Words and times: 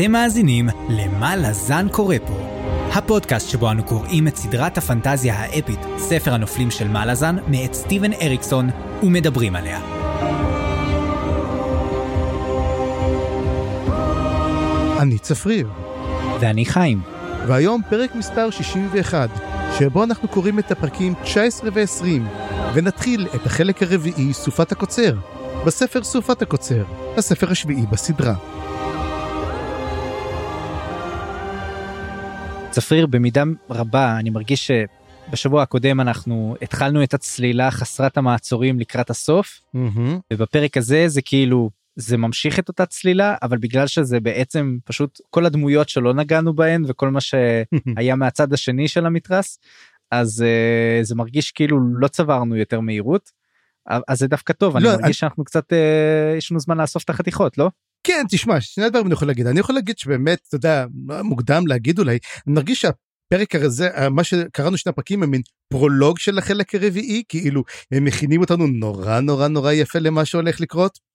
אתם 0.00 0.12
מאזינים 0.12 0.68
ל"מה 0.88 1.36
לזן 1.36 1.86
קורא 1.88 2.16
פה", 2.26 2.34
הפודקאסט 2.92 3.48
שבו 3.48 3.70
אנו 3.70 3.84
קוראים 3.84 4.28
את 4.28 4.36
סדרת 4.36 4.78
הפנטזיה 4.78 5.34
האפית, 5.34 5.78
ספר 5.98 6.34
הנופלים 6.34 6.70
של 6.70 6.88
מלאזן, 6.88 7.36
מאת 7.48 7.74
סטיבן 7.74 8.12
אריקסון, 8.12 8.70
ומדברים 9.02 9.56
עליה. 9.56 9.80
אני 14.98 15.18
צפריר, 15.18 15.68
ואני 16.40 16.64
חיים. 16.64 17.00
והיום 17.46 17.82
פרק 17.90 18.14
מספר 18.14 18.50
61, 18.50 19.30
שבו 19.78 20.04
אנחנו 20.04 20.28
קוראים 20.28 20.58
את 20.58 20.70
הפרקים 20.70 21.14
19 21.22 21.70
ו-20, 21.74 22.04
ונתחיל 22.74 23.28
את 23.34 23.46
החלק 23.46 23.82
הרביעי, 23.82 24.32
סופת 24.32 24.72
הקוצר, 24.72 25.14
בספר 25.66 26.04
סופת 26.04 26.42
הקוצר, 26.42 26.84
הספר 27.16 27.50
השביעי 27.50 27.86
בסדרה. 27.90 28.34
צפריר, 32.70 33.06
במידה 33.06 33.42
רבה 33.70 34.18
אני 34.18 34.30
מרגיש 34.30 34.70
שבשבוע 34.70 35.62
הקודם 35.62 36.00
אנחנו 36.00 36.54
התחלנו 36.62 37.02
את 37.02 37.14
הצלילה 37.14 37.70
חסרת 37.70 38.16
המעצורים 38.16 38.80
לקראת 38.80 39.10
הסוף, 39.10 39.60
ובפרק 40.32 40.76
הזה 40.76 41.08
זה 41.08 41.22
כאילו 41.22 41.70
זה 41.96 42.16
ממשיך 42.16 42.58
את 42.58 42.68
אותה 42.68 42.86
צלילה 42.86 43.36
אבל 43.42 43.58
בגלל 43.58 43.86
שזה 43.86 44.20
בעצם 44.20 44.78
פשוט 44.84 45.20
כל 45.30 45.46
הדמויות 45.46 45.88
שלא 45.88 46.14
נגענו 46.14 46.54
בהן 46.54 46.84
וכל 46.88 47.10
מה 47.10 47.20
שהיה 47.20 48.16
מהצד 48.20 48.52
השני 48.52 48.88
של 48.88 49.06
המתרס 49.06 49.58
אז 50.10 50.44
uh, 50.44 51.04
זה 51.04 51.14
מרגיש 51.14 51.52
כאילו 51.52 51.78
לא 51.98 52.08
צברנו 52.08 52.56
יותר 52.56 52.80
מהירות 52.80 53.30
אז 54.08 54.18
זה 54.18 54.26
דווקא 54.26 54.52
טוב 54.52 54.76
לא, 54.76 54.78
אני 54.78 54.88
מרגיש 54.88 55.04
אני... 55.04 55.12
שאנחנו 55.12 55.44
קצת 55.44 55.72
uh, 55.72 56.36
יש 56.38 56.50
לנו 56.50 56.60
זמן 56.60 56.78
לאסוף 56.78 57.04
את 57.04 57.10
החתיכות 57.10 57.58
לא? 57.58 57.70
כן 58.04 58.24
תשמע 58.30 58.60
שני 58.60 58.90
דברים 58.90 59.06
אני 59.06 59.14
יכול 59.14 59.28
להגיד 59.28 59.46
אני 59.46 59.60
יכול 59.60 59.74
להגיד 59.74 59.98
שבאמת 59.98 60.38
אתה 60.48 60.56
יודע 60.56 60.86
מוקדם 61.24 61.66
להגיד 61.66 61.98
אולי 61.98 62.18
אני 62.46 62.54
מרגיש 62.54 62.80
שהפרק 62.80 63.54
הזה 63.54 63.88
מה 64.10 64.24
שקראנו 64.24 64.76
שני 64.76 64.90
הפרקים 64.90 65.22
הם 65.22 65.30
מין 65.30 65.42
פרולוג 65.72 66.18
של 66.18 66.38
החלק 66.38 66.74
הרביעי 66.74 67.22
כאילו 67.28 67.62
הם 67.92 68.04
מכינים 68.04 68.40
אותנו 68.40 68.66
נורא 68.66 69.20
נורא 69.20 69.48
נורא 69.48 69.72
יפה 69.72 69.98
למה 69.98 70.24
שהולך 70.24 70.60
לקרות. 70.60 71.10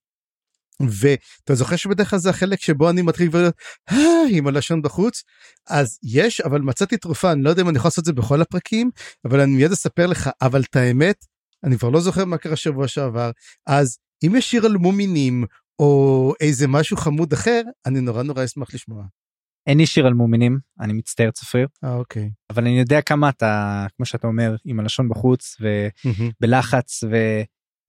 ואתה 0.79 1.55
זוכר 1.55 1.75
שבדרך 1.75 2.09
כלל 2.09 2.19
זה 2.19 2.29
החלק 2.29 2.61
שבו 2.61 2.89
אני 2.89 3.01
מתחיל 3.01 3.29
כבר 3.29 3.49
אה, 3.91 3.97
עם 4.29 4.47
הלשון 4.47 4.81
בחוץ 4.81 5.23
אז 5.69 5.99
יש 6.03 6.41
אבל 6.41 6.61
מצאתי 6.61 6.97
תרופה 6.97 7.31
אני 7.31 7.43
לא 7.43 7.49
יודע 7.49 7.61
אם 7.61 7.69
אני 7.69 7.77
יכול 7.77 7.87
לעשות 7.87 7.99
את 7.99 8.05
זה 8.05 8.13
בכל 8.13 8.41
הפרקים 8.41 8.91
אבל 9.25 9.39
אני 9.39 9.51
מיד 9.51 9.71
אספר 9.71 10.07
לך 10.07 10.29
אבל 10.41 10.61
את 10.61 10.75
האמת 10.75 11.25
אני 11.63 11.77
כבר 11.77 11.89
לא 11.89 12.01
זוכר 12.01 12.25
מה 12.25 12.37
קרה 12.37 12.55
שבוע 12.55 12.87
שעבר 12.87 13.31
אז 13.67 13.97
אם 14.25 14.35
יש 14.35 14.51
שיר 14.51 14.65
על 14.65 14.77
מומינים 14.77 15.45
או 15.79 16.33
איזה 16.39 16.67
משהו 16.67 16.97
חמוד 16.97 17.33
אחר 17.33 17.61
אני 17.85 18.01
נורא 18.01 18.23
נורא 18.23 18.43
אשמח 18.43 18.73
לשמוע. 18.73 19.03
אין 19.67 19.77
לי 19.77 19.85
שיר 19.85 20.07
על 20.07 20.13
מומינים 20.13 20.59
אני 20.79 20.93
מצטער 20.93 21.31
צפריר 21.31 21.67
אה, 21.83 21.95
אוקיי 21.95 22.31
אבל 22.49 22.63
אני 22.63 22.79
יודע 22.79 23.01
כמה 23.01 23.29
אתה 23.29 23.85
כמו 23.97 24.05
שאתה 24.05 24.27
אומר 24.27 24.55
עם 24.65 24.79
הלשון 24.79 25.09
בחוץ 25.09 25.57
ובלחץ 25.61 27.03
ו... 27.03 27.15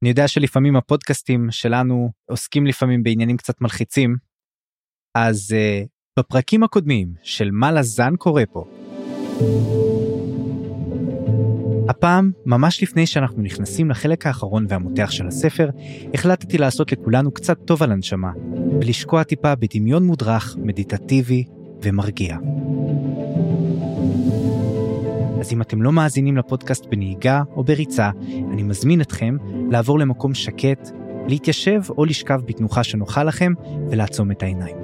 אני 0.02 0.08
יודע 0.08 0.28
שלפעמים 0.28 0.76
הפודקאסטים 0.76 1.50
שלנו 1.50 2.10
עוסקים 2.30 2.66
לפעמים 2.66 3.02
בעניינים 3.02 3.36
קצת 3.36 3.60
מלחיצים. 3.60 4.16
אז 5.14 5.54
uh, 5.54 5.86
בפרקים 6.18 6.62
הקודמים 6.62 7.14
של 7.22 7.50
מה 7.50 7.72
לזן 7.72 8.16
קורה 8.16 8.46
פה. 8.46 8.64
הפעם, 11.88 12.30
ממש 12.46 12.82
לפני 12.82 13.06
שאנחנו 13.06 13.42
נכנסים 13.42 13.90
לחלק 13.90 14.26
האחרון 14.26 14.66
והמותח 14.68 15.10
של 15.10 15.26
הספר, 15.26 15.70
החלטתי 16.14 16.58
לעשות 16.58 16.92
לכולנו 16.92 17.30
קצת 17.30 17.58
טוב 17.64 17.82
על 17.82 17.92
הנשמה, 17.92 18.30
ולשקוע 18.80 19.22
טיפה 19.22 19.54
בדמיון 19.54 20.04
מודרך, 20.04 20.56
מדיטטיבי 20.58 21.44
ומרגיע. 21.82 22.36
אז 25.40 25.52
אם 25.52 25.62
אתם 25.62 25.82
לא 25.82 25.92
מאזינים 25.92 26.36
לפודקאסט 26.36 26.86
בנהיגה 26.86 27.42
או 27.56 27.64
בריצה, 27.64 28.10
אני 28.52 28.62
מזמין 28.62 29.00
אתכם 29.00 29.36
לעבור 29.70 29.98
למקום 29.98 30.34
שקט, 30.34 30.90
להתיישב 31.28 31.80
או 31.98 32.04
לשכב 32.04 32.40
בתנוחה 32.46 32.84
שנוחה 32.84 33.24
לכם 33.24 33.52
ולעצום 33.90 34.30
את 34.30 34.42
העיניים. 34.42 34.76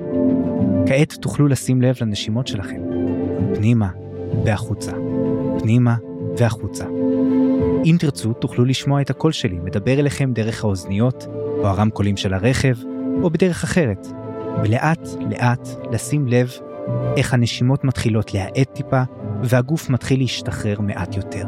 כעת 0.86 1.12
תוכלו 1.12 1.48
לשים 1.48 1.82
לב 1.82 1.96
לנשימות 2.00 2.46
שלכם. 2.46 2.80
פנימה 3.54 3.88
והחוצה. 4.44 4.92
פנימה 5.58 5.96
והחוצה. 6.38 6.84
אם 7.84 7.96
תרצו, 7.98 8.32
תוכלו 8.32 8.64
לשמוע 8.64 9.00
את 9.00 9.10
הקול 9.10 9.32
שלי 9.32 9.58
מדבר 9.58 10.00
אליכם 10.00 10.32
דרך 10.32 10.64
האוזניות, 10.64 11.26
או 11.58 11.66
הרמקולים 11.66 12.16
של 12.16 12.34
הרכב, 12.34 12.74
או 13.22 13.30
בדרך 13.30 13.64
אחרת. 13.64 14.06
ולאט 14.62 15.08
לאט 15.30 15.68
לשים 15.90 16.28
לב 16.28 16.52
איך 17.16 17.34
הנשימות 17.34 17.84
מתחילות 17.84 18.34
להאט 18.34 18.74
טיפה, 18.74 19.02
והגוף 19.42 19.90
מתחיל 19.90 20.20
להשתחרר 20.20 20.80
מעט 20.80 21.16
יותר. 21.16 21.44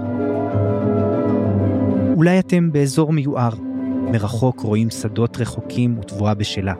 אולי 2.16 2.38
אתם 2.38 2.72
באזור 2.72 3.12
מיוער, 3.12 3.54
מרחוק 4.12 4.60
רואים 4.60 4.90
שדות 4.90 5.36
רחוקים 5.40 5.98
ותבואה 5.98 6.34
בשלה. 6.34 6.74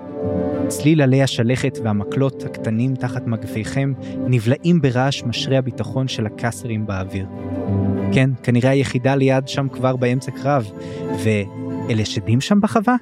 צליל 0.69 1.02
עלי 1.02 1.22
השלכת 1.22 1.78
והמקלות 1.84 2.44
הקטנים 2.44 2.94
תחת 2.94 3.26
מגפיכם 3.26 3.92
נבלעים 4.26 4.80
ברעש 4.80 5.22
משרי 5.22 5.56
הביטחון 5.56 6.08
של 6.08 6.26
הקאסרים 6.26 6.86
באוויר. 6.86 7.26
כן, 8.12 8.30
כנראה 8.42 8.70
היחידה 8.70 9.14
ליד 9.14 9.48
שם 9.48 9.69
כבר 9.69 9.97
באמצע 9.97 10.30
קרב, 10.30 10.70
ואלה 11.24 12.04
שדים 12.04 12.41
שם 12.41 12.60
בחווה? 12.60 12.97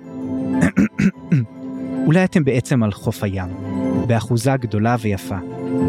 אולי 2.07 2.25
אתם 2.25 2.45
בעצם 2.45 2.83
על 2.83 2.93
חוף 2.93 3.23
הים, 3.23 3.49
באחוזה 4.07 4.57
גדולה 4.57 4.97
ויפה, 5.01 5.39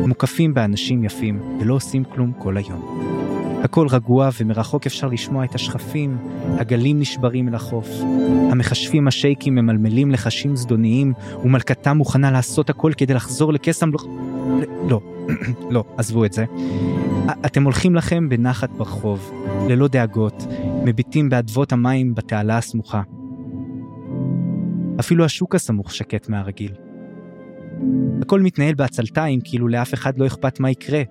מוקפים 0.07 0.53
באנשים 0.53 1.03
יפים 1.03 1.39
ולא 1.59 1.73
עושים 1.73 2.03
כלום 2.03 2.31
כל 2.39 2.57
היום. 2.57 3.12
הכל 3.63 3.87
רגוע 3.87 4.29
ומרחוק 4.39 4.85
אפשר 4.85 5.07
לשמוע 5.07 5.45
את 5.45 5.55
השכפים, 5.55 6.17
הגלים 6.59 6.99
נשברים 6.99 7.47
אל 7.47 7.55
החוף. 7.55 7.87
המכשפים 8.51 9.07
השייקים 9.07 9.55
ממלמלים 9.55 10.11
לחשים 10.11 10.55
זדוניים, 10.55 11.13
ומלכתם 11.43 11.97
מוכנה 11.97 12.31
לעשות 12.31 12.69
הכל 12.69 12.91
כדי 12.97 13.13
לחזור 13.13 13.53
לקסם... 13.53 13.91
לא, 13.91 13.99
לא, 14.89 15.01
לא, 15.75 15.83
עזבו 15.97 16.25
את 16.25 16.33
זה. 16.33 16.45
אתם 17.45 17.63
הולכים 17.63 17.95
לכם 17.95 18.29
בנחת 18.29 18.69
ברחוב, 18.69 19.31
ללא 19.69 19.87
דאגות, 19.87 20.47
מביטים 20.85 21.29
באדוות 21.29 21.71
המים 21.73 22.15
בתעלה 22.15 22.57
הסמוכה. 22.57 23.01
אפילו 24.99 25.25
השוק 25.25 25.55
הסמוך 25.55 25.93
שקט 25.93 26.29
מהרגיל. 26.29 26.71
הכל 28.21 28.41
מתנהל 28.41 28.73
בעצלתיים 28.73 29.39
כאילו 29.43 29.67
לאף 29.67 29.93
אחד 29.93 30.17
לא 30.17 30.27
אכפת 30.27 30.59
מה 30.59 30.71
יקרה. 30.71 31.01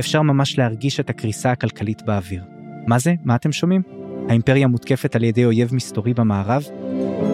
אפשר 0.00 0.22
ממש 0.22 0.58
להרגיש 0.58 1.00
את 1.00 1.10
הקריסה 1.10 1.52
הכלכלית 1.52 2.02
באוויר. 2.02 2.44
מה 2.86 2.98
זה? 2.98 3.14
מה 3.24 3.34
אתם 3.34 3.52
שומעים? 3.52 3.82
האימפריה 4.28 4.66
מותקפת 4.66 5.16
על 5.16 5.24
ידי 5.24 5.44
אויב 5.44 5.74
מסתורי 5.74 6.14
במערב? 6.14 6.64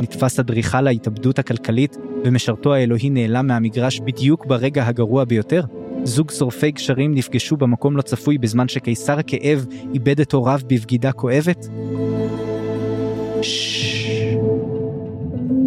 נתפס 0.03 0.41
אדריכל 0.41 0.87
ההתאבדות 0.87 1.39
הכלכלית 1.39 1.97
ומשרתו 2.25 2.75
האלוהי 2.75 3.11
נעלם 3.11 3.47
מהמגרש 3.47 4.01
בדיוק 4.01 4.47
ברגע 4.47 4.87
הגרוע 4.87 5.25
ביותר? 5.25 5.63
זוג 6.05 6.31
שורפי 6.31 6.71
גשרים 6.71 7.15
נפגשו 7.15 7.57
במקום 7.57 7.97
לא 7.97 8.03
צפוי 8.03 8.39
בזמן 8.39 8.69
שקיסר 8.69 9.19
הכאב 9.19 9.67
איבד 9.95 10.21
את 10.21 10.33
הוריו 10.33 10.61
בבגידה 10.67 11.13
כואבת? 11.13 11.67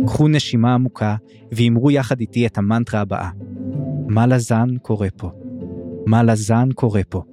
קחו 0.05 0.27
נשימה 0.27 0.73
עמוקה 0.73 1.15
ואמרו 1.51 1.91
יחד 1.91 2.19
איתי 2.19 2.45
את 2.47 2.57
המנטרה 2.57 3.01
הבאה. 3.01 3.29
מה 4.07 4.27
לזן 4.27 4.69
קורה 4.81 5.07
פה? 5.17 5.42
מה 6.05 6.23
לזן 6.23 6.71
קורה 6.75 7.01
פה? 7.09 7.23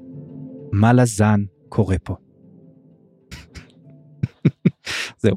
מה 0.72 0.92
לזן 0.92 1.40
קורה 1.68 1.96
פה? 1.98 2.16
זהו. 5.22 5.36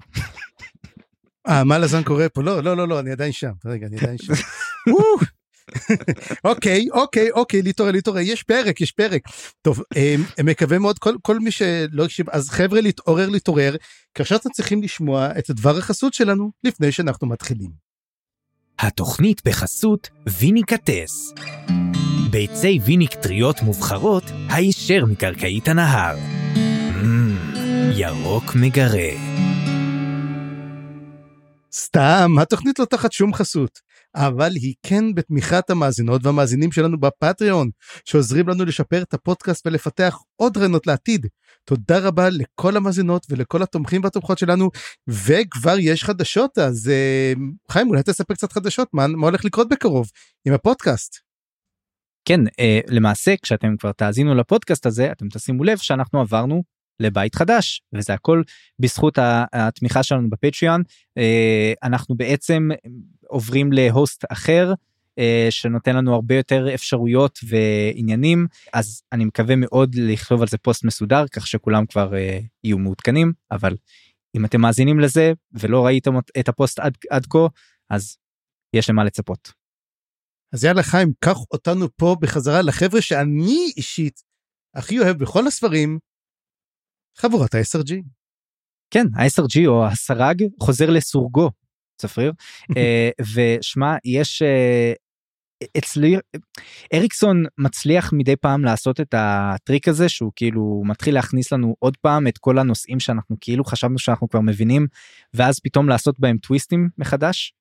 אה, 1.47 1.63
מה 1.63 1.77
לזן 1.77 2.03
קורה 2.03 2.29
פה? 2.29 2.43
לא, 2.43 2.63
לא, 2.63 2.77
לא, 2.77 2.87
לא, 2.87 2.99
אני 2.99 3.11
עדיין 3.11 3.31
שם. 3.31 3.51
רגע, 3.65 3.87
אני 3.87 3.97
עדיין 3.97 4.17
שם. 4.17 4.33
אוקיי, 6.49 6.87
אוקיי, 6.91 7.31
אוקיי, 7.31 7.61
להתעורר, 7.61 7.91
להתעורר, 7.91 8.19
יש 8.19 8.43
פרק, 8.43 8.81
יש 8.81 8.91
פרק. 8.91 9.21
טוב, 9.61 9.81
אמ, 9.95 10.23
מקווה 10.43 10.79
מאוד, 10.79 10.99
כל, 10.99 11.15
כל 11.21 11.39
מי 11.39 11.51
שלא 11.51 12.05
הקשיב, 12.05 12.29
אז 12.29 12.49
חבר'ה, 12.49 12.81
להתעורר, 12.81 13.29
להתעורר, 13.29 13.75
כאשר 14.13 14.35
אתם 14.35 14.49
צריכים 14.49 14.83
לשמוע 14.83 15.29
את 15.39 15.51
דבר 15.51 15.77
החסות 15.77 16.13
שלנו 16.13 16.51
לפני 16.63 16.91
שאנחנו 16.91 17.27
מתחילים. 17.27 17.71
התוכנית 18.79 19.41
בחסות 19.45 20.09
ויניקטס. 20.39 21.33
ביצי 22.33 22.79
ויניק 22.85 23.13
טריות 23.13 23.61
מובחרות 23.61 24.23
הישר 24.49 25.05
מקרקעית 25.05 25.67
הנהר. 25.67 26.15
Mm, 26.15 27.07
ירוק 27.95 28.55
מגרה. 28.55 29.09
סתם, 31.73 32.31
התוכנית 32.41 32.79
לא 32.79 32.85
תחת 32.85 33.11
שום 33.11 33.33
חסות. 33.33 33.79
אבל 34.15 34.51
היא 34.55 34.73
כן 34.83 35.13
בתמיכת 35.15 35.69
המאזינות 35.69 36.25
והמאזינים 36.25 36.71
שלנו 36.71 36.99
בפטריון, 36.99 37.69
שעוזרים 38.05 38.49
לנו 38.49 38.65
לשפר 38.65 39.01
את 39.01 39.13
הפודקאסט 39.13 39.67
ולפתח 39.67 40.17
עוד 40.35 40.57
רעיונות 40.57 40.87
לעתיד. 40.87 41.27
תודה 41.65 41.99
רבה 41.99 42.29
לכל 42.29 42.77
המאזינות 42.77 43.25
ולכל 43.29 43.63
התומכים 43.63 44.03
והתומכות 44.03 44.37
שלנו, 44.37 44.69
וכבר 45.07 45.75
יש 45.79 46.03
חדשות, 46.03 46.57
אז 46.57 46.91
uh, 46.91 47.39
חיים, 47.71 47.87
אולי 47.87 48.03
תספר 48.03 48.33
קצת 48.33 48.51
חדשות, 48.51 48.87
מה, 48.93 49.07
מה 49.07 49.27
הולך 49.27 49.45
לקרות 49.45 49.69
בקרוב 49.69 50.07
עם 50.45 50.53
הפודקאסט? 50.53 51.22
כן, 52.25 52.39
אה, 52.59 52.79
למעשה 52.87 53.35
כשאתם 53.41 53.77
כבר 53.77 53.91
תאזינו 53.91 54.35
לפודקאסט 54.35 54.85
הזה 54.85 55.11
אתם 55.11 55.29
תשימו 55.29 55.63
לב 55.63 55.77
שאנחנו 55.77 56.21
עברנו 56.21 56.63
לבית 56.99 57.35
חדש 57.35 57.81
וזה 57.93 58.13
הכל 58.13 58.41
בזכות 58.79 59.17
התמיכה 59.53 60.03
שלנו 60.03 60.29
בפטריון 60.29 60.83
אה, 61.17 61.73
אנחנו 61.83 62.15
בעצם 62.15 62.69
עוברים 63.27 63.73
להוסט 63.73 64.25
אחר 64.29 64.73
אה, 65.19 65.47
שנותן 65.49 65.95
לנו 65.95 66.13
הרבה 66.13 66.35
יותר 66.35 66.73
אפשרויות 66.73 67.39
ועניינים 67.47 68.47
אז 68.73 69.01
אני 69.11 69.25
מקווה 69.25 69.55
מאוד 69.55 69.95
לכתוב 69.95 70.41
על 70.41 70.47
זה 70.47 70.57
פוסט 70.57 70.83
מסודר 70.83 71.27
כך 71.27 71.47
שכולם 71.47 71.85
כבר 71.85 72.13
יהיו 72.63 72.77
מעודכנים 72.77 73.33
אבל 73.51 73.75
אם 74.35 74.45
אתם 74.45 74.61
מאזינים 74.61 74.99
לזה 74.99 75.33
ולא 75.53 75.85
ראיתם 75.85 76.13
את 76.39 76.49
הפוסט 76.49 76.79
עד, 76.79 76.97
עד 77.09 77.25
כה 77.25 77.47
אז 77.89 78.17
יש 78.73 78.89
למה 78.89 79.03
לצפות. 79.03 79.62
אז 80.53 80.63
יאללה 80.63 80.83
חיים 80.83 81.13
קח 81.19 81.37
אותנו 81.51 81.87
פה 81.97 82.15
בחזרה 82.21 82.61
לחבר'ה 82.61 83.01
שאני 83.01 83.71
אישית 83.77 84.23
הכי 84.75 84.99
אוהב 84.99 85.17
בכל 85.17 85.47
הספרים 85.47 85.99
חבורת 87.17 87.55
ה-SRG. 87.55 87.93
כן 88.93 89.05
ה-SRG 89.15 89.67
או 89.67 89.85
הסרג 89.85 90.43
חוזר 90.59 90.89
לסורגו 90.89 91.51
צפריר 91.97 92.31
אה, 92.77 93.09
ושמע 93.35 93.95
יש 94.05 94.41
אה, 94.41 94.93
אצלי 95.77 96.15
אריקסון 96.93 97.43
מצליח 97.57 98.13
מדי 98.13 98.35
פעם 98.35 98.65
לעשות 98.65 98.99
את 98.99 99.13
הטריק 99.17 99.87
הזה 99.87 100.09
שהוא 100.09 100.31
כאילו 100.35 100.81
מתחיל 100.85 101.13
להכניס 101.13 101.53
לנו 101.53 101.75
עוד 101.79 101.97
פעם 101.97 102.27
את 102.27 102.37
כל 102.37 102.59
הנושאים 102.59 102.99
שאנחנו 102.99 103.35
כאילו 103.41 103.63
חשבנו 103.63 103.99
שאנחנו 103.99 104.29
כבר 104.29 104.41
מבינים 104.41 104.87
ואז 105.33 105.59
פתאום 105.59 105.89
לעשות 105.89 106.19
בהם 106.19 106.37
טוויסטים 106.37 106.89
מחדש. 106.97 107.53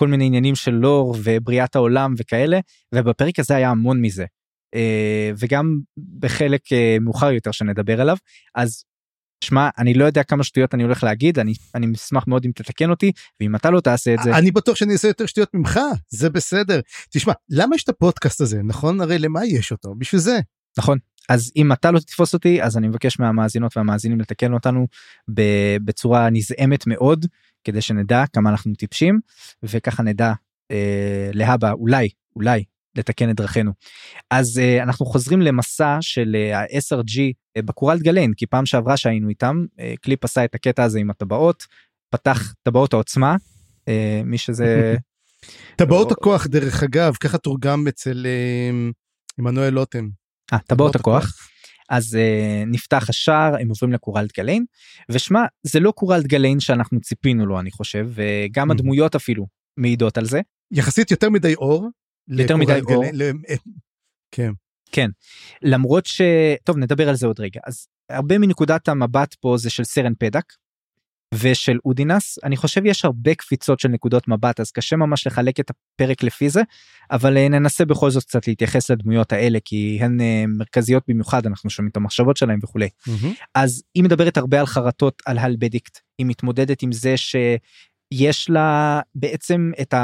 כל 0.00 0.08
מיני 0.08 0.24
עניינים 0.24 0.54
של 0.54 0.70
לור 0.70 1.16
ובריאת 1.24 1.76
העולם 1.76 2.14
וכאלה 2.18 2.60
ובפרק 2.94 3.38
הזה 3.38 3.56
היה 3.56 3.70
המון 3.70 4.00
מזה. 4.00 4.24
אה, 4.74 5.30
וגם 5.38 5.78
בחלק 6.18 6.60
מאוחר 7.00 7.32
יותר 7.32 7.50
שנדבר 7.50 8.00
עליו. 8.00 8.16
אז 8.54 8.84
שמע 9.44 9.68
אני 9.78 9.94
לא 9.94 10.04
יודע 10.04 10.22
כמה 10.22 10.44
שטויות 10.44 10.74
אני 10.74 10.82
הולך 10.82 11.04
להגיד 11.04 11.38
אני 11.38 11.52
אני 11.74 11.86
אשמח 11.94 12.26
מאוד 12.26 12.44
אם 12.44 12.50
תתקן 12.54 12.90
אותי 12.90 13.12
ואם 13.40 13.56
אתה 13.56 13.70
לא 13.70 13.80
תעשה 13.80 14.14
את 14.14 14.18
זה 14.22 14.36
אני 14.36 14.50
בטוח 14.50 14.76
שאני 14.76 14.92
אעשה 14.92 15.08
יותר 15.08 15.26
שטויות 15.26 15.54
ממך 15.54 15.80
זה 16.08 16.30
בסדר. 16.30 16.80
תשמע 17.10 17.32
למה 17.50 17.76
יש 17.76 17.84
את 17.84 17.88
הפודקאסט 17.88 18.40
הזה 18.40 18.62
נכון? 18.64 19.00
הרי 19.00 19.18
למה 19.18 19.46
יש 19.46 19.72
אותו? 19.72 19.94
בשביל 19.98 20.20
זה 20.20 20.40
נכון 20.78 20.98
אז 21.28 21.52
אם 21.56 21.72
אתה 21.72 21.90
לא 21.90 21.98
תתפוס 21.98 22.34
אותי 22.34 22.62
אז 22.62 22.76
אני 22.76 22.88
מבקש 22.88 23.18
מהמאזינות 23.18 23.76
והמאזינים 23.76 24.20
לתקן 24.20 24.52
אותנו 24.52 24.86
בצורה 25.84 26.30
נזעמת 26.30 26.86
מאוד 26.86 27.26
כדי 27.64 27.80
שנדע 27.80 28.24
כמה 28.32 28.50
אנחנו 28.50 28.74
טיפשים 28.74 29.20
וככה 29.62 30.02
נדע 30.02 30.32
אה, 30.70 31.30
להבא 31.32 31.72
אולי 31.72 32.08
אולי 32.36 32.64
לתקן 32.94 33.30
את 33.30 33.36
דרכינו. 33.36 33.72
אז 34.30 34.60
uh, 34.60 34.82
אנחנו 34.82 35.06
חוזרים 35.06 35.42
למסע 35.42 35.98
של 36.00 36.36
ה-SRG 36.54 37.18
uh, 37.58 37.62
בקורלט 37.62 38.00
גליין 38.00 38.32
כי 38.36 38.46
פעם 38.46 38.66
שעברה 38.66 38.96
שהיינו 38.96 39.28
איתם 39.28 39.64
uh, 39.72 39.80
קליפ 40.00 40.24
עשה 40.24 40.44
את 40.44 40.54
הקטע 40.54 40.84
הזה 40.84 40.98
עם 40.98 41.10
הטבעות 41.10 41.66
פתח 42.10 42.54
טבעות 42.62 42.92
העוצמה 42.92 43.36
uh, 43.36 43.90
מי 44.24 44.38
שזה 44.38 44.96
טבעות 45.78 46.12
הכוח 46.12 46.46
דרך 46.46 46.82
אגב 46.82 47.14
ככה 47.14 47.38
תורגם 47.38 47.88
אצל 47.88 48.26
עמנואל 49.38 49.72
לוטם. 49.72 50.08
טבעות 50.58 50.96
הכוח. 50.96 51.36
אז 51.90 52.14
uh, 52.14 52.66
נפתח 52.66 53.06
השער 53.08 53.54
הם 53.60 53.68
עוברים 53.68 53.92
לקורלד 53.92 54.38
גליין 54.38 54.64
ושמע 55.10 55.40
זה 55.62 55.80
לא 55.80 55.90
קורלד 55.90 56.26
גליין 56.26 56.60
שאנחנו 56.60 57.00
ציפינו 57.00 57.46
לו 57.46 57.60
אני 57.60 57.70
חושב 57.70 58.08
וגם 58.14 58.70
הדמויות 58.70 59.14
אפילו 59.14 59.46
מעידות 59.76 60.18
על 60.18 60.24
זה. 60.24 60.40
יחסית 60.70 61.10
יותר 61.10 61.30
מדי 61.30 61.54
אור 61.54 61.88
יותר 62.28 62.56
מדי 62.56 62.80
אור. 62.80 63.04
כן. 64.30 64.52
כן. 64.92 65.10
למרות 65.62 66.06
ש... 66.06 66.20
טוב 66.64 66.76
נדבר 66.76 67.08
על 67.08 67.14
זה 67.14 67.26
עוד 67.26 67.40
רגע. 67.40 67.60
אז 67.66 67.86
הרבה 68.10 68.38
מנקודת 68.38 68.88
המבט 68.88 69.34
פה 69.34 69.54
זה 69.58 69.70
של 69.70 69.84
סרן 69.84 70.12
פדק 70.18 70.44
ושל 71.34 71.78
אודינס 71.84 72.38
אני 72.44 72.56
חושב 72.56 72.86
יש 72.86 73.04
הרבה 73.04 73.34
קפיצות 73.34 73.80
של 73.80 73.88
נקודות 73.88 74.28
מבט 74.28 74.60
אז 74.60 74.70
קשה 74.70 74.96
ממש 74.96 75.26
לחלק 75.26 75.60
את 75.60 75.70
הפרק 75.70 76.22
לפי 76.22 76.50
זה 76.50 76.62
אבל 77.10 77.36
אה, 77.36 77.48
ננסה 77.48 77.84
בכל 77.84 78.10
זאת 78.10 78.24
קצת 78.24 78.48
להתייחס 78.48 78.90
לדמויות 78.90 79.32
האלה 79.32 79.58
כי 79.64 79.98
הן 80.00 80.20
אה, 80.20 80.44
מרכזיות 80.48 81.02
במיוחד 81.08 81.46
אנחנו 81.46 81.70
שומעים 81.70 81.90
את 81.90 81.96
המחשבות 81.96 82.36
שלהם 82.36 82.58
וכולי. 82.62 82.88
mm-hmm. 83.08 83.44
אז 83.54 83.82
היא 83.94 84.04
מדברת 84.04 84.36
הרבה 84.36 84.60
על 84.60 84.66
חרטות 84.66 85.22
על 85.26 85.38
הלבדיקט 85.38 85.98
היא 86.18 86.26
מתמודדת 86.26 86.82
עם 86.82 86.92
זה 86.92 87.14
שיש 87.16 88.50
לה 88.50 89.00
בעצם 89.14 89.70
את 89.80 89.94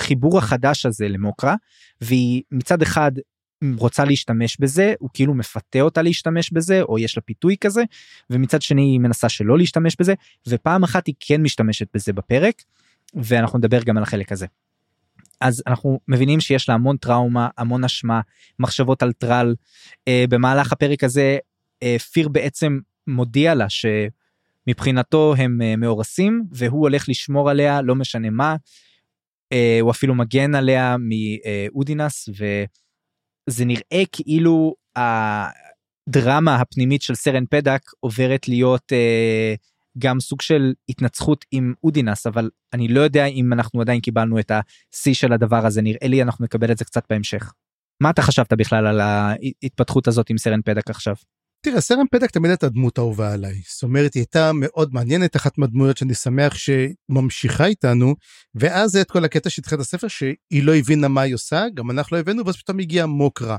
החיבור 0.00 0.38
החדש 0.38 0.86
הזה 0.86 1.08
למוקרה 1.08 1.54
והיא 2.00 2.42
מצד 2.50 2.82
אחד 2.82 3.12
רוצה 3.78 4.04
להשתמש 4.04 4.56
בזה 4.60 4.94
הוא 4.98 5.10
כאילו 5.14 5.34
מפתה 5.34 5.80
אותה 5.80 6.02
להשתמש 6.02 6.52
בזה 6.52 6.82
או 6.82 6.98
יש 6.98 7.16
לה 7.16 7.22
פיתוי 7.22 7.56
כזה 7.60 7.82
ומצד 8.30 8.62
שני 8.62 8.82
היא 8.82 9.00
מנסה 9.00 9.28
שלא 9.28 9.58
להשתמש 9.58 9.96
בזה 10.00 10.14
ופעם 10.48 10.82
אחת 10.82 11.06
היא 11.06 11.14
כן 11.20 11.42
משתמשת 11.42 11.86
בזה 11.94 12.12
בפרק 12.12 12.62
ואנחנו 13.14 13.58
נדבר 13.58 13.82
גם 13.82 13.96
על 13.96 14.02
החלק 14.02 14.32
הזה. 14.32 14.46
אז 15.40 15.62
אנחנו 15.66 16.00
מבינים 16.08 16.40
שיש 16.40 16.68
לה 16.68 16.74
המון 16.74 16.96
טראומה 16.96 17.48
המון 17.58 17.84
אשמה 17.84 18.20
מחשבות 18.58 19.02
על 19.02 19.12
טרל 19.12 19.54
אה, 20.08 20.24
במהלך 20.28 20.72
הפרק 20.72 21.04
הזה 21.04 21.38
אה, 21.82 21.96
פיר 22.12 22.28
בעצם 22.28 22.78
מודיע 23.06 23.54
לה 23.54 23.66
שמבחינתו 23.68 25.34
הם 25.38 25.62
אה, 25.62 25.76
מאורסים 25.76 26.44
והוא 26.52 26.80
הולך 26.80 27.08
לשמור 27.08 27.50
עליה 27.50 27.82
לא 27.82 27.94
משנה 27.94 28.30
מה 28.30 28.56
אה, 29.52 29.78
הוא 29.80 29.90
אפילו 29.90 30.14
מגן 30.14 30.54
עליה 30.54 30.96
מאודינס 30.98 32.28
וזה 33.48 33.64
נראה 33.64 34.02
כאילו 34.12 34.74
הדרמה 34.96 36.56
הפנימית 36.56 37.02
של 37.02 37.14
סרן 37.14 37.44
פדק 37.50 37.80
עוברת 38.00 38.48
להיות 38.48 38.92
אה, 38.92 39.54
גם 39.98 40.20
סוג 40.20 40.42
של 40.42 40.72
התנצחות 40.88 41.44
עם 41.52 41.74
אודינס 41.84 42.26
אבל 42.26 42.50
אני 42.72 42.88
לא 42.88 43.00
יודע 43.00 43.26
אם 43.26 43.52
אנחנו 43.52 43.80
עדיין 43.80 44.00
קיבלנו 44.00 44.38
את 44.38 44.50
השיא 44.50 45.14
של 45.14 45.32
הדבר 45.32 45.66
הזה 45.66 45.82
נראה 45.82 46.08
לי 46.08 46.22
אנחנו 46.22 46.44
נקבל 46.44 46.72
את 46.72 46.78
זה 46.78 46.84
קצת 46.84 47.02
בהמשך. 47.10 47.52
מה 48.00 48.10
אתה 48.10 48.22
חשבת 48.22 48.52
בכלל 48.52 48.86
על 48.86 49.00
ההתפתחות 49.00 50.08
הזאת 50.08 50.30
עם 50.30 50.38
סרן 50.38 50.60
פדק 50.64 50.90
עכשיו? 50.90 51.14
תראה 51.62 51.80
סרן 51.80 52.06
פדק 52.10 52.30
תמיד 52.30 52.50
הייתה 52.50 52.68
דמות 52.68 52.98
אהובה 52.98 53.32
עליי 53.32 53.62
זאת 53.74 53.82
אומרת 53.82 54.14
היא 54.14 54.20
הייתה 54.20 54.50
מאוד 54.54 54.94
מעניינת 54.94 55.36
אחת 55.36 55.58
מהדמויות 55.58 55.96
שאני 55.96 56.14
שמח 56.14 56.54
שממשיכה 56.54 57.66
איתנו 57.66 58.14
ואז 58.54 58.96
את 58.96 59.10
כל 59.10 59.24
הקטע 59.24 59.50
שהתחיל 59.50 59.76
את 59.76 59.80
הספר 59.80 60.08
שהיא 60.08 60.62
לא 60.62 60.74
הבינה 60.74 61.08
מה 61.08 61.20
היא 61.20 61.34
עושה 61.34 61.64
גם 61.74 61.90
אנחנו 61.90 62.16
לא 62.16 62.20
הבאנו 62.20 62.46
ואז 62.46 62.56
פתאום 62.56 62.78
הגיע 62.78 63.06
מוקרה. 63.06 63.56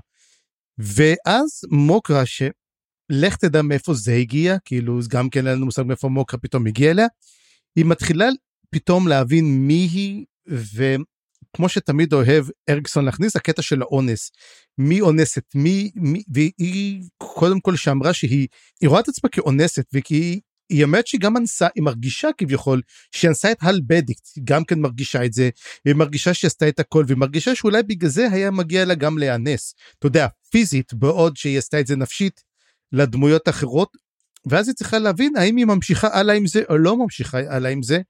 ואז 0.77 1.61
מוקרה 1.71 2.25
שלך 2.25 3.35
תדע 3.35 3.61
מאיפה 3.61 3.93
זה 3.93 4.13
הגיע 4.13 4.57
כאילו 4.65 4.99
גם 5.09 5.29
כן 5.29 5.47
אין 5.47 5.55
לנו 5.55 5.65
מושג 5.65 5.83
מאיפה 5.83 6.07
מוקרה 6.09 6.39
פתאום 6.39 6.67
הגיע 6.67 6.91
אליה. 6.91 7.07
היא 7.75 7.85
מתחילה 7.85 8.25
פתאום 8.69 9.07
להבין 9.07 9.67
מי 9.67 9.89
היא 9.91 10.25
כמו 11.55 11.69
שתמיד 11.69 12.13
אוהב 12.13 12.45
אריקסון 12.69 13.05
להכניס 13.05 13.35
הקטע 13.35 13.61
של 13.61 13.81
האונס. 13.81 14.31
מי 14.77 15.01
אונס 15.01 15.37
את 15.37 15.55
מי, 15.55 15.91
מי 15.95 16.23
והיא 16.33 17.03
קודם 17.17 17.59
כל 17.59 17.75
שאמרה 17.75 18.13
שהיא 18.13 18.47
היא 18.81 18.89
רואה 18.89 18.99
את 18.99 19.07
עצמה 19.07 19.29
כאונסת 19.29 19.85
וכי 19.93 20.39
היא 20.71 20.83
אומרת 20.83 21.07
שהיא 21.07 21.21
גם 21.21 21.37
אנסה 21.37 21.67
היא 21.75 21.83
מרגישה 21.83 22.29
כביכול 22.37 22.81
שהיא 23.11 23.29
אנסה 23.29 23.51
את 23.51 23.57
הל 23.61 23.81
בדיקט 23.87 24.27
היא 24.35 24.43
גם 24.47 24.63
כן 24.63 24.79
מרגישה 24.79 25.25
את 25.25 25.33
זה 25.33 25.49
היא 25.85 25.95
מרגישה 25.95 26.33
שהיא 26.33 26.47
עשתה 26.47 26.69
את 26.69 26.79
הכל 26.79 27.03
והיא 27.07 27.17
מרגישה 27.17 27.55
שאולי 27.55 27.83
בגלל 27.83 28.09
זה 28.09 28.27
היה 28.31 28.51
מגיע 28.51 28.85
לה 28.85 28.95
גם 28.95 29.17
להיאנס 29.17 29.73
אתה 29.99 30.07
יודע 30.07 30.27
פיזית 30.51 30.93
בעוד 30.93 31.37
שהיא 31.37 31.57
עשתה 31.57 31.79
את 31.79 31.87
זה 31.87 31.95
נפשית 31.95 32.41
לדמויות 32.91 33.49
אחרות 33.49 33.89
ואז 34.49 34.67
היא 34.67 34.75
צריכה 34.75 34.99
להבין 34.99 35.35
האם 35.35 35.55
היא 35.55 35.65
ממשיכה 35.65 36.07
הלאה 36.07 36.35
עם 36.35 36.47
זה 36.47 36.61
או 36.69 36.77
לא 36.77 36.97
ממשיכה 36.97 37.37
הלאה 37.37 37.71
עם 37.71 37.83
זה 37.83 38.01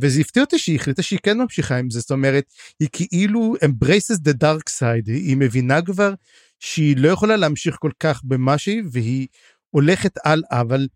וזה 0.00 0.20
הפתיע 0.20 0.42
אותי 0.42 0.58
שהיא 0.58 0.76
החליטה 0.76 1.02
שהיא 1.02 1.18
כן 1.22 1.38
ממשיכה 1.38 1.76
עם 1.76 1.90
זה, 1.90 2.00
זאת 2.00 2.10
אומרת, 2.10 2.44
היא 2.80 2.88
כאילו 2.92 3.54
embraces 3.64 4.18
the 4.28 4.32
dark 4.32 4.72
side, 4.78 5.06
היא, 5.06 5.36
מבינה 5.36 5.82
כבר 5.82 6.14
שהיא 6.58 6.96
לא 6.96 7.08
יכולה 7.08 7.36
להמשיך 7.36 7.76
כל 7.80 7.90
כך 8.00 8.20
במה 8.24 8.58
שהיא, 8.58 8.82
והיא 8.92 9.26
הולכת 9.70 10.12
הלאה, 10.24 10.60
אבל 10.60 10.88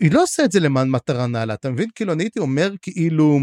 היא 0.00 0.12
לא 0.12 0.22
עושה 0.22 0.44
את 0.44 0.52
זה 0.52 0.60
למען 0.60 0.88
מטרה 0.88 1.26
נעלה, 1.26 1.54
אתה 1.54 1.70
מבין? 1.70 1.88
כאילו, 1.94 2.12
אני 2.12 2.22
הייתי 2.22 2.38
אומר 2.38 2.70
כאילו, 2.82 3.40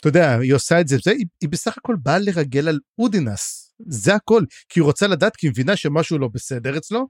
אתה 0.00 0.08
יודע, 0.08 0.38
היא 0.38 0.54
עושה 0.54 0.80
את 0.80 0.88
זה, 0.88 0.96
זה 1.04 1.10
היא, 1.10 1.26
היא 1.40 1.48
בסך 1.48 1.78
הכל 1.78 1.96
באה 2.02 2.18
לרגל 2.18 2.68
על 2.68 2.80
אודינס, 2.98 3.72
זה 3.86 4.14
הכל, 4.14 4.44
כי 4.68 4.80
היא 4.80 4.84
רוצה 4.84 5.06
לדעת, 5.06 5.36
כי 5.36 5.46
היא 5.46 5.50
מבינה 5.50 5.76
שמשהו 5.76 6.18
לא 6.18 6.28
בסדר 6.28 6.76
אצלו, 6.76 7.08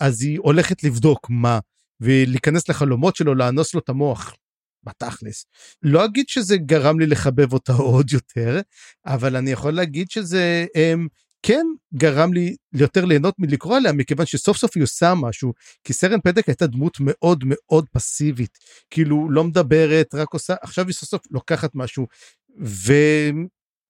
אז 0.00 0.22
היא 0.22 0.38
הולכת 0.38 0.84
לבדוק 0.84 1.26
מה, 1.30 1.58
ולהיכנס 2.00 2.68
לחלומות 2.68 3.16
שלו, 3.16 3.34
לאנוס 3.34 3.74
לו 3.74 3.80
את 3.80 3.88
המוח. 3.88 4.34
בתכלס. 4.84 5.46
לא 5.82 6.04
אגיד 6.04 6.28
שזה 6.28 6.56
גרם 6.56 7.00
לי 7.00 7.06
לחבב 7.06 7.52
אותה 7.52 7.72
עוד 7.92 8.12
יותר, 8.12 8.60
אבל 9.06 9.36
אני 9.36 9.50
יכול 9.50 9.72
להגיד 9.72 10.10
שזה 10.10 10.66
הם, 10.74 11.08
כן 11.42 11.66
גרם 11.94 12.32
לי 12.32 12.56
יותר 12.72 13.04
ליהנות 13.04 13.34
מלקרוא 13.38 13.76
עליה, 13.76 13.92
מכיוון 13.92 14.26
שסוף 14.26 14.56
סוף 14.56 14.70
היא 14.74 14.82
עושה 14.82 15.14
משהו, 15.14 15.52
כי 15.84 15.92
סרן 15.92 16.20
פדק 16.20 16.46
הייתה 16.48 16.66
דמות 16.66 16.96
מאוד 17.00 17.44
מאוד 17.46 17.86
פסיבית, 17.92 18.58
כאילו 18.90 19.30
לא 19.30 19.44
מדברת, 19.44 20.14
רק 20.14 20.32
עושה, 20.32 20.54
עכשיו 20.62 20.86
היא 20.86 20.94
סוף 20.94 21.08
סוף 21.08 21.20
לוקחת 21.30 21.70
משהו, 21.74 22.06
ו... 22.64 22.92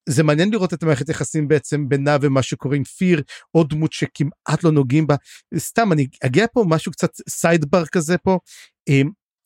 זה 0.09 0.23
מעניין 0.23 0.51
לראות 0.51 0.73
את 0.73 0.83
המערכת 0.83 1.09
יחסים 1.09 1.47
בעצם 1.47 1.89
בינה 1.89 2.17
ומה 2.21 2.43
שקורה 2.43 2.75
עם 2.75 2.83
פיר, 2.83 3.21
עוד 3.51 3.69
דמות 3.69 3.93
שכמעט 3.93 4.63
לא 4.63 4.71
נוגעים 4.71 5.07
בה. 5.07 5.15
סתם, 5.57 5.91
אני 5.91 6.07
אגיע 6.23 6.45
פה 6.53 6.65
משהו 6.67 6.91
קצת 6.91 7.09
סיידבר 7.29 7.85
כזה 7.85 8.17
פה. 8.17 8.39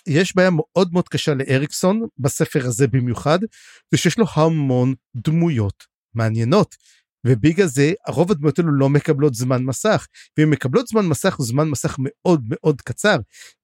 יש 0.08 0.36
בעיה 0.36 0.50
מאוד 0.50 0.94
מאוד 0.94 1.10
קשה 1.10 1.34
לאריקסון 1.34 2.02
בספר 2.18 2.66
הזה 2.66 2.88
במיוחד, 2.88 3.40
זה 3.92 3.98
שיש 3.98 4.18
לו 4.18 4.26
המון 4.34 4.94
דמויות 5.16 5.84
מעניינות. 6.14 6.76
ובגלל 7.28 7.68
זה 7.68 7.94
רוב 8.08 8.32
הדמויות 8.32 8.60
האלו 8.60 8.72
לא 8.72 8.90
מקבלות 8.90 9.34
זמן 9.34 9.64
מסך. 9.64 10.08
ואם 10.38 10.50
מקבלות 10.50 10.88
זמן 10.88 11.06
מסך 11.06 11.36
הוא 11.36 11.46
זמן 11.46 11.70
מסך 11.70 11.96
מאוד 12.00 12.44
מאוד 12.50 12.82
קצר. 12.82 13.18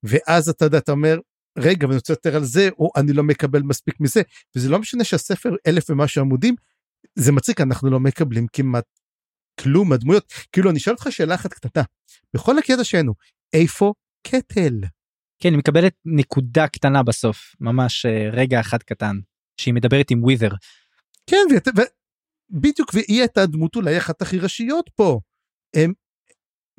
ואז 0.04 0.50
אתה 0.50 0.66
יודע 0.66 0.78
אתה 0.78 0.92
אומר 0.92 1.20
רגע 1.58 1.88
ואני 1.88 1.96
רוצה 1.96 2.14
יותר 2.14 2.36
על 2.36 2.44
זה 2.44 2.70
או 2.80 2.92
אני 2.96 3.14
לא 3.14 3.24
מקבל 3.24 3.62
מספיק 3.62 4.00
מזה 4.00 4.22
וזה 4.56 4.70
לא 4.70 4.80
משנה 4.80 5.04
שהספר 5.04 5.56
אלף 5.68 5.90
ומשהו 5.90 6.22
עמודים 6.22 6.56
זה 7.16 7.32
מצחיק 7.32 7.62
אנחנו 7.62 7.90
לא 7.90 8.00
מקבלים 8.00 8.48
כמעט 8.54 8.86
כלום 9.60 9.92
הדמויות 9.92 10.34
כאילו 10.52 10.70
אני 10.70 10.80
אשאל 10.80 10.94
אותך 10.94 11.08
שאלה 11.10 11.36
אחת 11.36 11.54
קטנה. 11.54 11.84
בכל 12.34 12.58
הקטע 12.58 12.84
שלנו 12.84 13.14
איפה 13.54 13.94
קטל. 14.28 14.74
כן 15.40 15.50
היא 15.50 15.58
מקבלת 15.58 15.94
נקודה 16.06 16.68
קטנה 16.68 17.04
בסוף 17.04 17.56
ממש 17.60 18.06
אה, 18.06 18.30
רגע 18.34 18.60
אחד 18.60 18.84
קטן 18.84 19.16
שהיא 19.58 19.74
מדברת 19.74 20.12
עם 20.12 20.24
ווית'ר. 20.24 20.52
כן 21.30 21.46
בדיוק 22.50 22.92
והיא 22.94 23.20
הייתה 23.20 23.46
דמות 23.46 23.76
אולי 23.76 23.98
אחת 23.98 24.22
הכי 24.22 24.40
ראשיות 24.40 24.90
פה. 24.96 25.20
הם, 25.76 25.94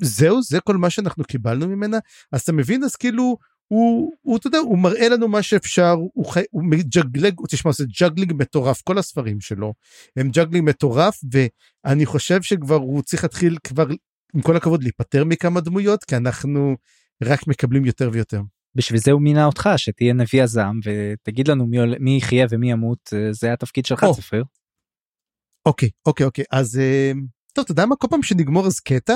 זהו 0.01 0.41
זה 0.41 0.59
כל 0.59 0.77
מה 0.77 0.89
שאנחנו 0.89 1.23
קיבלנו 1.23 1.67
ממנה 1.67 1.97
אז 2.31 2.41
אתה 2.41 2.51
מבין 2.51 2.83
אז 2.83 2.95
כאילו 2.95 3.37
הוא 3.67 4.11
הוא 4.21 4.37
אתה 4.37 4.47
יודע 4.47 4.57
הוא 4.57 4.77
מראה 4.77 5.09
לנו 5.09 5.27
מה 5.27 5.43
שאפשר 5.43 5.95
הוא 6.13 6.25
חי, 6.25 6.43
הוא 6.51 6.63
מג'גלג 6.63 7.33
תשמע 7.49 7.71
זה 7.71 7.85
juggling 8.01 8.33
מטורף 8.33 8.81
כל 8.81 8.97
הספרים 8.97 9.41
שלו 9.41 9.73
הם 10.15 10.29
juggling 10.29 10.69
מטורף 10.69 11.19
ואני 11.31 12.05
חושב 12.05 12.41
שכבר 12.41 12.75
הוא 12.75 13.01
צריך 13.01 13.23
להתחיל 13.23 13.57
כבר 13.63 13.87
עם 14.35 14.41
כל 14.41 14.57
הכבוד 14.57 14.83
להיפטר 14.83 15.23
מכמה 15.23 15.61
דמויות 15.61 16.03
כי 16.03 16.15
אנחנו 16.15 16.75
רק 17.23 17.47
מקבלים 17.47 17.85
יותר 17.85 18.09
ויותר. 18.13 18.41
בשביל 18.75 18.99
זה 18.99 19.11
הוא 19.11 19.21
מינה 19.21 19.45
אותך 19.45 19.69
שתהיה 19.77 20.13
נביא 20.13 20.43
הזעם 20.43 20.79
ותגיד 20.83 21.47
לנו 21.47 21.67
מי, 21.67 21.77
מי 21.99 22.17
יחיה 22.17 22.45
ומי 22.49 22.71
ימות 22.71 23.13
זה 23.31 23.53
התפקיד 23.53 23.85
שלך 23.85 24.03
oh. 24.03 24.15
צפריר. 24.15 24.43
אוקיי 25.65 25.89
אוקיי 26.05 26.25
אוקיי 26.25 26.45
אז 26.51 26.77
אה, 26.77 27.11
טוב 27.53 27.63
אתה 27.63 27.71
יודע 27.71 27.85
מה 27.85 27.95
כל 27.95 28.07
פעם 28.09 28.23
שנגמור 28.23 28.67
את 28.67 28.79
הקטע 28.79 29.13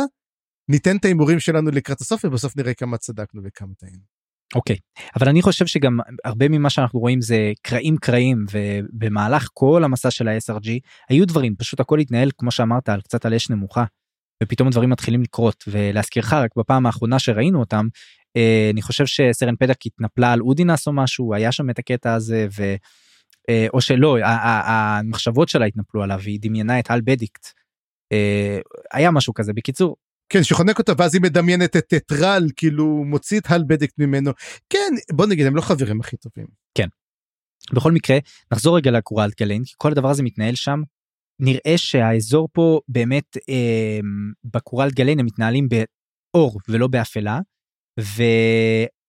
ניתן 0.69 0.97
את 0.97 1.05
ההימורים 1.05 1.39
שלנו 1.39 1.71
לקראת 1.71 2.01
הסוף 2.01 2.25
ובסוף 2.25 2.57
נראה 2.57 2.73
כמה 2.73 2.97
צדקנו 2.97 3.41
וכמה 3.45 3.73
טעינו. 3.77 4.03
אוקיי 4.55 4.75
אבל 5.19 5.29
אני 5.29 5.41
חושב 5.41 5.65
שגם 5.65 5.97
הרבה 6.25 6.49
ממה 6.49 6.69
שאנחנו 6.69 6.99
רואים 6.99 7.21
זה 7.21 7.51
קרעים 7.61 7.97
קרעים 7.97 8.45
ובמהלך 8.51 9.47
כל 9.53 9.83
המסע 9.83 10.11
של 10.11 10.27
ה-SRG 10.27 10.69
היו 11.09 11.25
דברים 11.25 11.55
פשוט 11.55 11.79
הכל 11.79 11.99
התנהל 11.99 12.29
כמו 12.37 12.51
שאמרת 12.51 12.89
על 12.89 13.01
קצת 13.01 13.25
על 13.25 13.33
אש 13.33 13.49
נמוכה 13.49 13.83
ופתאום 14.43 14.67
הדברים 14.67 14.89
מתחילים 14.89 15.21
לקרות 15.21 15.63
ולהזכירך 15.67 16.33
רק 16.33 16.51
בפעם 16.57 16.85
האחרונה 16.85 17.19
שראינו 17.19 17.59
אותם 17.59 17.87
אה, 18.37 18.69
אני 18.73 18.81
חושב 18.81 19.05
שסרן 19.05 19.55
פדק 19.55 19.85
התנפלה 19.85 20.33
על 20.33 20.41
אודינס 20.41 20.87
או 20.87 20.93
משהו 20.93 21.33
היה 21.33 21.51
שם 21.51 21.69
את 21.69 21.79
הקטע 21.79 22.13
הזה 22.13 22.47
ו... 22.57 22.75
אה, 23.49 23.67
או 23.73 23.81
שלא 23.81 24.17
המחשבות 24.23 25.49
שלה 25.49 25.65
התנפלו 25.65 26.03
עליו 26.03 26.19
היא 26.19 26.39
דמיינה 26.41 26.79
את 26.79 26.91
הל 26.91 27.01
בדיקט. 27.01 27.47
אה, 28.11 28.59
היה 28.93 29.11
משהו 29.11 29.33
כזה 29.33 29.53
בקיצור. 29.53 29.95
כן 30.29 30.43
שחונק 30.43 30.79
אותה 30.79 30.91
ואז 30.97 31.15
היא 31.15 31.21
מדמיינת 31.21 31.75
את 31.75 31.93
טרל 32.07 32.47
כאילו 32.55 33.03
מוציא 33.05 33.39
את 33.39 33.45
הל 33.49 33.63
בדיקט 33.67 33.93
ממנו 33.97 34.31
כן 34.69 34.93
בוא 35.11 35.25
נגיד 35.25 35.47
הם 35.47 35.55
לא 35.55 35.61
חברים 35.61 35.99
הכי 35.99 36.17
טובים. 36.17 36.47
כן. 36.77 36.87
בכל 37.73 37.91
מקרה 37.91 38.17
נחזור 38.51 38.77
רגע 38.77 38.91
לקורלד 38.91 39.41
גליין 39.41 39.63
כי 39.63 39.73
כל 39.77 39.91
הדבר 39.91 40.09
הזה 40.09 40.23
מתנהל 40.23 40.55
שם. 40.55 40.81
נראה 41.39 41.77
שהאזור 41.77 42.49
פה 42.53 42.79
באמת 42.87 43.37
אה, 43.49 43.99
בקורלד 44.43 44.93
גליין 44.93 45.19
הם 45.19 45.25
מתנהלים 45.25 45.67
באור 45.69 46.59
ולא 46.69 46.87
באפלה. 46.87 47.39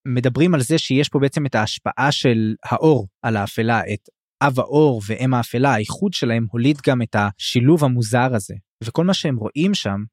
ומדברים 0.08 0.54
על 0.54 0.60
זה 0.60 0.78
שיש 0.78 1.08
פה 1.08 1.18
בעצם 1.18 1.46
את 1.46 1.54
ההשפעה 1.54 2.12
של 2.12 2.54
האור 2.64 3.08
על 3.22 3.36
האפלה 3.36 3.80
את 3.94 4.08
אב 4.42 4.60
האור 4.60 5.02
ואם 5.06 5.34
האפלה 5.34 5.74
האיחוד 5.74 6.12
שלהם 6.12 6.46
הוליד 6.50 6.76
גם 6.86 7.02
את 7.02 7.16
השילוב 7.18 7.84
המוזר 7.84 8.34
הזה 8.34 8.54
וכל 8.84 9.04
מה 9.04 9.14
שהם 9.14 9.36
רואים 9.36 9.74
שם 9.74 10.04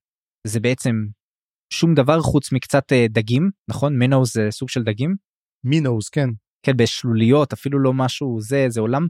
זה 0.47 0.59
בעצם 0.59 0.95
שום 1.73 1.95
דבר 1.95 2.21
חוץ 2.21 2.51
מקצת 2.51 2.91
אה, 2.91 3.05
דגים 3.09 3.49
נכון 3.69 3.99
minnows 3.99 4.33
זה 4.33 4.47
סוג 4.51 4.69
של 4.69 4.83
דגים. 4.83 5.15
minnows 5.63 6.09
כן. 6.09 6.29
כן 6.65 6.77
בשלוליות 6.77 7.53
אפילו 7.53 7.79
לא 7.79 7.93
משהו 7.93 8.41
זה 8.41 8.65
זה 8.69 8.81
עולם. 8.81 9.07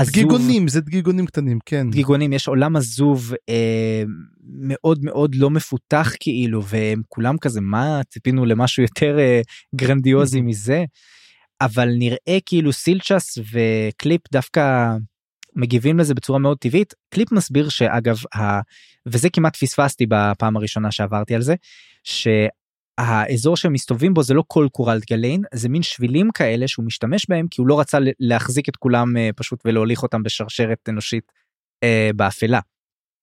עזוב, 0.00 0.14
דגיגונים 0.14 0.68
זה 0.68 0.80
דגיגונים 0.80 1.26
קטנים 1.26 1.58
כן. 1.66 1.90
דגיגונים 1.90 2.32
יש 2.32 2.48
עולם 2.48 2.76
עזוב 2.76 3.32
אה, 3.48 4.02
מאוד 4.44 5.04
מאוד 5.04 5.34
לא 5.34 5.50
מפותח 5.50 6.12
כאילו 6.20 6.64
והם 6.64 7.02
כולם 7.08 7.38
כזה 7.38 7.60
מה 7.60 8.00
ציפינו 8.10 8.44
למשהו 8.44 8.82
יותר 8.82 9.18
אה, 9.18 9.40
גרנדיוזי 9.74 10.40
מזה? 10.50 10.84
אבל 11.60 11.88
נראה 11.98 12.38
כאילו 12.46 12.72
סילצ'ס 12.72 13.38
וקליפ 13.38 14.20
דווקא 14.32 14.96
מגיבים 15.56 15.98
לזה 15.98 16.14
בצורה 16.14 16.38
מאוד 16.38 16.58
טבעית. 16.58 16.94
קליפ 17.10 17.32
מסביר 17.32 17.68
שאגב 17.68 18.16
ה... 18.36 18.60
וזה 19.06 19.30
כמעט 19.30 19.56
פספסתי 19.56 20.06
בפעם 20.08 20.56
הראשונה 20.56 20.90
שעברתי 20.90 21.34
על 21.34 21.42
זה 21.42 21.54
שהאזור 23.00 23.56
שהם 23.56 23.72
מסתובבים 23.72 24.14
בו 24.14 24.22
זה 24.22 24.34
לא 24.34 24.44
כל 24.46 24.68
קורלט 24.72 25.10
גליין 25.10 25.42
זה 25.54 25.68
מין 25.68 25.82
שבילים 25.82 26.30
כאלה 26.34 26.68
שהוא 26.68 26.84
משתמש 26.84 27.26
בהם 27.28 27.46
כי 27.50 27.60
הוא 27.60 27.68
לא 27.68 27.80
רצה 27.80 27.98
להחזיק 28.20 28.68
את 28.68 28.76
כולם 28.76 29.16
אה, 29.16 29.30
פשוט 29.36 29.62
ולהוליך 29.64 30.02
אותם 30.02 30.22
בשרשרת 30.22 30.88
אנושית 30.88 31.32
אה, 31.84 32.10
באפלה. 32.16 32.60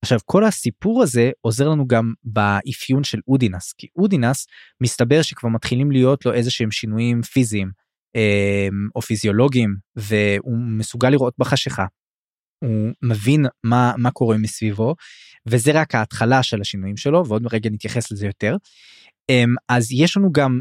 עכשיו 0.02 0.20
כל 0.26 0.44
הסיפור 0.44 1.04
הזה 1.04 1.32
עוזר 1.42 1.70
לנו 1.70 1.88
גם 1.88 2.14
באפיון 2.24 3.04
של 3.04 3.20
אודינס 3.28 3.74
כי 3.74 3.88
אודינס 3.96 4.48
מסתבר 4.82 5.22
שכבר 5.22 5.50
מתחילים 5.50 5.92
להיות 5.92 6.26
לו 6.26 6.34
איזה 6.34 6.52
שהם 6.52 6.72
שינויים 6.72 7.22
פיזיים 7.22 7.72
אה, 8.16 8.68
או 8.96 9.02
פיזיולוגיים 9.02 9.76
והוא 9.96 10.58
מסוגל 10.58 11.10
לראות 11.10 11.34
בחשיכה. 11.38 11.86
הוא 12.64 12.94
מבין 13.02 13.46
מה 13.64 13.94
מה 13.98 14.12
קורה 14.12 14.38
מסביבו 14.38 14.96
וזה 15.46 15.72
רק 15.82 15.96
ההתחלה 15.96 16.44
של 16.44 16.62
השינויים 16.62 16.98
שלו 16.98 17.28
ועוד 17.28 17.54
רגע 17.54 17.70
נתייחס 17.70 18.12
לזה 18.12 18.26
יותר. 18.26 18.56
אמ, 19.30 19.56
אז 19.70 19.92
יש 19.92 20.18
לנו 20.18 20.32
גם 20.32 20.60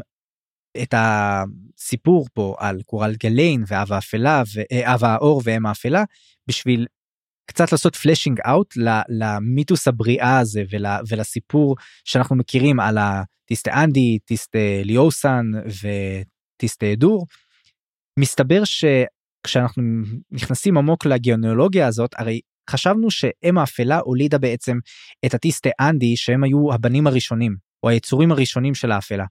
את 0.83 0.93
הסיפור 0.97 2.27
פה 2.33 2.55
על 2.59 2.81
קוראלד 2.85 3.15
גליין 3.23 3.63
ואב 3.67 3.93
האפלה 3.93 4.43
ואב 4.53 5.03
האור 5.03 5.41
ואם 5.45 5.65
האפלה 5.65 6.03
בשביל 6.47 6.85
קצת 7.49 7.71
לעשות 7.71 7.95
fleshing 7.95 8.39
out 8.47 8.73
למיתוס 9.09 9.87
הבריאה 9.87 10.39
הזה 10.39 10.63
ול, 10.71 10.85
ולסיפור 11.09 11.75
שאנחנו 12.05 12.35
מכירים 12.35 12.79
על 12.79 12.97
הטיסטה 12.97 13.83
אנדי, 13.83 14.19
טיסטה 14.25 14.59
ליאוסן 14.83 15.45
וטיסטה 15.65 16.85
אדור. 16.97 17.25
מסתבר 18.19 18.61
שכשאנחנו 18.63 19.83
נכנסים 20.31 20.77
עמוק 20.77 21.05
לגאונולוגיה 21.05 21.87
הזאת 21.87 22.11
הרי 22.17 22.41
חשבנו 22.69 23.11
שאם 23.11 23.57
האפלה 23.57 23.99
הולידה 23.99 24.37
בעצם 24.37 24.77
את 25.25 25.33
הטיסטה 25.33 25.69
אנדי 25.79 26.17
שהם 26.17 26.43
היו 26.43 26.73
הבנים 26.73 27.07
הראשונים 27.07 27.66
היצורים 27.87 28.31
הראשונים 28.31 28.75
של 28.75 28.91
האפלה. 28.91 29.25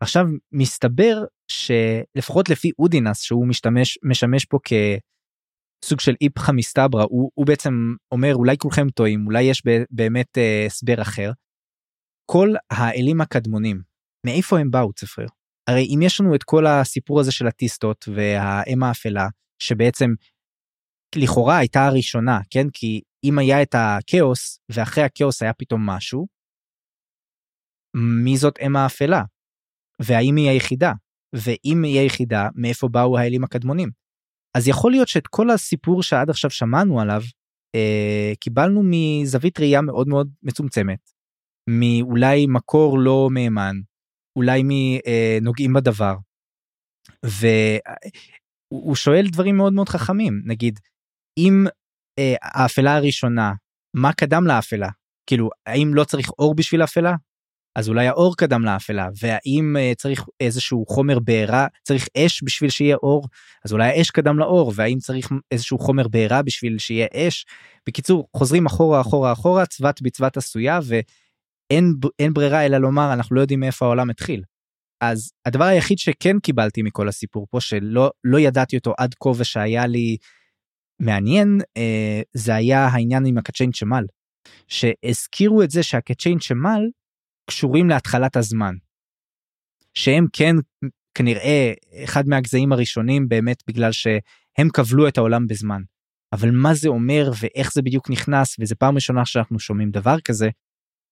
עכשיו 0.00 0.26
מסתבר 0.52 1.24
שלפחות 1.50 2.48
לפי 2.48 2.70
אודינס 2.78 3.20
שהוא 3.20 3.48
משתמש 3.48 3.98
משמש 4.02 4.44
פה 4.44 4.58
כסוג 4.64 6.00
של 6.00 6.14
איפכא 6.20 6.52
מסתברא 6.52 7.04
הוא, 7.08 7.30
הוא 7.34 7.46
בעצם 7.46 7.72
אומר 8.12 8.34
אולי 8.34 8.56
כולכם 8.58 8.90
טועים 8.90 9.26
אולי 9.26 9.42
יש 9.42 9.62
באמת 9.90 10.38
אה, 10.38 10.66
הסבר 10.66 11.02
אחר. 11.02 11.32
כל 12.30 12.54
האלים 12.70 13.20
הקדמונים 13.20 13.82
מאיפה 14.26 14.58
הם 14.58 14.70
באו 14.70 14.92
צפריר? 14.92 15.28
הרי 15.70 15.86
אם 15.94 16.02
יש 16.02 16.20
לנו 16.20 16.34
את 16.34 16.42
כל 16.42 16.66
הסיפור 16.66 17.20
הזה 17.20 17.32
של 17.32 17.46
הטיסטות 17.46 18.08
והאם 18.14 18.82
האפלה 18.82 19.28
שבעצם 19.62 20.10
לכאורה 21.16 21.58
הייתה 21.58 21.86
הראשונה 21.86 22.40
כן 22.50 22.66
כי 22.72 23.00
אם 23.24 23.38
היה 23.38 23.62
את 23.62 23.74
הכאוס 23.74 24.58
ואחרי 24.72 25.04
הכאוס 25.04 25.42
היה 25.42 25.52
פתאום 25.52 25.86
משהו. 25.86 26.35
מי 27.96 28.36
זאת 28.36 28.58
אם 28.66 28.76
האפלה? 28.76 29.22
והאם 30.02 30.36
היא 30.36 30.50
היחידה? 30.50 30.92
ואם 31.32 31.82
היא 31.84 32.00
היחידה 32.00 32.48
מאיפה 32.54 32.88
באו 32.88 33.18
האלים 33.18 33.44
הקדמונים? 33.44 33.90
אז 34.56 34.68
יכול 34.68 34.90
להיות 34.90 35.08
שאת 35.08 35.26
כל 35.26 35.50
הסיפור 35.50 36.02
שעד 36.02 36.30
עכשיו 36.30 36.50
שמענו 36.50 37.00
עליו 37.00 37.22
אה, 37.74 38.32
קיבלנו 38.40 38.82
מזווית 38.84 39.60
ראייה 39.60 39.80
מאוד 39.80 40.08
מאוד 40.08 40.30
מצומצמת. 40.42 41.10
מאולי 41.70 42.46
מקור 42.48 42.98
לא 42.98 43.28
מהימן 43.32 43.76
אולי 44.36 44.62
מנוגעים 44.64 45.72
בדבר. 45.72 46.16
והוא 47.24 48.94
שואל 48.94 49.26
דברים 49.32 49.56
מאוד 49.56 49.72
מאוד 49.72 49.88
חכמים 49.88 50.42
נגיד 50.44 50.80
אם 51.38 51.64
אה, 52.18 52.34
האפלה 52.42 52.96
הראשונה 52.96 53.52
מה 53.96 54.12
קדם 54.12 54.46
לאפלה 54.46 54.88
כאילו 55.26 55.50
האם 55.66 55.94
לא 55.94 56.04
צריך 56.04 56.30
אור 56.38 56.54
בשביל 56.54 56.84
אפלה 56.84 57.14
אז 57.76 57.88
אולי 57.88 58.06
האור 58.06 58.36
קדם 58.36 58.64
לאפלה, 58.64 59.08
והאם 59.20 59.76
uh, 59.76 59.94
צריך 59.94 60.24
איזשהו 60.40 60.84
חומר 60.86 61.18
בעירה, 61.18 61.66
צריך 61.82 62.08
אש 62.16 62.42
בשביל 62.44 62.70
שיהיה 62.70 62.96
אור, 62.96 63.28
אז 63.64 63.72
אולי 63.72 63.88
האש 63.88 64.10
קדם 64.10 64.38
לאור, 64.38 64.72
והאם 64.74 64.98
צריך 64.98 65.28
איזשהו 65.50 65.78
חומר 65.78 66.08
בעירה 66.08 66.42
בשביל 66.42 66.78
שיהיה 66.78 67.06
אש. 67.14 67.46
בקיצור, 67.88 68.28
חוזרים 68.36 68.66
אחורה 68.66 69.00
אחורה 69.00 69.32
אחורה, 69.32 69.66
צבת 69.66 70.02
בצבת 70.02 70.36
עשויה, 70.36 70.80
ואין 70.84 72.32
ברירה 72.32 72.66
אלא 72.66 72.78
לומר 72.78 73.12
אנחנו 73.12 73.36
לא 73.36 73.40
יודעים 73.40 73.60
מאיפה 73.60 73.86
העולם 73.86 74.10
התחיל. 74.10 74.42
אז 75.00 75.32
הדבר 75.46 75.64
היחיד 75.64 75.98
שכן 75.98 76.38
קיבלתי 76.38 76.82
מכל 76.82 77.08
הסיפור 77.08 77.46
פה, 77.50 77.60
שלא 77.60 78.10
לא 78.24 78.38
ידעתי 78.38 78.76
אותו 78.76 78.94
עד 78.98 79.14
כה 79.20 79.28
ושהיה 79.36 79.86
לי 79.86 80.16
מעניין, 81.00 81.60
uh, 81.60 82.22
זה 82.34 82.54
היה 82.54 82.86
העניין 82.86 83.26
עם 83.26 83.38
הקצ'יין 83.38 83.72
שמל. 83.72 84.04
שהזכירו 84.68 85.62
את 85.62 85.70
זה 85.70 85.82
שהקצ'יין 85.82 86.40
שמל 86.40 86.82
קשורים 87.46 87.88
להתחלת 87.88 88.36
הזמן. 88.36 88.74
שהם 89.94 90.26
כן 90.32 90.56
כנראה 91.14 91.72
אחד 92.04 92.28
מהגזעים 92.28 92.72
הראשונים 92.72 93.28
באמת 93.28 93.62
בגלל 93.66 93.92
שהם 93.92 94.68
כבלו 94.72 95.08
את 95.08 95.18
העולם 95.18 95.46
בזמן. 95.46 95.82
אבל 96.32 96.50
מה 96.50 96.74
זה 96.74 96.88
אומר 96.88 97.30
ואיך 97.40 97.72
זה 97.72 97.82
בדיוק 97.82 98.10
נכנס 98.10 98.56
וזה 98.60 98.74
פעם 98.74 98.94
ראשונה 98.94 99.26
שאנחנו 99.26 99.58
שומעים 99.58 99.90
דבר 99.90 100.20
כזה. 100.20 100.48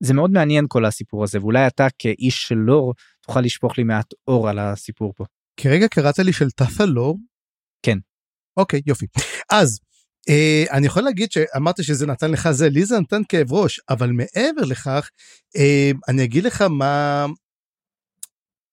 זה 0.03 0.15
מאוד 0.15 0.31
מעניין 0.31 0.65
כל 0.69 0.85
הסיפור 0.85 1.25
הזה 1.25 1.39
ואולי 1.41 1.67
אתה 1.67 1.87
כאיש 1.99 2.43
של 2.43 2.55
לור 2.55 2.95
תוכל 3.21 3.41
לשפוך 3.41 3.79
לי 3.79 3.85
מעט 3.85 4.07
אור 4.29 4.49
על 4.49 4.59
הסיפור 4.59 5.13
פה. 5.17 5.25
כרגע 5.61 5.89
קראת 5.89 6.19
לי 6.19 6.33
של 6.33 6.51
תתה 6.51 6.85
לור? 6.87 7.19
כן. 7.83 7.99
אוקיי 8.57 8.81
יופי. 8.87 9.07
אז 9.53 9.81
אה, 10.29 10.65
אני 10.71 10.87
יכול 10.87 11.03
להגיד 11.03 11.33
שאמרת 11.33 11.85
שזה 11.85 12.07
נתן 12.07 12.31
לך 12.31 12.51
זה, 12.51 12.69
לי 12.69 12.85
זה 12.85 13.01
נתן 13.01 13.23
כאב 13.29 13.53
ראש, 13.53 13.81
אבל 13.91 14.11
מעבר 14.11 14.65
לכך, 14.69 15.11
אה, 15.57 15.91
אני 16.09 16.25
אגיד 16.25 16.45
לך 16.45 16.63
מה, 16.63 17.27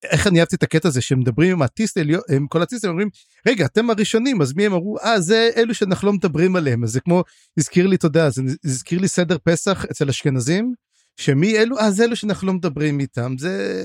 איך 0.04 0.26
אני 0.26 0.40
אהבתי 0.40 0.56
את 0.56 0.62
הקטע 0.62 0.88
הזה 0.88 1.00
שמדברים 1.00 1.52
עם 1.52 1.62
הטיסט 1.62 1.98
עם 2.30 2.46
כל 2.46 2.62
הטיסטים 2.62 2.90
אומרים 2.90 3.08
רגע 3.48 3.64
אתם 3.64 3.90
הראשונים 3.90 4.42
אז 4.42 4.52
מי 4.54 4.66
הם? 4.66 4.72
אמרו 4.72 4.98
אה 4.98 5.20
זה 5.20 5.50
אלו 5.56 5.74
שאנחנו 5.74 6.06
לא 6.06 6.12
מדברים 6.12 6.56
עליהם. 6.56 6.84
אז 6.84 6.90
זה 6.90 7.00
כמו 7.00 7.24
הזכיר 7.58 7.86
לי 7.86 7.96
אתה 7.96 8.06
יודע 8.06 8.30
זה 8.30 8.42
הזכיר 8.64 8.98
לי 8.98 9.08
סדר 9.08 9.36
פסח 9.44 9.84
אצל 9.90 10.08
אשכנזים 10.08 10.74
שמי 11.16 11.58
אלו 11.58 11.78
אז 11.78 12.00
אלו 12.00 12.16
שאנחנו 12.16 12.46
לא 12.46 12.52
מדברים 12.52 13.00
איתם 13.00 13.34
זה 13.38 13.84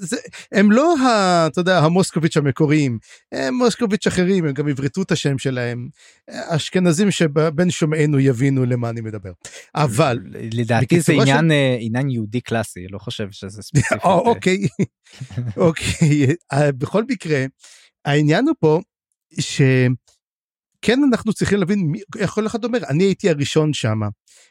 זה 0.00 0.16
הם 0.52 0.72
לא 0.72 0.94
ה, 0.98 1.46
אתה 1.46 1.60
יודע 1.60 1.78
המוסקוביץ' 1.78 2.36
המקוריים 2.36 2.98
הם 3.32 3.54
מוסקוביץ' 3.54 4.06
אחרים 4.06 4.44
הם 4.44 4.52
גם 4.52 4.68
עברתו 4.68 5.02
את 5.02 5.12
השם 5.12 5.38
שלהם 5.38 5.88
אשכנזים 6.30 7.10
שבין 7.10 7.70
שומעינו 7.70 8.18
יבינו 8.18 8.64
למה 8.64 8.90
אני 8.90 9.00
מדבר 9.00 9.32
אבל 9.74 10.18
לדעתי 10.32 11.00
זה 11.00 11.12
עניין 11.12 11.48
ש... 11.48 11.52
אה, 11.52 11.76
עניין 11.80 12.10
יהודי 12.10 12.40
קלאסי 12.40 12.86
לא 12.90 12.98
חושב 12.98 13.28
שזה 13.30 13.62
ספציפי. 13.62 13.94
אוקיי 14.04 14.68
אוקיי 15.56 16.26
אה, 16.52 16.72
בכל 16.72 17.04
מקרה 17.08 17.44
העניין 18.04 18.44
הוא 18.46 18.54
פה. 18.60 18.80
ש... 19.40 19.60
כן 20.86 20.98
אנחנו 21.10 21.32
צריכים 21.32 21.58
להבין 21.58 21.78
מי, 21.78 22.00
איך 22.18 22.30
כל 22.30 22.46
אחד 22.46 22.64
אומר 22.64 22.78
אני 22.88 23.04
הייתי 23.04 23.30
הראשון 23.30 23.72
שם. 23.72 24.00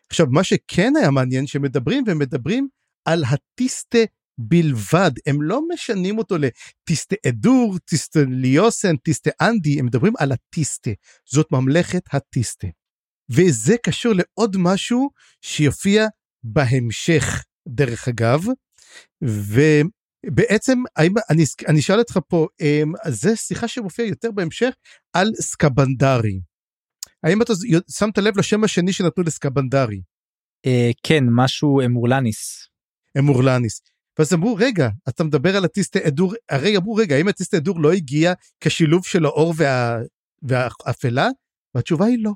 עכשיו 0.10 0.26
מה 0.30 0.44
שכן 0.44 0.94
היה 1.00 1.12
מעניין 1.12 1.48
שמדברים 1.48 2.04
ומדברים 2.08 2.68
על 3.06 3.24
הטיסטה 3.24 3.98
בלבד 4.38 5.12
הם 5.26 5.42
לא 5.42 5.62
משנים 5.74 6.18
אותו 6.18 6.36
לטיסטה 6.38 7.16
אדור 7.28 7.78
טיסטה 7.86 8.20
ליוסן 8.30 8.98
טיסטה 8.98 9.30
אנדי 9.42 9.80
הם 9.80 9.86
מדברים 9.86 10.14
על 10.18 10.32
הטיסטה 10.32 10.92
זאת 11.32 11.52
ממלכת 11.52 12.04
הטיסטה. 12.14 12.68
וזה 13.30 13.76
קשור 13.86 14.14
לעוד 14.14 14.56
משהו 14.60 15.10
שיופיע 15.42 16.08
בהמשך 16.44 17.44
דרך 17.68 18.08
אגב. 18.08 18.46
ו... 19.24 19.62
בעצם 20.34 20.84
האם 20.96 21.14
אני, 21.30 21.44
אני 21.68 21.80
אשאל 21.80 22.00
אותך 22.00 22.20
פה 22.28 22.48
אמ, 22.62 22.94
זה 23.08 23.36
שיחה 23.36 23.68
שמופיעה 23.68 24.08
יותר 24.08 24.32
בהמשך 24.32 24.74
על 25.14 25.32
סקבנדרי. 25.42 26.40
האם 27.24 27.42
אתה 27.42 27.54
שמת 27.90 28.18
לב 28.18 28.38
לשם 28.38 28.64
השני 28.64 28.94
שנתנו 28.94 29.24
לסקבנדרי? 29.24 30.02
אה, 30.66 30.92
כן 31.04 31.24
משהו 31.32 31.82
אמורלניס. 31.86 32.68
אמורלניס. 33.18 33.82
ואז 34.20 34.34
אמרו 34.34 34.56
רגע 34.56 34.90
אתה 35.10 35.24
מדבר 35.24 35.58
על 35.58 35.66
הטיסטה 35.66 36.00
אדור 36.08 36.34
הרי 36.50 36.78
אמרו 36.78 36.96
רגע 36.96 37.16
האם 37.16 37.28
הטיסטה 37.28 37.58
אדור 37.58 37.80
לא 37.80 37.92
הגיע 37.92 38.34
כשילוב 38.60 39.06
של 39.06 39.26
האור 39.26 39.54
וה, 39.58 39.98
והאפלה? 40.42 41.30
והתשובה 41.76 42.06
היא 42.06 42.18
לא. 42.24 42.32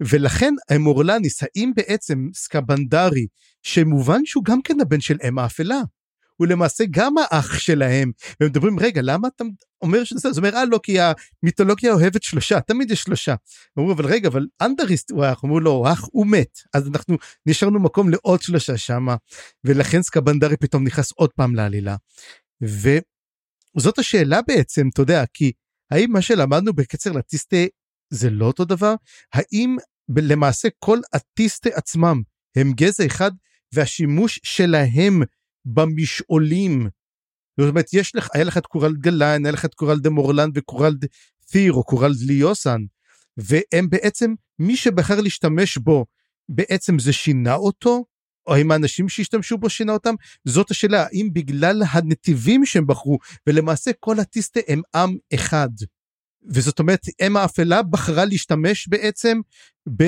ולכן 0.00 0.54
אמורלניס 0.76 1.42
האם 1.42 1.72
בעצם 1.76 2.28
סקבנדרי 2.34 3.26
שמובן 3.62 4.20
שהוא 4.24 4.44
גם 4.44 4.62
כן 4.62 4.80
הבן 4.80 5.00
של 5.00 5.18
אם 5.28 5.38
האפלה 5.38 5.80
הוא 6.36 6.46
למעשה 6.46 6.84
גם 6.90 7.14
האח 7.18 7.58
שלהם. 7.58 8.12
והם 8.40 8.50
מדברים 8.50 8.78
רגע 8.78 9.00
למה 9.02 9.28
אתה 9.28 9.44
אומר 9.82 10.04
שזה 10.04 10.32
זה 10.32 10.40
אומר 10.40 10.56
אה 10.56 10.64
לא 10.64 10.80
כי 10.82 10.96
המיתולוגיה 11.42 11.92
אוהבת 11.92 12.22
שלושה 12.22 12.60
תמיד 12.60 12.90
יש 12.90 13.02
שלושה. 13.02 13.34
אמרו 13.78 13.92
אבל 13.92 14.06
רגע 14.06 14.28
אבל 14.28 14.46
אנדריסט 14.62 15.10
הוא 15.10 15.24
אח 15.32 15.44
אמרו 15.44 15.60
לו 15.60 15.70
הוא 15.70 15.88
אח 15.92 16.04
הוא 16.12 16.26
מת 16.26 16.58
אז 16.74 16.88
אנחנו 16.88 17.16
נשארנו 17.46 17.80
מקום 17.80 18.10
לעוד 18.10 18.42
שלושה 18.42 18.76
שמה 18.76 19.16
ולכן 19.64 20.02
סקבנדרי 20.02 20.56
פתאום 20.56 20.84
נכנס 20.84 21.12
עוד 21.12 21.30
פעם 21.32 21.54
לעלילה. 21.54 21.96
וזאת 22.62 23.98
השאלה 23.98 24.40
בעצם 24.48 24.88
אתה 24.92 25.02
יודע 25.02 25.24
כי 25.34 25.52
האם 25.90 26.12
מה 26.12 26.22
שלמדנו 26.22 26.72
בקצר 26.72 27.12
לטיסטה 27.12 27.56
זה 28.10 28.30
לא 28.30 28.46
אותו 28.46 28.64
דבר 28.64 28.94
האם 29.34 29.76
למעשה 30.16 30.68
כל 30.78 30.98
הטיסטה 31.12 31.70
עצמם 31.74 32.22
הם 32.56 32.72
גזע 32.72 33.06
אחד 33.06 33.30
והשימוש 33.74 34.40
שלהם 34.42 35.22
במשעולים. 35.64 36.88
זאת 37.60 37.68
אומרת, 37.68 37.86
יש 37.92 38.16
לך, 38.16 38.28
היה 38.34 38.44
לך 38.44 38.58
את 38.58 38.66
קורל 38.66 38.94
גליין, 38.96 39.46
היה 39.46 39.52
לך 39.52 39.64
את 39.64 39.74
קורל 39.74 39.98
דה 39.98 40.10
מורלן 40.10 40.50
וקורל 40.54 40.94
דה 40.94 41.06
ת'יר 41.46 41.72
או 41.72 41.84
קורל 41.84 42.12
ליוסן, 42.26 42.80
והם 43.36 43.90
בעצם, 43.90 44.34
מי 44.58 44.76
שבחר 44.76 45.20
להשתמש 45.20 45.78
בו, 45.78 46.06
בעצם 46.48 46.98
זה 46.98 47.12
שינה 47.12 47.54
אותו, 47.54 48.04
או 48.46 48.54
האם 48.54 48.70
האנשים 48.70 49.08
שהשתמשו 49.08 49.58
בו 49.58 49.70
שינה 49.70 49.92
אותם? 49.92 50.14
זאת 50.44 50.70
השאלה, 50.70 51.02
האם 51.02 51.28
בגלל 51.32 51.82
הנתיבים 51.90 52.66
שהם 52.66 52.86
בחרו, 52.86 53.18
ולמעשה 53.46 53.90
כל 54.00 54.20
הטיסטה 54.20 54.60
הם 54.68 54.82
עם 54.94 55.16
אחד. 55.34 55.68
וזאת 56.48 56.78
אומרת, 56.78 57.00
אם 57.26 57.36
האפלה 57.36 57.82
בחרה 57.82 58.24
להשתמש 58.24 58.88
בעצם, 58.88 59.40
ב, 59.96 60.02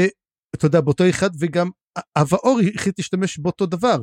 אתה 0.55 0.67
יודע, 0.67 0.81
באותו 0.81 1.09
אחד, 1.09 1.31
וגם 1.39 1.71
אב 2.17 2.35
האור 2.35 2.61
החליט 2.75 2.99
להשתמש 2.99 3.39
באותו 3.39 3.67
דבר. 3.67 3.99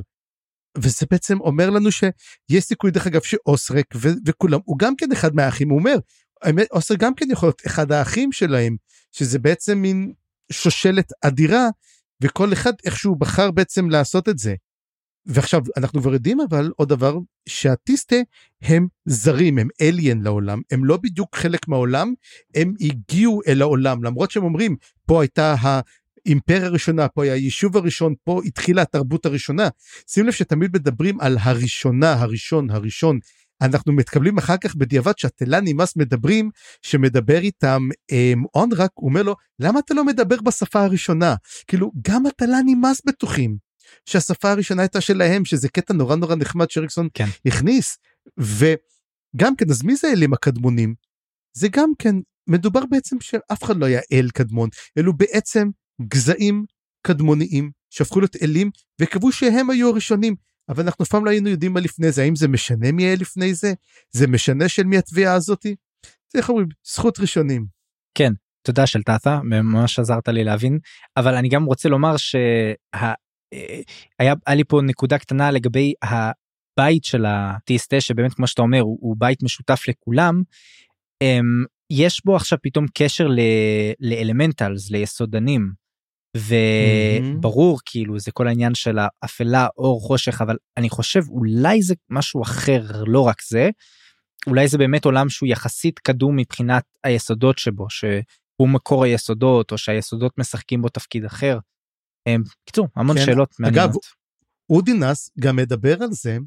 וזה 0.77 1.05
בעצם 1.11 1.39
אומר 1.39 1.69
לנו 1.69 1.91
שיש 1.91 2.63
סיכוי 2.63 2.91
דרך 2.91 3.07
אגב 3.07 3.21
שאוסרק 3.21 3.85
ו- 3.95 4.09
וכולם 4.25 4.59
הוא 4.65 4.79
גם 4.79 4.95
כן 4.95 5.11
אחד 5.11 5.35
מהאחים 5.35 5.69
הוא 5.69 5.79
אומר 5.79 5.95
האמת 6.41 6.67
אוסרק 6.71 6.99
גם 6.99 7.15
כן 7.15 7.31
יכול 7.31 7.47
להיות 7.47 7.61
אחד 7.65 7.91
האחים 7.91 8.31
שלהם 8.31 8.75
שזה 9.11 9.39
בעצם 9.39 9.77
מין 9.77 10.13
שושלת 10.51 11.11
אדירה 11.21 11.67
וכל 12.21 12.53
אחד 12.53 12.73
איכשהו 12.85 13.15
בחר 13.15 13.51
בעצם 13.51 13.89
לעשות 13.89 14.29
את 14.29 14.37
זה. 14.37 14.55
ועכשיו 15.25 15.61
אנחנו 15.77 16.01
כבר 16.01 16.13
יודעים 16.13 16.39
אבל 16.49 16.71
עוד 16.75 16.89
דבר 16.89 17.17
שהטיסטה 17.49 18.15
הם 18.61 18.87
זרים 19.05 19.57
הם 19.57 19.67
אליין 19.81 20.21
לעולם 20.21 20.61
הם 20.71 20.85
לא 20.85 20.97
בדיוק 20.97 21.35
חלק 21.35 21.67
מהעולם 21.67 22.13
הם 22.55 22.73
הגיעו 22.79 23.41
אל 23.47 23.61
העולם 23.61 24.03
למרות 24.03 24.31
שהם 24.31 24.43
אומרים 24.43 24.75
פה 25.05 25.21
הייתה 25.21 25.55
האימפריה 26.25 26.65
הראשונה, 26.65 27.07
פה 27.07 27.23
היה 27.23 27.33
היישוב 27.33 27.77
הראשון, 27.77 28.13
פה 28.23 28.41
התחילה 28.45 28.81
התרבות 28.81 29.25
הראשונה. 29.25 29.67
שים 30.07 30.25
לב 30.25 30.31
שתמיד 30.31 30.71
מדברים 30.73 31.19
על 31.21 31.37
הראשונה, 31.41 32.13
הראשון, 32.13 32.69
הראשון. 32.69 33.19
אנחנו 33.61 33.93
מתקבלים 33.93 34.37
אחר 34.37 34.57
כך 34.57 34.75
בדיעבד 34.75 35.17
שהתלה 35.17 35.59
נמאס 35.61 35.97
מדברים, 35.97 36.49
שמדבר 36.81 37.39
איתם 37.39 37.81
אמ, 38.11 38.43
אונרק, 38.55 38.91
הוא 38.93 39.09
אומר 39.09 39.23
לו, 39.23 39.35
למה 39.59 39.79
אתה 39.79 39.93
לא 39.93 40.05
מדבר 40.05 40.41
בשפה 40.41 40.83
הראשונה? 40.83 41.35
כאילו, 41.67 41.91
גם 42.01 42.25
התלה 42.25 42.57
נמאס 42.65 43.01
בטוחים. 43.05 43.57
שהשפה 44.05 44.51
הראשונה 44.51 44.81
הייתה 44.81 45.01
שלהם, 45.01 45.45
שזה 45.45 45.69
קטע 45.69 45.93
נורא 45.93 46.15
נורא 46.15 46.35
נחמד 46.35 46.69
שאריקסון 46.69 47.07
כן. 47.13 47.25
הכניס. 47.45 47.97
וגם 48.37 49.55
כן, 49.55 49.69
אז 49.69 49.83
מי 49.83 49.95
זה 49.95 50.07
אלים 50.11 50.33
הקדמונים? 50.33 50.95
זה 51.57 51.67
גם 51.71 51.89
כן, 51.99 52.15
מדובר 52.47 52.81
בעצם 52.91 53.17
שאף 53.21 53.63
אחד 53.63 53.77
לא 53.77 53.85
היה 53.85 54.01
אל 54.11 54.29
קדמון, 54.33 54.69
אלו 54.97 55.13
בעצם 55.13 55.69
גזעים 56.01 56.65
קדמוניים 57.07 57.71
שהפכו 57.89 58.19
להיות 58.19 58.35
אלים 58.43 58.69
וקבעו 59.01 59.31
שהם 59.31 59.69
היו 59.69 59.89
הראשונים 59.89 60.35
אבל 60.69 60.83
אנחנו 60.83 61.03
אף 61.03 61.09
פעם 61.09 61.25
לא 61.25 61.29
היינו 61.29 61.49
יודעים 61.49 61.73
מה 61.73 61.79
לפני 61.79 62.11
זה 62.11 62.21
האם 62.21 62.35
זה 62.35 62.47
משנה 62.47 62.91
מי 62.91 63.03
היה 63.03 63.15
לפני 63.15 63.53
זה 63.53 63.73
זה 64.11 64.27
משנה 64.27 64.69
של 64.69 64.83
מי 64.83 64.97
התביעה 64.97 65.33
הזאתי. 65.33 65.75
זה 66.33 66.39
איך 66.39 66.49
אומרים 66.49 66.67
זכות 66.87 67.19
ראשונים. 67.19 67.65
כן 68.17 68.33
תודה 68.61 68.87
של 68.87 69.03
טאטה 69.03 69.39
ממש 69.43 69.99
עזרת 69.99 70.27
לי 70.27 70.43
להבין 70.43 70.79
אבל 71.17 71.35
אני 71.35 71.49
גם 71.49 71.63
רוצה 71.63 71.89
לומר 71.89 72.17
שהיה 72.17 73.13
היה 74.17 74.55
לי 74.55 74.63
פה 74.63 74.81
נקודה 74.83 75.17
קטנה 75.17 75.51
לגבי 75.51 75.93
הבית 76.03 77.03
של 77.03 77.25
הטיסטה 77.25 78.01
שבאמת 78.01 78.33
כמו 78.33 78.47
שאתה 78.47 78.61
אומר 78.61 78.79
הוא, 78.81 78.97
הוא 79.01 79.15
בית 79.19 79.43
משותף 79.43 79.81
לכולם. 79.87 80.41
אמ, 81.21 81.65
יש 81.89 82.21
בו 82.25 82.35
עכשיו 82.35 82.57
פתאום 82.61 82.85
קשר 82.93 83.27
לאלמנטלס 83.99 84.91
ליסודנים 84.91 85.82
וברור 86.37 87.79
כאילו 87.85 88.19
זה 88.19 88.31
כל 88.31 88.47
העניין 88.47 88.75
של 88.75 88.97
האפלה 88.99 89.67
אור 89.77 90.01
חושך 90.01 90.41
אבל 90.41 90.57
אני 90.77 90.89
חושב 90.89 91.21
אולי 91.29 91.81
זה 91.81 91.93
משהו 92.09 92.41
אחר 92.41 93.03
לא 93.07 93.21
רק 93.21 93.41
זה. 93.49 93.69
אולי 94.47 94.67
זה 94.67 94.77
באמת 94.77 95.05
עולם 95.05 95.29
שהוא 95.29 95.47
יחסית 95.47 95.99
קדום 95.99 96.35
מבחינת 96.35 96.83
היסודות 97.03 97.57
שבו 97.57 97.89
שהוא 97.89 98.69
מקור 98.69 99.03
היסודות 99.03 99.71
או 99.71 99.77
שהיסודות 99.77 100.37
משחקים 100.37 100.81
בו 100.81 100.89
תפקיד 100.89 101.25
אחר. 101.25 101.59
קיצור 102.65 102.87
המון 102.95 103.17
כן, 103.17 103.25
שאלות 103.25 103.55
מעניינות. 103.59 103.89
אגב 103.89 103.95
אודינס 104.69 105.29
גם 105.39 105.55
מדבר 105.55 106.03
על 106.03 106.11
זה 106.11 106.37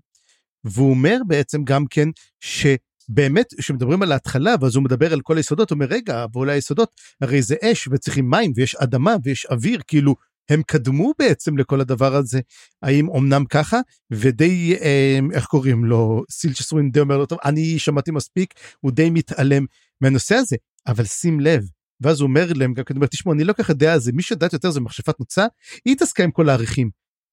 והוא 0.65 0.91
אומר 0.91 1.17
בעצם 1.27 1.65
גם 1.65 1.85
כן 1.91 2.09
ש... 2.41 2.67
באמת, 3.09 3.47
כשמדברים 3.59 4.03
על 4.03 4.13
ההתחלה, 4.13 4.55
ואז 4.61 4.77
הוא 4.77 4.85
מדבר 4.85 5.13
על 5.13 5.21
כל 5.21 5.37
היסודות, 5.37 5.71
הוא 5.71 5.77
אומר, 5.77 5.87
רגע, 5.87 6.25
אבל 6.25 6.49
היסודות, 6.49 6.95
הרי 7.21 7.43
זה 7.43 7.55
אש, 7.63 7.89
וצריכים 7.93 8.31
מים, 8.31 8.53
ויש 8.57 8.75
אדמה, 8.75 9.17
ויש 9.25 9.47
אוויר, 9.47 9.81
כאילו, 9.87 10.15
הם 10.49 10.63
קדמו 10.63 11.13
בעצם 11.19 11.59
לכל 11.59 11.81
הדבר 11.81 12.15
הזה. 12.17 12.41
האם 12.83 13.11
אמנם 13.11 13.45
ככה? 13.45 13.81
ודי, 14.11 14.77
אה, 14.81 15.19
איך 15.33 15.45
קוראים 15.45 15.85
לו, 15.85 16.25
סילצ'סווין 16.31 16.91
די 16.91 17.01
אומר 17.01 17.19
לו, 17.19 17.27
טוב, 17.27 17.39
אני 17.45 17.79
שמעתי 17.79 18.11
מספיק, 18.11 18.55
הוא 18.81 18.93
די 18.93 19.11
מתעלם 19.11 19.65
מהנושא 20.01 20.35
הזה, 20.35 20.57
אבל 20.87 21.05
שים 21.05 21.41
לב, 21.41 21.65
ואז 22.01 22.21
הוא 22.21 22.29
אומר 22.29 22.53
להם, 22.53 22.75
גם 22.75 22.85
כן, 22.85 23.07
תשמעו, 23.07 23.35
אני 23.35 23.45
לא 23.45 23.53
ככה 23.53 23.73
יודע 23.73 23.99
זה, 23.99 24.13
מי 24.13 24.23
שיודעת 24.23 24.53
יותר 24.53 24.71
זה 24.71 24.81
מכשפת 24.81 25.21
נוצה, 25.21 25.47
היא 25.85 25.93
התעסקה 25.93 26.25
עם 26.25 26.31
כל 26.31 26.49
העריכים. 26.49 26.91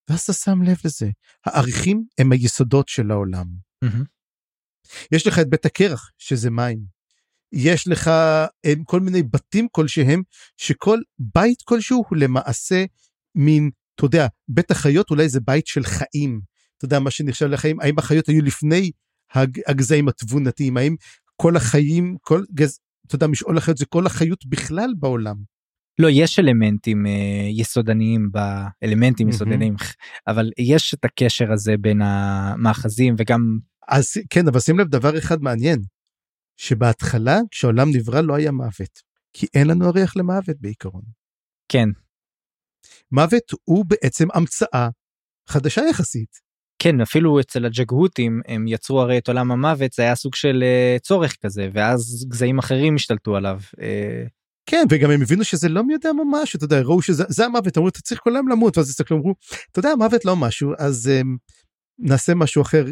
ואז 0.10 0.22
אתה 0.22 0.34
שם 0.34 0.62
לב 0.62 0.78
לזה, 0.86 1.10
העריכים 1.46 2.04
הם 2.18 2.32
היסודות 2.32 2.88
של 2.88 3.12
העולם. 3.12 3.46
Mm-hmm. 3.86 4.04
יש 5.12 5.28
לך 5.28 5.40
את 5.40 5.50
בית 5.50 5.66
הקרח, 5.66 6.12
שזה 6.18 6.50
מים. 6.50 6.80
יש 7.54 7.88
לך 7.88 8.12
הם, 8.64 8.84
כל 8.84 9.00
מיני 9.00 9.24
בתים 9.24 9.68
כלשהם, 9.72 10.22
שכל 10.58 11.00
בית 11.20 11.62
כלשהו 11.62 12.04
הוא 12.10 12.18
למעשה 12.18 12.86
מין, 13.36 13.70
אתה 13.96 14.06
יודע, 14.06 14.28
בית 14.48 14.72
החיות 14.72 15.10
אולי 15.10 15.30
זה 15.30 15.40
בית 15.40 15.68
של 15.68 15.84
חיים. 15.84 16.42
אתה 16.78 16.86
יודע, 16.86 17.00
מה 17.00 17.12
שנחשב 17.12 17.46
לחיים, 17.46 17.80
האם 17.80 18.00
החיות 18.00 18.28
היו 18.28 18.42
לפני 18.42 18.92
הג, 19.34 19.60
הגזעים 19.68 20.08
התבונתיים, 20.08 20.78
האם 20.78 20.96
כל 21.36 21.56
החיים, 21.56 22.18
כל 22.22 22.44
גז, 22.54 22.80
אתה 23.08 23.16
יודע, 23.16 23.28
משאול 23.28 23.58
החיות 23.58 23.78
זה 23.78 23.86
כל 23.86 24.06
החיות 24.06 24.46
בכלל 24.46 24.94
בעולם. 25.00 25.36
לא 26.00 26.08
יש 26.12 26.40
אלמנטים 26.40 27.06
אה, 27.06 27.12
יסודניים 27.50 28.30
באלמנטים 28.32 29.28
mm-hmm. 29.28 29.32
יסודניים 29.32 29.76
אבל 30.28 30.52
יש 30.58 30.94
את 30.94 31.06
הקשר 31.06 31.52
הזה 31.52 31.78
בין 31.78 32.02
המאחזים 32.02 33.16
וגם 33.18 33.58
אז 33.88 34.14
כן, 34.30 34.48
אבל 34.48 34.60
שים 34.60 34.80
לב 34.80 34.88
דבר 34.88 35.18
אחד 35.18 35.42
מעניין, 35.42 35.80
שבהתחלה 36.58 37.40
כשהעולם 37.52 37.90
נברא 37.94 38.22
לא 38.22 38.36
היה 38.36 38.52
מוות, 38.52 39.02
כי 39.34 39.48
אין 39.54 39.68
לנו 39.68 39.88
הריח 39.88 40.16
למוות 40.16 40.58
בעיקרון. 40.60 41.04
כן. 41.70 41.90
מוות 43.12 43.52
הוא 43.64 43.86
בעצם 43.86 44.28
המצאה 44.34 44.90
חדשה 45.50 45.82
יחסית. 45.90 46.54
כן, 46.80 47.02
אפילו 47.02 47.40
אצל 47.40 47.66
הג'גהותים 47.66 48.42
הם 48.48 48.68
יצרו 48.68 49.02
הרי 49.02 49.18
את 49.18 49.28
עולם 49.28 49.52
המוות, 49.52 49.94
זה 49.94 50.04
היה 50.04 50.16
סוג 50.16 50.36
של 50.36 50.64
uh, 50.64 51.00
צורך 51.00 51.36
כזה, 51.42 51.70
ואז 51.74 52.26
גזעים 52.28 52.60
אחרים 52.60 52.96
השתלטו 52.96 53.36
עליו. 53.36 53.60
Uh... 53.76 54.30
כן, 54.66 54.86
וגם 54.90 55.12
הם 55.12 55.22
הבינו 55.22 55.44
שזה 55.44 55.70
לא 55.70 55.84
מי 55.84 55.94
יודע 55.94 56.10
ממש, 56.14 56.56
אתה 56.56 56.66
יודע, 56.66 56.82
ראו 56.82 57.02
שזה 57.02 57.46
המוות, 57.46 57.78
אמרו, 57.78 57.90
אתה 57.90 58.02
צריך 58.02 58.22
כל 58.24 58.36
היום 58.36 58.48
למות, 58.48 58.78
ואז 58.78 58.90
הסתכלו, 58.90 59.18
אמרו, 59.18 59.36
אתה 59.72 59.80
יודע, 59.80 59.90
המוות 59.90 60.26
לא 60.26 60.36
משהו, 60.36 60.74
אז 60.78 61.12
um, 61.22 61.28
נעשה 62.00 62.36
משהו 62.36 62.62
אחר 62.62 62.86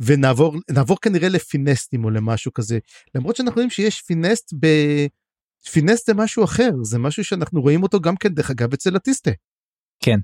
ונעבור 0.00 0.56
נעבור 0.70 1.00
כנראה 1.00 1.28
לפינסטים 1.28 2.04
או 2.04 2.10
למשהו 2.10 2.52
כזה 2.52 2.78
למרות 3.14 3.36
שאנחנו 3.36 3.60
יודעים 3.60 3.70
שיש 3.70 4.02
פינסט 4.02 4.54
ב... 4.60 4.66
פינסט 5.72 6.06
זה 6.06 6.14
משהו 6.14 6.44
אחר 6.44 6.70
זה 6.82 6.98
משהו 6.98 7.24
שאנחנו 7.24 7.60
רואים 7.60 7.82
אותו 7.82 8.00
גם 8.00 8.16
כן 8.16 8.28
דרך 8.28 8.50
אגב 8.50 8.72
אצל 8.72 8.96
אטיסטה. 8.96 9.30
כן. 10.00 10.18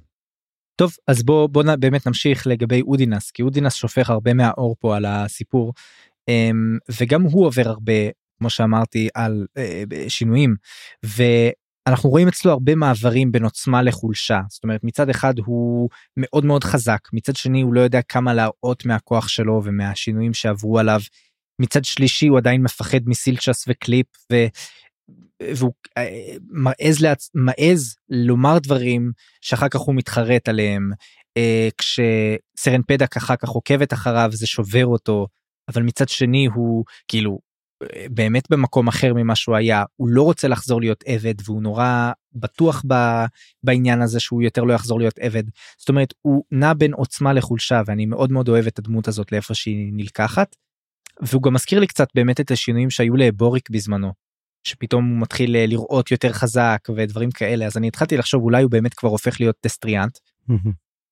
טוב 0.77 0.93
אז 1.07 1.23
בוא 1.23 1.47
בוא 1.47 1.63
באמת 1.81 2.07
נמשיך 2.07 2.47
לגבי 2.47 2.83
אודינס 2.83 3.31
כי 3.31 3.43
אודינס 3.43 3.75
שופך 3.75 4.11
הרבה 4.11 4.35
מהאור 4.35 4.77
פה 4.81 4.97
על 4.97 5.05
הסיפור 5.05 5.73
אמ, 6.29 6.79
וגם 7.01 7.23
הוא 7.23 7.47
עובר 7.47 7.69
הרבה 7.69 7.93
כמו 8.39 8.51
שאמרתי 8.51 9.09
על 9.15 9.47
אה, 9.57 9.85
שינויים 10.09 10.55
אנחנו 11.87 12.11
רואים 12.11 12.29
אצלו 12.29 12.53
הרבה 12.53 12.75
מעברים 12.75 13.33
בין 13.33 13.45
עוצמה 13.45 13.83
לחולשה 13.83 14.41
זאת 14.49 14.65
אומרת 14.65 14.81
מצד 14.85 15.09
אחד 15.09 15.35
הוא 15.39 15.89
מאוד 16.17 16.45
מאוד 16.45 16.65
חזק 16.65 17.01
מצד 17.13 17.37
שני 17.37 17.61
הוא 17.63 17.75
לא 17.75 17.81
יודע 17.81 18.03
כמה 18.03 18.35
להראות 18.35 18.85
מהכוח 18.85 19.29
שלו 19.29 19.61
ומהשינויים 19.65 20.35
שעברו 20.35 20.79
עליו. 20.79 21.01
מצד 21.61 21.85
שלישי 21.85 22.27
הוא 22.27 22.39
עדיין 22.39 22.63
מפחד 22.63 22.99
מסילצ'ס 23.07 23.65
וקליפ 23.69 24.07
ו... 24.33 24.37
והוא 25.55 25.73
אה, 25.99 26.37
מעז, 26.51 27.01
לעצ... 27.01 27.31
מעז 27.35 27.97
לומר 28.09 28.59
דברים 28.59 29.13
שאחר 29.41 29.69
כך 29.69 29.81
הוא 29.81 29.95
מתחרט 29.95 30.49
עליהם 30.49 30.91
אה, 31.37 31.69
כשסרן 31.79 32.81
פדק 32.87 33.17
אחר 33.17 33.37
כך 33.37 33.49
עוקבת 33.49 33.93
אחריו 33.93 34.31
זה 34.33 34.47
שובר 34.47 34.87
אותו 34.87 35.27
אבל 35.69 35.83
מצד 35.83 36.09
שני 36.09 36.47
הוא 36.47 36.85
כאילו 37.09 37.39
באמת 38.11 38.51
במקום 38.51 38.89
אחר 38.89 39.15
ממה 39.15 39.37
שהוא 39.37 39.57
היה 39.57 39.85
הוא 39.97 40.09
לא 40.09 40.23
רוצה 40.23 40.49
לחזור 40.49 40.81
להיות 40.81 41.05
עבד 41.07 41.35
והוא 41.45 41.63
נורא 41.63 42.13
בטוח 42.33 42.85
ב, 42.87 42.95
בעניין 43.63 44.03
הזה 44.03 44.21
שהוא 44.21 44.43
יותר 44.43 44.65
לא 44.65 44.73
יחזור 44.73 44.99
להיות 44.99 45.19
עבד 45.19 45.43
זאת 45.79 45.89
אומרת 45.89 46.15
הוא 46.23 46.45
נע 46.51 46.75
בין 46.75 46.93
עוצמה 46.93 47.33
לחולשה 47.33 47.83
ואני 47.87 48.07
מאוד 48.07 48.33
מאוד 48.33 48.49
אוהב 48.49 48.67
את 48.67 48.79
הדמות 48.79 49.09
הזאת 49.09 49.33
לאיפה 49.33 49.55
שהיא 49.55 49.93
נלקחת. 49.93 50.57
והוא 51.23 51.43
גם 51.43 51.55
מזכיר 51.55 51.81
לי 51.81 51.87
קצת 51.87 52.09
באמת 52.15 52.41
את 52.41 52.51
השינויים 52.51 52.91
שהיו 52.91 53.17
להבוריק 53.17 53.71
בזמנו 53.71 54.13
שפתאום 54.65 55.11
הוא 55.11 55.21
מתחיל 55.21 55.57
אה, 55.57 55.67
לראות 55.67 56.11
יותר 56.11 56.33
חזק 56.33 56.89
ודברים 56.97 57.31
כאלה 57.31 57.67
אז 57.67 57.77
אני 57.77 57.89
התחלתי 57.89 58.17
לחשוב 58.17 58.43
אולי 58.43 58.63
הוא 58.63 58.71
באמת 58.71 58.95
כבר 58.95 59.09
הופך 59.09 59.41
להיות 59.41 59.57
Destriant. 59.61 60.19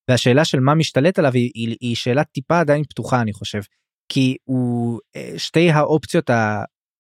והשאלה 0.09 0.45
של 0.45 0.61
מה 0.61 0.75
משתלט 0.75 1.19
עליו 1.19 1.33
היא, 1.33 1.51
היא, 1.55 1.77
היא 1.81 1.97
שאלה 1.97 2.25
טיפה 2.25 2.61
עדיין 2.61 2.85
פתוחה 2.85 3.21
אני 3.21 3.33
חושב 3.33 3.61
כי 4.09 4.37
הוא 4.45 5.01
אה, 5.17 5.33
שתי 5.37 5.71
האופציות 5.71 6.31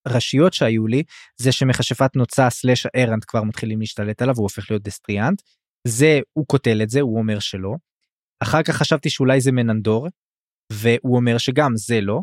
הראשיות 0.07 0.53
שהיו 0.53 0.87
לי 0.87 1.03
זה 1.37 1.53
שמכשפת 1.53 2.17
נוצה 2.17 2.51
slash 2.51 2.87
ארנט 2.97 3.25
כבר 3.27 3.43
מתחילים 3.43 3.81
להשתלט 3.81 4.23
עליו 4.23 4.35
הוא 4.37 4.43
הופך 4.43 4.71
להיות 4.71 4.83
Destriant. 4.83 5.43
זה 5.87 6.21
הוא 6.33 6.47
קוטל 6.47 6.83
את 6.83 6.91
זה 6.91 7.01
הוא 7.01 7.19
אומר 7.19 7.39
שלא. 7.39 7.75
אחר 8.43 8.63
כך 8.63 8.77
חשבתי 8.77 9.11
שאולי 9.11 9.41
זה 9.41 9.53
מננדור 9.53 10.09
והוא 10.73 11.17
אומר 11.17 11.39
שגם 11.39 11.77
זה 11.77 12.01
לא. 12.01 12.21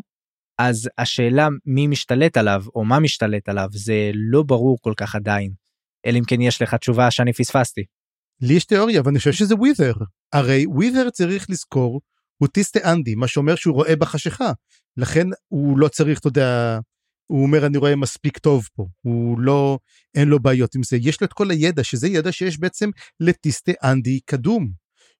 אז 0.60 0.88
השאלה 0.98 1.48
מי 1.64 1.86
משתלט 1.86 2.36
עליו 2.36 2.64
או 2.74 2.84
מה 2.84 3.00
משתלט 3.00 3.48
עליו 3.48 3.68
זה 3.72 4.10
לא 4.14 4.42
ברור 4.42 4.78
כל 4.80 4.92
כך 4.96 5.14
עדיין. 5.14 5.52
אלא 6.06 6.18
אם 6.18 6.24
כן 6.26 6.40
יש 6.40 6.62
לך 6.62 6.74
תשובה 6.74 7.10
שאני 7.10 7.32
פספסתי. 7.32 7.84
לי 8.40 8.54
יש 8.54 8.64
תיאוריה 8.64 9.02
ואני 9.04 9.18
חושב 9.18 9.32
שזה 9.32 9.54
ווית'ר. 9.54 9.92
הרי 10.32 10.66
ווית'ר 10.66 11.10
צריך 11.10 11.50
לזכור 11.50 12.00
הוא 12.38 12.48
טיסטה 12.48 12.92
אנדי, 12.92 13.14
מה 13.14 13.28
שאומר 13.28 13.54
שהוא 13.54 13.74
רואה 13.74 13.96
בחשיכה. 13.96 14.52
לכן 14.96 15.26
הוא 15.48 15.78
לא 15.78 15.88
צריך, 15.88 16.18
אתה 16.18 16.28
יודע, 16.28 16.78
הוא 17.26 17.42
אומר 17.42 17.66
אני 17.66 17.78
רואה 17.78 17.96
מספיק 17.96 18.38
טוב 18.38 18.68
פה, 18.74 18.86
הוא 19.02 19.40
לא, 19.40 19.78
אין 20.14 20.28
לו 20.28 20.40
בעיות 20.40 20.74
עם 20.74 20.82
זה. 20.82 20.96
יש 20.96 21.20
לו 21.20 21.26
את 21.26 21.32
כל 21.32 21.50
הידע, 21.50 21.84
שזה 21.84 22.08
ידע 22.08 22.32
שיש 22.32 22.58
בעצם 22.58 22.90
לטיסטה 23.20 23.72
אנדי 23.84 24.20
קדום, 24.20 24.70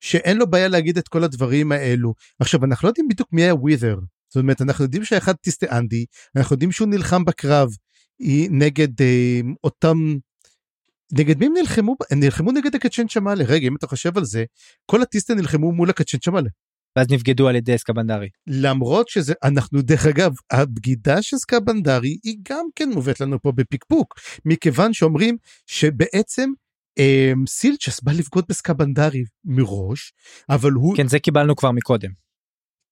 שאין 0.01 0.37
לו 0.37 0.51
בעיה 0.51 0.69
להגיד 0.69 0.99
את 0.99 1.09
כל 1.09 1.25
הדברים 1.25 1.73
האלו. 1.73 2.15
עכשיו, 2.41 2.65
אנחנו 2.65 2.87
לא 2.87 2.91
יודעים 2.91 3.09
בדיוק 3.09 3.29
מי 3.33 3.43
היה 3.43 3.55
ווית'ר. 3.55 3.99
זאת 4.29 4.43
אומרת, 4.43 4.63
אנחנו 4.63 4.85
יודעים 4.85 5.05
שאחד 5.05 5.33
טיסטה 5.33 5.79
אנדי, 5.79 6.05
אנחנו 6.37 6.55
יודעים 6.55 6.73
שהוא 6.73 6.89
נלחם 6.89 7.25
בקרב 7.25 7.69
נגד 8.51 9.03
אה, 9.03 9.41
אותם 9.65 10.17
נגד 11.13 11.39
מי 11.39 11.47
הם 11.47 11.53
נלחמו? 11.57 11.97
הם 12.11 12.21
נלחמו 12.21 12.53
נגד 12.53 12.75
הקצ'ן 12.75 13.09
שמאלה. 13.09 13.45
רגע, 13.45 13.67
אם 13.67 13.77
אתה 13.77 13.87
חושב 13.87 14.19
על 14.19 14.25
זה, 14.25 14.45
כל 14.87 15.03
הטיסטה 15.03 15.35
נלחמו 15.35 15.73
מול 15.73 15.91
הקצ'ן 15.91 16.19
שמאלה. 16.21 16.49
ואז 16.97 17.07
נבגדו 17.11 17.49
על 17.49 17.57
ידי 17.57 17.75
אסקבנדרי. 17.75 18.29
למרות 18.47 19.09
שזה, 19.09 19.35
אנחנו 19.45 19.83
דרך 19.83 20.07
אגב, 20.07 20.33
הבגידה 20.51 21.23
של 21.23 21.37
אסקבנדרי 21.37 22.19
היא 22.25 22.37
גם 22.49 22.67
כן 22.75 22.89
מובאת 22.89 23.21
לנו 23.21 23.43
פה 23.43 23.53
בפיקפוק, 23.53 24.15
מכיוון 24.45 24.93
שאומרים 24.93 25.37
שבעצם 25.67 26.51
אה, 26.99 27.33
סילצ'ס 27.47 28.01
בא 28.01 28.13
לבגוד 28.13 28.45
בסקבנדרי 28.49 29.25
מראש, 29.45 30.13
אבל 30.51 30.73
הוא... 30.73 30.97
כן, 30.97 31.09
זה 31.09 31.19
קיבלנו 31.19 31.57
כבר 31.57 31.73
מקודם. 31.73 32.11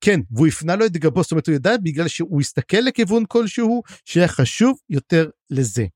כן, 0.00 0.20
והוא 0.30 0.46
הפנה 0.46 0.76
לו 0.76 0.86
את 0.86 0.92
גבו, 0.96 1.22
זאת 1.22 1.32
אומרת 1.32 1.46
הוא 1.46 1.54
ידע 1.54 1.76
בגלל 1.82 2.08
שהוא 2.08 2.40
הסתכל 2.40 2.76
לכיוון 2.76 3.24
כלשהו 3.28 3.82
שהיה 4.04 4.28
חשוב 4.28 4.78
יותר 4.90 5.28
לזה. 5.50 5.86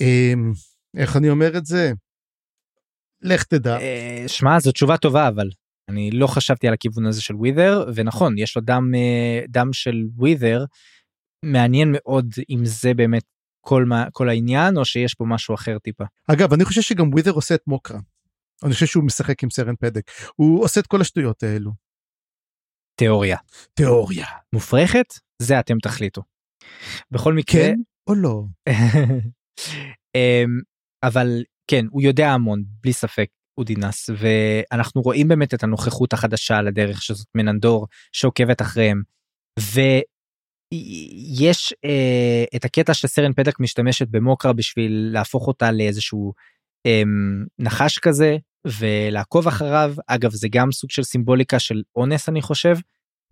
אה, 0.00 0.32
איך 0.96 1.16
אני 1.16 1.30
אומר 1.30 1.58
את 1.58 1.66
זה? 1.66 1.92
לך 3.22 3.42
תדע. 3.42 3.78
אה, 3.80 4.24
שמע, 4.26 4.60
זו 4.60 4.72
תשובה 4.72 4.96
טובה 4.96 5.28
אבל. 5.28 5.48
אני 5.88 6.10
לא 6.10 6.26
חשבתי 6.26 6.68
על 6.68 6.74
הכיוון 6.74 7.06
הזה 7.06 7.22
של 7.22 7.34
ווית'ר 7.36 7.84
ונכון 7.94 8.38
יש 8.38 8.56
לו 8.56 8.62
דם 8.62 8.90
אה, 8.94 9.40
דם 9.48 9.72
של 9.72 10.04
ווית'ר 10.16 10.64
מעניין 11.44 11.88
מאוד 11.92 12.34
אם 12.50 12.60
זה 12.64 12.94
באמת 12.94 13.22
כל 13.60 13.84
מה 13.84 14.06
כל 14.12 14.28
העניין 14.28 14.76
או 14.76 14.84
שיש 14.84 15.14
פה 15.14 15.24
משהו 15.28 15.54
אחר 15.54 15.78
טיפה. 15.78 16.04
אגב 16.32 16.52
אני 16.52 16.64
חושב 16.64 16.80
שגם 16.80 17.12
ווית'ר 17.12 17.30
עושה 17.30 17.54
את 17.54 17.62
מוקרה. 17.66 17.98
אני 18.64 18.72
חושב 18.72 18.86
שהוא 18.86 19.04
משחק 19.04 19.42
עם 19.42 19.50
סרן 19.50 19.76
פדק 19.76 20.10
הוא 20.36 20.64
עושה 20.64 20.80
את 20.80 20.86
כל 20.86 21.00
השטויות 21.00 21.42
האלו. 21.42 21.70
תיאוריה. 22.96 23.36
תיאוריה. 23.74 24.26
מופרכת? 24.52 25.14
זה 25.42 25.60
אתם 25.60 25.78
תחליטו. 25.78 26.22
בכל 27.10 27.34
מקרה. 27.34 27.60
כן 27.62 27.76
או 28.06 28.14
לא. 28.14 28.44
אמ, 30.14 30.60
אבל 31.02 31.42
כן 31.66 31.86
הוא 31.90 32.02
יודע 32.02 32.30
המון 32.30 32.64
בלי 32.82 32.92
ספק 32.92 33.28
אודינס 33.58 34.10
ואנחנו 34.18 35.02
רואים 35.02 35.28
באמת 35.28 35.54
את 35.54 35.62
הנוכחות 35.62 36.12
החדשה 36.12 36.56
על 36.56 36.68
הדרך 36.68 37.02
שזאת 37.02 37.26
מננדור 37.34 37.86
שעוקבת 38.12 38.62
אחריהם. 38.62 39.02
ויש 39.60 41.74
אה, 41.84 42.44
את 42.56 42.64
הקטע 42.64 42.94
שסרן 42.94 43.32
פדק 43.32 43.60
משתמשת 43.60 44.08
במוקרה 44.08 44.52
בשביל 44.52 45.10
להפוך 45.12 45.46
אותה 45.46 45.72
לאיזשהו 45.72 46.32
אה, 46.86 47.02
נחש 47.58 47.98
כזה 47.98 48.36
ולעקוב 48.66 49.48
אחריו 49.48 49.94
אגב 50.06 50.30
זה 50.30 50.48
גם 50.50 50.72
סוג 50.72 50.90
של 50.90 51.02
סימבוליקה 51.02 51.58
של 51.58 51.82
אונס 51.96 52.28
אני 52.28 52.42
חושב 52.42 52.76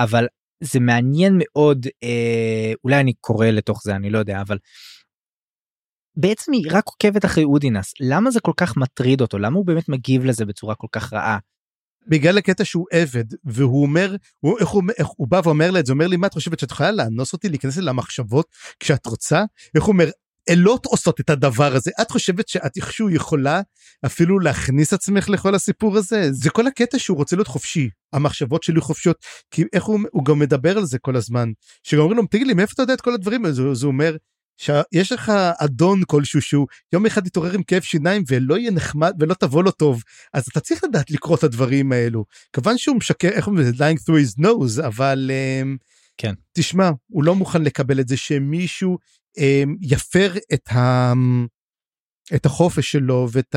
אבל 0.01 0.27
זה 0.61 0.81
מעניין 0.81 1.39
מאוד 1.39 1.87
אה, 2.03 2.73
אולי 2.85 3.01
אני 3.01 3.13
קורא 3.21 3.47
לתוך 3.47 3.83
זה 3.85 3.97
אני 3.97 4.11
לא 4.11 4.19
יודע 4.19 4.41
אבל 4.41 4.59
בעצם 6.17 6.53
היא 6.53 6.65
רק 6.71 6.87
עוקבת 6.87 7.25
אחרי 7.25 7.45
אודינס. 7.45 7.95
למה 8.01 8.31
זה 8.31 8.41
כל 8.41 8.53
כך 8.57 8.77
מטריד 8.77 9.21
אותו? 9.21 9.39
למה 9.39 9.57
הוא 9.57 9.67
באמת 9.67 9.89
מגיב 9.89 10.25
לזה 10.25 10.45
בצורה 10.45 10.75
כל 10.75 10.87
כך 10.93 11.13
רעה. 11.13 11.39
בגלל 12.07 12.39
הקטע 12.39 12.65
שהוא 12.65 12.87
עבד 12.93 13.25
והוא 13.45 13.83
אומר 13.83 14.17
הוא, 14.41 14.59
איך 14.59 14.69
הוא, 14.69 14.83
איך 14.99 15.07
הוא 15.17 15.29
בא 15.29 15.41
ואומר 15.45 15.71
לה 15.71 15.81
את 15.81 15.87
זה 15.87 15.93
אומר 15.93 16.07
לי 16.07 16.17
מה 16.17 16.27
את 16.27 16.35
חושבת 16.35 16.59
שאת 16.59 16.71
יכולה 16.71 16.91
לאנוס 16.91 17.33
אותי 17.33 17.49
להיכנס 17.49 17.77
למחשבות 17.77 18.47
כשאת 18.81 19.07
רוצה? 19.07 19.45
איך 19.75 19.85
הוא 19.85 19.93
אומר 19.93 20.11
אלות 20.51 20.87
עושות 20.87 21.21
את 21.21 21.31
הדבר 21.31 21.75
הזה. 21.75 21.91
את 22.03 22.11
חושבת 22.11 22.49
שאת 22.49 22.77
איכשהו 22.77 23.11
יכולה 23.11 23.61
אפילו 24.07 24.39
להכניס 24.39 24.93
עצמך 24.93 25.29
לכל 25.29 25.55
הסיפור 25.55 25.97
הזה? 25.97 26.33
זה 26.33 26.51
כל 26.51 26.67
הקטע 26.67 26.99
שהוא 26.99 27.17
רוצה 27.17 27.37
להיות 27.37 27.49
חופשי. 27.49 27.89
המחשבות 28.13 28.63
שלי 28.63 28.81
חופשיות. 28.81 29.17
כי 29.51 29.65
איך 29.73 29.85
הוא, 29.85 30.01
הוא 30.13 30.25
גם 30.25 30.39
מדבר 30.39 30.79
על 30.79 30.85
זה 30.85 30.99
כל 30.99 31.17
הזמן. 31.17 31.49
שגם 31.83 32.01
אומרים 32.01 32.19
לו 32.19 32.27
תגיד 32.27 32.47
לי 32.47 32.55
מאיפה 32.55 32.73
אתה 32.75 32.83
יודע 32.83 32.95
את 32.95 33.01
כל 33.01 33.15
הדברים? 33.15 33.45
האלה 33.45 33.71
אז 33.71 33.83
הוא 33.83 33.93
אומר 33.93 34.17
שיש 34.63 35.13
לך 35.13 35.33
אדון 35.59 36.03
כלשהו 36.07 36.43
שהוא 36.43 36.67
יום 36.93 37.07
אחד 37.07 37.27
יתעורר 37.27 37.53
עם 37.53 37.63
כאב 37.63 37.83
שיניים 37.83 38.23
ולא 38.29 38.59
יהיה 38.59 38.71
נחמד 38.71 39.17
ולא 39.21 39.35
תבוא 39.35 39.65
לו 39.65 39.71
טוב 39.71 40.03
אז 40.35 40.47
אתה 40.49 40.61
צריך 40.61 40.85
לדעת 40.85 41.11
לקרוא 41.11 41.37
את 41.37 41.45
הדברים 41.45 41.93
האלו. 41.93 42.25
כיוון 42.53 42.79
שהוא 42.79 42.97
משקר 42.97 43.29
איך 43.29 43.47
אומרים 43.47 43.67
lying 43.69 43.99
through 43.99 44.39
his 44.39 44.45
nose 44.45 44.87
אבל 44.87 45.31
כן. 46.17 46.35
תשמע 46.53 46.91
הוא 47.07 47.25
לא 47.25 47.35
מוכן 47.35 47.63
לקבל 47.63 48.01
את 48.01 48.09
זה 48.09 48.17
שמישהו 48.17 48.99
אמ, 49.39 49.77
יפר 49.81 50.35
את, 50.55 50.69
ה... 50.73 51.13
את 52.35 52.47
החופש 52.47 52.93
שלו 52.93 53.29
ואת 53.33 53.57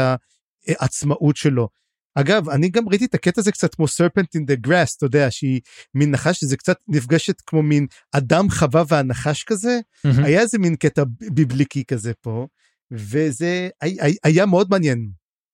העצמאות 0.68 1.36
שלו. 1.36 1.70
אגב 2.16 2.50
אני 2.50 2.70
גם 2.70 2.90
ראיתי 2.90 3.06
את 3.06 3.14
הקטע 3.14 3.42
הזה 3.42 3.52
קצת 3.52 3.76
כמו 3.76 3.86
serpent 3.86 4.40
in 4.40 4.42
the 4.42 4.68
grass 4.68 4.96
אתה 4.98 5.06
יודע 5.06 5.32
שהיא 5.32 5.62
מין 5.96 6.12
נחש 6.12 6.40
שזה 6.40 6.58
קצת 6.58 6.78
נפגשת 6.88 7.42
כמו 7.42 7.64
מין 7.64 7.88
אדם 8.12 8.50
חווה 8.50 8.84
והנחש 8.88 9.44
כזה 9.44 9.80
mm-hmm. 9.80 10.24
היה 10.24 10.42
איזה 10.42 10.58
מין 10.58 10.76
קטע 10.76 11.04
ביבליקי 11.32 11.84
כזה 11.88 12.14
פה 12.22 12.48
וזה 12.92 13.70
היה 14.24 14.46
מאוד 14.46 14.68
מעניין. 14.70 15.10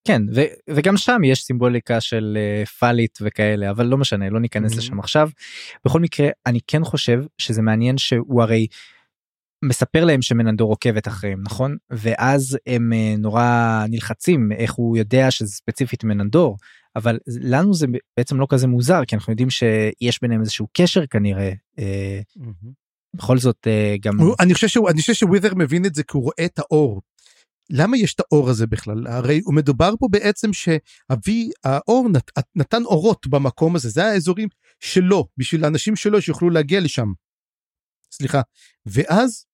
כן 0.08 0.22
ו- 0.34 0.52
וגם 0.70 0.96
שם 0.96 1.24
יש 1.24 1.42
סימבוליקה 1.42 2.00
של 2.00 2.38
uh, 2.64 2.68
פאלית 2.68 3.18
וכאלה 3.20 3.70
אבל 3.70 3.86
לא 3.86 3.98
משנה 3.98 4.30
לא 4.30 4.40
ניכנס 4.40 4.72
mm-hmm. 4.72 4.78
לשם 4.78 5.00
עכשיו. 5.00 5.30
בכל 5.84 6.00
מקרה 6.00 6.28
אני 6.46 6.58
כן 6.66 6.84
חושב 6.84 7.22
שזה 7.38 7.62
מעניין 7.62 7.98
שהוא 7.98 8.42
הרי 8.42 8.66
מספר 9.62 10.04
להם 10.04 10.22
שמננדור 10.22 10.70
עוקבת 10.70 11.08
אחריהם 11.08 11.42
נכון 11.42 11.76
ואז 11.90 12.58
הם 12.66 12.92
אה, 12.92 13.14
נורא 13.18 13.84
נלחצים 13.88 14.52
איך 14.52 14.72
הוא 14.72 14.96
יודע 14.96 15.30
שזה 15.30 15.52
ספציפית 15.52 16.04
מננדור 16.04 16.56
אבל 16.96 17.18
לנו 17.26 17.74
זה 17.74 17.86
בעצם 18.16 18.40
לא 18.40 18.46
כזה 18.50 18.66
מוזר 18.66 19.04
כי 19.04 19.16
אנחנו 19.16 19.32
יודעים 19.32 19.50
שיש 19.50 20.20
ביניהם 20.22 20.40
איזשהו 20.40 20.66
קשר 20.72 21.06
כנראה. 21.06 21.52
Mm-hmm. 21.78 22.82
בכל 23.14 23.38
זאת 23.38 23.66
אה, 23.66 23.96
גם 24.00 24.12
אני 24.40 24.54
חושב 24.54 24.68
שהוא 24.68 24.90
אני 24.90 25.00
חושב 25.00 25.14
שווית'ר 25.14 25.54
מבין 25.54 25.86
את 25.86 25.94
זה 25.94 26.02
כי 26.02 26.16
הוא 26.16 26.22
רואה 26.22 26.44
את 26.44 26.58
האור. 26.58 27.02
למה 27.70 27.98
יש 27.98 28.14
את 28.14 28.20
האור 28.20 28.50
הזה 28.50 28.66
בכלל 28.66 29.06
הרי 29.06 29.40
הוא 29.44 29.54
מדובר 29.54 29.94
פה 29.98 30.06
בעצם 30.10 30.52
שאבי 30.52 31.50
האור 31.64 32.08
נת, 32.08 32.30
נתן 32.56 32.84
אורות 32.84 33.26
במקום 33.26 33.76
הזה 33.76 33.88
זה 33.88 34.04
האזורים 34.04 34.48
שלו 34.80 35.28
בשביל 35.36 35.64
האנשים 35.64 35.96
שלו 35.96 36.22
שיוכלו 36.22 36.50
להגיע 36.50 36.80
לשם. 36.80 37.12
סליחה 38.12 38.40
ואז 38.86 39.44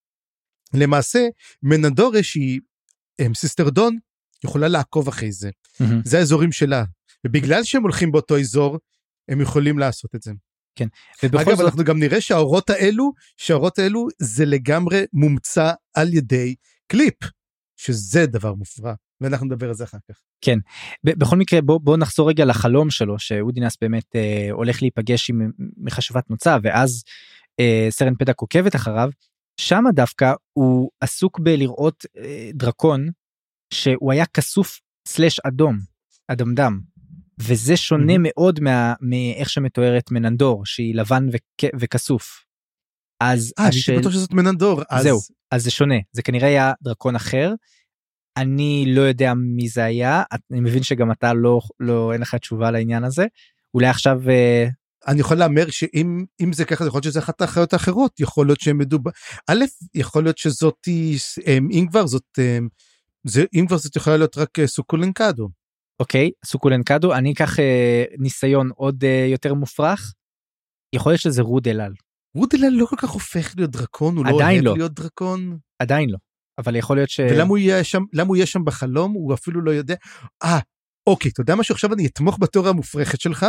למעשה 0.74 1.26
מנדורה 1.62 2.22
שהיא 2.22 2.60
סיסטר 3.34 3.70
דון 3.70 3.98
יכולה 4.44 4.68
לעקוב 4.68 5.08
אחרי 5.08 5.32
זה 5.32 5.50
mm-hmm. 5.50 5.84
זה 6.04 6.18
האזורים 6.18 6.52
שלה 6.52 6.84
ובגלל 7.26 7.64
שהם 7.64 7.82
הולכים 7.82 8.12
באותו 8.12 8.38
אזור 8.38 8.78
הם 9.28 9.40
יכולים 9.40 9.78
לעשות 9.78 10.14
את 10.14 10.22
זה. 10.22 10.32
כן. 10.78 10.88
ובכל 11.22 11.42
אגב 11.42 11.54
זאת... 11.56 11.66
אנחנו 11.66 11.84
גם 11.84 11.98
נראה 11.98 12.20
שהאורות 12.20 12.70
האלו 12.70 13.12
שהאורות 13.36 13.78
האלו 13.78 14.06
זה 14.18 14.44
לגמרי 14.44 15.04
מומצא 15.12 15.72
על 15.94 16.14
ידי 16.14 16.54
קליפ 16.86 17.14
שזה 17.76 18.26
דבר 18.26 18.54
מופרע 18.54 18.94
ואנחנו 19.20 19.46
נדבר 19.46 19.68
על 19.68 19.74
זה 19.74 19.84
אחר 19.84 19.98
כך. 20.10 20.20
כן 20.40 20.58
בכל 21.04 21.36
מקרה 21.36 21.60
בוא, 21.60 21.80
בוא 21.80 21.96
נחזור 21.96 22.28
רגע 22.28 22.44
לחלום 22.44 22.90
שלו 22.90 23.18
שאודינס 23.18 23.76
באמת 23.80 24.16
אה, 24.16 24.48
הולך 24.50 24.82
להיפגש 24.82 25.30
עם 25.30 25.50
מחשבת 25.76 26.30
נוצה 26.30 26.56
ואז 26.62 27.02
אה, 27.60 27.86
סרן 27.90 28.14
פדק 28.18 28.40
עוקבת 28.40 28.76
אחריו 28.76 29.10
שם 29.60 29.84
דווקא 29.94 30.32
הוא 30.52 30.90
עסוק 31.00 31.40
בלראות 31.40 32.06
אה, 32.18 32.50
דרקון 32.54 33.08
שהוא 33.74 34.12
היה 34.12 34.26
כסוף 34.26 34.80
סלש 35.08 35.40
אדום 35.40 35.78
אדמדם 36.28 36.80
וזה 37.40 37.76
שונה 37.76 38.14
mm-hmm. 38.14 38.18
מאוד 38.22 38.60
מה, 38.60 38.94
מאיך 39.00 39.50
שמתוארת 39.50 40.10
מננדור 40.10 40.66
שהיא 40.66 40.94
לבן 40.94 41.28
וכ, 41.32 41.64
וכסוף. 41.80 42.44
אז 43.20 43.52
אה, 43.58 43.66
השאל... 43.66 43.94
אני 43.94 44.00
בטוח 44.00 44.12
שזאת 44.12 44.32
מננדור 44.32 44.82
אז 44.90 45.02
זהו 45.02 45.18
אז 45.50 45.64
זה 45.64 45.70
שונה 45.70 45.94
זה 46.12 46.22
כנראה 46.22 46.48
היה 46.48 46.72
דרקון 46.82 47.16
אחר. 47.16 47.54
אני 48.36 48.84
לא 48.88 49.00
יודע 49.00 49.34
מי 49.34 49.68
זה 49.68 49.84
היה 49.84 50.22
אני 50.50 50.60
מבין 50.60 50.82
שגם 50.82 51.12
אתה 51.12 51.34
לא 51.34 51.60
לא 51.80 52.12
אין 52.12 52.20
לך 52.20 52.34
תשובה 52.34 52.70
לעניין 52.70 53.04
הזה 53.04 53.26
אולי 53.74 53.86
עכשיו 53.86 54.30
אה, 54.30 54.66
אני 55.06 55.20
יכול 55.20 55.36
להמר 55.36 55.70
שאם 55.70 56.24
אם 56.40 56.52
זה 56.52 56.64
ככה 56.64 56.86
יכול 56.86 56.96
להיות 56.96 57.04
שזה 57.04 57.18
אחת 57.18 57.40
האחיות 57.40 57.72
האחרות 57.72 58.20
יכול 58.20 58.46
להיות 58.46 58.60
שהם 58.60 58.78
מדובר 58.78 59.10
א' 59.50 59.64
יכול 59.94 60.22
להיות 60.22 60.38
שזאת 60.38 60.88
אם 61.70 61.86
כבר 61.90 62.06
זאת 62.06 62.38
זה 63.24 63.44
אם 63.54 63.64
כבר 63.66 63.76
זאת 63.76 63.96
יכולה 63.96 64.16
להיות 64.16 64.38
רק 64.38 64.58
אה, 64.58 64.66
סוקולנקדו. 64.66 65.48
אוקיי 66.00 66.30
סוקולנקדו 66.44 67.14
אני 67.14 67.32
אקח 67.32 67.58
אה, 67.58 68.04
ניסיון 68.18 68.70
עוד 68.76 69.04
אה, 69.04 69.26
יותר 69.30 69.54
מופרך. 69.54 70.14
יכול 70.94 71.12
להיות 71.12 71.20
שזה 71.20 71.42
רוד 71.42 71.68
אלעל. 71.68 71.92
רוד 72.36 72.50
אלעל 72.54 72.72
לא 72.72 72.86
כל 72.86 72.96
כך 72.96 73.08
הופך 73.08 73.54
להיות 73.56 73.70
דרקון 73.70 74.16
הוא 74.16 74.24
לא 74.26 74.30
אוהב 74.30 74.62
לא. 74.62 74.74
להיות 74.76 74.92
דרקון. 74.92 75.58
עדיין 75.78 76.10
לא. 76.10 76.18
אבל 76.58 76.76
יכול 76.76 76.96
להיות 76.96 77.10
ש... 77.10 77.20
ולמה 77.20 77.48
הוא 77.48 77.58
יהיה 77.58 77.84
שם 77.84 78.02
למה 78.12 78.28
הוא 78.28 78.36
יהיה 78.36 78.46
שם 78.46 78.64
בחלום 78.64 79.12
הוא 79.12 79.34
אפילו 79.34 79.60
לא 79.60 79.70
יודע. 79.70 79.94
אה 80.44 80.58
אוקיי 81.06 81.30
אתה 81.30 81.40
יודע 81.40 81.54
משהו 81.54 81.72
עכשיו 81.72 81.92
אני 81.92 82.06
אתמוך 82.06 82.38
בתיאוריה 82.40 82.70
המופרכת 82.70 83.20
שלך 83.20 83.46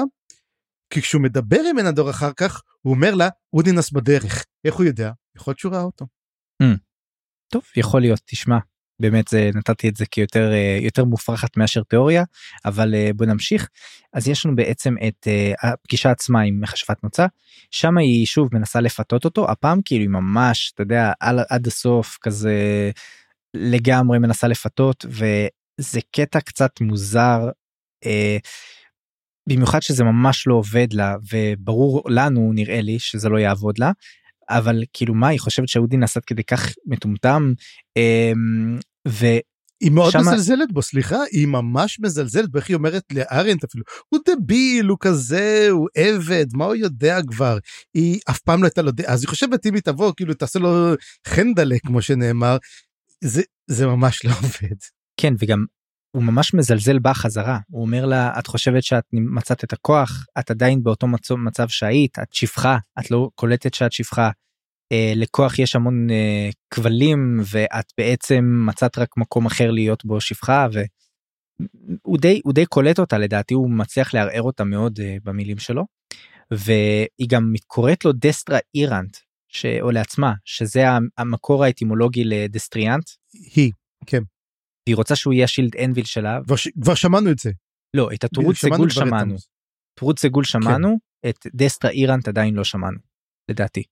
כי 0.89 1.01
כשהוא 1.01 1.21
מדבר 1.21 1.59
עם 1.69 1.75
מנדור 1.75 2.09
אחר 2.09 2.33
כך, 2.33 2.61
הוא 2.81 2.93
אומר 2.93 3.15
לה, 3.15 3.29
אודינס 3.53 3.91
בדרך. 3.91 4.45
איך 4.65 4.75
הוא 4.75 4.85
יודע? 4.85 5.11
יכול 5.37 5.51
להיות 5.51 5.59
שהוא 5.59 5.73
ראה 5.73 5.81
אותו. 5.81 6.05
Mm. 6.63 6.77
טוב, 7.47 7.63
יכול 7.77 8.01
להיות, 8.01 8.19
תשמע, 8.25 8.57
באמת 8.99 9.27
זה 9.27 9.49
נתתי 9.55 9.89
את 9.89 9.95
זה 9.95 10.05
כיותר 10.05 10.51
אה, 10.51 10.77
יותר 10.81 11.05
מופרכת 11.05 11.57
מאשר 11.57 11.83
תיאוריה 11.83 12.23
אבל 12.65 12.95
אה, 12.95 13.09
בוא 13.15 13.25
נמשיך 13.25 13.69
אז 14.13 14.27
יש 14.27 14.45
לנו 14.45 14.55
בעצם 14.55 14.95
את 15.07 15.27
אה, 15.27 15.53
הפגישה 15.69 16.11
עצמה 16.11 16.41
עם 16.41 16.61
מכשפת 16.61 17.03
נוצה 17.03 17.25
שם 17.71 17.97
היא 17.97 18.25
שוב 18.25 18.49
מנסה 18.53 18.81
לפתות 18.81 19.25
אותו 19.25 19.51
הפעם 19.51 19.79
כאילו 19.85 20.01
היא 20.01 20.09
ממש 20.09 20.71
אתה 20.75 20.83
יודע 20.83 21.11
על, 21.19 21.39
עד 21.49 21.67
הסוף 21.67 22.17
כזה 22.21 22.55
לגמרי 23.53 24.19
מנסה 24.19 24.47
לפתות 24.47 25.05
וזה 25.09 25.99
קטע 26.11 26.39
קצת 26.39 26.81
מוזר. 26.81 27.39
במיוחד 29.49 29.81
שזה 29.81 30.03
ממש 30.03 30.47
לא 30.47 30.53
עובד 30.53 30.87
לה 30.93 31.15
וברור 31.31 32.03
לנו 32.09 32.51
נראה 32.53 32.81
לי 32.81 32.99
שזה 32.99 33.29
לא 33.29 33.37
יעבוד 33.37 33.77
לה. 33.77 33.91
אבל 34.49 34.83
כאילו 34.93 35.13
מה 35.13 35.27
היא 35.27 35.39
חושבת 35.39 35.67
שאודי 35.67 35.97
נסעת 35.97 36.25
כדי 36.25 36.43
כך 36.43 36.73
מטומטם 36.85 37.53
אמ, 37.97 38.79
ו... 39.07 39.25
היא 39.83 39.91
מאוד 39.91 40.11
שמה... 40.11 40.21
מזלזלת 40.21 40.71
בו 40.71 40.81
סליחה 40.81 41.17
היא 41.31 41.47
ממש 41.47 41.99
מזלזלת 41.99 42.51
באיך 42.51 42.69
היא 42.69 42.75
אומרת 42.75 43.03
לאריאנט 43.11 43.63
אפילו 43.63 43.83
הוא 44.09 44.19
דביל 44.27 44.85
הוא 44.85 44.97
כזה 45.01 45.67
הוא 45.71 45.87
עבד 45.97 46.45
מה 46.53 46.65
הוא 46.65 46.75
יודע 46.75 47.19
כבר 47.27 47.57
היא 47.93 48.19
אף 48.29 48.39
פעם 48.39 48.61
לא 48.61 48.67
הייתה 48.67 48.81
לו 48.81 48.91
דעה 48.91 49.13
אז 49.13 49.21
היא 49.21 49.29
חושבת 49.29 49.65
אם 49.65 49.73
היא 49.73 49.81
תבוא 49.81 50.13
כאילו 50.17 50.33
תעשה 50.33 50.59
לו 50.59 50.93
חנדלה 51.27 51.75
כמו 51.85 52.01
שנאמר 52.01 52.57
זה 53.23 53.41
זה 53.67 53.87
ממש 53.87 54.25
לא 54.25 54.31
עובד. 54.31 54.75
כן 55.17 55.33
וגם 55.39 55.65
הוא 56.11 56.23
ממש 56.23 56.53
מזלזל 56.53 56.99
בה 56.99 57.13
חזרה 57.13 57.59
הוא 57.67 57.81
אומר 57.81 58.05
לה 58.05 58.39
את 58.39 58.47
חושבת 58.47 58.83
שאת 58.83 59.03
מצאת 59.13 59.63
את 59.63 59.73
הכוח 59.73 60.25
את 60.39 60.51
עדיין 60.51 60.83
באותו 60.83 61.07
מצב, 61.07 61.35
מצב 61.35 61.67
שהיית 61.67 62.19
את 62.19 62.33
שפחה 62.33 62.77
את 62.99 63.11
לא 63.11 63.29
קולטת 63.35 63.73
שאת 63.73 63.91
שפחה. 63.91 64.31
אה, 64.91 65.13
לכוח 65.15 65.59
יש 65.59 65.75
המון 65.75 66.09
אה, 66.09 66.49
כבלים 66.69 67.41
ואת 67.51 67.85
בעצם 67.97 68.63
מצאת 68.65 68.97
רק 68.97 69.17
מקום 69.17 69.45
אחר 69.45 69.71
להיות 69.71 70.05
בו 70.05 70.21
שפחה 70.21 70.67
והוא 70.71 72.17
די 72.17 72.41
הוא 72.43 72.53
די 72.53 72.65
קולט 72.65 72.99
אותה 72.99 73.17
לדעתי 73.17 73.53
הוא 73.53 73.69
מצליח 73.69 74.13
לערער 74.13 74.41
אותה 74.41 74.63
מאוד 74.63 74.99
אה, 74.99 75.17
במילים 75.23 75.57
שלו. 75.57 75.85
והיא 76.51 77.29
גם 77.29 77.53
קוראת 77.67 78.05
לו 78.05 78.11
דסטרה 78.11 78.59
אירנט 78.75 79.17
ש... 79.47 79.65
או 79.81 79.91
לעצמה 79.91 80.33
שזה 80.45 80.83
המקור 81.17 81.63
האטימולוגי 81.63 82.23
לדסטריאנט. 82.23 83.09
היא 83.55 83.71
כן. 84.05 84.23
והיא 84.89 84.95
רוצה 84.95 85.15
שהוא 85.15 85.33
יהיה 85.33 85.43
השילד 85.43 85.75
אנביל 85.75 86.05
שלה. 86.05 86.39
כבר, 86.45 86.55
כבר 86.81 86.95
שמענו 86.95 87.31
את 87.31 87.39
זה. 87.39 87.51
לא, 87.93 88.09
את 88.13 88.25
שמענו 88.33 88.55
סגול 88.55 88.89
שמענו. 88.89 89.35
טורד 89.99 90.19
סגול 90.19 90.43
שמענו, 90.43 90.97
את 91.29 91.47
דסטרה 91.55 91.91
אירנט 91.91 92.27
עדיין 92.27 92.53
לא 92.53 92.63
שמענו, 92.63 92.97
לדעתי. 93.49 93.83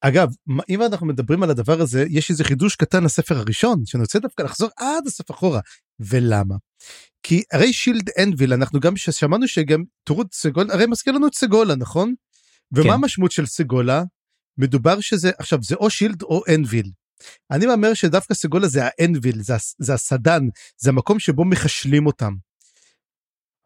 אגב, 0.00 0.28
אם 0.68 0.82
אנחנו 0.82 1.06
מדברים 1.06 1.42
על 1.42 1.50
הדבר 1.50 1.80
הזה, 1.80 2.04
יש 2.10 2.30
איזה 2.30 2.44
חידוש 2.44 2.76
קטן 2.76 3.04
לספר 3.04 3.38
הראשון, 3.38 3.86
שאני 3.86 4.02
רוצה 4.02 4.18
דווקא 4.18 4.42
לחזור 4.42 4.68
עד 4.76 5.06
הסוף 5.06 5.30
אחורה. 5.30 5.60
ולמה? 6.00 6.54
כי 7.22 7.42
הרי 7.52 7.72
Shield 7.72 8.10
Anvil, 8.22 8.52
אנחנו 8.52 8.80
גם 8.80 8.96
שמענו 8.96 9.48
שגם 9.48 9.84
טורד 10.04 10.26
סגול, 10.32 10.70
הרי 10.70 10.86
מזכיר 10.86 11.12
לנו 11.12 11.26
את 11.26 11.34
סגולה, 11.34 11.74
נכון? 11.74 12.14
ומה 12.72 12.84
כן. 12.84 12.90
המשמעות 12.90 13.32
של 13.32 13.46
סגולה? 13.46 14.02
מדובר 14.58 15.00
שזה, 15.00 15.30
עכשיו, 15.38 15.58
זה 15.62 15.74
או 15.74 15.90
Shield 15.90 16.22
או 16.22 16.42
Anvil. 16.54 16.90
אני 17.50 17.66
אומר 17.66 17.94
שדווקא 17.94 18.34
סגולה 18.34 18.68
זה 18.68 18.80
ה 18.84 18.92
Anvil, 18.92 19.42
זה, 19.42 19.54
זה 19.78 19.94
הסדן, 19.94 20.42
זה 20.76 20.90
המקום 20.90 21.18
שבו 21.18 21.44
מחשלים 21.44 22.06
אותם. 22.06 22.34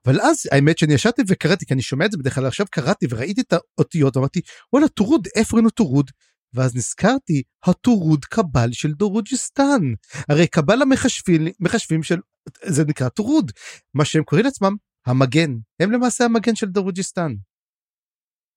אבל 0.07 0.21
אז 0.21 0.47
האמת 0.53 0.79
שאני 0.79 0.95
ישבתי 0.95 1.23
וקראתי, 1.29 1.67
כי 1.67 1.75
אני 1.75 1.83
שומע 1.83 2.07
את 2.07 2.13
זה 2.13 2.19
בדרך 2.19 2.35
כלל, 2.35 2.47
עכשיו 2.47 2.67
קראתי 2.71 3.07
וראיתי 3.11 3.41
את 3.41 3.53
האותיות, 3.53 4.17
אמרתי, 4.17 4.41
וואלה, 4.73 4.89
טורוד, 4.89 5.29
איפה 5.37 5.57
ראינו 5.57 5.71
טורוד? 5.71 6.11
ואז 6.55 6.77
נזכרתי, 6.77 7.43
הטורוד 7.67 8.25
קבל 8.25 8.73
של 8.73 8.93
דורוג'יסטן. 8.93 9.81
הרי 10.29 10.47
קבל 10.47 10.83
המכשפים 10.83 11.47
מכשפים 11.61 12.03
של, 12.03 12.19
זה 12.65 12.85
נקרא 12.85 13.09
טורוד. 13.09 13.53
מה 13.95 14.05
שהם 14.05 14.25
קוראים 14.25 14.45
לעצמם, 14.45 14.77
המגן. 15.07 15.51
הם 15.81 15.93
למעשה 15.93 16.25
המגן 16.25 16.55
של 16.55 16.67
דורוג'יסטן. 16.67 17.33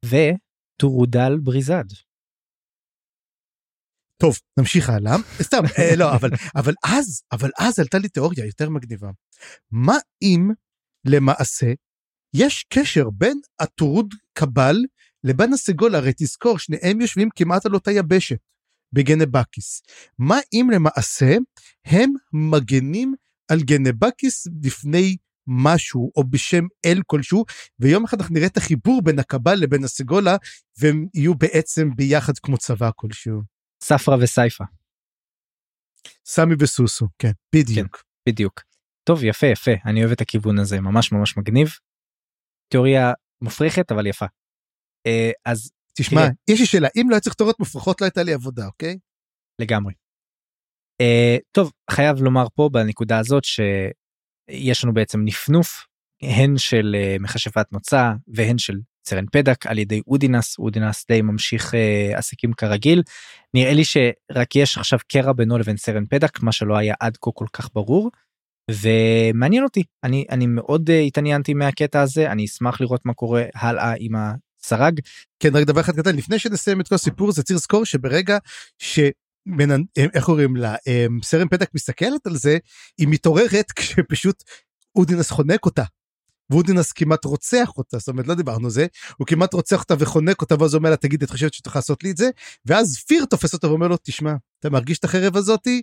וטורודל 0.05 1.37
בריזד. 1.43 1.85
טוב, 4.21 4.37
נמשיך 4.59 4.89
הלאה. 4.89 5.15
סתם, 5.41 5.63
אה, 5.79 5.95
לא, 5.95 6.11
אבל, 6.15 6.29
אבל 6.55 6.73
אז, 6.83 7.21
אבל 7.31 7.49
אז 7.59 7.79
עלתה 7.79 7.97
לי 7.97 8.09
תיאוריה 8.09 8.45
יותר 8.45 8.69
מגניבה. 8.69 9.09
מה 9.71 9.95
אם 10.21 10.49
למעשה 11.05 11.73
יש 12.35 12.65
קשר 12.73 13.09
בין 13.09 13.39
הטורוד 13.59 14.13
קבל 14.33 14.77
לבין 15.23 15.53
הסגול? 15.53 15.95
הרי 15.95 16.11
תזכור, 16.17 16.59
שניהם 16.59 17.01
יושבים 17.01 17.29
כמעט 17.35 17.65
על 17.65 17.73
אותה 17.73 17.91
יבשת, 17.91 18.37
בגנבקיס. 18.93 19.81
מה 20.19 20.39
אם 20.53 20.69
למעשה 20.73 21.35
הם 21.85 22.13
מגנים 22.33 23.15
על 23.51 23.61
גנבקיס 23.61 24.47
בפני 24.61 25.17
משהו 25.47 26.11
או 26.15 26.23
בשם 26.23 26.63
אל 26.85 27.01
כלשהו, 27.07 27.45
ויום 27.79 28.03
אחד 28.03 28.19
אנחנו 28.19 28.35
נראה 28.35 28.47
את 28.47 28.57
החיבור 28.57 29.01
בין 29.01 29.19
הקבל 29.19 29.55
לבין 29.55 29.83
הסגולה, 29.83 30.35
והם 30.79 31.07
יהיו 31.13 31.35
בעצם 31.35 31.89
ביחד 31.95 32.39
כמו 32.39 32.57
צבא 32.57 32.89
כלשהו. 32.95 33.60
ספרה 33.83 34.15
וסייפה, 34.21 34.63
סמי 36.25 36.55
וסוסו, 36.59 37.07
כן, 37.19 37.31
בדיוק. 37.55 38.03
בדיוק. 38.29 38.61
טוב, 39.03 39.23
יפה, 39.23 39.47
יפה, 39.47 39.71
אני 39.85 39.99
אוהב 39.99 40.11
את 40.11 40.21
הכיוון 40.21 40.59
הזה, 40.59 40.81
ממש 40.81 41.11
ממש 41.11 41.37
מגניב. 41.37 41.69
תיאוריה 42.71 43.13
מופרכת 43.41 43.91
אבל 43.91 44.07
יפה. 44.07 44.25
אה, 45.07 45.31
אז 45.45 45.71
תשמע, 45.97 46.21
תראה. 46.21 46.31
יש 46.49 46.59
לי 46.59 46.65
שאלה, 46.65 46.87
אם 46.95 47.07
לא 47.09 47.15
היה 47.15 47.21
צריך 47.21 47.35
תיאוריות 47.35 47.59
מופרכות 47.59 48.01
לא 48.01 48.05
הייתה 48.05 48.23
לי 48.23 48.33
עבודה, 48.33 48.65
אוקיי? 48.65 48.97
לגמרי. 49.61 49.93
Uh, 51.01 51.39
טוב, 51.51 51.71
חייב 51.91 52.17
לומר 52.21 52.45
פה 52.55 52.69
בנקודה 52.73 53.19
הזאת 53.19 53.43
שיש 53.43 54.83
לנו 54.83 54.93
בעצם 54.93 55.19
נפנוף 55.25 55.87
הן 56.21 56.57
של 56.57 56.95
uh, 56.95 57.23
מכשפת 57.23 57.65
מוצא 57.71 58.11
והן 58.27 58.57
של 58.57 58.73
סרן 59.05 59.25
פדק 59.31 59.67
על 59.67 59.77
ידי 59.77 60.01
אודינס, 60.07 60.59
אודינס 60.59 61.05
די 61.07 61.21
ממשיך 61.21 61.73
uh, 61.73 62.17
עסקים 62.17 62.53
כרגיל. 62.53 63.03
נראה 63.53 63.73
לי 63.73 63.83
שרק 63.85 64.55
יש 64.55 64.77
עכשיו 64.77 64.99
קרע 65.07 65.33
בינו 65.33 65.57
לבין 65.57 65.77
סרן 65.77 66.05
פדק, 66.05 66.41
מה 66.41 66.51
שלא 66.51 66.77
היה 66.77 66.93
עד 66.99 67.17
כה 67.21 67.31
כל 67.33 67.45
כך 67.53 67.69
ברור. 67.73 68.11
ומעניין 68.71 69.63
אותי, 69.63 69.83
אני, 70.03 70.25
אני 70.29 70.47
מאוד 70.47 70.89
uh, 70.89 70.93
התעניינתי 70.93 71.53
מהקטע 71.53 72.01
הזה, 72.01 72.31
אני 72.31 72.45
אשמח 72.45 72.81
לראות 72.81 73.05
מה 73.05 73.13
קורה 73.13 73.43
הלאה 73.55 73.93
עם 73.97 74.11
הסרג. 74.15 74.99
כן, 75.39 75.55
רק 75.55 75.63
דבר 75.63 75.81
אחד 75.81 75.95
קטן, 75.95 76.15
לפני 76.15 76.39
שנסיים 76.39 76.81
את 76.81 76.87
כל 76.87 76.95
הסיפור 76.95 77.29
הזה, 77.29 77.43
צריך 77.43 77.57
לזכור 77.57 77.85
שברגע 77.85 78.37
ש... 78.77 78.99
בין, 79.45 79.85
איך 79.97 80.25
קוראים 80.25 80.55
לה, 80.55 80.75
אמ, 80.87 81.19
סרן 81.23 81.47
פדק 81.47 81.69
מסתכלת 81.73 82.27
על 82.27 82.35
זה, 82.35 82.57
היא 82.97 83.07
מתעוררת 83.07 83.71
כשפשוט 83.75 84.43
אודינס 84.95 85.31
חונק 85.31 85.65
אותה. 85.65 85.83
ואודינס 86.51 86.91
כמעט 86.91 87.25
רוצח 87.25 87.69
אותה, 87.77 87.97
זאת 87.97 88.07
אומרת 88.07 88.27
לא 88.27 88.35
דיברנו 88.35 88.65
על 88.65 88.71
זה, 88.71 88.85
הוא 89.17 89.27
כמעט 89.27 89.53
רוצח 89.53 89.79
אותה 89.79 89.93
וחונק 89.99 90.41
אותה, 90.41 90.55
ואז 90.59 90.73
הוא 90.73 90.79
אומר 90.79 90.89
לה, 90.89 90.97
תגיד, 90.97 91.23
את 91.23 91.29
חושבת 91.29 91.67
יכולה 91.67 91.79
לעשות 91.79 92.03
לי 92.03 92.11
את 92.11 92.17
זה? 92.17 92.29
ואז 92.65 92.97
פיר 93.07 93.25
תופס 93.25 93.53
אותו 93.53 93.69
ואומר 93.69 93.87
לו, 93.87 93.97
תשמע, 94.03 94.33
אתה 94.59 94.69
מרגיש 94.69 94.99
את 94.99 95.03
החרב 95.03 95.37
הזאתי? 95.37 95.81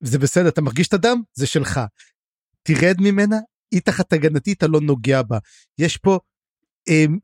זה 0.00 0.18
בסדר, 0.18 0.48
אתה 0.48 0.60
מרגיש 0.60 0.88
את 0.88 0.92
הדם? 0.92 1.22
זה 1.34 1.46
שלך. 1.46 1.80
תרד 2.62 2.96
ממנה, 3.00 3.36
היא 3.70 3.80
תחת 3.80 4.12
הגנתי, 4.12 4.52
אתה 4.52 4.66
לא 4.66 4.80
נוגע 4.80 5.22
בה. 5.22 5.38
יש 5.78 5.96
פה 5.96 6.18
אמ, 6.88 7.18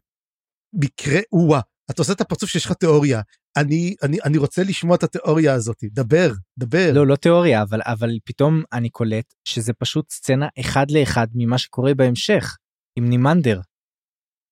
מקרה, 0.72 1.20
או-אה, 1.32 1.60
אתה 1.90 2.02
עושה 2.02 2.12
את 2.12 2.20
הפרצוף 2.20 2.50
שיש 2.50 2.64
לך 2.64 2.72
תיאוריה. 2.72 3.20
אני, 3.56 3.94
אני, 4.02 4.18
אני 4.24 4.38
רוצה 4.38 4.62
לשמוע 4.62 4.96
את 4.96 5.02
התיאוריה 5.02 5.54
הזאת, 5.54 5.84
דבר, 5.84 6.32
דבר. 6.58 6.90
לא, 6.94 7.06
לא 7.06 7.16
תיאוריה, 7.16 7.62
אבל, 7.62 7.80
אבל 7.84 8.10
פתאום 8.24 8.62
אני 8.72 8.90
קולט 8.90 9.34
שזה 9.44 9.72
פשוט 9.72 10.10
סצנה 10.10 10.48
אחד 10.60 10.90
לאחד 10.90 11.26
ממה 11.34 11.58
שקורה 11.58 11.94
בהמשך 11.94 12.56
עם 12.96 13.08
נימנדר. 13.08 13.60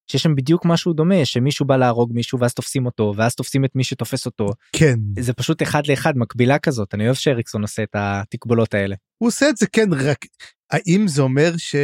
שיש 0.06 0.22
שם 0.22 0.34
בדיוק 0.34 0.64
משהו 0.64 0.92
דומה, 0.92 1.24
שמישהו 1.24 1.66
בא 1.66 1.76
להרוג 1.76 2.12
מישהו 2.14 2.40
ואז 2.40 2.54
תופסים 2.54 2.86
אותו, 2.86 3.12
ואז 3.16 3.34
תופסים 3.34 3.64
את 3.64 3.70
מי 3.74 3.84
שתופס 3.84 4.26
אותו. 4.26 4.50
כן, 4.72 4.98
זה 5.18 5.32
פשוט 5.32 5.62
אחד 5.62 5.86
לאחד 5.86 6.16
מקבילה 6.16 6.58
כזאת, 6.58 6.94
אני 6.94 7.04
אוהב 7.04 7.16
שאריקסון 7.16 7.62
עושה 7.62 7.82
את 7.82 7.90
התקבולות 7.94 8.74
האלה. 8.74 8.96
הוא 9.18 9.26
עושה 9.28 9.48
את 9.48 9.56
זה 9.56 9.66
כן, 9.66 9.88
רק 9.92 10.18
האם 10.70 11.08
זה 11.08 11.22
אומר 11.22 11.52
ש... 11.56 11.74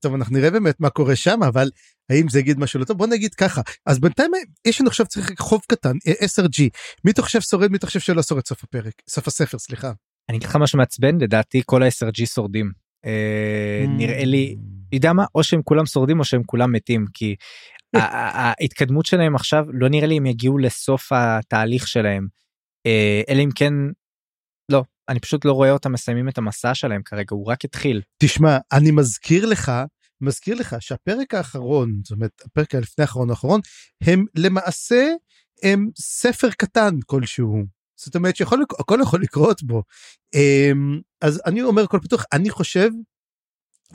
טוב, 0.00 0.14
אנחנו 0.14 0.36
נראה 0.38 0.50
באמת 0.50 0.80
מה 0.80 0.90
קורה 0.90 1.16
שם, 1.16 1.42
אבל 1.42 1.70
האם 2.10 2.28
זה 2.28 2.38
יגיד 2.38 2.58
משהו 2.58 2.80
לא 2.80 2.84
טוב? 2.84 2.98
בוא 2.98 3.06
נגיד 3.06 3.34
ככה, 3.34 3.60
אז 3.86 3.98
בינתיים 4.00 4.30
יש 4.66 4.80
לנו 4.80 4.88
עכשיו 4.88 5.06
צריך 5.06 5.32
חוב 5.38 5.60
קטן, 5.68 5.96
אה, 6.06 6.12
10G, 6.12 6.62
מי 7.04 7.10
אתה 7.10 7.22
חושב 7.22 7.40
שורד, 7.40 7.70
מי 7.70 7.76
אתה 7.76 7.86
חושב 7.86 8.00
שלא 8.00 8.22
שורד 8.22 8.46
סוף 8.46 8.64
הפרק, 8.64 8.92
סוף 9.08 9.28
הספר, 9.28 9.58
סליחה. 9.58 9.92
אני 10.28 10.36
אגיד 10.38 10.48
לך 10.48 10.56
משהו 10.56 10.78
מעצבן, 10.78 11.20
לדעתי 11.20 11.62
כל 11.66 11.82
ה-SRG 11.82 12.26
שורדים. 12.26 12.72
אה, 13.04 13.84
Mm. 13.84 13.88
נראה 13.88 14.24
לי, 14.24 14.56
יודע 14.92 15.12
מה, 15.12 15.24
או 15.34 15.42
שהם 15.44 15.62
כולם 15.62 15.86
שורדים 15.86 16.18
או 16.18 16.24
שהם 16.24 16.42
כולם 16.46 16.72
מתים, 16.72 17.06
כי 17.14 17.36
ההתקדמות 17.94 19.06
שלהם 19.06 19.34
עכשיו 19.34 19.64
לא 19.68 19.88
נראה 19.88 20.06
לי 20.06 20.16
הם 20.16 20.26
יגיעו 20.26 20.58
לסוף 20.58 21.12
התהליך 21.12 21.88
שלהם. 21.88 22.26
אה, 22.86 23.22
אלא 23.28 23.42
אם 23.42 23.50
כן, 23.54 23.72
לא, 24.72 24.84
אני 25.08 25.20
פשוט 25.20 25.44
לא 25.44 25.52
רואה 25.52 25.70
אותם 25.70 25.92
מסיימים 25.92 26.28
את 26.28 26.38
המסע 26.38 26.74
שלהם 26.74 27.02
כרגע, 27.02 27.28
הוא 27.30 27.46
רק 27.46 27.64
התחיל. 27.64 28.02
תשמע, 28.22 28.58
אני 28.72 28.90
מזכיר 28.90 29.46
לך, 29.46 29.72
מזכיר 30.20 30.54
לך 30.54 30.76
שהפרק 30.80 31.34
האחרון, 31.34 32.00
זאת 32.04 32.10
אומרת, 32.16 32.42
הפרק 32.44 32.74
הלפני 32.74 33.02
האחרון 33.02 33.30
האחרון, 33.30 33.60
הם 34.02 34.24
למעשה, 34.34 35.08
הם 35.62 35.88
ספר 35.98 36.50
קטן 36.50 36.94
כלשהו. 37.06 37.64
זאת 37.96 38.16
אומרת 38.16 38.36
שיכול, 38.36 38.60
לק- 38.62 38.80
הכל 38.80 38.98
יכול 39.02 39.22
לקרות 39.22 39.62
בו. 39.62 39.82
אמ, 40.34 41.00
אז 41.20 41.42
אני 41.46 41.62
אומר 41.62 41.82
הכל 41.82 41.98
פתוח, 42.02 42.24
אני 42.32 42.50
חושב, 42.50 42.90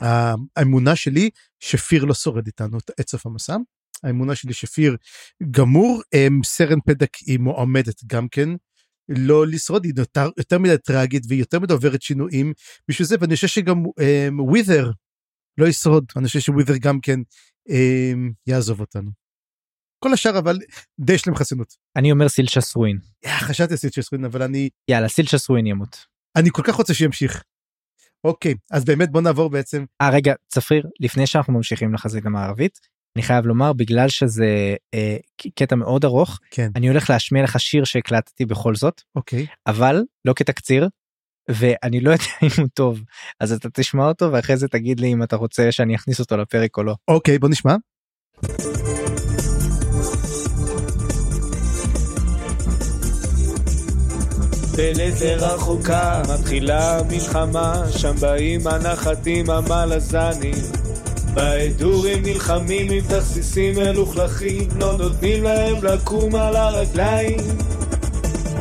האמונה 0.00 0.96
שלי 0.96 1.30
שפיר 1.60 2.04
לא 2.04 2.14
שורד 2.14 2.46
איתנו 2.46 2.78
את- 3.00 3.08
סוף 3.10 3.26
המסע. 3.26 3.56
האמונה 4.02 4.34
שלי 4.34 4.52
שפיר 4.52 4.96
גמור, 5.50 6.02
אמ, 6.14 6.40
סרן 6.44 6.78
פדק 6.86 7.14
היא 7.26 7.38
מועמדת 7.38 8.04
גם 8.06 8.28
כן. 8.28 8.48
לא 9.08 9.46
לשרוד, 9.46 9.84
היא 9.84 9.92
יותר, 9.96 10.28
יותר 10.38 10.58
מדי 10.58 10.78
טראגית 10.78 11.22
והיא 11.28 11.40
יותר 11.40 11.60
מדי 11.60 11.72
עוברת 11.72 12.02
שינויים 12.02 12.52
בשביל 12.88 13.08
זה, 13.08 13.16
ואני 13.20 13.34
חושב 13.34 13.46
שגם 13.48 13.76
אמ, 14.00 14.40
ווית'ר 14.40 14.90
לא 15.58 15.66
ישרוד, 15.66 16.04
אני 16.16 16.26
חושב 16.26 16.40
שווית'ר 16.40 16.76
גם 16.76 17.00
כן 17.00 17.20
אמ, 17.68 18.32
יעזוב 18.46 18.80
אותנו. 18.80 19.10
כל 20.04 20.12
השאר 20.12 20.38
אבל 20.38 20.58
די 21.00 21.12
יש 21.12 21.26
להם 21.26 21.36
חסינות. 21.36 21.74
אני 21.96 22.12
אומר 22.12 22.28
סילצ'ה 22.28 22.60
סרואין. 22.60 22.98
יא, 23.24 23.30
חשבתי 23.40 23.72
על 23.72 23.76
סיטשס 23.76 24.12
ווין 24.12 24.24
אבל 24.24 24.42
אני 24.42 24.68
יאללה, 24.90 25.08
סילצ'ה 25.08 25.38
סרואין 25.38 25.66
ימות. 25.66 25.96
אני 26.36 26.48
כל 26.52 26.62
כך 26.66 26.74
רוצה 26.74 26.94
שימשיך. 26.94 27.42
אוקיי 28.24 28.54
אז 28.70 28.84
באמת 28.84 29.10
בוא 29.10 29.20
נעבור 29.20 29.50
בעצם 29.50 29.84
אה 30.00 30.10
רגע, 30.10 30.34
צפריר, 30.48 30.86
לפני 31.00 31.26
שאנחנו 31.26 31.52
ממשיכים 31.52 31.94
לחזית 31.94 32.26
המערבית, 32.26 32.78
אני 33.16 33.22
חייב 33.22 33.46
לומר, 33.46 33.72
בגלל 33.72 34.08
שזה 34.08 34.76
אה, 34.94 35.16
קטע 35.54 35.76
מאוד 35.76 36.04
ארוך, 36.04 36.38
כן 36.50 36.70
אני 36.76 36.88
הולך 36.88 37.10
להשמיע 37.10 37.44
לך 37.44 37.60
שיר 37.60 37.84
שהקלטתי 37.84 38.44
בכל 38.44 38.74
זאת, 38.74 39.02
אוקיי 39.16 39.46
אבל 39.66 40.02
לא 40.24 40.32
כתקציר, 40.36 40.88
ואני 41.50 42.00
לא 42.00 42.10
יודע 42.10 42.24
אם 42.42 42.48
הוא 42.58 42.68
טוב, 42.74 43.02
אז 43.40 43.52
אתה 43.52 43.68
תשמע 43.72 44.06
אותו 44.08 44.32
ואחרי 44.32 44.56
זה 44.56 44.68
תגיד 44.68 45.00
לי 45.00 45.12
אם 45.12 45.22
אתה 45.22 45.36
רוצה 45.36 45.72
שאני 45.72 45.94
אכניס 45.94 46.20
אותו 46.20 46.36
לפרק 46.36 46.76
או 46.76 46.82
לא. 46.82 46.94
אוקיי 47.08 47.38
בוא 47.38 47.48
נשמע. 47.48 47.76
בלזה 54.76 55.34
רחוקה 55.34 56.22
מתחילה 56.28 57.00
מלחמה, 57.10 57.82
שם 57.90 58.14
באים 58.20 58.66
הנחתים 58.66 59.50
המלזנים. 59.50 60.62
בהדורים 61.34 62.22
נלחמים 62.22 62.90
עם 62.90 63.00
תכסיסים 63.08 63.74
מלוכלכים, 63.76 64.68
לא 64.80 64.96
נותנים 64.98 65.44
להם 65.44 65.84
לקום 65.84 66.34
על 66.34 66.56
הרגליים. 66.56 67.40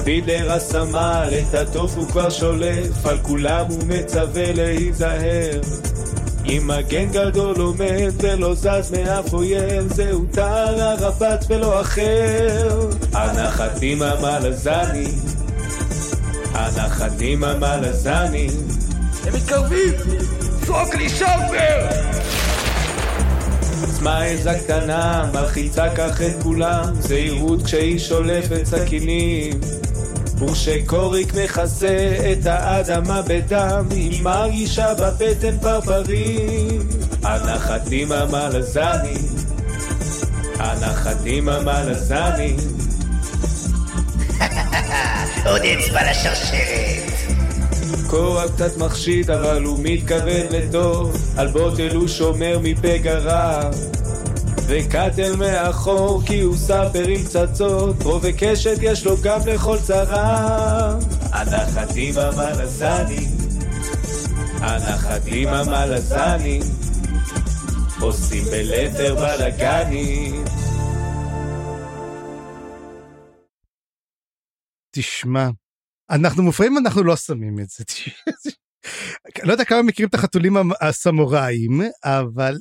פידר 0.04 0.52
הסמל, 0.52 1.30
את 1.40 1.56
התוף 1.56 1.98
הוא 1.98 2.08
כבר 2.08 2.30
שולף, 2.30 3.06
על 3.06 3.18
כולם 3.22 3.66
הוא 3.70 3.84
מצווה 3.88 4.54
להיזהר. 4.54 5.62
עם 6.46 6.68
מגן 6.68 7.10
גדול 7.12 7.62
עומד 7.62 8.14
ולא 8.22 8.54
זז 8.56 8.92
מאף 8.92 9.34
אויב, 9.34 9.94
זהו 9.94 10.26
טל 10.32 10.76
הרבץ 10.80 11.46
ולא 11.50 11.82
אחר. 11.82 12.90
הנחתים 13.14 14.02
המלזני, 14.02 15.08
הנחתים 16.54 17.44
המלזני. 17.44 18.48
הם 19.24 19.34
מתקרבים! 19.34 19.94
צעוק 20.66 20.96
לי 20.96 21.10
שאופר! 21.10 21.88
עצמה 23.84 24.24
עזה 24.24 24.54
קטנה, 24.64 25.32
מלחיצה 25.34 25.86
כך 25.96 26.22
את 26.22 26.44
כולם, 26.44 26.84
זהירות 27.00 27.64
כשהיא 27.64 28.00
שולפת 28.00 28.66
סכינים. 28.66 29.60
ושקוריק 30.48 31.34
מכסה 31.34 32.16
את 32.32 32.46
האדמה 32.46 33.22
בדם, 33.22 33.86
היא 33.90 34.24
מרגישה 34.24 34.94
בבטן 34.94 35.58
פרפרים. 35.62 36.82
הנחתים 37.24 38.12
המלזני, 38.12 39.18
הנחתים 40.60 41.50
המלזני. 41.50 42.56
עוד 45.46 45.62
אצבע 45.62 46.12
לשרשרת! 46.12 47.14
קורח 48.08 48.52
קצת 48.56 48.78
מחשיד, 48.78 49.32
אבל 49.32 49.64
הוא 49.64 49.80
מתכוון 49.84 50.48
לטוב, 50.50 51.18
על 51.38 51.48
בוטל 51.48 51.96
הוא 51.96 52.08
שומר 52.08 52.60
מפגע 52.64 53.18
רע. 53.18 53.70
וקטל 54.68 55.36
מאחור 55.36 56.22
כי 56.26 56.42
הוא 56.42 56.56
ספר 56.58 57.08
עם 57.08 57.24
פצצות, 57.24 58.04
רו 58.04 58.20
וקשת 58.22 58.78
יש 58.82 59.06
לו 59.06 59.16
גם 59.22 59.40
לכל 59.46 59.78
צרה. 59.78 60.96
הנחתים 61.32 62.14
המלזני, 62.18 63.28
הנחתים 64.62 65.48
המלזני, 65.48 66.60
עושים 68.00 68.44
בלתר 68.44 69.16
בלאגנים. 69.16 70.44
תשמע, 74.96 75.50
אנחנו 76.12 76.44
מופרעים 76.44 76.78
אנחנו 76.78 77.04
לא 77.04 77.16
שמים 77.16 77.60
את 77.60 77.70
זה. 77.70 77.84
לא 79.44 79.52
יודע 79.52 79.66
כמה 79.66 79.82
מכירים 79.82 80.10
את 80.10 80.14
החתולים 80.14 80.54
הסמוראים, 80.82 81.82
אבל 82.04 82.58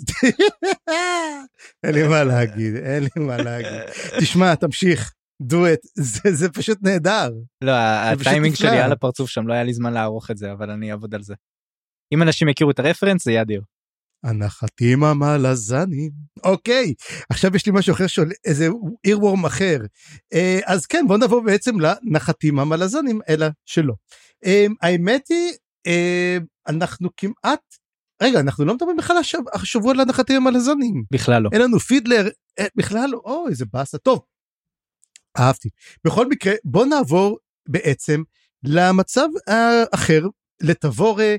אין 1.85 1.95
לי 1.95 2.09
מה 2.09 2.25
להגיד, 2.25 2.77
אין 2.77 3.03
לי 3.03 3.25
מה 3.27 3.37
להגיד. 3.37 3.81
תשמע, 4.21 4.55
תמשיך, 4.55 5.13
do 5.43 5.55
it, 5.55 5.89
זה, 5.95 6.33
זה 6.33 6.49
פשוט 6.49 6.79
נהדר. 6.83 7.31
לא, 7.65 7.73
הטיימינג. 7.73 8.55
שלי 8.55 8.79
על 8.79 8.93
הפרצוף 8.93 9.31
שם, 9.31 9.47
לא 9.47 9.55
היה 9.55 9.63
לי 9.63 9.75
זמן 9.75 9.93
לערוך 9.93 10.31
את 10.31 10.37
זה, 10.37 10.53
אבל 10.53 10.71
אני 10.71 10.91
אעבוד 10.91 11.15
על 11.15 11.23
זה. 11.23 11.35
אם 12.15 12.23
אנשים 12.23 12.49
יכירו 12.49 12.71
את 12.71 12.79
הרפרנס, 12.79 13.25
זה 13.25 13.31
יהיה 13.31 13.43
אדיר. 13.43 13.63
הנחתים 14.25 15.05
המלזנים. 15.05 16.11
אוקיי, 16.45 16.95
עכשיו 17.31 17.57
יש 17.57 17.67
לי 17.67 17.73
משהו 17.75 17.95
אחר 17.95 18.07
שעולה, 18.07 18.35
איזה 18.45 18.69
אירוורם 19.05 19.47
אחר. 19.47 19.79
אה, 20.33 20.61
אז 20.67 20.87
כן, 20.87 21.05
בוא 21.09 21.17
נבוא 21.19 21.43
בעצם 21.43 21.75
לנחתים 21.81 22.59
המלזנים, 22.59 23.21
אלא 23.29 23.47
שלא. 23.67 23.95
אה, 24.45 24.67
האמת 24.83 25.29
היא, 25.29 25.53
אה, 25.87 26.39
אנחנו 26.69 27.09
כמעט, 27.17 27.61
רגע, 28.23 28.41
אנחנו 28.41 28.65
לא 28.65 28.75
מדברים 28.75 28.97
בכלל 28.97 29.17
השב- 29.17 29.49
השבוע 29.55 29.91
על 29.93 30.01
הנחתים 30.01 30.37
המלזנים. 30.47 31.05
בכלל 31.13 31.43
לא. 31.43 31.51
אין 31.53 31.61
לנו 31.63 31.79
פידלר, 31.81 32.29
אה, 32.59 32.67
בכלל 32.77 33.09
לא, 33.11 33.21
אוי, 33.25 33.51
איזה 33.51 33.65
באסה. 33.73 33.99
טוב, 33.99 34.21
אהבתי. 35.39 35.69
בכל 36.07 36.29
מקרה, 36.29 36.53
בוא 36.65 36.87
נעבור 36.87 37.39
בעצם 37.69 38.23
למצב 38.65 39.29
האחר, 39.47 40.27
לתבורה 40.63 41.37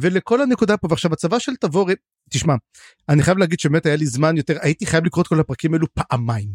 ולכל 0.00 0.42
הנקודה 0.42 0.76
פה. 0.76 0.86
ועכשיו, 0.90 1.12
הצבא 1.12 1.38
של 1.38 1.56
תבורה, 1.56 1.94
תשמע, 2.30 2.54
אני 3.08 3.22
חייב 3.22 3.38
להגיד 3.38 3.60
שבאמת 3.60 3.86
היה 3.86 3.96
לי 3.96 4.06
זמן 4.06 4.36
יותר, 4.36 4.56
הייתי 4.60 4.86
חייב 4.86 5.04
לקרוא 5.04 5.22
את 5.22 5.28
כל 5.28 5.40
הפרקים 5.40 5.74
האלו 5.74 5.86
פעמיים. 5.94 6.50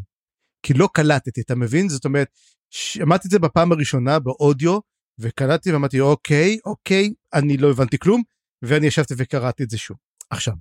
כי 0.63 0.73
לא 0.73 0.89
קלטתי, 0.93 1.41
אתה 1.41 1.55
מבין? 1.55 1.89
זאת 1.89 2.05
אומרת, 2.05 2.27
שמעתי 2.69 3.27
את 3.27 3.31
זה 3.31 3.39
בפעם 3.39 3.71
הראשונה 3.71 4.19
באודיו, 4.19 4.79
וקלטתי 5.19 5.73
ואמרתי, 5.73 5.99
אוקיי, 5.99 6.57
אוקיי, 6.65 7.13
אני 7.33 7.57
לא 7.57 7.69
הבנתי 7.71 7.97
כלום, 7.97 8.21
ואני 8.61 8.87
ישבתי 8.87 9.13
וקראתי 9.17 9.63
את 9.63 9.69
זה 9.69 9.77
שוב. 9.77 9.97
עכשיו, 10.29 10.53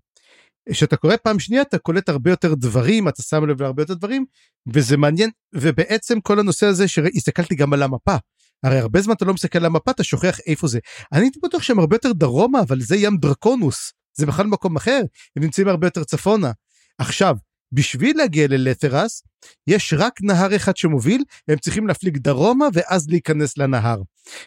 כשאתה 0.71 0.97
קורא 0.97 1.17
פעם 1.23 1.39
שנייה 1.39 1.63
אתה 1.63 1.79
קולט 1.79 2.09
הרבה 2.09 2.31
יותר 2.31 2.55
דברים 2.55 3.09
אתה 3.09 3.23
שם 3.23 3.45
לב 3.45 3.63
להרבה 3.63 3.83
יותר 3.83 3.95
דברים 3.95 4.25
וזה 4.67 4.97
מעניין 4.97 5.31
ובעצם 5.55 6.21
כל 6.21 6.39
הנושא 6.39 6.67
הזה 6.67 6.89
שהסתכלתי 6.89 7.55
גם 7.55 7.73
על 7.73 7.83
המפה. 7.83 8.17
הרי 8.63 8.79
הרבה 8.79 9.01
זמן 9.01 9.15
אתה 9.15 9.25
לא 9.25 9.35
מסתכל 9.35 9.59
על 9.59 9.65
המפה 9.65 9.91
אתה 9.91 10.05
שוכח 10.05 10.41
איפה 10.47 10.67
זה. 10.67 10.79
אני 11.13 11.25
הייתי 11.25 11.39
בטוח 11.43 11.63
שהם 11.63 11.79
הרבה 11.79 11.97
יותר 11.97 12.13
דרומה 12.13 12.61
אבל 12.61 12.81
זה 12.81 12.97
ים 12.97 13.17
דרקונוס 13.17 13.93
זה 14.15 14.27
בכלל 14.27 14.47
מקום 14.47 14.77
אחר 14.77 15.01
הם 15.37 15.43
נמצאים 15.43 15.69
הרבה 15.69 15.87
יותר 15.87 16.05
צפונה. 16.05 16.53
עכשיו 16.99 17.37
בשביל 17.73 18.17
להגיע 18.17 18.47
ללתרס 18.49 19.23
יש 19.67 19.95
רק 19.99 20.13
נהר 20.23 20.57
אחד 20.57 20.77
שמוביל 20.77 21.25
הם 21.49 21.59
צריכים 21.59 21.87
להפליג 21.87 22.19
דרומה 22.19 22.67
ואז 22.73 23.09
להיכנס 23.09 23.59
לנהר. 23.59 24.03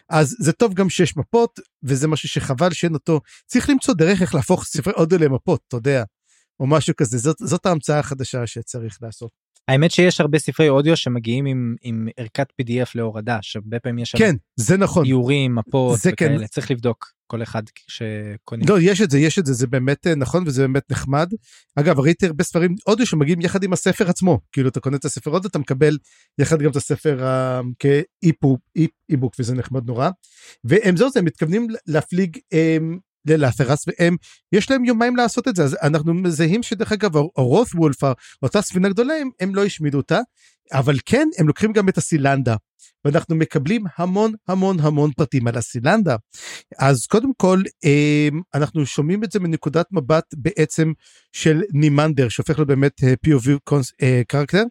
אז 0.08 0.36
זה 0.40 0.52
טוב 0.52 0.74
גם 0.74 0.90
שיש 0.90 1.16
מפות 1.16 1.60
וזה 1.82 2.08
משהו 2.08 2.28
שחבל 2.28 2.72
שאין 2.72 2.94
אותו 2.94 3.20
צריך 3.46 3.70
למצוא 3.70 3.94
דרך 3.94 4.22
איך 4.22 4.34
להפוך 4.34 4.64
ספרי 4.64 4.92
אודיו 4.92 5.18
למפות 5.18 5.60
אתה 5.68 5.76
יודע 5.76 6.04
או 6.60 6.66
משהו 6.66 6.96
כזה 6.96 7.18
זאת 7.18 7.36
זאת 7.40 7.66
ההמצאה 7.66 7.98
החדשה 7.98 8.46
שצריך 8.46 8.98
לעשות. 9.02 9.45
האמת 9.68 9.90
שיש 9.90 10.20
הרבה 10.20 10.38
ספרי 10.38 10.68
אודיו 10.68 10.96
שמגיעים 10.96 11.46
עם, 11.46 11.76
עם 11.82 12.08
ערכת 12.16 12.46
pdf 12.62 12.90
להורדה, 12.94 13.38
שהרבה 13.42 13.80
פעמים 13.80 13.98
יש 13.98 14.14
כן 14.16 14.36
זה 14.56 14.76
נכון 14.76 15.04
איורים, 15.04 15.54
מפות 15.54 15.98
כן. 16.00 16.10
וכאלה, 16.12 16.48
צריך 16.48 16.70
לבדוק 16.70 17.12
כל 17.26 17.42
אחד 17.42 17.62
שקונה. 17.88 18.64
לא 18.68 18.80
יש 18.80 19.00
את 19.00 19.10
זה 19.10 19.18
יש 19.18 19.38
את 19.38 19.46
זה 19.46 19.52
זה 19.52 19.66
באמת 19.66 20.06
אה, 20.06 20.14
נכון 20.14 20.44
וזה 20.46 20.62
באמת 20.62 20.90
נחמד. 20.90 21.30
אגב 21.76 22.00
ראיתי 22.00 22.26
הרבה 22.26 22.44
ספרים 22.44 22.74
אודיו 22.86 23.06
שמגיעים 23.06 23.40
יחד 23.40 23.62
עם 23.62 23.72
הספר 23.72 24.10
עצמו 24.10 24.40
כאילו 24.52 24.68
אתה 24.68 24.80
קונה 24.80 24.96
את 24.96 25.04
הספר 25.04 25.30
אודיו 25.30 25.50
אתה 25.50 25.58
מקבל 25.58 25.98
יחד 26.38 26.62
גם 26.62 26.70
את 26.70 26.76
הספר 26.76 27.24
אה, 27.24 27.60
כאיפוק 27.78 28.60
איבוק 29.10 29.34
וזה 29.38 29.54
נחמד 29.54 29.86
נורא. 29.86 30.10
והם 30.64 30.96
זהו 30.96 31.10
זה 31.10 31.18
הם 31.18 31.24
מתכוונים 31.24 31.68
להפליג 31.86 32.38
אה, 32.52 32.78
ללאפרס 33.26 33.84
והם 33.88 34.16
יש 34.52 34.70
להם 34.70 34.84
יומיים 34.84 35.16
לעשות 35.16 35.48
את 35.48 35.56
זה 35.56 35.64
אז 35.64 35.76
אנחנו 35.82 36.14
מזהים 36.14 36.62
שדרך 36.62 36.92
אגב 36.92 37.16
הרות 37.16 37.68
וולף 37.74 38.02
אותה 38.42 38.62
ספינה 38.62 38.88
גדולה 38.88 39.14
הם, 39.14 39.30
הם 39.40 39.54
לא 39.54 39.64
השמידו 39.64 39.98
אותה 39.98 40.20
אבל 40.72 40.96
כן 41.06 41.28
הם 41.38 41.46
לוקחים 41.48 41.72
גם 41.72 41.88
את 41.88 41.98
הסילנדה 41.98 42.56
ואנחנו 43.04 43.36
מקבלים 43.36 43.84
המון 43.96 44.32
המון 44.48 44.80
המון 44.80 45.10
פרטים 45.12 45.46
על 45.46 45.56
הסילנדה. 45.56 46.16
אז 46.78 47.06
קודם 47.06 47.30
כל 47.36 47.62
אה, 47.84 48.28
אנחנו 48.54 48.86
שומעים 48.86 49.24
את 49.24 49.32
זה 49.32 49.40
מנקודת 49.40 49.86
מבט 49.92 50.24
בעצם 50.36 50.92
של 51.32 51.62
נימנדר 51.72 52.28
שהופך 52.28 52.58
באמת 52.58 53.04
אה, 53.04 53.14
POV 53.26 53.48
קונס- 53.64 53.92
אה, 54.02 54.22
קרקטר. 54.28 54.62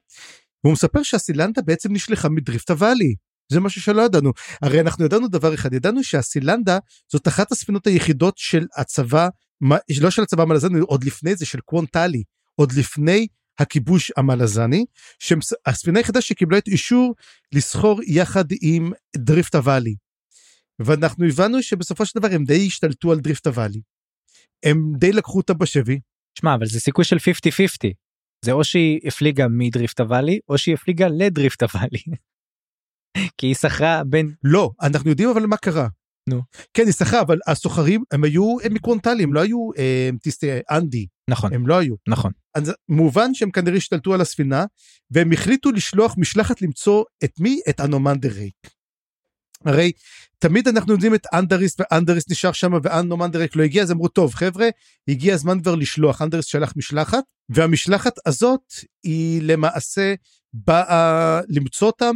והוא 0.64 0.74
מספר 0.74 1.04
שהסילנדה 1.04 1.62
בעצם 1.62 1.94
נשלחה 1.94 2.30
מדריפט 2.30 2.70
אוואלי. 2.70 3.16
זה 3.52 3.60
משהו 3.60 3.82
שלא 3.82 4.02
ידענו 4.02 4.32
הרי 4.62 4.80
אנחנו 4.82 5.06
ידענו 5.06 5.28
דבר 5.28 5.54
אחד 5.54 5.74
ידענו 5.74 6.04
שהסילנדה 6.04 6.78
זאת 7.12 7.28
אחת 7.28 7.52
הספינות 7.52 7.88
היחידות 7.88 8.38
של 8.38 8.66
הצבא 8.78 9.28
מה- 9.62 9.78
לא 10.02 10.10
של 10.12 10.22
הצבא 10.22 10.44
המלזני 10.44 10.80
עוד 10.80 11.04
לפני 11.04 11.36
זה 11.36 11.46
של 11.46 11.60
קוון 11.60 11.92
טאלי 11.92 12.24
עוד 12.56 12.72
לפני 12.72 13.28
הכיבוש 13.60 14.12
המלזני 14.18 14.86
שהספינה 15.20 16.00
היחידה 16.00 16.22
שקיבלה 16.22 16.58
את 16.58 16.68
אישור 16.68 17.16
לסחור 17.54 18.02
יחד 18.08 18.46
עם 18.62 18.92
דריפט 19.18 19.56
אוואלי. 19.56 19.96
ואנחנו 20.80 21.26
הבנו 21.26 21.64
שבסופו 21.64 22.06
של 22.06 22.20
דבר 22.20 22.28
הם 22.32 22.44
די 22.44 22.68
השתלטו 22.68 23.12
על 23.12 23.20
דריפט 23.20 23.48
אוואלי. 23.48 23.82
הם 24.66 24.92
די 24.98 25.12
לקחו 25.12 25.38
אותה 25.38 25.54
בשבי. 25.54 26.00
שמע, 26.40 26.56
אבל 26.56 26.66
זה 26.66 26.80
סיכוי 26.80 27.06
של 27.06 27.18
50-50. 27.18 27.20
זה 28.46 28.52
או 28.52 28.64
שהיא 28.64 29.00
הפליגה 29.06 29.48
מדריפט 29.50 30.00
הוואלי, 30.00 30.40
או 30.50 30.58
שהיא 30.58 30.74
הפליגה 30.76 31.08
לדריפט 31.08 31.64
הוואלי. 31.64 32.00
כי 33.38 33.48
היא 33.48 33.56
שכרה 33.56 34.04
בין... 34.04 34.34
לא, 34.44 34.72
אנחנו 34.82 35.10
יודעים 35.10 35.30
אבל 35.30 35.46
מה 35.46 35.58
קרה. 35.58 35.88
נו. 36.30 36.42
כן, 36.74 36.86
היא 36.86 36.94
שכרה, 36.94 37.22
אבל 37.22 37.40
הסוחרים 37.48 38.04
הם 38.12 38.24
היו 38.24 38.58
הם 38.64 38.74
מקוונטלים, 38.74 39.34
לא 39.34 39.42
היו 39.42 39.70
אה, 39.78 40.10
טיסטי 40.22 40.48
אנדי, 40.72 41.08
נכון, 41.30 41.54
הם 41.54 41.68
לא 41.68 41.78
היו. 41.78 41.96
נכון. 42.08 42.32
אז 42.56 42.74
מובן 42.90 43.34
שהם 43.34 43.52
כנראה 43.52 43.78
השתלטו 43.78 44.14
על 44.14 44.22
הספינה, 44.22 44.66
והם 45.12 45.32
החליטו 45.32 45.72
לשלוח 45.72 46.16
משלחת 46.18 46.62
למצוא 46.62 47.04
את 47.24 47.40
מי? 47.40 47.60
את 47.70 47.82
אנומנדר 47.82 48.30
ריק. 48.30 48.56
הרי 49.66 49.92
תמיד 50.40 50.68
אנחנו 50.68 50.94
יודעים 50.94 51.16
את 51.16 51.28
אנדריס 51.34 51.76
ואנדריס 51.80 52.30
נשאר 52.30 52.52
שם 52.52 52.74
ואנומנדר 52.84 53.40
ריק 53.40 53.56
לא 53.56 53.64
הגיע 53.64 53.84
אז 53.84 53.92
אמרו 53.92 54.08
טוב 54.08 54.34
חבר'ה 54.34 54.68
הגיע 55.08 55.34
הזמן 55.34 55.62
כבר 55.62 55.76
לשלוח 55.76 56.22
אנדריס 56.22 56.46
שלח 56.46 56.74
משלחת 56.76 57.24
והמשלחת 57.50 58.14
הזאת 58.26 58.74
היא 59.04 59.42
למעשה 59.44 60.14
באה 60.54 61.42
למצוא 61.48 61.88
אותם 61.88 62.16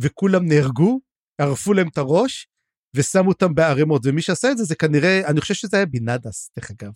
וכולם 0.00 0.48
נהרגו 0.48 1.00
ערפו 1.40 1.72
להם 1.72 1.88
את 1.88 1.98
הראש 1.98 2.48
ושמו 2.96 3.28
אותם 3.28 3.54
בערימות 3.54 4.02
ומי 4.04 4.22
שעשה 4.22 4.50
את 4.50 4.58
זה 4.58 4.64
זה 4.64 4.74
כנראה 4.74 5.26
אני 5.26 5.40
חושב 5.40 5.54
שזה 5.54 5.76
היה 5.76 5.86
בינדס 5.86 6.50
דרך 6.58 6.70
אגב 6.70 6.92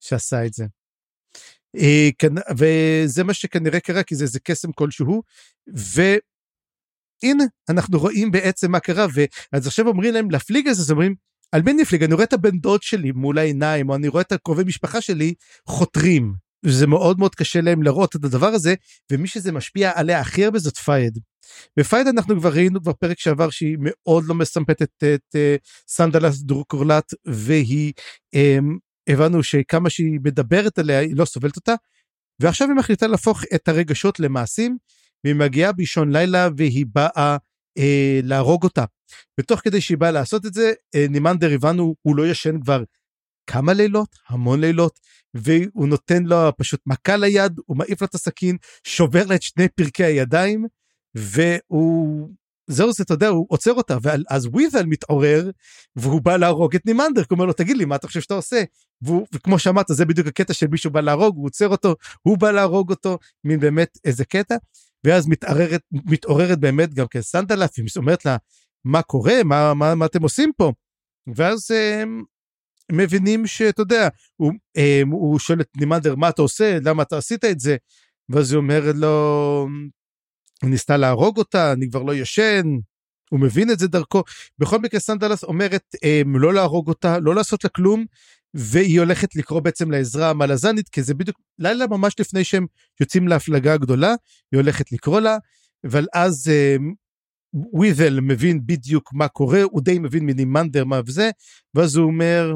שעשה 0.00 0.46
את 0.46 0.54
זה. 0.54 0.64
אה, 1.76 2.08
וזה 2.58 3.24
מה 3.24 3.34
שכנראה 3.34 3.80
קרה 3.80 4.02
כי 4.02 4.14
זה 4.14 4.24
איזה 4.24 4.40
קסם 4.40 4.72
כלשהו 4.72 5.22
והנה 5.66 7.44
אנחנו 7.68 7.98
רואים 7.98 8.30
בעצם 8.30 8.70
מה 8.70 8.80
קרה 8.80 9.06
ואז 9.14 9.66
עכשיו 9.66 9.86
אומרים 9.86 10.14
להם 10.14 10.30
להפליג 10.30 10.68
את 10.68 10.74
זה 10.74 10.82
אז 10.82 10.90
אומרים 10.90 11.14
על 11.52 11.62
מי 11.62 11.72
נפליג? 11.72 12.02
אני 12.02 12.14
רואה 12.14 12.24
את 12.24 12.32
הבן 12.32 12.58
דוד 12.58 12.82
שלי 12.82 13.12
מול 13.12 13.38
העיניים, 13.38 13.90
או 13.90 13.94
אני 13.94 14.08
רואה 14.08 14.22
את 14.22 14.32
הקרובי 14.32 14.64
משפחה 14.64 15.00
שלי 15.00 15.34
חותרים. 15.66 16.34
וזה 16.64 16.86
מאוד 16.86 17.18
מאוד 17.18 17.34
קשה 17.34 17.60
להם 17.60 17.82
לראות 17.82 18.16
את 18.16 18.24
הדבר 18.24 18.46
הזה, 18.46 18.74
ומי 19.12 19.28
שזה 19.28 19.52
משפיע 19.52 19.92
עליה 19.94 20.20
הכי 20.20 20.44
הרבה 20.44 20.58
זאת 20.58 20.76
פייד. 20.76 21.18
בפייד 21.78 22.06
אנחנו 22.06 22.40
כבר 22.40 22.52
ראינו 22.52 22.82
כבר 22.82 22.92
פרק 22.92 23.18
שעבר 23.18 23.50
שהיא 23.50 23.76
מאוד 23.80 24.24
לא 24.26 24.34
מסמפת 24.34 24.82
את, 24.82 25.04
אה, 25.04 25.38
סנדלס 25.88 26.40
דרוקורלט, 26.40 27.14
והיא, 27.26 27.92
אמ, 28.36 28.78
הבנו 29.08 29.42
שכמה 29.42 29.90
שהיא 29.90 30.20
מדברת 30.24 30.78
עליה 30.78 30.98
היא 30.98 31.16
לא 31.16 31.24
סובלת 31.24 31.56
אותה, 31.56 31.74
ועכשיו 32.42 32.68
היא 32.68 32.76
מחליטה 32.76 33.06
להפוך 33.06 33.42
את 33.54 33.68
הרגשות 33.68 34.20
למעשים, 34.20 34.76
והיא 35.24 35.34
מגיעה 35.34 35.72
באישון 35.72 36.12
לילה 36.12 36.48
והיא 36.56 36.86
באה 36.94 37.36
אה, 37.78 38.20
להרוג 38.22 38.64
אותה. 38.64 38.84
ותוך 39.40 39.60
כדי 39.60 39.80
שהיא 39.80 39.98
באה 39.98 40.10
לעשות 40.10 40.46
את 40.46 40.54
זה, 40.54 40.72
אה, 40.94 41.06
נימנדר 41.08 41.54
הבנו, 41.54 41.94
הוא 42.02 42.16
לא 42.16 42.26
ישן 42.26 42.60
כבר 42.60 42.82
כמה 43.46 43.72
לילות, 43.72 44.16
המון 44.28 44.60
לילות, 44.60 45.00
והוא 45.34 45.88
נותן 45.88 46.22
לו 46.22 46.36
פשוט 46.58 46.80
מכה 46.86 47.16
ליד, 47.16 47.60
הוא 47.66 47.76
מעיף 47.76 48.02
לה 48.02 48.06
את 48.06 48.14
הסכין, 48.14 48.56
שובר 48.86 49.26
לה 49.26 49.34
את 49.34 49.42
שני 49.42 49.68
פרקי 49.68 50.04
הידיים, 50.04 50.66
והוא... 51.14 52.28
זהו 52.70 52.92
זה, 52.92 53.02
אתה 53.02 53.14
יודע, 53.14 53.28
הוא 53.28 53.46
עוצר 53.48 53.72
אותה, 53.72 53.96
ואז 54.02 54.46
וויזל 54.46 54.86
מתעורר, 54.86 55.50
והוא 55.96 56.22
בא 56.22 56.36
להרוג 56.36 56.74
את 56.74 56.86
נימנדר, 56.86 57.20
הוא 57.20 57.26
אומר 57.30 57.44
לו, 57.44 57.52
תגיד 57.52 57.76
לי, 57.76 57.84
מה 57.84 57.96
אתה 57.96 58.06
חושב 58.06 58.20
שאתה 58.20 58.34
עושה? 58.34 58.62
והוא, 59.02 59.26
וכמו 59.32 59.58
שאמרת, 59.58 59.86
זה 59.88 60.04
בדיוק 60.04 60.26
הקטע 60.26 60.52
של 60.52 60.66
מישהו 60.66 60.90
בא 60.90 61.00
להרוג, 61.00 61.36
הוא 61.36 61.46
עוצר 61.46 61.68
אותו, 61.68 61.94
הוא 62.22 62.38
בא 62.38 62.50
להרוג 62.50 62.90
אותו, 62.90 63.18
מין 63.44 63.60
באמת 63.60 63.98
איזה 64.04 64.24
קטע. 64.24 64.56
ואז 65.04 65.28
מתעררת, 65.28 65.80
מתעוררת 65.92 66.58
באמת 66.58 66.94
גם 66.94 67.06
כן 67.06 67.20
סנדלס, 67.20 67.70
היא 67.76 67.86
אומרת 67.96 68.24
לה, 68.24 68.36
מה 68.84 69.02
קורה? 69.02 69.44
מה, 69.44 69.74
מה, 69.74 69.94
מה 69.94 70.06
אתם 70.06 70.22
עושים 70.22 70.52
פה? 70.56 70.72
ואז 71.36 71.70
הם 71.70 72.22
מבינים 72.92 73.46
שאתה 73.46 73.82
יודע, 73.82 74.08
הוא, 74.36 74.52
הם, 74.76 75.08
הוא 75.10 75.38
שואל 75.38 75.60
את 75.60 75.68
נימנדר, 75.76 76.14
מה 76.14 76.28
אתה 76.28 76.42
עושה? 76.42 76.78
למה 76.84 77.02
אתה 77.02 77.18
עשית 77.18 77.44
את 77.44 77.60
זה? 77.60 77.76
ואז 78.28 78.52
היא 78.52 78.58
אומרת 78.58 78.94
לו, 78.96 79.66
היא 80.62 80.70
ניסתה 80.70 80.96
להרוג 80.96 81.38
אותה, 81.38 81.72
אני 81.72 81.90
כבר 81.90 82.02
לא 82.02 82.14
ישן, 82.14 82.66
הוא 83.30 83.40
מבין 83.40 83.70
את 83.70 83.78
זה 83.78 83.88
דרכו. 83.88 84.22
בכל 84.58 84.78
מקרה 84.78 85.00
סנדלס 85.00 85.44
אומרת 85.44 85.94
הם, 86.02 86.38
לא 86.38 86.54
להרוג 86.54 86.88
אותה, 86.88 87.18
לא 87.18 87.34
לעשות 87.34 87.64
לה 87.64 87.70
כלום, 87.70 88.04
והיא 88.54 89.00
הולכת 89.00 89.36
לקרוא 89.36 89.60
בעצם 89.60 89.90
לעזרה 89.90 90.30
המלזנית, 90.30 90.88
כי 90.88 91.02
זה 91.02 91.14
בדיוק 91.14 91.38
לילה 91.58 91.86
ממש 91.86 92.14
לפני 92.20 92.44
שהם 92.44 92.66
יוצאים 93.00 93.28
להפלגה 93.28 93.74
הגדולה, 93.74 94.14
היא 94.52 94.60
הולכת 94.60 94.92
לקרוא 94.92 95.20
לה, 95.20 95.36
אבל 95.86 96.06
אז 96.14 96.48
אה, 96.48 96.76
וויזל 97.54 98.20
מבין 98.20 98.60
בדיוק 98.66 99.10
מה 99.14 99.28
קורה, 99.28 99.62
הוא 99.62 99.82
די 99.82 99.98
מבין 99.98 100.26
מנימנדר 100.26 100.84
מה 100.84 101.00
וזה, 101.06 101.30
ואז 101.74 101.96
הוא 101.96 102.06
אומר, 102.06 102.54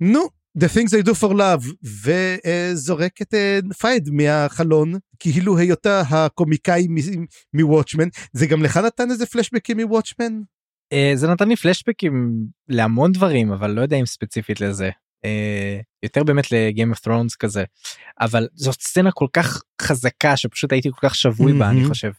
נו, 0.00 0.28
The 0.58 0.68
things 0.68 0.92
I 0.94 1.02
do 1.02 1.14
for 1.14 1.32
love, 1.32 1.88
וזורק 2.04 3.22
את 3.22 3.34
אה, 3.34 3.58
פייד 3.78 4.10
מהחלון, 4.12 4.92
כאילו 5.18 5.58
היותה 5.58 6.00
הקומיקאי 6.00 6.86
מוואטשמן, 7.52 8.08
זה 8.32 8.46
גם 8.46 8.62
לך 8.62 8.76
נתן 8.76 9.10
איזה 9.10 9.26
פלשבקים 9.26 9.80
מוואטשמן? 9.80 10.40
Uh, 10.94 11.16
זה 11.16 11.28
נתן 11.28 11.48
לי 11.48 11.56
פלשבקים 11.56 12.46
להמון 12.68 13.12
דברים 13.12 13.52
אבל 13.52 13.70
לא 13.70 13.80
יודע 13.80 13.96
אם 13.96 14.06
ספציפית 14.06 14.60
לזה 14.60 14.90
uh, 15.26 15.82
יותר 16.02 16.24
באמת 16.24 16.52
לגיים 16.52 16.90
אוף 16.90 17.00
ת'רונס 17.00 17.36
כזה 17.36 17.64
אבל 18.20 18.48
זאת 18.54 18.80
סצנה 18.80 19.10
כל 19.12 19.26
כך 19.32 19.62
חזקה 19.82 20.36
שפשוט 20.36 20.72
הייתי 20.72 20.90
כל 20.90 21.08
כך 21.08 21.14
שבוי 21.14 21.52
בה 21.58 21.70
אני 21.70 21.84
חושב. 21.84 22.12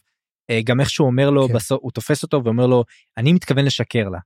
Uh, 0.52 0.54
גם 0.64 0.80
איך 0.80 0.90
שהוא 0.90 1.06
אומר 1.06 1.30
לו 1.30 1.48
כן. 1.48 1.54
בסוף 1.54 1.78
הוא 1.82 1.92
תופס 1.92 2.22
אותו 2.22 2.44
ואומר 2.44 2.66
לו 2.66 2.84
אני 3.16 3.32
מתכוון 3.32 3.64
לשקר 3.64 4.08
לה 4.08 4.18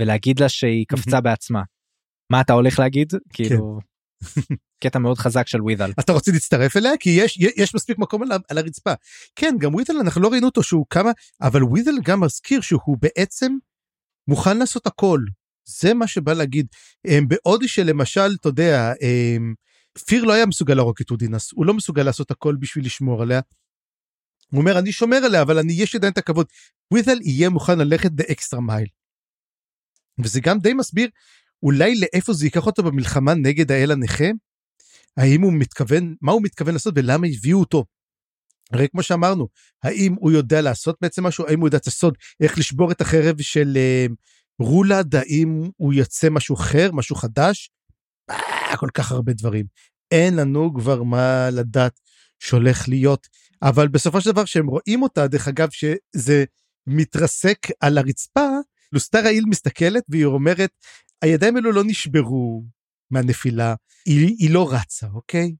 ולהגיד 0.00 0.40
לה 0.40 0.48
שהיא 0.48 0.84
קפצה 0.88 1.20
בעצמה. 1.20 1.62
מה 2.32 2.40
אתה 2.40 2.52
הולך 2.52 2.78
להגיד 2.78 3.12
כאילו 3.32 3.78
כן. 4.24 4.54
קטע 4.84 4.98
מאוד 4.98 5.18
חזק 5.18 5.46
של 5.46 5.62
ווידל. 5.62 5.92
אתה 6.00 6.12
רוצה 6.12 6.32
להצטרף 6.32 6.76
אליה 6.76 6.92
כי 7.00 7.10
יש 7.10 7.38
יש 7.56 7.74
מספיק 7.74 7.98
מקום 7.98 8.22
על, 8.22 8.28
על 8.48 8.58
הרצפה. 8.58 8.92
כן 9.36 9.54
גם 9.60 9.74
ווית'ל 9.74 9.94
אנחנו 10.00 10.22
לא 10.22 10.28
ראינו 10.28 10.46
אותו 10.46 10.62
שהוא 10.62 10.86
כמה 10.90 11.10
אבל 11.42 11.64
ווית'ל 11.64 11.94
גם 12.04 12.20
מזכיר 12.20 12.60
שהוא 12.60 12.96
בעצם 13.00 13.52
מוכן 14.28 14.58
לעשות 14.58 14.86
הכל. 14.86 15.20
זה 15.64 15.94
מה 15.94 16.06
שבא 16.06 16.32
להגיד. 16.32 16.66
בעוד 17.28 17.62
שלמשל, 17.66 18.36
אתה 18.40 18.48
יודע, 18.48 18.92
פיר 20.06 20.24
לא 20.24 20.32
היה 20.32 20.46
מסוגל 20.46 20.74
להרוג 20.74 20.96
את 21.00 21.10
אודינס, 21.10 21.52
הוא 21.52 21.66
לא 21.66 21.74
מסוגל 21.74 22.02
לעשות 22.02 22.30
הכל 22.30 22.56
בשביל 22.58 22.84
לשמור 22.84 23.22
עליה. 23.22 23.40
הוא 24.50 24.60
אומר, 24.60 24.78
אני 24.78 24.92
שומר 24.92 25.16
עליה, 25.16 25.42
אבל 25.42 25.58
אני, 25.58 25.72
יש 25.72 25.92
לי 25.92 25.98
עדיין 25.98 26.12
את 26.12 26.18
הכבוד. 26.18 26.46
ווית'ל 26.90 27.18
יהיה 27.22 27.48
מוכן 27.48 27.78
ללכת 27.78 28.10
ב 28.12 28.20
extra 28.20 28.60
mile. 28.60 28.86
וזה 30.18 30.40
גם 30.40 30.58
די 30.58 30.74
מסביר 30.74 31.08
אולי 31.62 32.00
לאיפה 32.00 32.32
זה 32.32 32.46
ייקח 32.46 32.66
אותו 32.66 32.82
במלחמה 32.82 33.34
נגד 33.34 33.72
האל 33.72 33.90
הנכה. 33.90 34.24
האם 35.16 35.42
הוא 35.42 35.52
מתכוון, 35.52 36.14
מה 36.20 36.32
הוא 36.32 36.42
מתכוון 36.42 36.74
לעשות 36.74 36.94
ולמה 36.96 37.26
הביאו 37.26 37.60
אותו. 37.60 37.84
הרי 38.72 38.88
כמו 38.88 39.02
שאמרנו, 39.02 39.48
האם 39.82 40.14
הוא 40.18 40.30
יודע 40.30 40.60
לעשות 40.60 40.96
בעצם 41.00 41.26
משהו? 41.26 41.46
האם 41.46 41.60
הוא 41.60 41.68
יודע 41.68 41.78
את 41.78 41.86
הסוד 41.86 42.14
איך 42.42 42.58
לשבור 42.58 42.92
את 42.92 43.00
החרב 43.00 43.42
של 43.42 43.78
uh, 44.08 44.12
רולד? 44.58 45.16
האם 45.16 45.70
הוא 45.76 45.92
יוצא 45.92 46.30
משהו 46.30 46.54
אחר, 46.54 46.90
משהו 46.92 47.16
חדש? 47.16 47.70
אה, 48.30 48.76
כל 48.76 48.88
כך 48.94 49.12
הרבה 49.12 49.32
דברים. 49.32 49.66
אין 50.10 50.36
לנו 50.36 50.74
כבר 50.74 51.02
מה 51.02 51.50
לדעת 51.50 52.00
שהולך 52.38 52.88
להיות. 52.88 53.26
אבל 53.62 53.88
בסופו 53.88 54.20
של 54.20 54.30
דבר 54.30 54.44
שהם 54.44 54.66
רואים 54.66 55.02
אותה, 55.02 55.26
דרך 55.26 55.48
אגב, 55.48 55.70
שזה 55.70 56.44
מתרסק 56.86 57.58
על 57.80 57.98
הרצפה, 57.98 58.48
לוסטר 58.92 59.26
העיל 59.26 59.44
מסתכלת 59.46 60.02
והיא 60.08 60.24
אומרת, 60.24 60.70
הידיים 61.22 61.56
האלו 61.56 61.72
לא 61.72 61.82
נשברו 61.86 62.64
מהנפילה, 63.10 63.74
היא, 64.06 64.36
היא 64.38 64.50
לא 64.50 64.72
רצה, 64.72 65.06
אוקיי? 65.06 65.54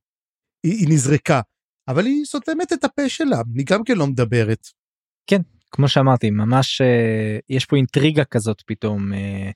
היא, 0.62 0.72
היא 0.72 0.88
נזרקה. 0.88 1.40
אבל 1.88 2.06
היא 2.06 2.24
סותמת 2.24 2.72
את 2.72 2.84
הפה 2.84 3.08
שלה, 3.08 3.42
היא 3.54 3.66
גם 3.66 3.84
כן 3.84 3.96
לא 3.96 4.06
מדברת. 4.06 4.66
כן, 5.26 5.40
כמו 5.70 5.88
שאמרתי, 5.88 6.30
ממש 6.30 6.80
אה, 6.80 7.38
יש 7.48 7.66
פה 7.66 7.76
אינטריגה 7.76 8.24
כזאת 8.24 8.62
פתאום. 8.66 9.12
אה, 9.12 9.50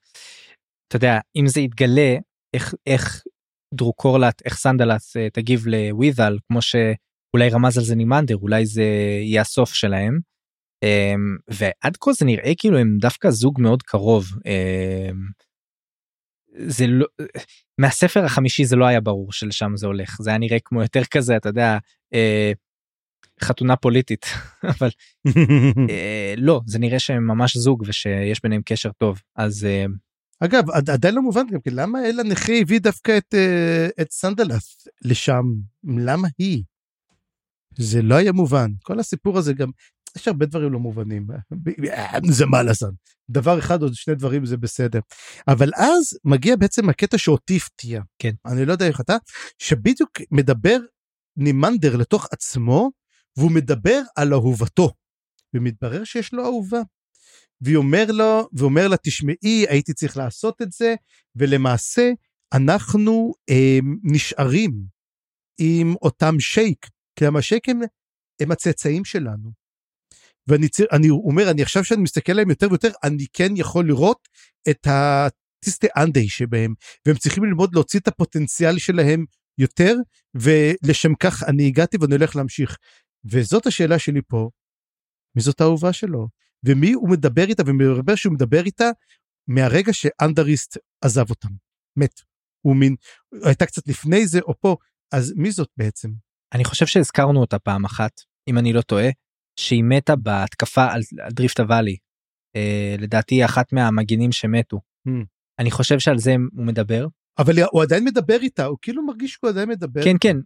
אתה 0.88 0.96
יודע, 0.96 1.18
אם 1.36 1.46
זה 1.46 1.60
יתגלה, 1.60 2.16
איך, 2.54 2.74
איך 2.86 3.22
דרוקורלט, 3.74 4.42
איך 4.44 4.56
סנדלס 4.56 5.16
אה, 5.16 5.30
תגיב 5.30 5.66
לווית'ל, 5.66 6.38
כמו 6.48 6.62
שאולי 6.62 7.48
רמז 7.52 7.78
על 7.78 7.84
זה 7.84 7.94
נימנדר, 7.94 8.36
אולי 8.36 8.66
זה 8.66 8.82
יהיה 9.22 9.40
הסוף 9.40 9.74
שלהם. 9.74 10.18
אה, 10.86 11.14
ועד 11.48 11.96
כה 12.00 12.12
זה 12.12 12.24
נראה 12.24 12.52
כאילו 12.58 12.78
הם 12.78 12.98
דווקא 13.00 13.30
זוג 13.30 13.60
מאוד 13.60 13.82
קרוב. 13.82 14.26
אה, 14.46 15.10
זה 16.58 16.86
לא 16.86 17.06
מהספר 17.78 18.24
החמישי 18.24 18.64
זה 18.64 18.76
לא 18.76 18.84
היה 18.84 19.00
ברור 19.00 19.32
שלשם 19.32 19.76
זה 19.76 19.86
הולך 19.86 20.16
זה 20.22 20.30
היה 20.30 20.38
נראה 20.38 20.58
כמו 20.64 20.82
יותר 20.82 21.04
כזה 21.04 21.36
אתה 21.36 21.48
יודע 21.48 21.78
אה, 22.14 22.52
חתונה 23.42 23.76
פוליטית 23.76 24.26
אבל 24.78 24.88
אה, 25.90 26.34
לא 26.36 26.60
זה 26.66 26.78
נראה 26.78 26.98
שהם 26.98 27.26
ממש 27.26 27.56
זוג 27.56 27.84
ושיש 27.86 28.42
ביניהם 28.42 28.62
קשר 28.64 28.92
טוב 28.92 29.20
אז 29.36 29.64
אה, 29.64 29.84
אגב 30.40 30.70
עדיין 30.70 31.14
לא 31.14 31.22
מובן 31.22 31.46
גם 31.50 31.58
למה 31.66 32.06
האל 32.06 32.22
הנכה 32.22 32.52
הביא 32.60 32.80
דווקא 32.80 33.18
את 33.18 33.34
אה, 33.34 33.88
את 34.00 34.10
סנדלס 34.10 34.88
לשם 35.04 35.42
למה 35.98 36.28
היא. 36.38 36.62
זה 37.78 38.02
לא 38.02 38.14
היה 38.14 38.32
מובן 38.32 38.70
כל 38.82 39.00
הסיפור 39.00 39.38
הזה 39.38 39.52
גם 39.52 39.70
יש 40.16 40.28
הרבה 40.28 40.46
דברים 40.46 40.72
לא 40.72 40.78
מובנים, 40.78 41.26
זה 42.30 42.46
מה 42.46 42.62
לעשות. 42.62 42.94
דבר 43.30 43.58
אחד 43.58 43.82
או 43.82 43.94
שני 43.94 44.14
דברים 44.14 44.46
זה 44.46 44.56
בסדר. 44.56 45.00
אבל 45.48 45.70
אז 45.76 46.18
מגיע 46.24 46.56
בעצם 46.56 46.88
הקטע 46.88 47.18
שאותי 47.18 47.56
הפתיע. 47.56 48.02
כן. 48.18 48.32
אני 48.46 48.64
לא 48.64 48.72
יודע 48.72 48.86
איך 48.86 49.00
אתה, 49.00 49.16
שבדיוק 49.58 50.10
מדבר 50.30 50.78
נימנדר 51.36 51.96
לתוך 51.96 52.26
עצמו, 52.30 52.90
והוא 53.36 53.50
מדבר 53.50 54.00
על 54.16 54.32
אהובתו. 54.32 54.92
ומתברר 55.54 56.04
שיש 56.04 56.32
לו 56.32 56.44
אהובה. 56.44 56.80
והיא 57.60 57.76
אומר 57.76 58.04
לו, 58.08 58.48
ואומר 58.52 58.88
לה, 58.88 58.96
תשמעי, 58.96 59.66
הייתי 59.68 59.92
צריך 59.92 60.16
לעשות 60.16 60.62
את 60.62 60.72
זה, 60.72 60.94
ולמעשה 61.36 62.10
אנחנו 62.54 63.32
אה, 63.50 63.78
נשארים 64.02 64.72
עם 65.58 65.94
אותם 66.02 66.40
שייק, 66.40 66.86
כי 67.18 67.26
המשייק 67.26 67.68
הם, 67.68 67.80
הם 68.40 68.52
הצאצאים 68.52 69.04
שלנו. 69.04 69.65
ואני 70.48 71.10
אומר, 71.10 71.50
אני 71.50 71.62
עכשיו 71.62 71.84
שאני 71.84 72.02
מסתכל 72.02 72.32
עליהם 72.32 72.50
יותר 72.50 72.66
ויותר, 72.70 72.90
אני 73.04 73.26
כן 73.32 73.52
יכול 73.56 73.88
לראות 73.88 74.28
את 74.70 74.86
הטיסטי 74.86 75.86
אנדי 75.96 76.28
שבהם, 76.28 76.74
והם 77.06 77.16
צריכים 77.16 77.44
ללמוד 77.44 77.74
להוציא 77.74 78.00
את 78.00 78.08
הפוטנציאל 78.08 78.78
שלהם 78.78 79.24
יותר, 79.58 79.94
ולשם 80.34 81.14
כך 81.14 81.42
אני 81.42 81.66
הגעתי 81.66 81.96
ואני 82.00 82.14
הולך 82.14 82.36
להמשיך. 82.36 82.76
וזאת 83.24 83.66
השאלה 83.66 83.98
שלי 83.98 84.20
פה, 84.28 84.50
מי 85.36 85.42
זאת 85.42 85.60
האהובה 85.60 85.92
שלו? 85.92 86.28
ומי 86.64 86.92
הוא 86.92 87.10
מדבר 87.10 87.44
איתה, 87.48 87.62
ומדבר 87.66 88.14
שהוא 88.14 88.34
מדבר 88.34 88.64
איתה 88.64 88.90
מהרגע 89.48 89.92
שאנדריסט 89.92 90.76
עזב 91.04 91.30
אותם, 91.30 91.48
מת. 91.96 92.20
הוא 92.66 92.76
מין, 92.76 92.96
הייתה 93.44 93.66
קצת 93.66 93.88
לפני 93.88 94.26
זה 94.26 94.40
או 94.40 94.60
פה, 94.60 94.76
אז 95.12 95.32
מי 95.36 95.50
זאת 95.50 95.68
בעצם? 95.76 96.10
אני 96.54 96.64
חושב 96.64 96.86
שהזכרנו 96.86 97.40
אותה 97.40 97.58
פעם 97.58 97.84
אחת, 97.84 98.20
אם 98.48 98.58
אני 98.58 98.72
לא 98.72 98.82
טועה, 98.82 99.08
שהיא 99.56 99.84
מתה 99.84 100.16
בהתקפה 100.16 100.86
על, 100.92 101.00
דריפט 101.30 101.60
הוואלי. 101.60 101.96
אה, 102.56 102.96
לדעתי 102.98 103.44
אחת 103.44 103.72
מהמגינים 103.72 104.32
שמתו. 104.32 104.80
Mm. 105.08 105.10
אני 105.58 105.70
חושב 105.70 105.98
שעל 105.98 106.18
זה 106.18 106.36
הוא 106.56 106.66
מדבר. 106.66 107.06
אבל 107.38 107.52
הוא 107.72 107.82
עדיין 107.82 108.04
מדבר 108.04 108.36
איתה, 108.42 108.64
הוא 108.64 108.78
כאילו 108.82 109.06
מרגיש 109.06 109.32
שהוא 109.32 109.50
עדיין 109.50 109.68
מדבר. 109.68 110.04
כן, 110.04 110.16
כן. 110.20 110.36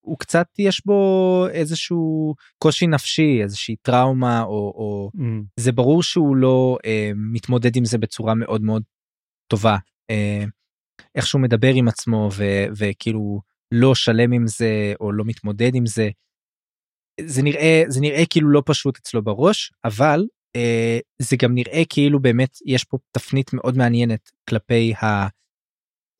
הוא 0.00 0.18
קצת 0.18 0.46
יש 0.58 0.86
בו 0.86 1.46
איזשהו 1.52 2.34
קושי 2.58 2.86
נפשי 2.86 3.42
איזושהי 3.42 3.76
טראומה 3.82 4.42
או, 4.42 4.48
או 4.48 5.10
Mm. 5.14 5.44
זה 5.56 5.72
ברור 5.72 6.02
שהוא 6.02 6.36
לא 6.36 6.78
אה, 6.84 7.10
מתמודד 7.32 7.76
עם 7.76 7.84
זה 7.84 7.98
בצורה 7.98 8.34
מאוד 8.34 8.62
מאוד 8.62 8.82
טובה. 9.50 9.76
אה, 10.10 10.44
איך 11.14 11.26
שהוא 11.26 11.42
מדבר 11.42 11.70
עם 11.74 11.88
עצמו 11.88 12.28
ו, 12.32 12.44
וכאילו 12.76 13.40
לא 13.72 13.94
שלם 13.94 14.32
עם 14.32 14.46
זה 14.46 14.92
או 15.00 15.12
לא 15.12 15.24
מתמודד 15.24 15.74
עם 15.74 15.86
זה. 15.86 16.10
זה 17.26 17.42
נראה 17.42 17.82
זה 17.88 18.00
נראה 18.00 18.22
כאילו 18.30 18.50
לא 18.50 18.62
פשוט 18.66 18.98
אצלו 18.98 19.22
בראש 19.22 19.72
אבל 19.84 20.24
אה, 20.56 20.98
זה 21.22 21.36
גם 21.42 21.54
נראה 21.54 21.82
כאילו 21.88 22.20
באמת 22.20 22.56
יש 22.66 22.84
פה 22.84 22.98
תפנית 23.12 23.52
מאוד 23.52 23.76
מעניינת 23.76 24.30
כלפי 24.48 24.92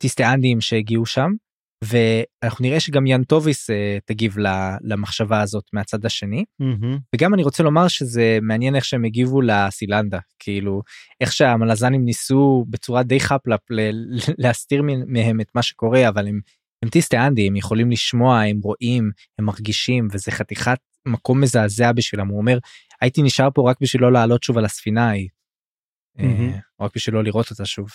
הטיסטיאנדים 0.00 0.60
שהגיעו 0.60 1.06
שם 1.06 1.30
ואנחנו 1.84 2.62
נראה 2.64 2.80
שגם 2.80 3.06
יאן 3.06 3.24
טוביס 3.24 3.70
אה, 3.70 3.98
תגיב 4.04 4.38
ל- 4.38 4.76
למחשבה 4.82 5.40
הזאת 5.40 5.64
מהצד 5.72 6.06
השני 6.06 6.44
מהמם. 6.58 6.98
וגם 7.14 7.34
אני 7.34 7.42
רוצה 7.42 7.62
לומר 7.62 7.88
שזה 7.88 8.38
מעניין 8.42 8.76
איך 8.76 8.84
שהם 8.84 9.04
הגיבו 9.04 9.40
לסילנדה 9.40 10.18
כאילו 10.38 10.82
איך 11.20 11.32
שהמלזנים 11.32 12.04
ניסו 12.04 12.64
בצורה 12.68 13.02
די 13.02 13.20
חפלפ 13.20 13.60
להסתיר 14.38 14.82
מהם 15.06 15.40
את 15.40 15.48
מה 15.54 15.62
שקורה 15.62 16.08
אבל 16.08 16.26
הם 16.28 16.40
הם 16.84 16.90
טיסטיאנדי 16.90 17.46
הם 17.46 17.56
יכולים 17.56 17.90
לשמוע 17.90 18.40
הם 18.40 18.60
רואים 18.62 19.10
הם 19.38 19.44
מרגישים 19.44 20.08
וזה 20.12 20.30
חתיכת 20.30 20.78
מקום 21.10 21.40
מזעזע 21.40 21.92
בשבילם 21.92 22.28
הוא 22.28 22.38
אומר 22.38 22.58
הייתי 23.00 23.22
נשאר 23.22 23.48
פה 23.54 23.70
רק 23.70 23.76
בשביל 23.80 24.02
לא 24.02 24.12
לעלות 24.12 24.42
שוב 24.42 24.58
על 24.58 24.64
הספינה 24.64 25.08
ההיא. 25.08 25.28
אה, 26.18 26.24
מהמם. 26.24 26.52
רק 26.80 26.90
בשביל 26.94 27.14
לא 27.14 27.24
לראות 27.24 27.50
אותה 27.50 27.64
שוב. 27.64 27.88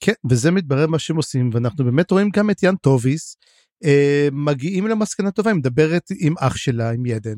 כן, 0.00 0.12
וזה 0.30 0.50
מתברר 0.50 0.86
מה 0.86 0.98
שהם 0.98 1.16
עושים, 1.16 1.50
ואנחנו 1.52 1.84
באמת 1.84 2.10
רואים 2.10 2.28
גם 2.36 2.50
את 2.50 2.62
יאן 2.62 2.76
טוביס, 2.76 3.36
אה, 3.84 4.28
מגיעים 4.32 4.86
למסקנה 4.86 5.30
טובה, 5.30 5.50
היא 5.50 5.58
מדברת 5.58 6.02
עם 6.20 6.34
אח 6.38 6.56
שלה, 6.56 6.90
עם 6.90 7.06
ידן, 7.06 7.36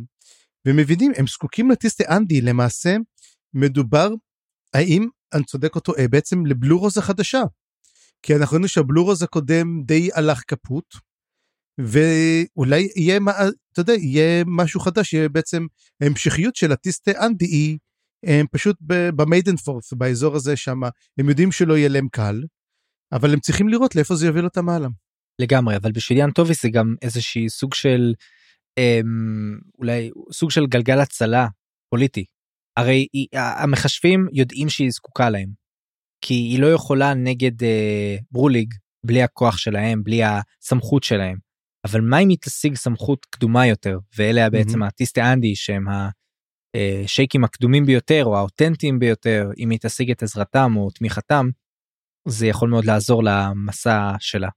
ומבינים, 0.67 1.13
הם 1.17 1.27
זקוקים 1.27 1.71
לטיסטי 1.71 2.05
אנדי, 2.09 2.41
למעשה 2.41 2.97
מדובר, 3.55 4.09
האם 4.75 5.09
אני 5.35 5.45
צודק 5.45 5.75
או 5.75 5.81
טועה, 5.81 6.09
בעצם 6.09 6.47
לבלורוז 6.47 6.99
החדשה. 6.99 7.43
כי 8.23 8.37
אנחנו 8.37 8.55
ראינו 8.55 8.69
שהבלורוז 8.69 9.23
הקודם 9.23 9.83
די 9.85 10.09
הלך 10.15 10.43
קפוט, 10.43 10.95
ואולי 11.79 12.89
יהיה, 12.97 13.19
אתה 13.73 13.81
יודע, 13.81 13.93
יהיה 13.93 14.45
משהו 14.47 14.81
חדש, 14.81 15.13
יהיה 15.13 15.29
בעצם 15.29 15.67
המשכיות 16.03 16.57
של 16.57 16.73
הטיסטי 16.73 17.11
אנדי 17.19 17.45
היא 17.45 17.79
הם 18.25 18.47
פשוט 18.51 18.77
במיידן 19.17 19.57
פורס, 19.57 19.93
באזור 19.93 20.37
הזה 20.37 20.57
שם, 20.57 20.81
הם 21.19 21.29
יודעים 21.29 21.53
שלא 21.53 21.77
יהיה 21.79 21.89
להם 21.89 22.09
קל, 22.09 22.43
אבל 23.13 23.33
הם 23.33 23.41
צריכים 23.41 23.69
לראות 23.69 23.95
לאיפה 23.95 24.15
זה 24.15 24.27
יוביל 24.27 24.45
אותם 24.45 24.69
הלאה. 24.69 24.89
לגמרי 25.41 25.77
אבל 25.77 25.93
בשביל 25.93 26.19
יאן 26.19 26.31
טוביס 26.31 26.63
זה 26.63 26.69
גם 26.69 26.95
איזושהי 27.03 27.49
סוג 27.49 27.75
של 27.75 28.15
אמ, 28.79 29.59
אולי 29.79 30.11
סוג 30.33 30.51
של 30.51 30.67
גלגל 30.67 31.01
הצלה 31.01 31.47
פוליטי. 31.91 32.25
הרי 32.77 33.07
היא, 33.13 33.27
המחשבים 33.33 34.29
יודעים 34.33 34.69
שהיא 34.69 34.91
זקוקה 34.91 35.31
להם. 35.31 35.49
כי 36.21 36.35
היא 36.35 36.61
לא 36.61 36.67
יכולה 36.67 37.15
נגד 37.15 37.63
אה, 37.63 38.17
ברוליג 38.31 38.75
בלי 39.07 39.23
הכוח 39.23 39.57
שלהם 39.57 40.05
בלי 40.05 40.21
הסמכות 40.25 41.03
שלהם. 41.03 41.44
אבל 41.85 42.01
מה 42.01 42.19
אם 42.19 42.29
היא 42.29 42.39
תשיג 42.41 42.75
סמכות 42.75 43.25
קדומה 43.25 43.67
יותר 43.67 43.99
ואלה 44.17 44.51
בעצם 44.51 44.79
מהמם. 44.79 44.83
הטיסטי 44.83 45.23
אנדי 45.23 45.57
שהם 45.57 45.85
השייקים 46.75 47.45
הקדומים 47.45 47.87
ביותר 47.87 48.23
או 48.25 48.37
האותנטיים 48.37 48.99
ביותר 48.99 49.51
אם 49.59 49.71
היא 49.71 49.79
תשיג 49.83 50.11
את 50.11 50.23
עזרתם 50.23 50.73
או 50.77 50.91
תמיכתם. 50.91 51.47
זה 52.29 52.47
יכול 52.47 52.71
מאוד 52.71 52.85
לעזור 52.85 53.23
למסע 53.25 54.13
שלה. 54.21 54.49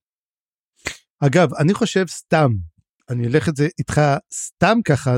אגב, 1.19 1.53
אני 1.53 1.73
חושב 1.73 2.07
סתם, 2.07 2.49
אני 3.09 3.28
אלך 3.28 3.49
את 3.49 3.55
זה 3.55 3.67
איתך 3.80 4.01
סתם 4.34 4.78
ככה, 4.86 5.15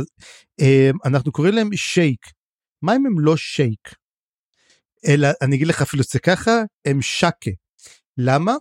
אה, 0.61 0.89
אנחנו 1.05 1.31
קוראים 1.31 1.53
להם 1.53 1.69
שייק. 1.75 2.25
מה 2.81 2.95
אם 2.95 3.05
הם 3.05 3.19
לא 3.19 3.37
שייק? 3.37 3.95
אלא, 5.07 5.27
אני 5.41 5.55
אגיד 5.55 5.67
לך 5.67 5.81
אפילו 5.81 6.03
זה 6.03 6.19
ככה, 6.19 6.51
הם 6.85 7.01
שקה. 7.01 7.51
למה? 8.17 8.55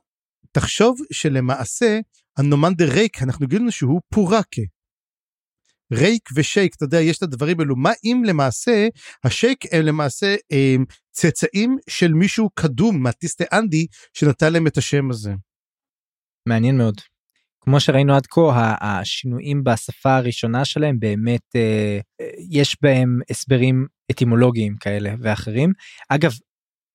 תחשוב 0.53 0.99
שלמעשה, 1.13 2.01
הנומנדר 2.39 2.93
ריק, 2.93 3.23
אנחנו 3.23 3.47
גילינו 3.47 3.73
שהוא 3.73 4.01
פורקה. 4.15 4.63
רייק 5.93 6.29
ושייק, 6.37 6.75
אתה 6.77 6.85
יודע, 6.85 7.01
יש 7.01 7.19
את 7.19 7.23
הדברים 7.23 7.61
האלו. 7.61 7.77
מה 7.77 7.91
אם 8.05 8.23
למעשה, 8.27 8.89
השייק 9.25 9.65
הם 9.73 9.83
למעשה 9.83 10.37
הם, 10.51 10.85
צאצאים 11.11 11.77
של 11.91 12.13
מישהו 12.13 12.51
קדום 12.55 13.03
מהטיסטי 13.03 13.45
אנדי, 13.53 13.87
שנתן 14.15 14.53
להם 14.53 14.67
את 14.67 14.77
השם 14.77 15.11
הזה. 15.11 15.33
מעניין 16.49 16.79
מאוד. 16.79 17.01
כמו 17.61 17.81
שראינו 17.81 18.15
עד 18.15 18.27
כה 18.27 18.75
השינויים 18.81 19.65
בשפה 19.65 20.17
הראשונה 20.17 20.65
שלהם 20.65 20.99
באמת 20.99 21.57
אה, 21.57 22.01
אה, 22.21 22.31
יש 22.51 22.77
בהם 22.83 23.19
הסברים 23.31 23.87
אטימולוגיים 24.11 24.77
כאלה 24.77 25.11
ואחרים. 25.23 25.73
אגב 26.09 26.33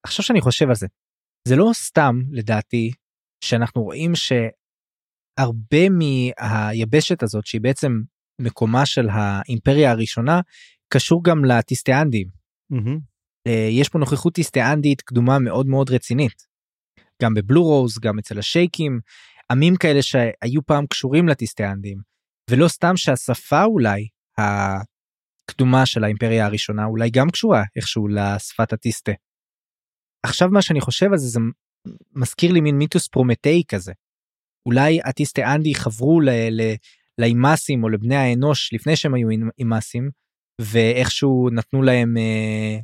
עכשיו 0.06 0.24
שאני 0.24 0.40
חושב 0.40 0.68
על 0.68 0.74
זה 0.74 0.86
זה 1.48 1.56
לא 1.56 1.70
סתם 1.74 2.14
לדעתי 2.32 2.90
שאנחנו 3.44 3.82
רואים 3.82 4.14
שהרבה 5.38 5.88
מהיבשת 5.88 7.22
הזאת 7.22 7.46
שהיא 7.46 7.60
בעצם 7.60 7.92
מקומה 8.40 8.86
של 8.86 9.08
האימפריה 9.08 9.90
הראשונה 9.90 10.40
קשור 10.88 11.24
גם 11.24 11.44
לטיסטיאנדים. 11.44 12.28
מהמם. 12.70 12.98
אה, 13.46 13.68
יש 13.70 13.88
פה 13.88 13.98
נוכחות 13.98 14.34
טיסטיאנדית 14.34 15.02
קדומה 15.02 15.38
מאוד 15.38 15.66
מאוד 15.66 15.90
רצינית. 15.90 16.46
גם 17.22 17.34
בבלו 17.34 17.62
רוז 17.62 17.98
גם 17.98 18.18
אצל 18.18 18.38
השייקים 18.38 19.00
עמים 19.52 19.76
כאלה 19.76 20.02
שהיו 20.02 20.66
פעם 20.66 20.86
קשורים 20.86 21.28
לטיסטיאנדים 21.28 21.98
ולא 22.50 22.68
סתם 22.68 22.96
שהשפה 22.96 23.64
אולי 23.64 24.08
הקדומה 24.38 25.86
של 25.86 26.04
האימפריה 26.04 26.46
הראשונה 26.46 26.84
אולי 26.84 27.10
גם 27.10 27.30
קשורה 27.30 27.62
איכשהו 27.76 28.08
לשפת 28.08 28.72
הטיסטה. 28.72 29.12
עכשיו 30.26 30.48
מה 30.48 30.62
שאני 30.62 30.80
חושב 30.80 31.06
על 31.12 31.18
זה 31.18 31.28
זה 31.28 31.40
מזכיר 32.12 32.52
לי 32.52 32.60
מין 32.60 32.78
מיתוס 32.78 33.08
פרומטאי 33.08 33.62
כזה. 33.68 33.92
אולי 34.66 35.00
הטיסטיאנדי 35.04 35.74
חברו 35.74 36.20
ל- 36.20 36.30
ל- 36.50 36.74
לאימאסים 37.18 37.84
או 37.84 37.88
לבני 37.88 38.16
האנוש 38.16 38.72
לפני 38.72 38.96
שהם 38.96 39.14
היו 39.14 39.28
אימאסים 39.58 40.10
ואיכשהו 40.60 41.48
נתנו 41.52 41.82
להם 41.82 42.16
אה, 42.16 42.78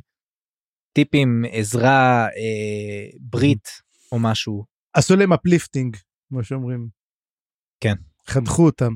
טיפים 0.93 1.45
עזרה 1.51 2.25
אה, 2.25 3.09
ברית 3.19 3.67
או 4.11 4.19
משהו 4.19 4.65
עשו 4.93 5.15
להם 5.15 5.33
uplifting, 5.33 5.97
כמו 6.29 6.43
שאומרים. 6.43 6.87
כן. 7.83 7.93
חנכו 8.27 8.65
אותם. 8.65 8.93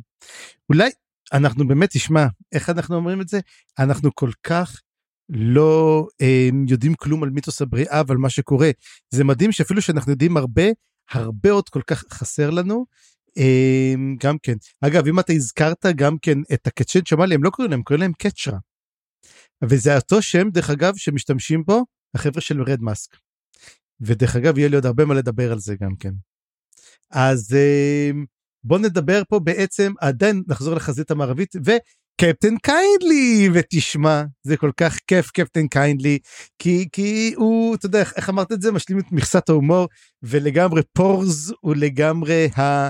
אולי 0.69 0.89
אנחנו 1.33 1.67
באמת, 1.67 1.89
תשמע, 1.89 2.25
איך 2.51 2.69
אנחנו 2.69 2.95
אומרים 2.95 3.21
את 3.21 3.27
זה? 3.27 3.39
אנחנו 3.79 4.09
כל 4.15 4.31
כך 4.43 4.81
לא 5.29 6.07
אה, 6.21 6.49
יודעים 6.67 6.95
כלום 6.95 7.23
על 7.23 7.29
מיתוס 7.29 7.61
הבריאה 7.61 8.01
ועל 8.07 8.17
מה 8.17 8.29
שקורה. 8.29 8.69
זה 9.09 9.23
מדהים 9.23 9.51
שאפילו 9.51 9.81
שאנחנו 9.81 10.11
יודעים 10.11 10.37
הרבה, 10.37 10.63
הרבה 11.11 11.51
עוד 11.51 11.69
כל 11.69 11.81
כך 11.87 12.03
חסר 12.09 12.49
לנו. 12.49 12.85
אה, 13.37 13.93
גם 14.19 14.37
כן. 14.43 14.55
אגב, 14.81 15.07
אם 15.07 15.19
אתה 15.19 15.33
הזכרת 15.33 15.85
גם 15.95 16.17
כן 16.17 16.37
את 16.53 16.67
הקצ'ן 16.67 17.05
שמאלי, 17.05 17.35
הם 17.35 17.43
לא 17.43 17.49
קוראים 17.49 17.71
להם, 17.71 17.83
קוראים 17.83 18.01
להם 18.01 18.13
קצ'רה. 18.13 18.57
וזה 19.63 19.95
אותו 19.95 20.21
שם, 20.21 20.49
דרך 20.49 20.69
אגב, 20.69 20.93
שמשתמשים 20.97 21.63
בו 21.65 21.85
החבר'ה 22.13 22.41
של 22.41 22.61
רד 22.61 22.81
מאסק. 22.81 23.17
ודרך 24.01 24.35
אגב, 24.35 24.57
יהיה 24.57 24.69
לי 24.69 24.75
עוד 24.75 24.85
הרבה 24.85 25.05
מה 25.05 25.13
לדבר 25.13 25.51
על 25.51 25.59
זה 25.59 25.75
גם 25.81 25.95
כן. 25.99 26.13
אז 27.11 27.53
אה, 27.53 28.11
בוא 28.63 28.79
נדבר 28.79 29.21
פה 29.29 29.39
בעצם, 29.39 29.93
עדיין 29.99 30.43
נחזור 30.47 30.75
לחזית 30.75 31.11
המערבית, 31.11 31.55
וקפטן 32.21 32.57
קיינדלי, 32.57 33.49
ותשמע, 33.53 34.23
זה 34.43 34.57
כל 34.57 34.71
כך 34.77 34.97
כיף 35.07 35.31
קפטן 35.31 35.67
קיינדלי, 35.67 36.19
כי, 36.59 36.87
כי 36.91 37.33
הוא, 37.35 37.75
אתה 37.75 37.85
יודע, 37.85 37.99
איך- 37.99 38.29
אמרת 38.29 38.51
את 38.51 38.61
זה? 38.61 38.71
משלים 38.71 38.99
את 38.99 39.11
מכסת 39.11 39.49
ההומור, 39.49 39.87
ולגמרי 40.23 40.81
פורז 40.93 41.53
הוא 41.59 41.75
לגמרי 41.75 42.49
ה... 42.57 42.89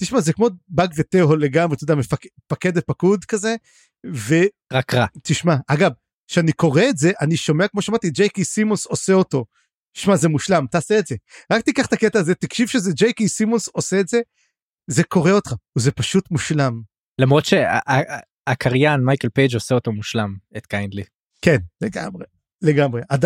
תשמע, 0.00 0.20
זה 0.20 0.32
כמו 0.32 0.48
באג 0.68 0.92
ותהול 0.96 1.36
לגמרי, 1.36 1.76
אתה 1.76 1.84
יודע, 1.84 1.94
מפק... 1.94 2.20
מפקד 2.46 2.72
ופקוד 2.78 3.24
כזה, 3.24 3.54
ו... 4.06 4.34
רק 4.72 4.94
רע. 4.94 5.06
תשמע, 5.22 5.56
אגב, 5.66 5.90
כשאני 6.28 6.52
קורא 6.52 6.82
את 6.90 6.96
זה, 6.96 7.10
אני 7.20 7.36
שומע, 7.36 7.68
כמו 7.68 7.82
שאמרתי, 7.82 8.10
ג'יי 8.10 8.29
קיי 8.29 8.44
סימונס 8.44 8.86
עושה 8.86 9.12
אותו. 9.12 9.44
שמע, 9.94 10.16
זה 10.16 10.28
מושלם, 10.28 10.66
תעשה 10.70 10.98
את 10.98 11.06
זה. 11.06 11.16
רק 11.52 11.62
תיקח 11.62 11.86
את 11.86 11.92
הקטע 11.92 12.18
הזה, 12.18 12.34
תקשיב 12.34 12.68
שזה 12.68 12.92
ג'יי 12.92 13.13
קיי 13.13 13.28
סימונס 13.28 13.68
עושה 13.68 14.00
את 14.00 14.08
זה, 14.08 14.20
זה 14.90 15.04
הורג 15.04 15.30
אותך, 15.30 15.52
זה 15.78 15.92
פשוט 15.92 16.30
מושלם. 16.30 16.80
למרות 17.20 17.44
שהקריין 18.48 19.00
מייקל 19.00 19.28
פייג' 19.28 19.54
עושה 19.54 19.74
אותו 19.74 19.92
מושלם 19.92 20.36
את 20.56 20.66
קיינדלי. 20.66 21.02
כן, 21.42 21.56
לגמרי, 21.80 22.24
לגמרי. 22.62 23.00
עד... 23.08 23.24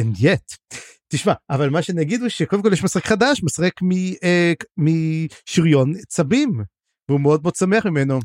and 0.00 0.22
yet. 0.22 0.76
תשמע, 1.08 1.32
אבל 1.50 1.70
מה 1.70 1.82
שאני 1.82 2.02
אגיד 2.02 2.20
הוא 2.20 2.28
שקודם 2.28 2.62
כל 2.62 2.72
יש 2.72 2.84
משחק 2.84 3.06
חדש, 3.06 3.42
משחק 3.42 3.82
מ- 3.82 4.14
אה, 4.24 4.52
משריון 4.76 5.92
צבים, 6.08 6.60
והוא 7.08 7.20
מאוד 7.20 7.42
מאוד 7.42 7.54
שמח 7.54 7.86
ממנו. 7.86 8.20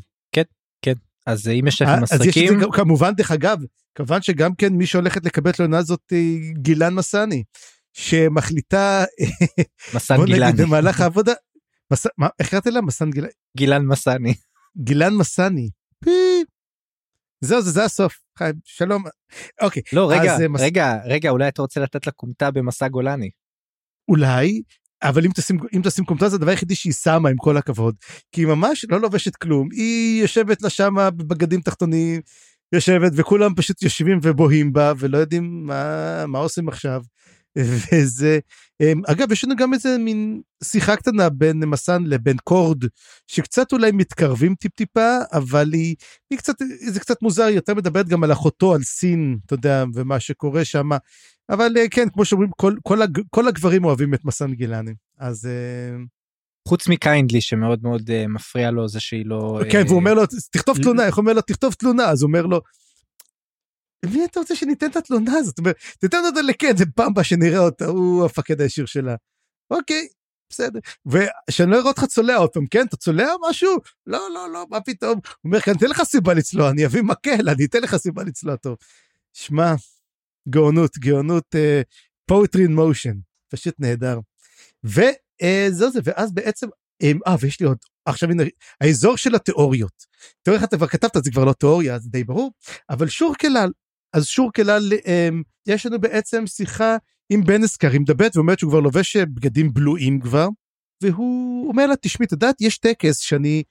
אז 1.26 1.48
אם 1.48 1.64
יש 1.66 1.82
לכם 1.82 1.90
אה, 1.90 1.98
אז 2.12 2.26
יש 2.26 2.38
את 2.38 2.60
זה 2.60 2.66
כמובן, 2.72 3.14
דרך 3.14 3.30
אגב, 3.30 3.58
כמובן 3.94 4.22
שגם 4.22 4.54
כן 4.54 4.72
מי 4.72 4.86
שהולכת 4.86 5.24
לקבל 5.24 5.50
את 5.50 5.60
העונה 5.60 5.78
הזאת 5.78 6.10
היא 6.10 6.54
גילן 6.54 6.94
מסני. 6.94 7.44
שמחליטה, 7.92 9.04
מסן 9.94 10.24
גילני. 10.24 10.62
במהלך 10.62 11.00
העבודה, 11.00 11.32
מס... 11.92 12.06
מה, 12.18 12.28
איך 12.38 12.50
קראת 12.50 12.66
לה? 12.66 12.80
מסן 12.80 13.10
גילני? 13.10 13.32
גילן 13.56 13.86
מסני. 13.86 14.34
גילן 14.76 15.14
מסני. 15.14 15.70
פי. 16.04 16.44
זהו, 17.44 17.62
זה, 17.62 17.70
זה 17.70 17.84
הסוף. 17.84 18.14
שלום. 18.64 19.04
אוקיי, 19.60 19.82
לא, 19.92 20.10
רגע, 20.10 20.34
אז, 20.34 20.40
אה, 20.40 20.48
מס- 20.48 20.60
רגע, 20.60 20.94
רגע, 21.04 21.30
אולי 21.30 21.48
אתה 21.48 21.62
רוצה 21.62 21.80
לתת 21.80 22.06
לה 22.06 22.12
כומתה 22.12 22.50
במסע 22.50 22.88
גולני. 22.88 23.30
אולי, 24.08 24.62
אבל 25.02 25.24
אם 25.24 25.30
תשים, 25.34 25.58
אם 25.76 25.80
תשים 25.84 26.04
קומטה 26.04 26.28
זה 26.28 26.36
הדבר 26.36 26.50
היחידי 26.50 26.74
שהיא 26.74 26.92
שמה 26.92 27.28
עם 27.28 27.36
כל 27.36 27.56
הכבוד. 27.56 27.94
כי 28.32 28.40
היא 28.40 28.48
ממש 28.48 28.86
לא 28.88 29.00
לובשת 29.00 29.36
כלום, 29.36 29.68
היא 29.72 30.22
יושבת 30.22 30.62
לה 30.62 30.70
שמה 30.70 31.10
בבגדים 31.10 31.60
תחתונים, 31.60 32.20
יושבת 32.72 33.12
וכולם 33.16 33.54
פשוט 33.54 33.82
יושבים 33.82 34.18
ובוהים 34.22 34.72
בה 34.72 34.92
ולא 34.98 35.18
יודעים 35.18 35.66
מה, 35.66 36.26
מה 36.26 36.38
עושים 36.38 36.68
עכשיו. 36.68 37.02
וזה, 37.92 38.38
אמ, 38.82 39.02
אגב 39.06 39.32
יש 39.32 39.44
לנו 39.44 39.56
גם 39.56 39.74
איזה 39.74 39.98
מין 39.98 40.40
שיחה 40.64 40.96
קטנה 40.96 41.28
בין 41.28 41.64
מסן 41.64 42.04
לבין 42.06 42.36
קורד 42.44 42.84
שקצת 43.26 43.72
אולי 43.72 43.92
מתקרבים 43.92 44.54
טיפ 44.54 44.72
טיפה 44.74 45.16
אבל 45.32 45.72
היא, 45.72 45.96
היא 46.30 46.38
קצת 46.38 46.54
זה 46.88 47.00
קצת 47.00 47.22
מוזר 47.22 47.44
היא 47.44 47.56
יותר 47.56 47.74
מדברת 47.74 48.08
גם 48.08 48.24
על 48.24 48.32
אחותו 48.32 48.74
על 48.74 48.82
סין 48.82 49.38
אתה 49.46 49.54
יודע 49.54 49.84
ומה 49.94 50.20
שקורה 50.20 50.64
שם 50.64 50.88
אבל 51.50 51.72
אה, 51.76 51.88
כן 51.88 52.08
כמו 52.08 52.24
שאומרים 52.24 52.50
כל, 52.56 52.74
כל, 52.82 53.02
הג, 53.02 53.20
כל 53.30 53.48
הגברים 53.48 53.84
אוהבים 53.84 54.14
את 54.14 54.24
מסן 54.24 54.54
גילני 54.54 54.94
אז 55.18 55.46
אה, 55.46 55.96
חוץ 56.68 56.88
מקיינדלי 56.88 57.40
שמאוד 57.40 57.82
מאוד 57.82 58.10
אה, 58.10 58.26
מפריע 58.28 58.70
לו 58.70 58.88
זה 58.88 59.00
שהיא 59.00 59.26
לא... 59.26 59.60
כן 59.70 59.78
אה, 59.78 59.84
והוא 59.86 59.96
אומר 59.96 60.14
לו 60.14 60.22
תכתוב 60.52 60.78
תלונה 60.82 61.06
איך 61.06 61.14
הוא 61.14 61.22
אומר 61.22 61.32
לו 61.32 61.40
תכתוב 61.40 61.74
תלונה 61.74 62.04
אז 62.04 62.22
הוא 62.22 62.28
אומר 62.28 62.46
לו. 62.46 62.60
למי 64.04 64.24
אתה 64.24 64.40
רוצה 64.40 64.56
שניתן 64.56 64.90
את 64.90 64.96
התלונה 64.96 65.32
הזאת? 65.32 65.46
זאת 65.46 65.58
אומרת, 65.58 65.76
תיתן 65.98 66.18
אותה 66.26 66.42
לקן 66.42 66.76
זה 66.76 66.84
הבאה 66.98 67.24
שנראה 67.24 67.58
אותה 67.58 67.86
הוא 67.86 68.22
המפקד 68.22 68.60
הישיר 68.60 68.86
שלה. 68.86 69.14
אוקיי 69.70 70.08
בסדר 70.50 70.78
ושאני 71.06 71.70
לא 71.70 71.76
אראה 71.76 71.88
אותך 71.88 72.04
צולע 72.04 72.36
עוד 72.36 72.50
פעם 72.50 72.66
כן 72.66 72.86
אתה 72.86 72.96
צולע 72.96 73.28
משהו 73.50 73.76
לא 74.06 74.28
לא 74.34 74.52
לא 74.52 74.66
מה 74.70 74.80
פתאום 74.80 75.12
הוא 75.12 75.20
אומר 75.44 75.58
אני 75.66 75.76
אתן 75.76 75.86
לך 75.86 76.02
סיבה 76.02 76.34
לצלוע 76.34 76.70
אני 76.70 76.86
אביא 76.86 77.02
מקל 77.02 77.48
אני 77.48 77.64
אתן 77.64 77.80
לך 77.80 77.96
סיבה 77.96 78.22
לצלוע 78.22 78.56
טוב. 78.56 78.76
שמע 79.32 79.74
גאונות 80.48 80.98
גאונות 80.98 81.54
פואטרי 82.26 82.62
אין 82.62 82.74
מושן 82.74 83.14
פשוט 83.48 83.74
נהדר. 83.78 84.18
וזהו 84.84 85.90
זה 85.90 86.00
ואז 86.04 86.34
בעצם 86.34 86.66
אה 87.02 87.34
ויש 87.40 87.60
לי 87.60 87.66
עוד 87.66 87.78
עכשיו 88.04 88.30
הנה 88.30 88.42
האזור 88.80 89.16
של 89.16 89.34
התיאוריות. 89.34 90.04
תיאוריה 90.42 90.64
אתה 90.64 90.76
כבר 90.76 90.86
כתבת 90.86 91.24
זה 91.24 91.30
כבר 91.30 91.44
לא 91.44 91.52
תיאוריה 91.52 91.98
זה 91.98 92.08
די 92.10 92.24
ברור 92.24 92.52
אבל 92.90 93.08
שור 93.08 93.34
כלל 93.40 93.70
אז 94.12 94.26
שור 94.26 94.52
כלל 94.52 94.92
אמ, 95.06 95.42
יש 95.68 95.86
לנו 95.86 96.00
בעצם 96.00 96.46
שיחה 96.46 96.96
עם 97.32 97.44
בנסקר 97.44 97.90
היא 97.90 98.00
מדברת 98.00 98.36
ואומרת 98.36 98.58
שהוא 98.58 98.70
כבר 98.70 98.80
לובש 98.80 99.16
אה, 99.16 99.26
בגדים 99.26 99.72
בלויים 99.72 100.20
כבר 100.20 100.48
והוא 101.02 101.68
אומר 101.68 101.86
לה 101.86 101.96
תשמעי 101.96 102.26
את 102.26 102.32
יודעת 102.32 102.60
יש 102.60 102.78
טקס 102.78 103.18
שאני 103.18 103.62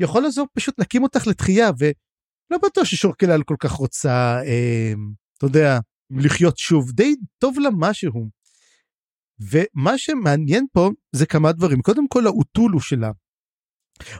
יכול 0.00 0.22
לעזור 0.22 0.46
פשוט 0.52 0.78
להקים 0.78 1.02
אותך 1.02 1.26
לתחייה 1.26 1.70
ולא 1.78 2.58
בטוח 2.62 2.84
ששור 2.84 3.12
כלל 3.20 3.42
כל 3.42 3.56
כך 3.58 3.70
רוצה 3.70 4.40
אמ, 4.42 5.12
אתה 5.38 5.46
יודע 5.46 5.78
לחיות 6.10 6.58
שוב 6.58 6.92
די 6.92 7.14
טוב 7.38 7.58
לה 7.58 7.68
משהו. 7.78 8.28
ומה 9.40 9.98
שמעניין 9.98 10.66
פה 10.72 10.90
זה 11.12 11.26
כמה 11.26 11.52
דברים 11.52 11.82
קודם 11.82 12.08
כל 12.08 12.26
האוטולו 12.26 12.80
שלה. 12.80 13.10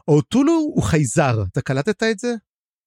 האוטולו 0.08 0.52
הוא 0.52 0.82
חייזר 0.82 1.42
אתה 1.52 1.60
קלטת 1.60 2.02
את 2.02 2.18
זה? 2.18 2.34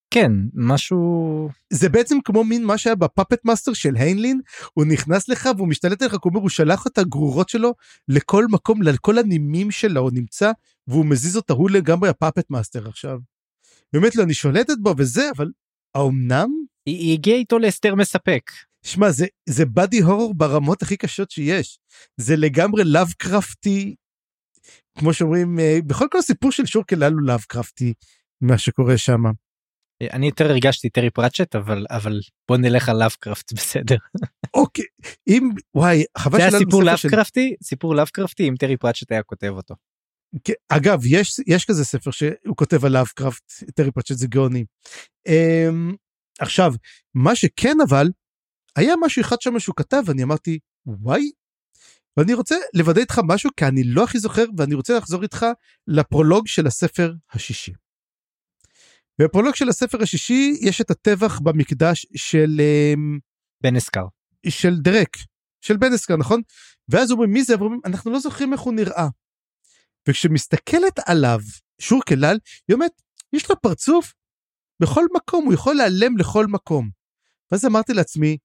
כן 0.10 0.32
משהו 0.54 1.50
זה 1.74 1.90
בעצם 1.90 2.18
כמו 2.26 2.44
מין 2.44 2.66
מה 2.66 2.78
שהיה 2.78 2.96
ב 2.96 3.03
Puppet 3.03 3.46
Master 3.46 3.74
של 3.74 3.96
היינלין 3.96 4.42
הוא 4.74 4.86
נכנס 4.86 5.30
לך 5.30 5.50
והוא 5.58 5.68
משתלט 5.68 6.02
עליך 6.02 6.16
כלומר 6.22 6.40
הוא 6.40 6.50
שלח 6.50 6.88
את 6.88 6.98
הגרורות 6.98 7.50
שלו 7.50 7.74
לכל 8.08 8.46
מקום 8.52 8.82
לכל 8.82 9.18
הנימים 9.18 9.72
שלו 9.72 10.02
הוא 10.02 10.12
נמצא 10.14 10.52
והוא 10.88 11.06
מזיז 11.06 11.38
אותה 11.38 11.54
הוא 11.54 11.70
לגמרי 11.70 12.10
ה 12.10 12.15
puppet 12.15 12.50
master 12.50 12.88
עכשיו. 12.88 13.20
באמת 13.94 14.16
לא 14.16 14.24
אני 14.24 14.34
שולטת 14.34 14.78
בו 14.82 14.94
וזה 14.98 15.30
אבל 15.38 15.52
האומנם 15.96 16.50
היא, 16.86 16.98
היא 16.98 17.14
הגיעה 17.14 17.38
איתו 17.38 17.60
להסדר 17.60 17.96
מספק. 17.96 18.52
שמע 18.86 19.12
זה 19.12 19.26
זה 19.50 19.66
body 19.66 20.00
horror 20.00 20.34
ברמות 20.34 20.82
הכי 20.82 20.98
קשות 20.98 21.32
שיש 21.32 21.80
זה 22.18 22.36
לגמרי 22.36 22.84
Lovecrafty 22.84 23.96
כמו 25.00 25.14
שאומרים 25.14 25.60
אה, 25.60 25.80
בכל 25.88 26.06
כל 26.12 26.18
הסיפור 26.18 26.52
של 26.52 26.66
שור 26.66 26.84
כלל 26.90 27.14
הוא 27.14 27.22
Lovecrafty 27.22 27.94
מה 28.42 28.58
שקורה 28.58 28.98
שם. 28.98 29.24
אני 30.04 30.26
יותר 30.26 30.50
הרגשתי 30.50 30.90
טרי 30.90 31.10
פראצ'ט 31.10 31.56
אבל 31.56 31.86
אבל 31.90 32.20
בוא 32.50 32.58
נלך 32.58 32.90
על 32.90 32.98
לאבקראפט 33.00 33.54
בסדר. 33.58 33.96
אוקיי 34.54 34.86
אם 35.28 35.50
וואי 35.76 36.04
חבל 36.18 36.40
זה 36.42 36.48
שלנו 36.50 36.60
סיפור 36.60 36.82
ספר 36.82 36.96
של- 36.96 37.08
לאבקראפטי 37.08 37.56
סיפור 37.64 37.96
לאבקראפטי 37.96 38.50
אם 38.50 38.56
טרי 38.56 38.78
פרצ'ט 38.78 39.12
היה 39.12 39.24
כותב 39.24 39.48
אותו. 39.56 39.76
כן, 40.44 40.54
אגב 40.70 41.02
יש 41.06 41.36
יש 41.48 41.66
כזה 41.66 41.86
ספר 41.86 42.12
שהוא 42.12 42.56
כותב 42.56 42.86
על 42.86 42.92
לאבקראפט 42.92 43.44
טרי 43.76 43.92
פראצ'ט 43.92 44.16
זה 44.18 44.28
גאוני. 44.28 44.66
אמ, 45.28 45.96
עכשיו 46.40 46.74
מה 47.16 47.36
שכן 47.36 47.78
אבל 47.90 48.08
היה 48.76 48.94
משהו 49.06 49.22
אחד 49.22 49.42
שם 49.42 49.60
שהוא 49.60 49.76
כתב 49.76 50.02
ואני 50.06 50.24
אמרתי 50.24 50.60
וואי. 50.86 51.32
ואני 52.18 52.34
רוצה 52.34 52.56
לוודא 52.74 53.02
איתך 53.02 53.22
משהו 53.28 53.50
כי 53.58 53.66
אני 53.66 53.84
לא 53.84 54.04
הכי 54.04 54.20
זוכר 54.20 54.46
ואני 54.58 54.76
רוצה 54.76 54.98
לחזור 54.98 55.24
איתך 55.24 55.46
לפרולוג 55.88 56.48
של 56.48 56.68
הספר 56.68 57.14
השישי. 57.32 57.72
בפרולוג 59.22 59.56
של 59.56 59.70
הספר 59.70 60.02
השישי 60.02 60.58
יש 60.62 60.82
את 60.82 60.92
הטבח 60.92 61.40
במקדש 61.40 62.06
של 62.16 62.50
אמ, 62.60 63.20
בן 63.64 63.76
אסקר. 63.76 64.06
של 64.50 64.78
דרק 64.78 65.18
של 65.62 65.78
בן 65.78 65.94
אסקר 65.94 66.18
נכון 66.18 66.42
ואז 66.90 67.12
אומרים 67.12 67.32
מי 67.32 67.44
זה 67.44 67.56
ואומרים 67.60 67.82
אנחנו 67.86 68.12
לא 68.12 68.20
זוכרים 68.20 68.54
איך 68.54 68.62
הוא 68.62 68.74
נראה. 68.74 69.08
וכשמסתכלת 70.10 71.00
עליו 71.06 71.40
שור 71.82 72.02
כלל 72.08 72.38
היא 72.68 72.74
אומרת 72.74 73.02
יש 73.34 73.50
לו 73.50 73.62
פרצוף 73.62 74.14
בכל 74.82 75.06
מקום 75.16 75.46
הוא 75.46 75.54
יכול 75.54 75.76
להיעלם 75.76 76.18
לכל 76.18 76.48
מקום. 76.48 76.90
ואז 77.52 77.66
אמרתי 77.66 77.94
לעצמי 77.94 78.38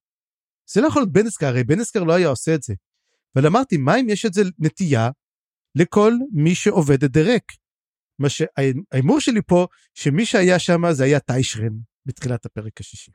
זה 0.71 0.81
לא 0.81 0.87
יכול 0.87 1.03
להיות 1.03 1.13
בן 1.13 1.27
אסקר 1.27 1.47
הרי 1.47 1.65
בן 1.65 1.81
אסקר 1.81 2.03
לא 2.03 2.13
היה 2.13 2.29
עושה 2.29 2.55
את 2.55 2.63
זה. 2.63 2.75
אבל 3.37 3.47
אמרתי 3.47 3.77
מה 3.77 3.97
אם 4.01 4.09
יש 4.09 4.27
את 4.27 4.35
זה 4.35 4.43
נטייה 4.59 5.11
לכל 5.75 6.13
מי 6.33 6.55
שעובד 6.55 7.05
את 7.05 7.11
דרק. 7.11 7.43
מה 8.19 8.29
שההימור 8.29 9.21
שלי 9.21 9.41
פה 9.47 9.67
שמי 9.95 10.27
שהיה 10.27 10.59
שם 10.59 10.83
זה 10.93 11.05
היה 11.05 11.21
טיישרן 11.21 11.73
בתחילת 12.07 12.47
הפרק 12.47 12.81
השישי. 12.81 13.13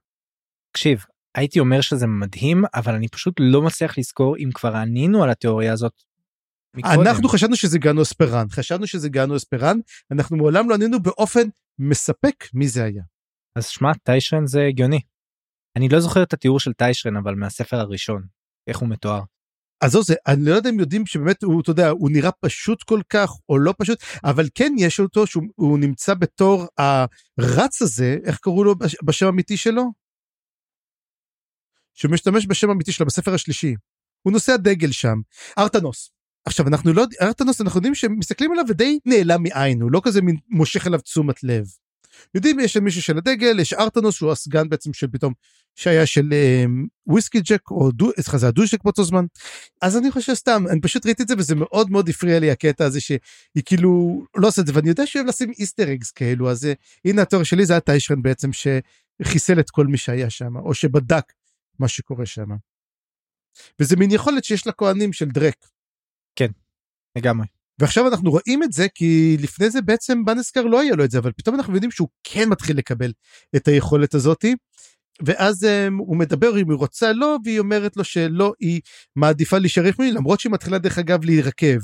תקשיב 0.71 1.05
הייתי 1.37 1.59
אומר 1.59 1.81
שזה 1.81 2.07
מדהים 2.07 2.63
אבל 2.75 2.93
אני 2.93 3.07
פשוט 3.07 3.35
לא 3.39 3.61
מצליח 3.61 3.97
לזכור 3.97 4.37
אם 4.37 4.49
כבר 4.53 4.75
ענינו 4.75 5.23
על 5.23 5.29
התיאוריה 5.29 5.73
הזאת. 5.73 6.03
מקודם. 6.75 7.01
אנחנו 7.07 7.29
חשבנו 7.29 7.55
שזה 7.55 7.79
גנו 7.79 8.01
אספרן, 8.01 8.45
חשבנו 8.51 8.87
שזה 8.87 9.09
גנו 9.09 9.35
אספרן, 9.35 9.77
אנחנו 10.11 10.37
מעולם 10.37 10.69
לא 10.69 10.75
ענינו 10.75 10.99
באופן 11.01 11.47
מספק 11.79 12.35
מי 12.53 12.67
זה 12.67 12.83
היה. 12.83 13.03
אז 13.55 13.67
שמע 13.67 13.93
טיישרן 13.93 14.47
זה 14.47 14.61
הגיוני. 14.61 14.99
אני 15.75 15.89
לא 15.89 15.99
זוכר 15.99 16.23
את 16.23 16.33
התיאור 16.33 16.59
של 16.59 16.73
טיישרן 16.73 17.17
אבל 17.17 17.35
מהספר 17.35 17.77
הראשון 17.77 18.27
איך 18.67 18.77
הוא 18.77 18.89
מתואר. 18.89 19.21
אז 19.81 19.91
זהו 19.91 20.03
זה, 20.03 20.15
אני 20.27 20.45
לא 20.45 20.55
יודע 20.55 20.69
אם 20.69 20.79
יודעים 20.79 21.05
שבאמת 21.05 21.43
הוא, 21.43 21.61
אתה 21.61 21.71
יודע, 21.71 21.89
הוא 21.89 22.09
נראה 22.11 22.31
פשוט 22.31 22.83
כל 22.83 23.01
כך 23.09 23.29
או 23.49 23.57
לא 23.57 23.73
פשוט, 23.77 24.03
אבל 24.23 24.47
כן 24.55 24.73
יש 24.77 24.99
אותו 24.99 25.27
שהוא 25.27 25.43
הוא 25.55 25.79
נמצא 25.79 26.13
בתור 26.13 26.65
הרץ 26.77 27.81
הזה, 27.81 28.17
איך 28.25 28.37
קראו 28.39 28.63
לו 28.63 28.75
בש- 28.75 28.95
בשם 29.03 29.25
האמיתי 29.25 29.57
שלו? 29.57 29.83
שהוא 31.93 32.11
משתמש 32.11 32.47
בשם 32.47 32.69
האמיתי 32.69 32.91
שלו 32.91 33.05
בספר 33.05 33.33
השלישי. 33.33 33.75
הוא 34.21 34.33
נושא 34.33 34.51
הדגל 34.51 34.91
שם, 34.91 35.17
ארטנוס. 35.57 36.11
עכשיו 36.45 36.67
אנחנו 36.67 36.93
לא 36.93 37.05
ארטנוס 37.21 37.61
אנחנו 37.61 37.77
יודעים 37.77 37.95
שמסתכלים 37.95 38.51
עליו 38.51 38.65
ודי 38.69 38.99
נעלם 39.05 39.43
מעין, 39.43 39.81
הוא 39.81 39.91
לא 39.91 40.01
כזה 40.03 40.21
מין 40.21 40.37
מושך 40.49 40.87
אליו 40.87 41.01
תשומת 41.01 41.43
לב. 41.43 41.65
יודעים 42.33 42.59
יש 42.59 42.77
מישהו 42.77 43.01
של 43.01 43.17
הדגל, 43.17 43.59
יש 43.59 43.73
ארטנוס 43.73 44.15
שהוא 44.15 44.31
הסגן 44.31 44.69
בעצם 44.69 44.93
של 44.93 45.07
פתאום 45.07 45.33
שהיה 45.75 46.05
של 46.05 46.29
אה, 46.31 46.65
וויסקי 47.07 47.41
ג'ק 47.41 47.71
או 47.71 47.91
דו, 47.91 48.09
סליחה 48.21 48.37
זה 48.37 48.47
הדושק 48.47 48.83
באותו 48.83 49.03
זמן. 49.03 49.25
אז 49.81 49.97
אני 49.97 50.11
חושב 50.11 50.33
סתם 50.33 50.63
אני 50.69 50.81
פשוט 50.81 51.05
ראיתי 51.05 51.23
את 51.23 51.27
זה 51.27 51.35
וזה 51.37 51.55
מאוד 51.55 51.91
מאוד 51.91 52.09
הפריע 52.09 52.39
לי 52.39 52.51
הקטע 52.51 52.85
הזה 52.85 53.01
שהיא 53.01 53.19
כאילו 53.65 54.23
לא 54.35 54.47
עושה 54.47 54.61
את 54.61 54.67
זה 54.67 54.73
ואני 54.75 54.89
יודע 54.89 55.05
שהוא 55.05 55.19
אוהב 55.19 55.29
לשים 55.29 55.51
איסטר 55.59 55.93
אגס 55.93 56.11
כאלו 56.11 56.51
אז 56.51 56.65
אה, 56.65 56.73
הנה 57.05 57.21
התיאוריה 57.21 57.45
שלי 57.45 57.65
זה 57.65 57.73
היה 57.73 57.79
טיישרן 57.79 58.21
בעצם 58.21 58.49
שחיסל 58.53 59.59
את 59.59 59.69
כל 59.69 59.87
מי 59.87 59.97
שהיה 59.97 60.29
שם 60.29 60.55
או 60.57 60.73
שבדק 60.73 61.33
מה 61.79 61.87
שקורה 61.87 62.25
שם. 62.25 62.49
וזה 63.79 63.95
מין 63.95 64.11
יכולת 64.11 64.43
שיש 64.43 64.67
לכהנים 64.67 65.13
של 65.13 65.25
דרק. 65.25 65.65
לגמרי. 67.17 67.56
ועכשיו 67.79 68.07
אנחנו 68.07 68.31
רואים 68.31 68.63
את 68.63 68.73
זה 68.73 68.87
כי 68.95 69.37
לפני 69.39 69.69
זה 69.69 69.81
בעצם 69.81 70.25
בנסקר 70.25 70.61
לא 70.61 70.79
היה 70.79 70.95
לו 70.95 71.03
את 71.03 71.11
זה 71.11 71.19
אבל 71.19 71.31
פתאום 71.31 71.55
אנחנו 71.55 71.73
יודעים 71.73 71.91
שהוא 71.91 72.07
כן 72.23 72.49
מתחיל 72.49 72.77
לקבל 72.77 73.11
את 73.55 73.67
היכולת 73.67 74.13
הזאתי. 74.13 74.55
ואז 75.25 75.63
um, 75.63 75.93
הוא 75.99 76.17
מדבר 76.17 76.59
אם 76.59 76.69
היא 76.69 76.77
רוצה 76.77 77.13
לא 77.13 77.37
והיא 77.45 77.59
אומרת 77.59 77.97
לו 77.97 78.03
שלא 78.03 78.53
היא 78.59 78.81
מעדיפה 79.15 79.57
להישאר 79.57 79.85
יחמי 79.85 80.11
למרות 80.11 80.39
שהיא 80.39 80.51
מתחילה 80.51 80.77
דרך 80.77 80.97
אגב 80.97 81.23
להירקב. 81.25 81.79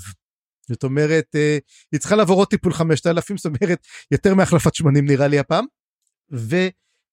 זאת 0.69 0.83
אומרת 0.83 1.25
uh, 1.35 1.61
היא 1.91 1.99
צריכה 1.99 2.15
לעבור 2.15 2.37
עוד 2.37 2.47
טיפול 2.47 2.73
5000 2.73 3.37
זאת 3.37 3.45
אומרת 3.45 3.87
יותר 4.11 4.35
מהחלפת 4.35 4.75
שמנים 4.75 5.05
נראה 5.05 5.27
לי 5.27 5.39
הפעם. 5.39 5.65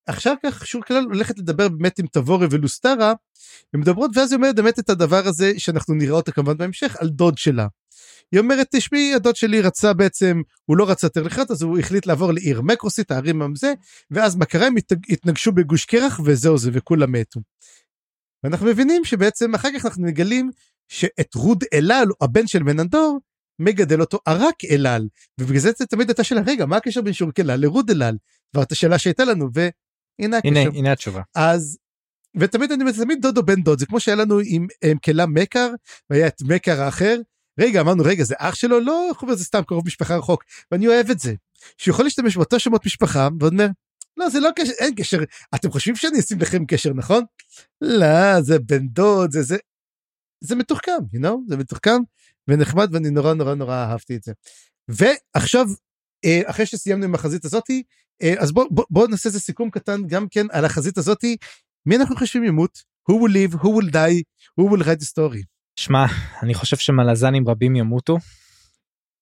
אחר 0.07 0.35
כך 0.43 0.66
שור 0.66 0.83
כלל 0.83 1.05
הולכת 1.05 1.39
לדבר 1.39 1.68
באמת 1.68 1.99
עם 1.99 2.07
תבורי 2.07 2.47
ולוסטרה, 2.51 3.12
ומדברות 3.74 4.11
ואז 4.14 4.33
היא 4.33 4.37
אומרת 4.37 4.57
באמת 4.57 4.78
את 4.78 4.91
הדבר 4.91 5.26
הזה 5.26 5.53
שאנחנו 5.59 5.95
נראה 5.95 6.14
אותה 6.14 6.33
כמובן 6.33 6.57
בהמשך 6.57 6.97
על 6.99 7.09
דוד 7.09 7.39
שלה. 7.39 7.66
היא 8.33 8.41
אומרת 8.41 8.66
תשמעי 8.70 9.14
הדוד 9.14 9.37
שלי 9.37 9.61
רצה 9.61 9.93
בעצם 9.93 10.43
הוא 10.64 10.76
לא 10.76 10.91
רצה 10.91 11.07
יותר 11.07 11.22
לחיות 11.22 11.51
אז 11.51 11.62
הוא 11.62 11.78
החליט 11.78 12.07
לעבור 12.07 12.33
לעיר 12.33 12.62
מקרוסית 12.62 13.11
הערים 13.11 13.43
עם 13.43 13.55
זה 13.55 13.74
ואז 14.11 14.37
מה 14.37 14.45
קרה 14.45 14.66
הם 14.66 14.74
התנג- 14.76 15.12
התנגשו 15.12 15.53
בגוש 15.53 15.85
קרח 15.85 16.20
וזהו 16.24 16.59
זה 16.59 16.70
וכולם 16.72 17.12
מתו. 17.12 17.41
ואנחנו 18.45 18.66
מבינים 18.66 19.05
שבעצם 19.05 19.55
אחר 19.55 19.68
כך 19.78 19.87
אנחנו 19.87 20.05
מגלים 20.05 20.51
שאת 20.89 21.35
רוד 21.35 21.64
אלל 21.74 22.07
הבן 22.20 22.47
של 22.47 22.62
מננדור 22.62 23.18
מגדל 23.59 24.01
אותו 24.01 24.18
ערק 24.26 24.64
אלל 24.70 25.09
ובגלל 25.41 25.59
זה 25.61 25.70
זה 25.78 25.87
תמיד 25.87 26.09
הייתה 26.09 26.24
שאלה 26.24 26.41
רגע 26.47 26.66
מה 26.66 26.76
הקשר 26.76 27.03
בין 27.03 27.12
שורק 27.12 27.41
אלל 27.41 27.61
לרוד 27.61 27.91
אלל. 27.91 28.16
כבר 28.53 28.62
את 28.62 28.72
השאלה 28.72 28.99
שהייתה 28.99 29.24
לנו 29.24 29.49
והנה 29.55 30.39
הנה, 30.45 30.61
הקשר. 30.62 30.78
הנה 30.78 30.93
התשובה. 30.93 31.22
אז 31.35 31.78
ותמיד 32.37 32.72
אני 32.72 32.83
אומר 32.83 32.93
תמיד 32.93 33.22
דוד 33.22 33.39
או 33.39 33.43
בן 33.43 33.62
דוד 33.62 33.78
זה 33.78 33.87
כמו 33.87 34.01
שהיה 34.01 34.16
לנו 34.16 34.39
עם, 34.45 34.66
עם 34.85 34.99
כלה 34.99 35.26
מקר 35.26 35.70
והיה 36.11 36.26
את 36.26 36.43
מקר 36.43 36.83
האחר 36.83 37.16
רגע 37.61 37.81
אמרנו 37.81 38.03
רגע 38.05 38.25
זה 38.25 38.35
אח 38.39 38.55
שלו 38.55 38.81
לא 38.81 39.09
איך 39.09 39.23
אומר, 39.23 39.35
זה 39.35 39.45
סתם 39.45 39.63
קרוב 39.63 39.87
משפחה 39.87 40.17
רחוק 40.17 40.45
ואני 40.71 40.87
אוהב 40.87 41.11
את 41.11 41.21
זה 41.21 41.35
שיכול 41.79 42.05
להשתמש 42.05 42.37
באותו 42.37 42.61
שמות 42.61 42.87
משפחה 42.87 43.29
ועוד 43.41 43.53
אומר 43.53 43.67
לא 44.17 44.29
זה 44.29 44.41
לא 44.41 44.51
קשר 44.57 44.73
אין 44.79 44.95
קשר 44.95 45.19
אתם 45.55 45.71
חושבים 45.71 45.97
שאני 45.97 46.21
אשים 46.21 46.41
לכם 46.41 46.65
קשר 46.67 46.93
נכון? 46.93 47.25
לא 47.81 48.41
זה 48.41 48.59
בן 48.59 48.89
דוד 48.89 49.31
זה 49.33 49.43
זה 49.43 49.57
זה 50.41 50.57
מתוחכם 50.57 50.93
you 51.17 51.21
know? 51.21 51.37
זה 51.49 51.57
מתוחכם 51.57 51.99
ונחמד 52.49 52.95
ואני 52.95 53.11
נורא 53.11 53.35
נורא 53.35 53.55
נורא 53.55 53.75
אהבתי 53.75 54.17
את 54.17 54.23
זה. 54.23 54.33
ועכשיו 54.89 55.67
אה, 56.25 56.41
אחרי 56.45 56.67
שסיימנו 56.67 57.05
עם 57.05 57.15
החזית 57.15 57.45
הזאתי 57.45 57.83
אה, 58.23 58.35
אז 58.39 58.53
בוא, 58.53 58.67
בוא, 58.71 58.85
בוא 58.91 59.09
נעשה 59.09 59.29
איזה 59.29 59.41
סיכום 59.41 59.71
קטן 59.71 60.07
גם 60.07 60.29
כן 60.31 60.47
על 60.51 60.65
החזית 60.65 60.99
הזאתי 60.99 61.37
מי 61.87 61.97
אנחנו 61.97 62.17
חושבים 62.17 62.45
ימות 62.45 62.83
who 63.11 63.15
will 63.15 63.33
live 63.33 63.55
who 63.57 63.69
will 63.69 63.91
die 63.93 64.23
who 64.61 64.71
will 64.71 64.85
write 64.85 65.01
the 65.01 65.07
story. 65.15 65.60
שמע, 65.81 66.05
אני 66.43 66.55
חושב 66.55 66.76
שמלזנים 66.76 67.49
רבים 67.49 67.76
ימותו. 67.76 68.16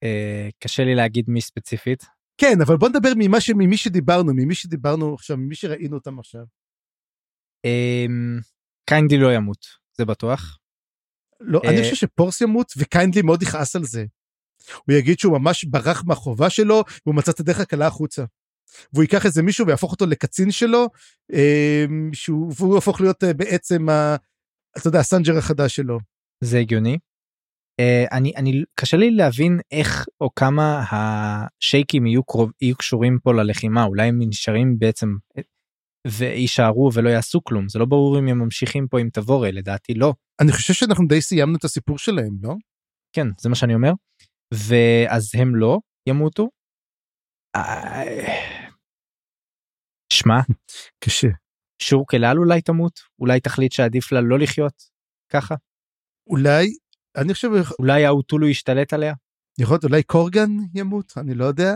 אה, 0.03 0.49
קשה 0.59 0.85
לי 0.85 0.95
להגיד 0.95 1.25
מי 1.29 1.41
ספציפית. 1.41 2.05
כן 2.41 2.61
אבל 2.67 2.77
בוא 2.77 2.89
נדבר 2.89 3.09
ממה 3.17 3.41
ש... 3.41 3.51
ממי 3.51 3.77
שדיברנו 3.77 4.35
ממי 4.35 4.55
שדיברנו 4.55 5.15
עכשיו 5.15 5.37
ממי 5.37 5.55
שראינו 5.55 5.97
אותם 5.97 6.19
עכשיו. 6.19 6.45
אמ, 7.65 8.39
קיינדי 8.91 9.17
לא 9.19 9.35
ימות, 9.35 9.67
זה 9.97 10.05
בטוח. 10.05 10.59
לא 11.41 11.61
אה, 11.65 11.71
אני 11.71 11.83
חושב 11.83 11.95
שפורס 11.95 12.41
ימות 12.41 12.73
וקיינדלי 12.77 13.23
מאוד 13.23 13.43
יכעס 13.43 13.77
על 13.77 13.85
זה. 13.85 14.05
הוא 14.87 14.97
יגיד 14.97 15.19
שהוא 15.19 15.39
ממש 15.39 15.65
ברח 15.65 16.05
מהחובה 16.07 16.51
שלו 16.51 16.85
והוא 17.07 17.15
מצא 17.15 17.31
את 17.31 17.41
הדרך 17.41 17.61
הקלה 17.61 17.87
החוצה. 17.87 18.25
והוא 18.93 19.03
ייקח 19.03 19.27
איזה 19.27 19.43
מישהו 19.43 19.67
ויהפוך 19.67 19.93
אותו 19.93 20.07
לקצין 20.07 20.51
שלו 20.51 20.87
אה, 21.33 21.85
שהוא 22.13 22.53
והוא 22.57 22.75
יהפוך 22.75 23.01
להיות 23.01 23.25
אה, 23.25 23.35
בעצם 23.35 23.89
ה... 23.89 24.17
אתה 24.79 24.89
יודע 24.89 25.01
הסנג'ר 25.01 25.39
החדש 25.39 25.77
שלו. 25.77 25.99
זה 26.45 26.59
הגיוני. 26.59 26.99
Uh, 27.81 28.17
אני 28.17 28.33
אני 28.37 28.63
קשה 28.75 28.97
לי 28.97 29.11
להבין 29.11 29.61
איך 29.71 30.07
או 30.21 30.35
כמה 30.35 30.85
השייקים 30.91 32.07
יהיו 32.07 32.25
קרוב 32.25 32.53
יהיו 32.61 32.77
קשורים 32.77 33.19
פה 33.23 33.33
ללחימה 33.33 33.85
אולי 33.85 34.09
הם 34.09 34.19
נשארים 34.29 34.79
בעצם 34.79 35.07
אה, 35.39 35.43
ויישארו 36.07 36.91
ולא 36.95 37.09
יעשו 37.09 37.45
כלום 37.45 37.69
זה 37.69 37.79
לא 37.79 37.85
ברור 37.85 38.19
אם 38.19 38.29
הם 38.29 38.39
ממשיכים 38.39 38.89
פה 38.89 39.01
עם 39.01 39.11
תבורי 39.11 39.53
לדעתי 39.53 39.95
לא 39.95 40.15
אני 40.41 40.53
חושב 40.53 40.75
שאנחנו 40.75 41.07
די 41.09 41.21
סיימנו 41.21 41.57
את 41.57 41.65
הסיפור 41.65 41.99
שלהם 41.99 42.37
לא? 42.43 42.55
כן 43.13 43.27
זה 43.41 43.49
מה 43.49 43.55
שאני 43.55 43.75
אומר 43.75 43.93
ואז 44.55 45.31
הם 45.35 45.57
לא 45.57 45.79
ימותו. 46.09 46.49
שמע 50.13 50.41
קשה. 51.05 51.29
שורק 51.83 52.15
אל 52.15 52.39
אולי 52.39 52.63
תמות 52.63 53.01
אולי 53.21 53.41
תחליט 53.41 53.73
שעדיף 53.73 54.13
לה 54.13 54.21
לא 54.21 54.39
לחיות 54.39 54.83
ככה 55.33 55.55
אולי 56.29 56.75
אני 57.17 57.35
חושב 57.35 57.51
אולי 57.79 58.05
האוטולו 58.07 58.49
ישתלט 58.49 58.93
עליה. 58.93 59.15
יכול 59.59 59.75
להיות 59.75 59.85
אולי 59.85 60.03
קורגן 60.03 60.51
ימות 60.75 61.13
אני 61.17 61.35
לא 61.35 61.45
יודע. 61.45 61.75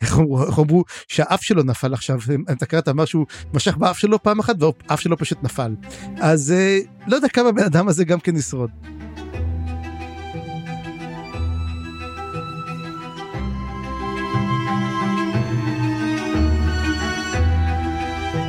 איך 0.00 0.18
אמרו, 0.18 0.46
איך 0.46 0.58
אמרו 0.58 0.84
שהאף 1.08 1.42
שלו 1.42 1.62
נפל 1.62 1.94
עכשיו 1.94 2.18
אתה 2.52 2.66
קראת 2.66 2.88
אמר 2.88 3.04
שהוא 3.04 3.26
משך 3.54 3.76
באף 3.76 3.98
שלו 3.98 4.22
פעם 4.22 4.38
אחת 4.38 4.54
והאף 4.62 5.00
שלו 5.00 5.18
פשוט 5.18 5.42
נפל 5.42 5.74
אז 6.20 6.52
אה, 6.52 6.78
לא 7.06 7.16
יודע 7.16 7.28
כמה 7.28 7.52
בן 7.52 7.62
אדם 7.62 7.88
הזה 7.88 8.04
גם 8.04 8.20
כן 8.20 8.36
ישרוד. 8.36 8.70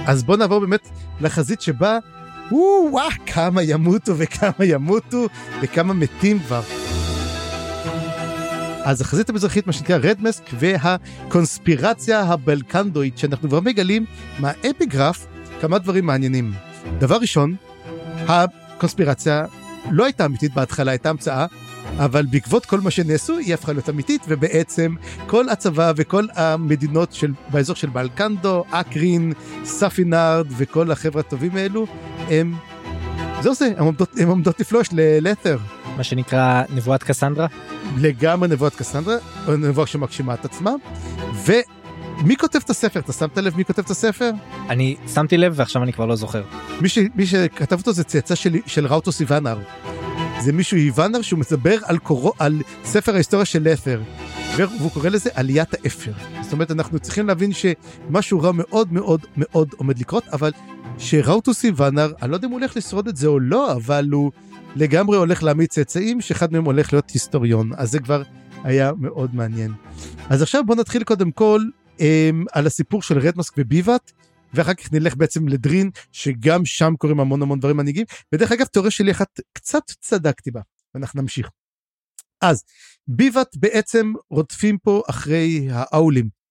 אז 0.07 0.23
בוא 0.23 0.37
נעבור 0.37 0.59
באמת 0.59 0.89
לחזית 1.21 1.61
שבה 1.61 1.99
וואו 2.51 3.09
כמה 3.25 3.63
ימותו 3.63 4.17
וכמה 4.17 4.65
ימותו 4.65 5.27
וכמה 5.61 5.93
מתים 5.93 6.39
כבר. 6.39 6.61
אז 8.83 9.01
החזית 9.01 9.29
המזרחית 9.29 9.67
מה 9.67 9.73
שנקרא 9.73 9.97
רדמסק 10.01 10.43
והקונספירציה 10.59 12.21
הבלקנדואית 12.21 13.17
שאנחנו 13.17 13.49
כבר 13.49 13.59
מגלים 13.59 14.05
מהאפיגרף 14.39 15.27
כמה 15.61 15.79
דברים 15.79 16.05
מעניינים. 16.05 16.51
דבר 16.99 17.15
ראשון, 17.15 17.55
הקונספירציה 18.27 19.45
לא 19.91 20.05
הייתה 20.05 20.25
אמיתית 20.25 20.53
בהתחלה, 20.53 20.91
הייתה 20.91 21.09
המצאה, 21.09 21.45
אבל 21.97 22.25
בעקבות 22.25 22.65
כל 22.65 22.79
מה 22.79 22.91
שנעשו 22.91 23.37
היא 23.37 23.53
הפכה 23.53 23.73
להיות 23.73 23.89
אמיתית 23.89 24.21
ובעצם 24.27 24.95
כל 25.27 25.49
הצבא 25.49 25.93
וכל 25.95 26.25
המדינות 26.35 27.13
של 27.13 27.31
באזור 27.51 27.75
של 27.75 27.89
בולקנדו, 27.89 28.63
אקרין, 28.71 29.33
ספינאנד 29.63 30.47
וכל 30.49 30.91
החבר'ה 30.91 31.19
הטובים 31.19 31.55
האלו 31.55 31.87
הם 32.29 32.53
זהו 33.41 33.55
זה, 33.55 33.69
הם 33.77 33.85
עומדות, 33.85 34.09
הם 34.19 34.29
עומדות 34.29 34.59
לפלוש 34.59 34.89
ללת'ר. 34.91 35.57
מה 35.97 36.03
שנקרא 36.03 36.63
נבואת 36.69 37.03
קסנדרה. 37.03 37.47
לגמרי 37.97 38.47
נבואת 38.47 38.75
קסנדרה, 38.75 39.15
נבואה 39.47 39.87
שמגשימה 39.87 40.33
את 40.33 40.45
עצמה. 40.45 40.71
ומי 41.45 42.35
כותב 42.35 42.59
את 42.65 42.69
הספר? 42.69 42.99
אתה 42.99 43.13
שמת 43.13 43.37
לב 43.37 43.57
מי 43.57 43.65
כותב 43.65 43.81
את 43.81 43.89
הספר? 43.89 44.31
אני 44.69 44.95
שמתי 45.13 45.37
לב 45.37 45.53
ועכשיו 45.55 45.83
אני 45.83 45.93
כבר 45.93 46.05
לא 46.05 46.15
זוכר. 46.15 46.43
מי, 46.81 46.89
ש... 46.89 46.97
מי 47.15 47.25
שכתב 47.25 47.77
אותו 47.77 47.93
זה 47.93 48.03
צאצא 48.03 48.35
של, 48.35 48.55
של 48.65 48.87
ראוטוס 48.87 49.21
איוונר. 49.21 49.59
זה 50.39 50.53
מישהו 50.53 50.77
איוונר 50.77 51.21
שהוא 51.21 51.39
מדבר 51.39 51.77
על, 51.83 51.97
קורו... 51.97 52.33
על 52.39 52.61
ספר 52.85 53.13
ההיסטוריה 53.13 53.45
של 53.45 53.63
לת'ר. 53.63 54.01
והוא 54.57 54.91
קורא 54.91 55.09
לזה 55.09 55.29
עליית 55.33 55.73
האפר. 55.73 56.11
זאת 56.41 56.53
אומרת 56.53 56.71
אנחנו 56.71 56.99
צריכים 56.99 57.27
להבין 57.27 57.51
שמשהו 57.53 58.41
רע 58.41 58.51
מאוד 58.51 58.93
מאוד 58.93 59.21
מאוד 59.37 59.69
עומד 59.77 59.99
לקרות, 59.99 60.23
אבל 60.27 60.51
שראוטוס 60.97 61.65
איוונר, 61.65 62.13
אני 62.21 62.31
לא 62.31 62.35
יודע 62.35 62.47
אם 62.47 62.51
הוא 62.51 62.59
הולך 62.59 62.77
לשרוד 62.77 63.07
את 63.07 63.17
זה 63.17 63.27
או 63.27 63.39
לא, 63.39 63.73
אבל 63.73 64.09
הוא 64.11 64.31
לגמרי 64.75 65.17
הולך 65.17 65.43
להעמיד 65.43 65.69
צאצאים 65.69 66.21
שאחד 66.21 66.51
מהם 66.51 66.65
הולך 66.65 66.93
להיות 66.93 67.09
היסטוריון, 67.09 67.71
אז 67.77 67.91
זה 67.91 67.99
כבר 67.99 68.23
היה 68.63 68.91
מאוד 68.99 69.35
מעניין. 69.35 69.73
אז 70.29 70.41
עכשיו 70.41 70.63
בוא 70.65 70.75
נתחיל 70.75 71.03
קודם 71.03 71.31
כל 71.31 71.61
הם, 71.99 72.45
על 72.51 72.67
הסיפור 72.67 73.01
של 73.01 73.19
רדמסק 73.19 73.53
וביבת, 73.57 74.11
ואחר 74.53 74.73
כך 74.73 74.93
נלך 74.93 75.15
בעצם 75.15 75.47
לדרין, 75.47 75.89
שגם 76.11 76.65
שם 76.65 76.93
קורים 76.97 77.19
המון 77.19 77.41
המון 77.41 77.59
דברים 77.59 77.77
מנהיגים, 77.77 78.05
ודרך 78.33 78.51
אגב 78.51 78.65
תיאוריה 78.65 78.91
שלי 78.91 79.11
אחת 79.11 79.39
קצת 79.53 79.83
צדקתי 79.99 80.51
בה, 80.51 80.61
ואנחנו 80.95 81.21
נמשיך. 81.21 81.49
אז 82.41 82.63
ביבת 83.07 83.55
בעצם 83.55 84.13
רודפים 84.29 84.77
פה 84.77 85.01
אחרי 85.09 85.67
האולים. 85.71 86.42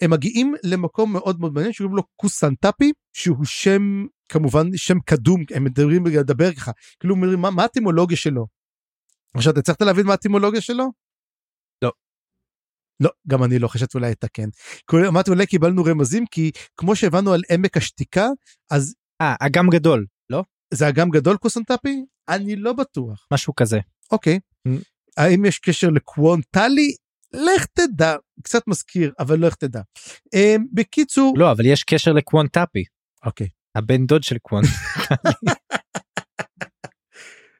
הם 0.00 0.10
מגיעים 0.10 0.54
למקום 0.64 1.12
מאוד 1.12 1.40
מאוד 1.40 1.52
מעניין 1.52 1.72
שקוראים 1.72 1.96
לו 1.96 2.02
קוסנטפי 2.16 2.92
שהוא 3.12 3.44
שם 3.44 4.06
כמובן 4.28 4.76
שם 4.76 5.00
קדום 5.00 5.44
הם 5.54 5.64
מדברים 5.64 6.06
לדבר 6.06 6.54
ככה 6.54 6.72
כאילו 7.00 7.14
אומרים 7.14 7.40
מה, 7.40 7.50
מה 7.50 7.64
הטימולוגיה 7.64 8.16
שלו. 8.16 8.46
עכשיו 9.34 9.52
אתה 9.52 9.60
הצלחת 9.60 9.82
להבין 9.82 10.06
מה 10.06 10.14
הטימולוגיה 10.14 10.60
שלו? 10.60 10.84
לא. 11.82 11.92
לא 13.00 13.10
גם 13.28 13.44
אני 13.44 13.58
לא 13.58 13.68
חשבתי 13.68 13.98
אולי 13.98 14.10
לתקן. 14.10 14.48
אמרתי 15.08 15.30
אולי 15.30 15.46
קיבלנו 15.46 15.84
רמזים 15.84 16.26
כי 16.26 16.50
כמו 16.76 16.96
שהבנו 16.96 17.32
על 17.32 17.42
עמק 17.50 17.76
השתיקה 17.76 18.26
אז 18.70 18.94
אה 19.20 19.34
אגם 19.40 19.68
גדול 19.68 20.06
לא 20.30 20.42
זה 20.74 20.88
אגם 20.88 21.10
גדול 21.10 21.36
קוסנטפי 21.36 22.04
אני 22.28 22.56
לא 22.56 22.72
בטוח 22.72 23.26
משהו 23.32 23.54
כזה 23.54 23.78
אוקיי 24.12 24.38
Mm. 24.68 24.82
האם 25.16 25.44
יש 25.44 25.58
קשר 25.58 25.88
לקוונטלי 25.88 26.94
לך 27.32 27.66
תדע 27.66 28.16
קצת 28.42 28.62
מזכיר 28.66 29.12
אבל 29.18 29.46
לך 29.46 29.54
תדע. 29.54 29.80
Um, 30.36 30.62
בקיצור 30.72 31.34
לא 31.38 31.52
אבל 31.52 31.66
יש 31.66 31.84
קשר 31.84 32.12
לקוונטאפי 32.12 32.84
אוקיי 33.24 33.48
הבן 33.74 34.06
דוד 34.06 34.22
של 34.22 34.38
קוונט. 34.38 34.68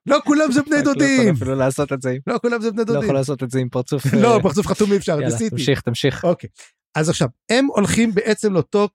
לא 0.07 0.19
כולם 0.25 0.53
זה 0.53 0.63
בני 0.63 0.71
לא 0.71 0.79
יכול 0.81 0.95
דודים 0.95 1.35
אפילו 1.35 1.55
לעשות 1.55 1.93
את 1.93 2.03
זה 2.03 2.17
לא 2.27 2.39
כולם 2.43 2.61
זה 2.61 2.71
בני 2.71 2.79
לא 2.79 2.85
דודים 2.85 3.03
יכול 3.03 3.15
לעשות 3.15 3.43
את 3.43 3.51
זה 3.51 3.59
עם 3.59 3.69
פרצוף. 3.69 4.03
לא 4.23 4.37
אה, 4.37 4.43
פרצוף 4.43 4.67
חתום 4.67 4.93
אי 4.93 4.97
אפשר 4.97 5.13
יאללה, 5.13 5.27
ניסיתי. 5.27 5.51
תמשיך 5.51 5.81
תמשיך. 5.81 6.25
אוקיי 6.25 6.51
אז 6.95 7.09
עכשיו 7.09 7.29
הם 7.49 7.67
הולכים 7.67 8.15
בעצם 8.15 8.53
לאותו 8.53 8.89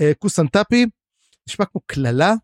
אה, 0.00 0.12
קוסנטפי 0.18 0.86
נשמע 1.48 1.64
כמו 1.64 1.80
קללה. 1.86 2.34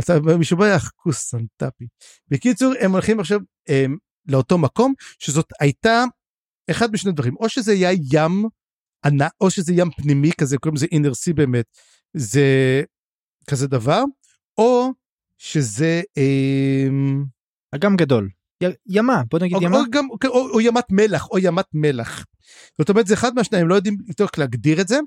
אתה 0.00 0.20
משובח 0.38 0.90
קוסנטפי. 0.96 1.86
בקיצור 2.28 2.74
הם 2.80 2.92
הולכים 2.92 3.20
עכשיו 3.20 3.40
הם, 3.68 3.96
לאותו 4.28 4.58
מקום 4.58 4.94
שזאת 5.18 5.46
הייתה 5.60 6.04
אחד 6.70 6.92
משני 6.92 7.12
דברים 7.12 7.36
או 7.36 7.48
שזה 7.48 7.72
היה 7.72 7.90
ים 8.12 8.44
ענק, 9.04 9.32
או 9.40 9.50
שזה 9.50 9.72
ים 9.72 9.90
פנימי 9.90 10.30
כזה, 10.32 10.58
קוראים 10.58 10.76
לזה 10.76 10.86
אינר 10.92 11.14
סי 11.14 11.32
באמת, 11.32 11.64
זה 12.14 12.82
כזה 13.50 13.66
דבר, 13.66 14.02
או 14.58 14.90
שזה... 15.38 16.02
אה, 16.18 16.88
אגם 17.74 17.96
גדול. 17.96 18.28
י- 18.62 18.76
ימה, 18.86 19.22
בוא 19.30 19.38
נגיד 19.38 19.56
או, 19.56 19.62
ימה. 19.62 19.76
או, 19.76 19.82
גם, 19.90 20.08
או, 20.24 20.50
או 20.50 20.60
ימת 20.60 20.84
מלח, 20.90 21.28
או 21.30 21.38
ימת 21.38 21.66
מלח. 21.74 22.24
זאת 22.78 22.88
אומרת, 22.88 23.06
זה 23.06 23.14
אחד 23.14 23.34
מהשניים, 23.34 23.68
לא 23.68 23.74
יודעים 23.74 23.96
יותר 24.08 24.24
איך 24.24 24.38
להגדיר 24.38 24.80
את 24.80 24.88
זה, 24.88 24.98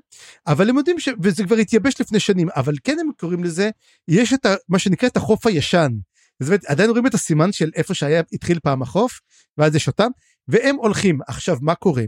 אבל 0.46 0.70
הם 0.70 0.76
יודעים 0.76 1.00
ש... 1.00 1.08
וזה 1.22 1.44
כבר 1.44 1.56
התייבש 1.56 2.00
לפני 2.00 2.20
שנים, 2.20 2.48
אבל 2.56 2.74
כן 2.84 2.96
הם 3.00 3.10
קוראים 3.18 3.44
לזה, 3.44 3.70
יש 4.08 4.32
את 4.32 4.46
ה, 4.46 4.54
מה 4.68 4.78
שנקרא 4.78 5.08
את 5.08 5.16
החוף 5.16 5.46
הישן. 5.46 5.92
זאת 6.40 6.48
אומרת, 6.48 6.64
עדיין 6.64 6.90
רואים 6.90 7.06
את 7.06 7.14
הסימן 7.14 7.52
של 7.52 7.70
איפה 7.74 7.94
שהיה, 7.94 8.22
התחיל 8.32 8.58
פעם 8.62 8.82
החוף, 8.82 9.20
ואז 9.58 9.74
יש 9.74 9.86
אותם, 9.86 10.10
והם 10.48 10.76
הולכים. 10.76 11.18
עכשיו, 11.28 11.56
מה 11.60 11.74
קורה? 11.74 12.04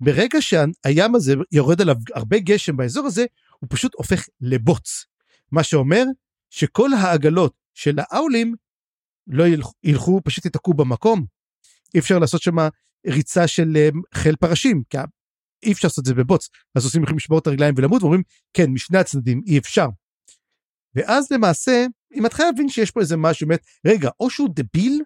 ברגע 0.00 0.38
שהים 0.42 1.14
הזה 1.14 1.34
יורד 1.52 1.80
עליו 1.80 1.96
הרבה 2.14 2.38
גשם 2.38 2.76
באזור 2.76 3.06
הזה, 3.06 3.24
הוא 3.58 3.68
פשוט 3.70 3.92
הופך 3.94 4.24
לבוץ. 4.40 5.04
מה 5.52 5.62
שאומר 5.62 6.04
שכל 6.50 6.92
העגלות 6.92 7.54
של 7.74 7.98
האולים 7.98 8.54
לא 9.26 9.48
ילכו, 9.48 9.72
ילכו 9.84 10.20
פשוט 10.24 10.44
ייתקעו 10.44 10.74
במקום. 10.74 11.24
אי 11.94 12.00
אפשר 12.00 12.18
לעשות 12.18 12.42
שם 12.42 12.56
ריצה 13.06 13.46
של 13.46 13.76
אה, 13.76 13.88
חיל 14.14 14.36
פרשים, 14.36 14.82
כי 14.90 14.98
אי 15.62 15.72
אפשר 15.72 15.88
לעשות 15.88 15.98
את 16.02 16.06
זה 16.06 16.14
בבוץ. 16.14 16.48
אז 16.74 16.84
עושים 16.84 17.02
יכולים 17.02 17.16
לשבור 17.16 17.38
את 17.38 17.46
הרגליים 17.46 17.74
ולמות, 17.78 18.02
ואומרים, 18.02 18.22
כן, 18.54 18.70
משני 18.70 18.98
הצדדים 18.98 19.42
אי 19.46 19.58
אפשר. 19.58 19.86
ואז 20.94 21.26
למעשה, 21.30 21.86
היא 22.10 22.22
מתחילה 22.22 22.50
להבין 22.50 22.68
שיש 22.68 22.90
פה 22.90 23.00
איזה 23.00 23.16
משהו, 23.16 23.46
באמת, 23.48 23.66
רגע, 23.86 24.10
או 24.20 24.30
שהוא 24.30 24.48
דביל, 24.54 25.02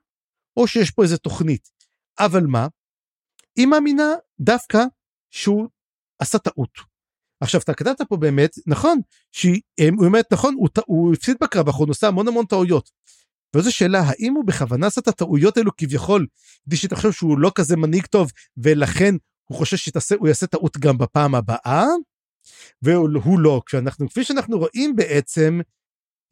או 0.57 0.67
שיש 0.67 0.91
פה 0.91 1.03
איזה 1.03 1.17
תוכנית. 1.17 1.69
אבל 2.19 2.47
מה? 2.47 2.67
היא 3.57 3.67
מאמינה 3.67 4.09
דווקא 4.41 4.85
שהוא 5.31 5.69
עשה 6.19 6.39
טעות. 6.39 6.71
עכשיו, 7.41 7.61
אתה 7.61 7.75
כתבת 7.75 8.03
פה 8.09 8.17
באמת, 8.17 8.51
נכון, 8.67 9.01
שהיא 9.33 9.61
אומרת, 9.99 10.33
נכון, 10.33 10.55
הוא, 10.55 10.69
הוא 10.87 11.15
הפסיד 11.15 11.37
בקרב 11.41 11.67
האחרון, 11.67 11.89
עושה 11.89 12.09
המון 12.09 12.29
המון 12.29 12.47
טעויות. 12.47 12.91
וזו 13.57 13.73
שאלה, 13.73 14.01
האם 14.07 14.35
הוא 14.35 14.45
בכוונה 14.45 14.87
עשה 14.87 15.01
את 15.01 15.09
הטעויות 15.09 15.57
האלו 15.57 15.77
כביכול, 15.77 16.27
כדי 16.65 16.77
שתחשוב 16.77 17.13
שהוא 17.13 17.39
לא 17.39 17.53
כזה 17.55 17.77
מנהיג 17.77 18.07
טוב, 18.07 18.31
ולכן 18.57 19.15
הוא 19.45 19.59
חושב 19.59 19.77
שהוא 19.77 20.29
יעשה 20.29 20.47
טעות 20.47 20.79
גם 20.79 20.99
בפעם 20.99 21.35
הבאה, 21.35 21.85
והוא 22.83 23.39
לא. 23.39 23.63
כשאנחנו, 23.67 24.09
כפי 24.09 24.25
שאנחנו 24.25 24.59
רואים 24.59 24.97
בעצם, 24.97 25.61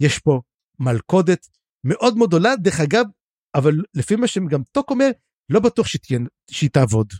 יש 0.00 0.18
פה 0.18 0.40
מלכודת 0.82 1.46
מאוד 1.86 2.16
מאוד 2.16 2.28
גדולה, 2.28 2.56
דרך 2.56 2.80
אגב, 2.80 3.04
אבל 3.54 3.74
לפי 3.94 4.16
מה 4.16 4.26
שגם 4.26 4.62
טוק 4.72 4.90
אומר, 4.90 5.10
לא 5.52 5.60
בטוח 5.60 5.86
שתהיה, 5.86 6.18
שהיא 6.50 6.70
תעבוד. 6.70 7.12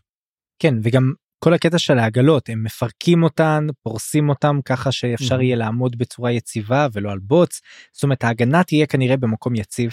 כן, 0.63 0.75
וגם 0.83 1.13
כל 1.45 1.55
הקטע 1.55 1.79
של 1.79 1.99
העגלות, 1.99 2.49
הם 2.49 2.63
מפרקים 2.65 3.23
אותן, 3.23 3.67
פורסים 3.83 4.29
אותם 4.29 4.59
ככה 4.65 4.93
שאפשר 4.93 5.39
Mhm. 5.39 5.43
יהיה 5.43 5.57
לעמוד 5.57 5.99
בצורה 5.99 6.33
יציבה 6.33 6.87
ולא 6.93 7.13
על 7.13 7.19
בוץ. 7.19 7.61
זאת 7.93 8.03
אומרת, 8.03 8.25
ההגנה 8.25 8.65
תהיה 8.65 8.87
כנראה 8.87 9.17
במקום 9.17 9.55
יציב. 9.55 9.93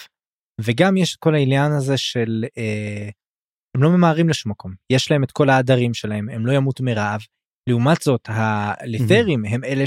וגם 0.61 0.97
יש 0.97 1.15
את 1.15 1.19
כל 1.19 1.35
העניין 1.35 1.71
הזה 1.71 1.97
של 1.97 2.45
אה, 2.57 3.09
הם 3.75 3.83
לא 3.83 3.89
ממהרים 3.89 4.29
לשום 4.29 4.51
מקום, 4.51 4.73
יש 4.91 5.11
להם 5.11 5.23
את 5.23 5.31
כל 5.31 5.49
העדרים 5.49 5.93
שלהם, 5.93 6.29
הם 6.29 6.45
לא 6.45 6.51
ימותו 6.51 6.83
מרעב. 6.83 7.21
לעומת 7.69 8.01
זאת, 8.01 8.21
הלית'רים 8.27 9.45
הם 9.45 9.63
אלה 9.63 9.83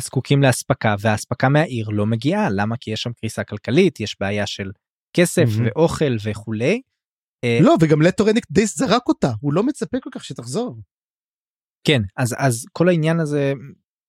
שזקוקים 0.00 0.42
לאספקה, 0.42 0.94
והאספקה 1.00 1.48
מהעיר 1.48 1.88
לא 1.88 2.06
מגיעה. 2.06 2.48
למה? 2.50 2.76
כי 2.80 2.90
יש 2.90 3.02
שם 3.02 3.12
קריסה 3.12 3.44
כלכלית, 3.44 4.00
יש 4.00 4.16
בעיה 4.20 4.46
של 4.46 4.70
כסף 5.16 5.42
Mhm. 5.46 5.62
ואוכל 5.64 6.16
וכולי. 6.24 6.80
אה, 7.44 7.58
לא, 7.62 7.74
וגם 7.80 8.02
לטורניק 8.02 8.46
די 8.50 8.66
זרק 8.66 9.08
אותה, 9.08 9.30
הוא 9.40 9.52
לא 9.52 9.62
מצפה 9.62 9.96
כל 10.02 10.10
כך 10.12 10.24
שתחזור. 10.24 10.76
כן 11.86 12.02
אז 12.16 12.34
אז 12.38 12.66
כל 12.72 12.88
העניין 12.88 13.20
הזה 13.20 13.52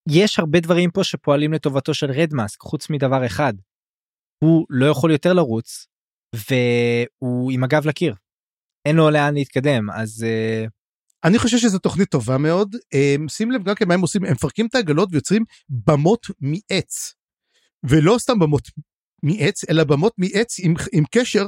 יש 0.10 0.40
הרבה 0.40 0.60
דברים 0.60 0.92
פה 0.92 1.04
שפועלים 1.04 1.54
לטובתו 1.54 1.94
של 1.94 2.12
רדמאסק 2.12 2.62
חוץ 2.62 2.90
מדבר 2.90 3.26
אחד. 3.26 3.54
הוא 4.44 4.66
לא 4.70 4.86
יכול 4.86 5.12
יותר 5.12 5.34
לרוץ 5.34 5.88
והוא 6.36 7.52
עם 7.52 7.64
הגב 7.64 7.88
לקיר. 7.88 8.16
אין 8.88 8.96
לו 8.96 9.10
לאן 9.10 9.34
להתקדם 9.34 9.90
אז 9.90 10.24
אה, 10.24 10.66
אני 11.26 11.40
חושב 11.40 11.58
שזו 11.58 11.80
תוכנית 11.80 12.10
טובה 12.10 12.38
מאוד. 12.38 12.76
הם, 12.94 13.30
שים 13.30 13.52
לב 13.52 13.64
גם 13.64 13.76
כן 13.76 13.88
מה 13.88 13.94
הם 13.94 14.02
עושים, 14.02 14.26
הם 14.26 14.32
מפרקים 14.32 14.66
את 14.66 14.76
העגלות 14.76 15.10
ויוצרים 15.12 15.44
במות 15.70 16.28
מעץ. 16.40 17.14
ולא 17.84 18.18
סתם 18.20 18.40
במות 18.40 18.70
מעץ, 19.24 19.64
אלא 19.70 19.84
במות 19.84 20.14
מעץ 20.18 20.60
עם, 20.60 20.74
עם 20.94 21.04
קשר 21.12 21.48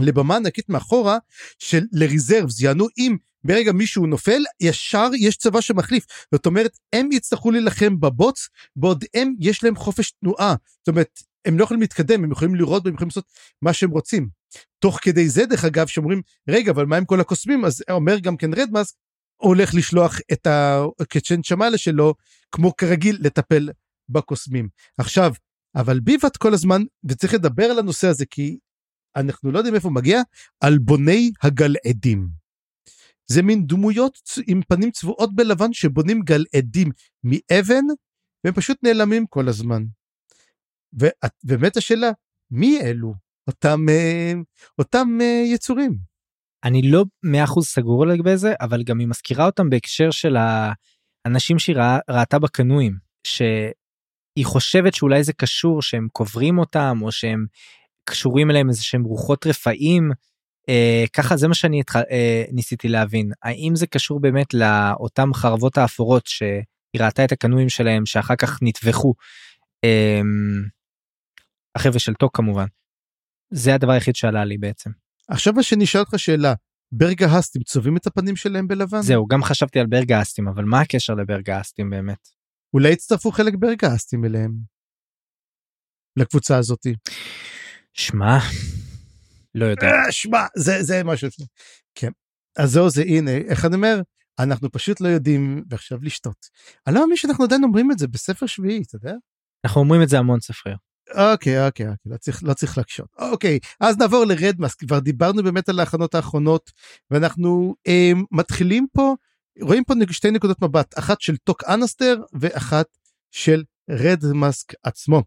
לבמה 0.00 0.36
ענקית 0.36 0.68
מאחורה 0.68 1.18
של 1.58 1.84
לריזרבס, 1.92 2.60
יענו 2.60 2.86
אם 2.98 3.16
ברגע 3.44 3.72
מישהו 3.72 4.06
נופל, 4.06 4.42
ישר 4.60 5.08
יש 5.20 5.36
צבא 5.36 5.60
שמחליף. 5.60 6.04
זאת 6.34 6.46
אומרת, 6.46 6.78
הם 6.92 7.12
יצטרכו 7.12 7.50
להילחם 7.50 8.00
בבוץ, 8.00 8.48
בעוד 8.76 9.04
הם, 9.14 9.34
יש 9.40 9.64
להם 9.64 9.76
חופש 9.76 10.10
תנועה. 10.10 10.54
זאת 10.78 10.88
אומרת, 10.88 11.20
הם 11.46 11.58
לא 11.58 11.64
יכולים 11.64 11.80
להתקדם, 11.80 12.24
הם 12.24 12.30
יכולים 12.32 12.54
לראות 12.54 12.84
והם 12.84 12.94
יכולים 12.94 13.08
לעשות 13.08 13.24
מה 13.62 13.72
שהם 13.72 13.90
רוצים. 13.90 14.28
תוך 14.78 14.98
כדי 15.02 15.28
זה, 15.28 15.46
דרך 15.46 15.64
אגב, 15.64 15.86
שאומרים, 15.86 16.22
רגע, 16.48 16.70
אבל 16.70 16.86
מה 16.86 16.96
עם 16.96 17.04
כל 17.04 17.20
הקוסמים? 17.20 17.64
אז 17.64 17.82
אומר 17.90 18.18
גם 18.18 18.36
כן 18.36 18.54
רדמאסק, 18.54 18.94
הולך 19.36 19.74
לשלוח 19.74 20.18
את 20.32 20.46
הקצ'ן 21.00 21.42
שמאלה 21.42 21.78
שלו, 21.78 22.14
כמו 22.52 22.76
כרגיל, 22.76 23.18
לטפל 23.20 23.68
בקוסמים. 24.08 24.68
עכשיו, 24.98 25.32
אבל 25.76 26.00
ביבת 26.00 26.36
כל 26.36 26.54
הזמן, 26.54 26.82
וצריך 27.04 27.34
לדבר 27.34 27.64
על 27.64 27.78
הנושא 27.78 28.08
הזה, 28.08 28.26
כי 28.26 28.58
אנחנו 29.16 29.52
לא 29.52 29.58
יודעים 29.58 29.74
איפה 29.74 29.88
הוא 29.88 29.94
מגיע, 29.94 30.20
על 30.60 30.78
בוני 30.78 31.30
הגלעדים. 31.42 32.28
זה 33.26 33.42
מין 33.42 33.66
דמויות 33.66 34.18
עם 34.46 34.60
פנים 34.68 34.90
צבועות 34.90 35.34
בלבן 35.34 35.72
שבונים 35.72 36.22
גלעדים 36.22 36.90
מאבן, 37.24 37.84
והם 38.44 38.54
פשוט 38.54 38.78
נעלמים 38.82 39.26
כל 39.26 39.48
הזמן. 39.48 39.82
ובאמת 40.96 41.76
השאלה, 41.76 42.10
מי 42.50 42.80
אלו 42.80 43.14
אותם, 43.46 43.88
אה, 43.88 44.32
אותם 44.78 45.08
אה, 45.20 45.42
יצורים? 45.46 45.96
אני 46.64 46.82
לא 46.82 47.04
מאה 47.22 47.44
אחוז 47.44 47.66
סגור 47.66 48.06
לגבי 48.06 48.36
זה 48.36 48.54
אבל 48.60 48.82
גם 48.82 48.98
היא 48.98 49.08
מזכירה 49.08 49.46
אותם 49.46 49.70
בהקשר 49.70 50.10
של 50.10 50.36
האנשים 51.26 51.58
שהיא 51.58 51.76
ראה, 51.76 51.98
ראתה 52.10 52.38
בקנויים 52.38 52.96
שהיא 53.26 54.44
חושבת 54.46 54.94
שאולי 54.94 55.24
זה 55.24 55.32
קשור 55.32 55.82
שהם 55.82 56.08
קוברים 56.12 56.58
אותם 56.58 56.98
או 57.02 57.12
שהם 57.12 57.46
קשורים 58.04 58.50
אליהם 58.50 58.68
איזה 58.68 58.82
שהם 58.82 59.04
רוחות 59.04 59.46
רפאים. 59.46 60.10
אה, 60.68 61.04
ככה 61.12 61.36
זה 61.36 61.48
מה 61.48 61.54
שאני 61.54 61.80
התח... 61.80 61.96
אה, 61.96 62.44
ניסיתי 62.52 62.88
להבין 62.88 63.30
האם 63.42 63.76
זה 63.76 63.86
קשור 63.86 64.20
באמת 64.20 64.54
לאותם 64.54 65.34
חרבות 65.34 65.78
האפורות 65.78 66.26
שהיא 66.26 67.00
ראתה 67.00 67.24
את 67.24 67.32
הקנויים 67.32 67.68
שלהם 67.68 68.06
שאחר 68.06 68.36
כך 68.36 68.58
נטבחו. 68.62 69.14
אה, 69.84 70.20
החבר'ה 71.76 71.98
של 71.98 72.14
טוק 72.14 72.36
כמובן. 72.36 72.66
זה 73.50 73.74
הדבר 73.74 73.92
היחיד 73.92 74.16
שעלה 74.16 74.44
לי 74.44 74.58
בעצם. 74.58 74.90
עכשיו 75.28 75.62
שאני 75.62 75.84
אשאל 75.84 76.00
אותך 76.00 76.18
שאלה, 76.18 76.54
ברגה 76.92 77.26
האסטים 77.26 77.62
צובעים 77.62 77.96
את 77.96 78.06
הפנים 78.06 78.36
שלהם 78.36 78.68
בלבן? 78.68 79.02
זהו 79.02 79.26
גם 79.26 79.42
חשבתי 79.42 79.80
על 79.80 79.86
ברגאסטים 79.86 80.48
אבל 80.48 80.64
מה 80.64 80.80
הקשר 80.80 81.14
לברגאסטים 81.14 81.90
באמת. 81.90 82.28
אולי 82.74 82.92
יצטרפו 82.92 83.30
חלק 83.30 83.54
ברגה 83.58 83.88
האסטים 83.88 84.24
אליהם. 84.24 84.52
לקבוצה 86.16 86.58
הזאתי. 86.58 86.94
שמע 87.92 88.38
לא 89.54 89.64
יודע 89.64 89.86
אה, 89.86 90.12
שמע, 90.12 90.46
זה, 90.56 90.82
זה 90.82 91.04
משהו. 91.04 91.28
כן. 91.94 92.10
אז 92.58 92.70
זהו 92.70 92.90
זה, 92.90 93.02
הנה, 93.02 93.30
איך 93.30 93.64
אני 93.64 93.74
אומר? 93.74 94.00
אנחנו 94.38 94.72
פשוט 94.72 95.00
לא 95.00 95.08
יודעים, 95.08 95.64
ועכשיו 95.70 95.98
לשתות. 96.02 96.46
אני 96.86 96.94
לא 96.94 97.00
מאמין 97.00 97.16
שאנחנו 97.16 97.44
עדיין 97.44 97.64
אומרים 97.64 97.92
את 97.92 97.98
זה 97.98 98.08
בספר 98.08 98.46
שביעי, 98.46 98.82
אתה 98.82 98.96
יודע? 98.96 99.14
אנחנו 99.64 99.80
אומרים 99.80 100.02
את 100.02 100.08
זה 100.08 100.18
המון 100.18 100.40
ספריות. 100.40 100.95
אוקיי, 101.16 101.66
אוקיי, 101.66 101.88
אוקיי, 101.88 102.12
לא 102.12 102.16
צריך, 102.16 102.42
לא 102.42 102.54
צריך 102.54 102.78
להקשות. 102.78 103.06
אוקיי, 103.18 103.58
אז 103.80 103.98
נעבור 103.98 104.24
לרדמאסק, 104.24 104.74
כבר 104.74 104.98
דיברנו 104.98 105.42
באמת 105.42 105.68
על 105.68 105.80
ההכנות 105.80 106.14
האחרונות, 106.14 106.70
ואנחנו 107.10 107.74
אה, 107.86 108.12
מתחילים 108.32 108.86
פה, 108.92 109.14
רואים 109.60 109.84
פה 109.84 109.94
שתי 110.10 110.30
נקודות 110.30 110.62
מבט, 110.62 110.98
אחת 110.98 111.20
של 111.20 111.36
טוק 111.36 111.64
אנסטר 111.68 112.16
ואחת 112.40 112.86
של 113.30 113.62
רדמאסק 113.90 114.72
עצמו. 114.82 115.22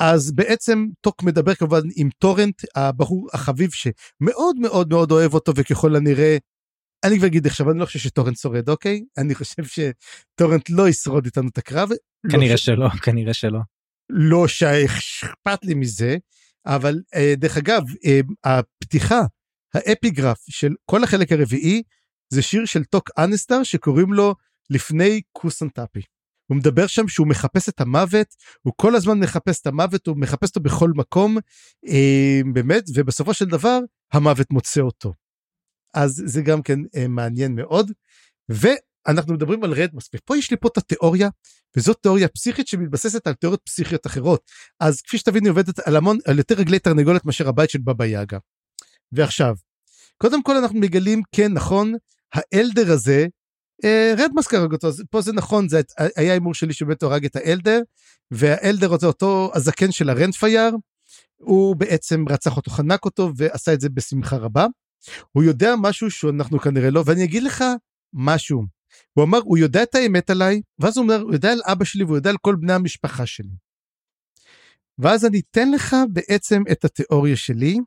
אז 0.00 0.32
בעצם 0.32 0.86
טוק 1.00 1.22
מדבר 1.22 1.54
כמובן 1.54 1.80
עם 1.96 2.08
טורנט, 2.18 2.62
הבחור 2.74 3.28
החביב 3.32 3.70
שמאוד 3.70 4.56
מאוד 4.58 4.88
מאוד 4.88 5.12
אוהב 5.12 5.34
אותו 5.34 5.52
וככל 5.56 5.96
הנראה, 5.96 6.36
אני 7.04 7.18
כבר 7.18 7.26
אגיד 7.26 7.46
עכשיו, 7.46 7.70
אני 7.70 7.78
לא 7.78 7.84
חושב 7.84 7.98
שטורנט 7.98 8.36
שורד, 8.38 8.68
אוקיי? 8.68 9.04
אני 9.18 9.34
חושב 9.34 9.62
שטורנט 9.64 10.70
לא 10.70 10.88
ישרוד 10.88 11.24
איתנו 11.24 11.48
את 11.48 11.58
הקרב. 11.58 11.88
לא 12.24 12.32
כנראה 12.32 12.56
ש- 12.56 12.64
שלא 12.64 12.88
כנראה 12.88 13.34
שלא. 13.34 13.58
לא 14.10 14.48
שאכפת 14.48 15.64
לי 15.64 15.74
מזה, 15.74 16.16
אבל 16.66 17.00
אה, 17.14 17.34
דרך 17.36 17.56
אגב, 17.56 17.82
אה, 18.04 18.20
הפתיחה, 18.44 19.20
האפיגרף 19.74 20.44
של 20.50 20.74
כל 20.84 21.04
החלק 21.04 21.32
הרביעי, 21.32 21.82
זה 22.32 22.42
שיר 22.42 22.64
של 22.64 22.84
טוק 22.84 23.10
אנסטר 23.18 23.62
שקוראים 23.62 24.12
לו 24.12 24.34
לפני 24.70 25.20
קוסנטאפי. 25.32 26.02
הוא 26.46 26.56
מדבר 26.56 26.86
שם 26.86 27.08
שהוא 27.08 27.26
מחפש 27.26 27.68
את 27.68 27.80
המוות, 27.80 28.26
הוא 28.62 28.72
כל 28.76 28.94
הזמן 28.94 29.18
מחפש 29.18 29.60
את 29.60 29.66
המוות, 29.66 30.06
הוא 30.06 30.16
מחפש 30.16 30.48
אותו 30.48 30.60
בכל 30.60 30.90
מקום, 30.96 31.38
אה, 31.86 32.40
באמת, 32.52 32.84
ובסופו 32.94 33.34
של 33.34 33.44
דבר 33.44 33.78
המוות 34.12 34.50
מוצא 34.50 34.80
אותו. 34.80 35.12
אז 35.94 36.22
זה 36.26 36.42
גם 36.42 36.62
כן 36.62 36.78
אה, 36.96 37.08
מעניין 37.08 37.54
מאוד. 37.54 37.92
אנחנו 39.06 39.34
מדברים 39.34 39.64
על 39.64 39.72
רדמאס, 39.72 40.08
ופה 40.14 40.36
יש 40.36 40.50
לי 40.50 40.56
פה 40.56 40.68
את 40.68 40.76
התיאוריה, 40.76 41.28
וזאת 41.76 41.98
תיאוריה 42.02 42.28
פסיכית 42.28 42.68
שמתבססת 42.68 43.26
על 43.26 43.34
תיאוריות 43.34 43.60
פסיכיות 43.64 44.06
אחרות. 44.06 44.40
אז 44.80 45.00
כפי 45.00 45.18
שתבין, 45.18 45.44
היא 45.44 45.50
עובדת 45.50 45.78
על 45.78 45.96
המון, 45.96 46.18
על 46.26 46.38
יותר 46.38 46.54
רגלי 46.54 46.78
תרנגולת 46.78 47.24
מאשר 47.24 47.48
הבית 47.48 47.70
של 47.70 47.78
בבא 47.78 48.04
יאגה. 48.04 48.38
ועכשיו, 49.12 49.54
קודם 50.18 50.42
כל 50.42 50.56
אנחנו 50.56 50.80
מגלים, 50.80 51.22
כן, 51.32 51.52
נכון, 51.52 51.94
האלדר 52.34 52.92
הזה, 52.92 53.26
אה, 53.84 54.14
רדמאס 54.18 54.46
קרג 54.46 54.72
אותו, 54.72 54.88
פה 55.10 55.20
זה 55.20 55.32
נכון, 55.32 55.68
זה 55.68 55.80
היה 56.16 56.32
הימור 56.32 56.54
שלי 56.54 56.72
שבאמת 56.72 57.02
הרג 57.02 57.24
את 57.24 57.36
האלדר, 57.36 57.80
והאלדר 58.30 58.94
הזה, 58.94 59.06
אותו 59.06 59.50
הזקן 59.54 59.92
של 59.92 60.10
הרנדפייר, 60.10 60.76
הוא 61.36 61.76
בעצם 61.76 62.24
רצח 62.28 62.56
אותו, 62.56 62.70
חנק 62.70 63.04
אותו, 63.04 63.32
ועשה 63.36 63.72
את 63.72 63.80
זה 63.80 63.88
בשמחה 63.88 64.36
רבה. 64.36 64.66
הוא 65.32 65.42
יודע 65.42 65.74
משהו 65.78 66.10
שאנחנו 66.10 66.58
כנראה 66.58 66.90
לא, 66.90 67.02
ואני 67.06 67.24
אגיד 67.24 67.42
לך 67.42 67.64
משהו. 68.12 68.75
הוא 69.12 69.24
אמר, 69.24 69.38
הוא 69.44 69.58
יודע 69.58 69.82
את 69.82 69.94
האמת 69.94 70.30
עליי, 70.30 70.60
ואז 70.78 70.96
הוא 70.96 71.02
אומר, 71.02 71.20
הוא 71.20 71.32
יודע 71.32 71.52
על 71.52 71.60
אבא 71.64 71.84
שלי 71.84 72.04
והוא 72.04 72.16
יודע 72.16 72.30
על 72.30 72.36
כל 72.40 72.56
בני 72.60 72.72
המשפחה 72.72 73.26
שלי. 73.26 73.56
ואז 74.98 75.24
אני 75.24 75.40
אתן 75.50 75.70
לך 75.70 75.96
בעצם 76.12 76.62
את 76.72 76.84
התיאוריה 76.84 77.36
שלי. 77.36 77.78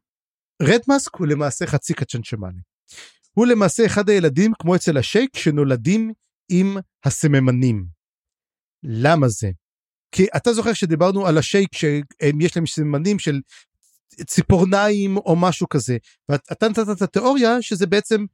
רדמאסק 0.61 1.15
הוא 1.15 1.27
למעשה 1.27 1.67
חצי 1.67 1.93
קצ'ן 1.93 2.23
שמאלי. 2.23 2.59
הוא 3.31 3.47
למעשה 3.47 3.85
אחד 3.85 4.09
הילדים, 4.09 4.51
כמו 4.59 4.75
אצל 4.75 4.97
השייק, 4.97 5.37
שנולדים 5.37 6.13
עם 6.51 6.77
הסממנים. 7.03 7.85
למה 8.83 9.27
זה? 9.27 9.51
כי 10.11 10.25
אתה 10.37 10.53
זוכר 10.53 10.73
שדיברנו 10.73 11.27
על 11.27 11.37
השייק 11.37 11.75
שיש 11.75 12.55
להם 12.55 12.65
סממנים 12.65 13.19
של 13.19 13.39
ציפורניים 14.27 15.17
או 15.17 15.35
משהו 15.35 15.69
כזה, 15.69 15.97
ואתה 16.29 16.69
נתת 16.69 16.89
את 16.91 17.01
התיאוריה 17.01 17.61
שזה 17.61 17.87
בעצם 17.87 18.25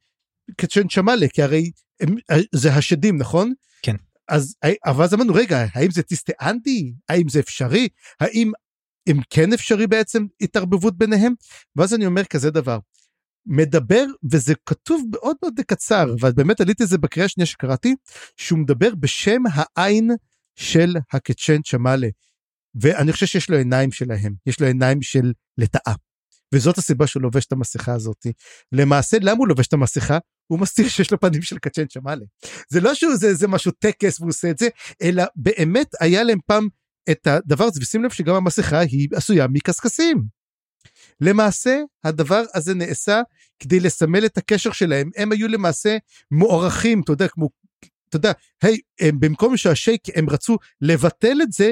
קצ'ן 0.58 0.88
צ'מאלה, 0.88 1.28
כי 1.28 1.41
הרי 1.43 1.72
הם, 2.00 2.16
זה 2.56 2.74
השדים, 2.74 3.18
נכון? 3.18 3.54
כן. 3.82 3.96
אז, 4.28 4.56
אבל 4.86 5.04
אז 5.04 5.14
אמרנו, 5.14 5.34
רגע, 5.34 5.66
האם 5.74 5.91
זה 5.91 6.04
טיסטה 6.04 6.34
אנדי? 6.41 6.93
האם 7.10 7.30
זה 7.30 7.39
אפשרי? 7.39 7.88
האם 8.20 8.52
אם 9.10 9.20
כן 9.30 9.54
אפשרי 9.54 9.88
בעצם 9.88 10.26
התערבבות 10.41 10.98
ביניהם? 10.98 11.34
ואז 11.76 11.93
אני 11.93 12.06
אומר 12.06 12.24
כזה 12.24 12.52
דבר, 12.52 12.80
מדבר, 13.46 14.06
וזה 14.32 14.54
כתוב 14.66 15.04
מאוד 15.12 15.36
מאוד 15.43 15.54
קצר, 15.68 16.16
ובאמת 16.22 16.62
עליתי 16.62 16.84
את 16.84 16.88
זה 16.88 16.98
בקריאה 16.98 17.26
השנייה 17.26 17.46
שקראתי, 17.46 17.96
שהוא 18.38 18.60
מדבר 18.60 18.96
בשם 18.96 19.41
העין 19.54 20.12
של 20.56 20.96
הקצ'ן 21.14 21.62
צ'מאלה. 21.62 22.08
ואני 22.82 23.12
חושב 23.12 23.26
שיש 23.26 23.50
לו 23.50 23.58
עיניים 23.58 23.91
שלהם, 23.91 24.34
יש 24.46 24.60
לו 24.60 24.68
עיניים 24.68 25.02
של 25.02 25.34
לטאה. 25.58 25.93
וזאת 26.54 26.78
הסיבה 26.78 27.08
שהוא 27.08 27.24
לובש 27.24 27.46
את 27.46 27.52
המסכה 27.52 27.93
הזאת. 27.93 28.26
למעשה, 28.72 29.18
למה 29.22 29.38
הוא 29.38 29.48
לובש 29.48 29.68
את 29.68 29.74
המסכה? 29.74 30.18
הוא 30.48 30.60
מסתיר 30.60 30.88
שיש 30.88 31.12
לו 31.12 31.20
פנים 31.20 31.41
של 31.41 31.58
קצ'ן 31.58 31.86
צ'מאלה. 31.86 32.26
זה 32.70 32.82
לא 32.82 32.93
שהוא 32.93 33.16
זה, 33.16 33.34
זה 33.34 33.48
משהו 33.48 33.72
טקס 33.72 34.20
והוא 34.20 34.30
עושה 34.30 34.50
את 34.50 34.58
זה, 34.58 34.68
אלא 35.02 35.24
באמת 35.36 35.88
היה 36.00 36.24
להם 36.24 36.39
פעם 36.46 36.68
את 37.12 37.28
הדבר 37.28 37.64
הזה, 37.64 37.80
ושים 37.82 38.04
לב 38.04 38.12
שגם 38.12 38.36
המסכה 38.36 38.80
היא 38.80 39.10
עשויה 39.16 39.48
מקשקשים. 39.48 40.24
למעשה, 41.22 41.80
הדבר 42.04 42.43
הזה 42.54 42.74
נעשה 42.74 43.22
כדי 43.60 43.80
לסמל 43.80 44.26
את 44.26 44.38
הקשר 44.38 44.72
שלהם. 44.72 45.10
הם 45.16 45.32
היו 45.32 45.48
למעשה 45.48 45.98
מוערכים, 46.32 47.02
אתה 47.02 47.12
יודע, 47.12 47.28
כמו, 47.28 47.50
אתה 48.10 48.18
יודע, 48.18 48.32
היי, 48.64 48.78
הם, 49.00 49.20
במקום 49.20 49.58
שהשייק, 49.58 50.02
הם 50.16 50.30
רצו 50.30 50.58
לבטל 50.82 51.38
את 51.41 51.52
זה, 51.52 51.72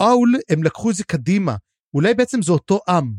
האול, 0.00 0.34
הם 0.48 0.62
לקחו 0.62 0.90
את 0.90 0.94
זה 0.94 1.04
קדימה. 1.04 1.56
אולי 1.94 2.14
בעצם 2.14 2.42
זה 2.42 2.52
אותו 2.52 2.80
עם. 2.88 3.14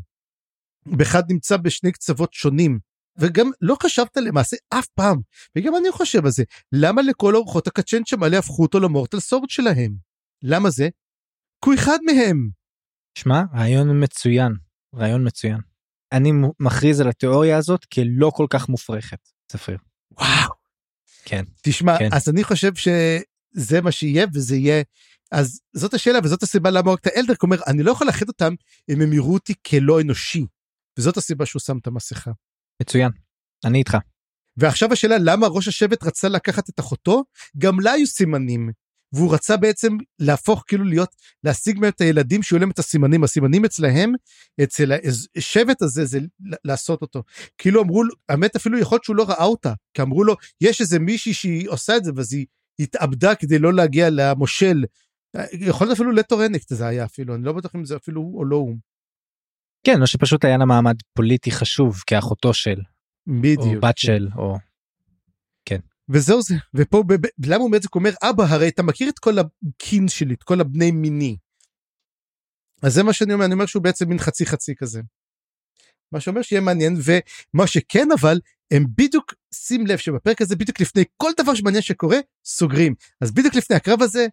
באחד 0.86 1.22
נמצא 1.30 1.56
בשני 1.56 1.92
קצוות 1.92 2.32
שונים. 2.34 2.78
וגם 3.18 3.50
לא 3.60 3.76
חשבת 3.82 4.16
למעשה 4.16 4.56
אף 4.68 4.86
פעם, 4.86 5.18
וגם 5.56 5.76
אני 5.76 5.92
חושב 5.92 6.24
על 6.24 6.30
זה, 6.30 6.44
למה 6.72 7.02
לכל 7.02 7.36
אורחות 7.36 7.66
הקצ'ן 7.66 8.02
שמלא 8.04 8.36
הפכו 8.36 8.62
אותו 8.62 8.80
למורטל 8.80 9.20
סורד 9.20 9.50
שלהם? 9.50 9.94
למה 10.42 10.70
זה? 10.70 10.88
כי 11.64 11.70
הוא 11.70 11.74
אחד 11.74 11.98
מהם. 12.06 12.48
שמע, 13.18 13.42
רעיון 13.54 14.04
מצוין, 14.04 14.52
רעיון 14.94 15.26
מצוין. 15.26 15.58
אני 16.12 16.32
מכריז 16.60 17.00
על 17.00 17.08
התיאוריה 17.08 17.58
הזאת 17.58 17.84
כלא 17.84 18.30
כל 18.34 18.46
כך 18.50 18.68
מופרכת, 18.68 19.18
צפריר. 19.52 19.78
וואו. 20.18 20.50
כן. 21.24 21.44
תשמע, 21.62 21.98
כן. 21.98 22.08
אז 22.12 22.28
אני 22.28 22.44
חושב 22.44 22.74
שזה 22.74 23.80
מה 23.80 23.92
שיהיה, 23.92 24.26
וזה 24.34 24.56
יהיה... 24.56 24.82
אז 25.32 25.60
זאת 25.72 25.94
השאלה 25.94 26.18
וזאת 26.24 26.42
הסיבה 26.42 26.70
למה 26.70 26.92
רק 26.92 27.00
את 27.00 27.06
האלדר, 27.06 27.34
אומר, 27.42 27.56
אני 27.66 27.82
לא 27.82 27.90
יכול 27.90 28.06
לאחד 28.06 28.28
אותם 28.28 28.54
אם 28.88 29.00
הם 29.00 29.12
יראו 29.12 29.34
אותי 29.34 29.54
כלא 29.66 30.00
אנושי. 30.00 30.46
וזאת 30.98 31.16
הסיבה 31.16 31.46
שהוא 31.46 31.60
שם 31.60 31.78
את 31.78 31.86
המסכה. 31.86 32.30
מצוין, 32.82 33.10
אני 33.64 33.78
איתך. 33.78 33.96
ועכשיו 34.56 34.92
השאלה 34.92 35.16
למה 35.18 35.46
ראש 35.46 35.68
השבט 35.68 36.02
רצה 36.02 36.28
לקחת 36.28 36.68
את 36.68 36.80
אחותו, 36.80 37.24
גם 37.58 37.80
לה 37.80 37.92
היו 37.92 38.06
סימנים. 38.06 38.70
והוא 39.12 39.34
רצה 39.34 39.56
בעצם 39.56 39.96
להפוך 40.18 40.64
כאילו 40.66 40.84
להיות, 40.84 41.14
להשיג 41.44 41.78
מהם 41.78 41.90
את 41.90 42.00
הילדים 42.00 42.42
שיהיו 42.42 42.60
להם 42.60 42.70
את 42.70 42.78
הסימנים, 42.78 43.24
הסימנים 43.24 43.64
אצלהם, 43.64 44.12
אצל 44.62 44.92
השבט 45.36 45.82
הזה 45.82 46.04
זה 46.04 46.18
לעשות 46.64 47.02
אותו. 47.02 47.22
כאילו 47.58 47.82
אמרו 47.82 48.02
האמת 48.28 48.56
אפילו 48.56 48.78
יכול 48.78 48.96
להיות 48.96 49.04
שהוא 49.04 49.16
לא 49.16 49.24
ראה 49.28 49.44
אותה, 49.44 49.72
כי 49.94 50.02
אמרו 50.02 50.24
לו, 50.24 50.36
יש 50.60 50.80
איזה 50.80 50.98
מישהי 50.98 51.34
שהיא 51.34 51.68
עושה 51.68 51.96
את 51.96 52.04
זה, 52.04 52.12
ואז 52.16 52.32
היא 52.32 52.46
התאבדה 52.78 53.34
כדי 53.34 53.58
לא 53.58 53.72
להגיע 53.72 54.08
למושל. 54.10 54.84
יכול 55.52 55.86
להיות 55.86 55.96
אפילו 55.96 56.12
לטורנקט 56.12 56.68
זה 56.68 56.86
היה 56.86 57.04
אפילו, 57.04 57.34
אני 57.34 57.44
לא 57.44 57.52
בטוח 57.52 57.74
אם 57.76 57.84
זה 57.84 57.96
אפילו 57.96 58.20
הוא 58.20 58.38
או 58.38 58.44
לא 58.44 58.56
הוא. 58.56 58.76
כן, 59.86 60.02
או 60.02 60.06
שפשוט 60.06 60.44
היה 60.44 60.56
לה 60.56 60.64
מעמד 60.64 60.96
פוליטי 61.14 61.50
חשוב 61.50 62.02
כאחותו 62.06 62.54
של, 62.54 62.80
בדיוק. 63.26 63.60
או 63.60 63.80
בת 63.80 63.98
של, 63.98 64.28
או... 64.36 64.56
וזהו 66.08 66.42
זה, 66.42 66.54
ופה 66.74 67.02
ב- 67.06 67.12
ב- 67.12 67.46
למה 67.46 67.62
הוא 67.62 67.72
בעצם 67.72 67.88
אומר 67.94 68.10
אבא 68.22 68.44
הרי 68.44 68.68
אתה 68.68 68.82
מכיר 68.82 69.08
את 69.08 69.18
כל 69.18 69.36
הקין 69.38 70.08
שלי, 70.08 70.34
את 70.34 70.42
כל 70.42 70.60
הבני 70.60 70.90
מיני. 70.90 71.36
אז 72.82 72.94
זה 72.94 73.02
מה 73.02 73.12
שאני 73.12 73.34
אומר, 73.34 73.44
אני 73.44 73.54
אומר 73.54 73.66
שהוא 73.66 73.82
בעצם 73.82 74.08
מין 74.08 74.18
חצי 74.18 74.46
חצי 74.46 74.74
כזה. 74.76 75.00
מה 76.12 76.20
שאומר 76.20 76.42
שיהיה 76.42 76.60
מעניין, 76.60 76.96
ומה 77.04 77.66
שכן 77.66 78.08
אבל, 78.20 78.40
הם 78.70 78.84
בדיוק, 78.96 79.34
שים 79.54 79.86
לב 79.86 79.98
שבפרק 79.98 80.42
הזה 80.42 80.56
בדיוק 80.56 80.80
לפני 80.80 81.04
כל 81.16 81.30
דבר 81.40 81.54
שמעניין 81.54 81.82
שקורה, 81.82 82.18
סוגרים. 82.44 82.94
אז 83.20 83.32
בדיוק 83.32 83.54
לפני 83.54 83.76
הקרב 83.76 84.02
הזה, 84.02 84.26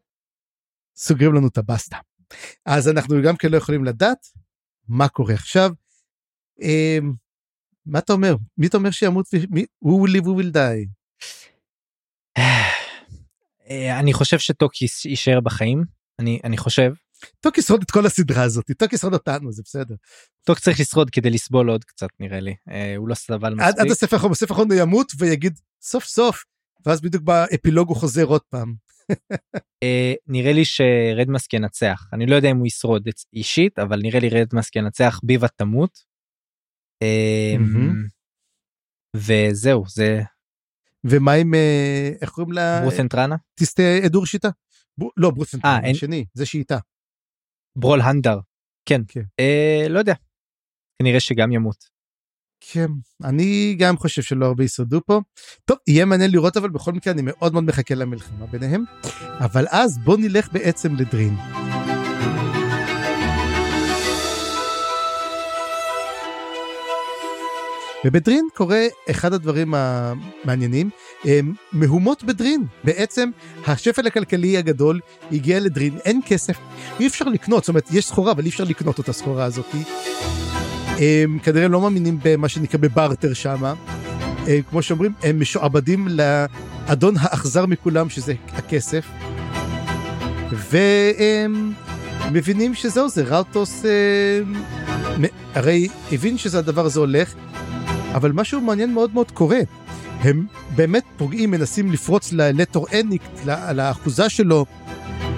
סוגרים 0.95 1.34
לנו 1.34 1.47
את 1.47 1.58
הבסטה. 1.58 1.97
אז 2.66 2.89
אנחנו 2.89 3.16
גם 3.24 3.38
כן 3.38 3.51
לא 3.51 3.58
יכולים 3.58 3.86
לדעת 3.86 4.28
מה 4.88 5.08
קורה 5.08 5.34
עכשיו. 5.34 5.72
אמ, 6.62 7.14
מה 7.86 8.00
אתה 8.00 8.14
אומר? 8.14 8.36
מי 8.58 8.68
אתה 8.68 8.78
אומר 8.78 8.92
שימות? 8.92 9.26
מי? 9.50 9.66
who 9.86 9.90
will 9.90 10.12
live 10.12 10.26
who 10.26 10.42
will 10.42 10.54
die? 10.56 10.88
אה, 13.70 14.00
אני 14.00 14.14
חושב 14.14 14.40
שטוקיס 14.40 15.06
יישאר 15.06 15.40
בחיים, 15.40 15.84
אני, 16.20 16.40
אני 16.44 16.57
חושב. 16.57 16.94
טוק 17.40 17.57
ישרוד 17.57 17.82
את 17.82 17.91
כל 17.91 18.06
הסדרה 18.06 18.44
הזאת, 18.44 18.66
טוק 18.78 18.94
ישרוד 18.94 19.14
אותנו, 19.14 19.52
זה 19.52 19.62
בסדר. 19.66 19.95
טוק 20.45 20.60
צריך 20.60 20.80
לשרוד 20.80 21.10
כדי 21.10 21.30
לסבול 21.30 21.70
עוד 21.70 21.84
קצת 21.84 22.07
נראה 22.20 22.40
לי, 22.40 22.56
אה, 22.70 22.95
הוא 22.98 23.07
לא 23.07 23.16
סבל 23.16 23.53
עד, 23.53 23.60
עד 23.60 23.70
מספיק. 23.70 23.91
הספר 23.91 24.16
האחרון, 24.16 24.32
בספר 24.32 24.53
האחרון 24.53 24.72
הוא 24.72 24.80
ימות 24.80 25.12
ויגיד 25.18 25.60
סוף 25.82 26.06
סוף, 26.06 26.44
ואז 26.86 27.02
בדיוק 27.02 27.24
באפילוג 27.24 27.90
הוא 27.90 27.98
חוזר 27.98 28.24
עוד 28.24 28.41
פעם. 28.49 28.76
אה, 29.84 30.14
נראה 30.28 30.54
לי 30.54 30.66
שרדמאסק 30.66 31.54
ינצח, 31.54 32.08
אני 32.14 32.26
לא 32.26 32.36
יודע 32.36 32.52
אם 32.52 32.58
הוא 32.58 32.68
ישרוד 32.68 33.08
אישית, 33.34 33.80
אבל 33.80 34.00
נראה 34.02 34.20
לי 34.20 34.30
רדמאסק 34.30 34.76
ינצח, 34.76 35.20
ביבה 35.24 35.48
תמות. 35.48 36.04
אה, 37.04 37.56
מהמם. 37.60 38.08
וזהו, 39.16 39.84
זה 39.88 40.22
ומה 41.04 41.34
עם, 41.34 41.54
אה, 41.54 42.10
איך 42.22 42.30
קוראים 42.30 42.52
לה? 42.54 42.82
ברות'נטרנה? 42.82 43.36
תסטה 43.56 43.84
עדור 44.06 44.26
שיטה? 44.26 44.50
ב- 45.00 45.04
לא, 45.18 45.32
ברוסנטרן, 45.32 45.72
אה, 45.72 45.80
אין- 45.84 45.96
השני, 45.96 46.26
זה 46.34 46.46
שאיתה. 46.46 46.78
ברול 47.76 48.02
הנדר. 48.02 48.40
כן. 48.86 49.02
כן. 49.08 49.22
לא 49.90 50.00
יודע. 50.00 50.14
כנראה 51.00 51.20
שגם 51.20 51.52
ימות. 51.52 51.93
כן, 52.72 52.88
אני 53.23 53.76
גם 53.80 53.98
חושב 53.98 54.22
שלא 54.22 54.45
הרבה 54.45 54.64
ישרדו 54.64 55.02
פה. 55.06 55.19
טוב, 55.65 55.77
יהיה 55.88 56.06
מעניין 56.06 56.31
לראות, 56.31 56.57
אבל 56.57 56.69
בכל 56.69 56.94
מקרה 56.94 57.14
אני 57.14 57.22
מאוד 57.26 57.53
מאוד 57.53 57.64
מחכה 57.64 57.95
למלחמה 57.95 58.45
ביניהם. 58.45 58.84
אבל 59.40 59.65
אז 59.69 59.99
בוא 60.03 60.18
נלך 60.18 60.52
בעצם 60.52 60.95
לדרין. 60.95 61.35
ובדרין 68.06 68.48
קורה 68.56 68.85
אחד 69.10 69.34
הדברים 69.34 69.73
המעניינים, 69.77 70.90
מהומות 71.73 72.23
בדרין. 72.23 72.65
בעצם 72.84 73.30
השפל 73.68 74.07
הכלכלי 74.07 74.57
הגדול 74.57 74.99
הגיע 75.31 75.60
לדרין, 75.60 75.98
אין 76.06 76.22
כסף, 76.26 76.57
אי 76.99 77.07
אפשר 77.07 77.26
לקנות, 77.26 77.64
זאת 77.64 77.69
אומרת 77.69 77.91
יש 77.91 78.06
סחורה 78.06 78.31
אבל 78.31 78.44
אי 78.44 78.49
אפשר 78.49 78.64
לקנות 78.64 78.99
את 78.99 79.10
הסחורה 79.10 79.44
הזאת. 79.44 79.65
הם 81.24 81.40
כנראה 81.44 81.68
לא 81.68 81.82
מאמינים 81.82 82.20
במה 82.24 82.50
שנקרא 82.50 82.80
בברטר 82.80 83.34
שמה. 83.34 83.74
כמו 84.70 84.82
שאומרים, 84.82 85.14
הם 85.24 85.40
משועבדים 85.40 86.08
לאדון 86.08 87.16
האכזר 87.20 87.66
מכולם 87.66 88.10
שזה 88.10 88.34
הכסף. 88.54 89.06
והם 90.52 91.74
מבינים 92.32 92.76
שזהו 92.76 93.10
זה, 93.10 93.24
ראוטוס 93.24 93.86
אה, 93.86 93.92
הרי 95.54 95.88
הבין 96.12 96.38
שזה 96.38 96.60
הדבר 96.60 96.86
הזה 96.86 97.00
הולך, 97.00 97.34
אבל 98.14 98.32
משהו 98.32 98.62
מעניין 98.62 98.94
מאוד 98.94 99.14
מאוד 99.14 99.32
קורה. 99.32 99.60
הם 100.20 100.46
באמת 100.76 101.04
פוגעים, 101.18 101.52
מנסים 101.52 101.92
לפרוץ 101.92 102.32
ללטור 102.32 102.88
אניק, 103.00 103.22
לאחוזה 103.74 104.30
שלו. 104.30 104.66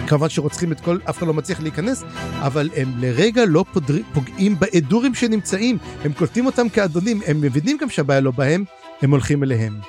כמובן 0.08 0.30
שרוצחים 0.30 0.72
את 0.72 0.80
כל, 0.80 0.98
אף 1.10 1.18
אחד 1.18 1.28
לא 1.28 1.34
מצליח 1.34 1.62
להיכנס, 1.62 2.04
אבל 2.40 2.70
הם 2.76 2.94
לרגע 3.00 3.46
לא 3.48 3.66
פודר, 3.74 3.96
פוגעים 4.14 4.60
באדורים 4.60 5.16
שנמצאים, 5.16 5.78
הם 6.04 6.14
קולטים 6.14 6.46
אותם 6.46 6.70
כאדונים, 6.70 7.22
הם 7.28 7.42
מבינים 7.42 7.78
גם 7.78 7.90
שהבעיה 7.90 8.20
לא 8.20 8.32
בהם, 8.32 8.64
הם 9.02 9.12
הולכים 9.12 9.44
אליהם. 9.44 9.80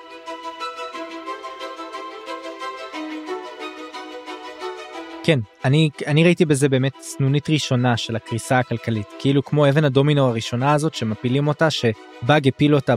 כן, 5.24 5.38
אני, 5.64 5.90
אני 6.06 6.24
ראיתי 6.24 6.44
בזה 6.44 6.68
באמת 6.68 6.92
סנונית 7.00 7.50
ראשונה 7.50 7.96
של 7.96 8.16
הקריסה 8.16 8.58
הכלכלית, 8.58 9.06
כאילו 9.18 9.44
כמו 9.44 9.68
אבן 9.68 9.84
הדומינו 9.84 10.28
הראשונה 10.28 10.72
הזאת 10.72 10.94
שמפילים 10.94 11.48
אותה, 11.48 11.68
שבאג 11.70 12.48
הפיל 12.48 12.74
אותה 12.74 12.94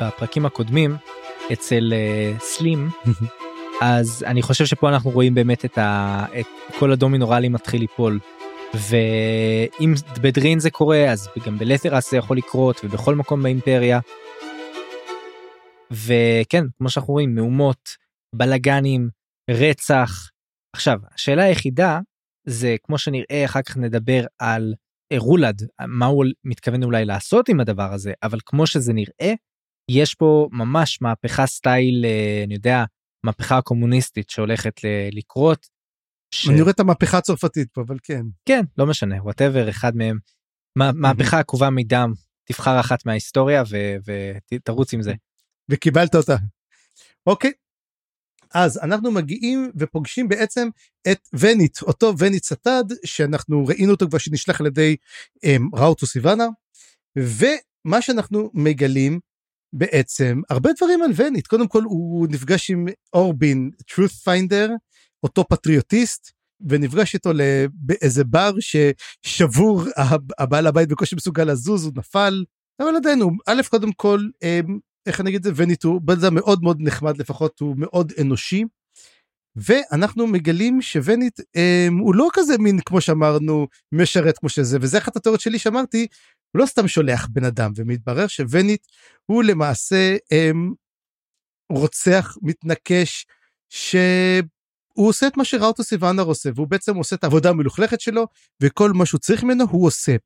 בפרקים 0.00 0.46
הקודמים 0.46 0.96
אצל 1.52 1.92
uh, 1.92 2.42
סלים, 2.42 2.88
אז 3.84 4.24
אני 4.26 4.42
חושב 4.42 4.66
שפה 4.66 4.88
אנחנו 4.88 5.10
רואים 5.10 5.34
באמת 5.34 5.64
את, 5.64 5.78
ה, 5.78 6.24
את 6.40 6.46
כל 6.78 6.92
הדומינו 6.92 7.28
ראלי 7.28 7.48
מתחיל 7.48 7.80
ליפול. 7.80 8.18
ואם 8.74 9.94
בדרין 10.22 10.58
זה 10.58 10.70
קורה 10.70 11.12
אז 11.12 11.28
גם 11.46 11.58
בלתרס 11.58 12.10
זה 12.10 12.16
יכול 12.16 12.36
לקרות 12.36 12.80
ובכל 12.84 13.14
מקום 13.14 13.42
באימפריה. 13.42 14.00
וכן 15.90 16.64
כמו 16.78 16.90
שאנחנו 16.90 17.12
רואים 17.12 17.34
מהומות 17.34 17.88
בלאגנים 18.34 19.08
רצח 19.50 20.30
עכשיו 20.76 20.98
השאלה 21.14 21.42
היחידה 21.42 22.00
זה 22.46 22.76
כמו 22.82 22.98
שנראה 22.98 23.44
אחר 23.44 23.62
כך 23.62 23.76
נדבר 23.76 24.24
על 24.38 24.74
רולד 25.18 25.62
מה 25.86 26.06
הוא 26.06 26.24
מתכוון 26.44 26.82
אולי 26.82 27.04
לעשות 27.04 27.48
עם 27.48 27.60
הדבר 27.60 27.92
הזה 27.92 28.12
אבל 28.22 28.38
כמו 28.46 28.66
שזה 28.66 28.92
נראה 28.92 29.34
יש 29.90 30.14
פה 30.14 30.48
ממש 30.52 30.98
מהפכה 31.02 31.46
סטייל 31.46 32.04
אה, 32.04 32.42
אני 32.46 32.54
יודע 32.54 32.84
מהפכה 33.24 33.58
הקומוניסטית 33.58 34.30
שהולכת 34.30 34.80
לקרות. 35.12 35.66
ש... 36.34 36.48
אני 36.48 36.60
רואה 36.60 36.72
את 36.72 36.80
המהפכה 36.80 37.18
הצרפתית 37.18 37.68
פה 37.72 37.82
אבל 37.86 37.96
כן 38.02 38.22
כן 38.48 38.60
לא 38.78 38.86
משנה 38.86 39.22
whatever 39.22 39.70
אחד 39.70 39.96
מהם 39.96 40.18
מהפכה 40.76 41.38
עקובה 41.38 41.70
מדם 41.70 42.12
תבחר 42.44 42.80
אחת 42.80 43.06
מההיסטוריה 43.06 43.62
ותרוץ 44.52 44.94
עם 44.94 45.02
זה. 45.02 45.12
וקיבלת 45.68 46.14
אותה. 46.14 46.36
אוקיי 47.26 47.52
אז 48.54 48.78
אנחנו 48.78 49.10
מגיעים 49.10 49.70
ופוגשים 49.76 50.28
בעצם 50.28 50.68
את 51.12 51.28
ונית, 51.32 51.82
אותו 51.82 52.18
ונית 52.18 52.44
סטד, 52.44 52.84
שאנחנו 53.04 53.66
ראינו 53.66 53.92
אותו 53.92 54.08
כבר 54.08 54.18
שנשלח 54.18 54.60
על 54.60 54.66
ידי 54.66 54.96
um, 55.36 55.78
ראוטוס 55.78 56.06
איוונר, 56.06 56.46
ומה 57.18 58.02
שאנחנו 58.02 58.50
מגלים 58.54 59.20
בעצם, 59.72 60.40
הרבה 60.50 60.70
דברים 60.76 61.02
על 61.02 61.10
ונית, 61.16 61.46
קודם 61.46 61.68
כל 61.68 61.82
הוא 61.82 62.26
נפגש 62.30 62.70
עם 62.70 62.86
אורבין, 63.12 63.70
truth 63.90 64.28
finder, 64.28 64.70
אותו 65.22 65.44
פטריוטיסט, 65.48 66.30
ונפגש 66.68 67.14
איתו 67.14 67.30
באיזה 67.74 68.24
בר 68.24 68.52
ששבור, 68.60 69.82
הבעל 70.38 70.66
הבית 70.66 70.88
בקושי 70.88 71.16
מסוגל 71.16 71.44
לזוז, 71.44 71.84
הוא 71.84 71.92
נפל, 71.96 72.44
אבל 72.80 72.96
עדיין 72.96 73.20
הוא, 73.20 73.32
א', 73.46 73.62
קודם 73.70 73.92
כל, 73.92 74.20
איך 75.06 75.20
אני 75.20 75.30
אגיד 75.30 75.46
את 75.46 75.56
זה, 75.56 75.62
וניטו, 75.62 76.00
בן 76.00 76.14
אדם 76.14 76.34
מאוד 76.34 76.62
מאוד 76.62 76.76
נחמד 76.80 77.18
לפחות, 77.18 77.60
הוא 77.60 77.74
מאוד 77.78 78.12
אנושי. 78.20 78.64
ואנחנו 79.56 80.26
מגלים 80.26 80.82
שוונית 80.82 81.40
אה, 81.56 81.88
הוא 82.00 82.14
לא 82.14 82.28
כזה 82.32 82.58
מין 82.58 82.80
כמו 82.80 83.00
שאמרנו 83.00 83.66
משרת 83.92 84.38
כמו 84.38 84.48
שזה. 84.48 84.78
וזה 84.80 84.98
אחת 84.98 85.16
התיאוריות 85.16 85.40
שלי 85.40 85.58
שאמרתי 85.58 86.06
הוא 86.52 86.60
לא 86.60 86.66
סתם 86.66 86.88
שולח 86.88 87.28
בן 87.30 87.44
אדם 87.44 87.72
ומתברר 87.76 88.26
שוונית 88.26 88.86
הוא 89.26 89.42
למעשה 89.42 90.16
אה, 90.32 90.50
רוצח 91.72 92.36
מתנקש 92.42 93.26
שהוא 93.68 95.08
עושה 95.08 95.26
את 95.26 95.36
מה 95.36 95.44
שראוטו 95.44 95.82
סיוונר 95.82 96.22
עושה 96.22 96.50
והוא 96.54 96.68
בעצם 96.68 96.96
עושה 96.96 97.16
את 97.16 97.24
העבודה 97.24 97.50
המלוכלכת 97.50 98.00
שלו 98.00 98.26
וכל 98.62 98.92
מה 98.92 99.06
שהוא 99.06 99.20
צריך 99.20 99.44
ממנו 99.44 99.64
הוא 99.70 99.86
עושה. 99.86 100.16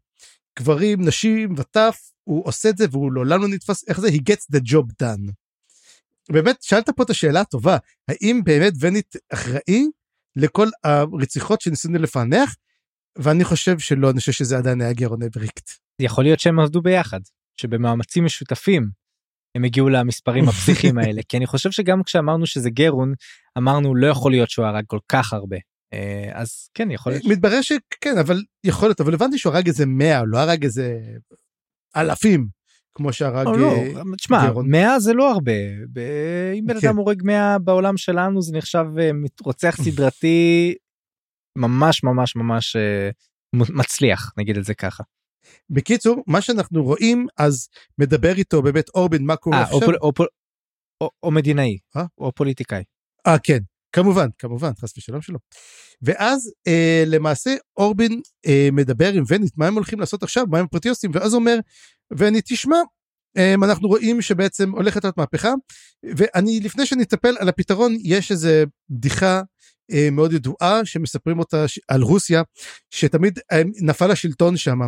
גברים 0.58 1.06
נשים 1.06 1.54
וטף 1.56 1.98
הוא 2.24 2.46
עושה 2.46 2.68
את 2.68 2.76
זה 2.76 2.86
והוא 2.90 3.12
לעולם 3.12 3.40
לא 3.40 3.48
נתפס 3.48 3.88
איך 3.88 4.00
זה 4.00 4.08
he 4.08 4.20
gets 4.30 4.56
the 4.56 4.60
job 4.72 4.86
done. 5.02 5.32
באמת 6.32 6.62
שאלת 6.62 6.90
פה 6.90 7.02
את 7.02 7.10
השאלה 7.10 7.40
הטובה 7.40 7.76
האם 8.08 8.40
באמת 8.44 8.72
ונית 8.80 9.16
אחראי 9.32 9.86
לכל 10.36 10.68
הרציחות 10.84 11.60
שניסינו 11.60 11.98
לפענח 11.98 12.56
ואני 13.18 13.44
חושב 13.44 13.78
שלא 13.78 14.10
אני 14.10 14.20
חושב 14.20 14.32
שזה 14.32 14.58
עדיין 14.58 14.80
היה 14.80 14.92
גרון 14.92 15.22
אבריקט. 15.22 15.85
יכול 16.02 16.24
להיות 16.24 16.40
שהם 16.40 16.60
עבדו 16.60 16.82
ביחד 16.82 17.20
שבמאמצים 17.60 18.24
משותפים 18.24 18.88
הם 19.56 19.64
הגיעו 19.64 19.88
למספרים 19.88 20.48
הפסיכיים 20.48 20.98
האלה 20.98 21.22
כי 21.28 21.36
אני 21.36 21.46
חושב 21.46 21.70
שגם 21.70 22.02
כשאמרנו 22.02 22.46
שזה 22.46 22.70
גרון 22.70 23.12
אמרנו 23.58 23.94
לא 23.94 24.06
יכול 24.06 24.32
להיות 24.32 24.50
שהוא 24.50 24.66
הרג 24.66 24.84
כל 24.86 24.98
כך 25.08 25.32
הרבה 25.32 25.56
אה, 25.92 26.30
אז 26.32 26.68
כן 26.74 26.90
יכול 26.90 27.12
להיות 27.12 27.24
מתברר 27.24 27.60
שכן 27.62 28.18
אבל 28.20 28.42
יכול 28.64 28.88
להיות 28.88 29.00
אבל 29.00 29.14
הבנתי 29.14 29.38
שהוא 29.38 29.52
הרג 29.52 29.66
איזה 29.66 29.86
100 29.86 30.22
לא 30.26 30.38
הרג 30.38 30.64
איזה 30.64 30.98
אלפים 31.96 32.48
כמו 32.94 33.12
שהרג 33.12 33.46
לא, 33.46 33.58
לא, 33.58 34.14
תשמע 34.16 34.52
100 34.64 35.00
זה 35.00 35.12
לא 35.12 35.32
הרבה 35.32 35.52
אם 36.58 36.66
בן 36.66 36.80
כן. 36.80 36.86
אדם 36.86 36.96
הורג 36.96 37.22
100 37.24 37.58
בעולם 37.58 37.96
שלנו 37.96 38.42
זה 38.42 38.56
נחשב 38.56 38.84
אה, 38.98 39.10
רוצח 39.42 39.76
סדרתי 39.82 40.74
ממש 41.58 42.04
ממש 42.04 42.36
ממש 42.36 42.76
אה, 42.76 43.10
מצליח 43.52 44.32
נגיד 44.36 44.56
את 44.56 44.64
זה 44.64 44.74
ככה. 44.74 45.02
בקיצור 45.70 46.24
מה 46.26 46.40
שאנחנו 46.40 46.84
רואים 46.84 47.26
אז 47.38 47.68
מדבר 47.98 48.34
איתו 48.36 48.62
באמת 48.62 48.88
אורבין 48.88 49.24
מה 49.24 49.36
קורה 49.36 49.62
עכשיו. 49.62 49.80
או, 49.82 49.92
או, 50.02 50.12
או, 51.00 51.10
או 51.22 51.30
מדינאי 51.30 51.78
או 52.18 52.32
פוליטיקאי. 52.32 52.82
אה 53.26 53.38
כן 53.38 53.58
כמובן 53.92 54.28
כמובן 54.38 54.70
חס 54.80 54.98
ושלום 54.98 55.22
שלו. 55.22 55.38
ואז 56.02 56.52
אה, 56.66 57.04
למעשה 57.06 57.54
אורבין 57.76 58.20
אה, 58.46 58.68
מדבר 58.72 59.12
עם 59.12 59.24
ונית 59.28 59.52
מה 59.56 59.66
הם 59.66 59.74
הולכים 59.74 60.00
לעשות 60.00 60.22
עכשיו 60.22 60.44
מה 60.50 60.58
הם 60.58 60.64
הפרטיוסטים 60.64 61.10
ואז 61.14 61.34
אומר 61.34 61.58
ונית 62.18 62.44
תשמע 62.48 62.76
אה, 63.36 63.54
אנחנו 63.54 63.88
רואים 63.88 64.22
שבעצם 64.22 64.70
הולכת 64.70 65.04
להיות 65.04 65.16
מהפכה 65.16 65.52
ואני 66.16 66.60
לפני 66.60 66.86
שנטפל 66.86 67.36
על 67.38 67.48
הפתרון 67.48 67.96
יש 68.04 68.30
איזה 68.30 68.64
בדיחה 68.90 69.42
אה, 69.92 70.08
מאוד 70.12 70.32
ידועה 70.32 70.80
שמספרים 70.84 71.38
אותה 71.38 71.64
על 71.88 72.02
רוסיה 72.02 72.42
שתמיד 72.90 73.38
אה, 73.52 73.62
נפל 73.82 74.10
השלטון 74.10 74.56
שם. 74.56 74.78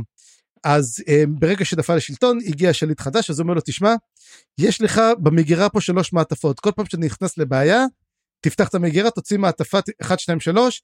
אז 0.65 1.05
אה, 1.09 1.23
ברגע 1.29 1.65
שנפל 1.65 1.97
השלטון 1.97 2.39
הגיע 2.47 2.73
שליט 2.73 3.01
חדש 3.01 3.31
אז 3.31 3.39
הוא 3.39 3.45
אומר 3.45 3.55
לו 3.55 3.61
תשמע 3.65 3.95
יש 4.61 4.81
לך 4.81 5.01
במגירה 5.19 5.69
פה 5.69 5.81
שלוש 5.81 6.13
מעטפות 6.13 6.61
כל 6.61 6.73
פעם 6.73 6.85
שאתה 6.85 6.97
נכנס 6.97 7.39
לבעיה 7.39 7.85
תפתח 8.41 8.69
את 8.69 8.75
המגירה 8.75 9.11
תוציא 9.11 9.39
מעטפה 9.39 9.79
1 10.03 10.21
2 10.21 10.41
3 10.41 10.83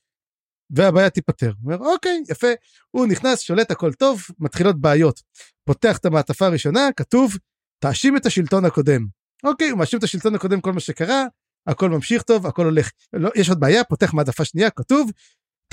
והבעיה 0.71 1.11
תיפתר. 1.11 1.53
הוא 1.63 1.73
אומר 1.73 1.93
אוקיי 1.93 2.23
יפה 2.29 2.47
הוא 2.91 3.07
נכנס 3.07 3.41
שולט 3.41 3.71
הכל 3.71 3.93
טוב 3.93 4.23
מתחילות 4.39 4.81
בעיות. 4.81 5.21
פותח 5.65 5.99
את 5.99 6.05
המעטפה 6.05 6.47
הראשונה 6.47 6.89
כתוב 6.97 7.37
תאשים 7.79 8.17
את 8.17 8.27
השלטון 8.27 8.65
הקודם. 8.65 9.07
אוקיי 9.45 9.71
הוא 9.71 9.79
מאשים 9.79 9.99
את 9.99 10.05
השלטון 10.05 10.35
הקודם 10.35 10.61
כל 10.61 10.73
מה 10.73 10.81
שקרה 10.81 11.25
הכל 11.67 11.91
ממשיך 11.91 12.23
טוב 12.23 12.47
הכל 12.47 12.65
הולך 12.65 12.91
לא, 13.13 13.31
יש 13.35 13.49
עוד 13.49 13.61
בעיה 13.61 13.85
פותח 13.85 14.15
מעטפה 14.15 14.45
שנייה 14.45 14.71
כתוב 14.71 15.11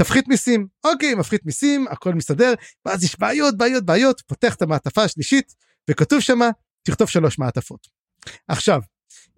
תפחית 0.03 0.27
מיסים. 0.27 0.67
אוקיי 0.83 1.15
מפחית 1.15 1.45
מיסים 1.45 1.87
הכל 1.87 2.13
מסתדר 2.13 2.53
ואז 2.85 3.03
יש 3.03 3.19
בעיות 3.19 3.57
בעיות 3.57 3.85
בעיות 3.85 4.21
פותח 4.27 4.55
את 4.55 4.61
המעטפה 4.61 5.03
השלישית 5.03 5.53
וכתוב 5.89 6.19
שמה 6.19 6.49
תכתוב 6.83 7.09
שלוש 7.09 7.39
מעטפות. 7.39 7.87
עכשיו 8.47 8.81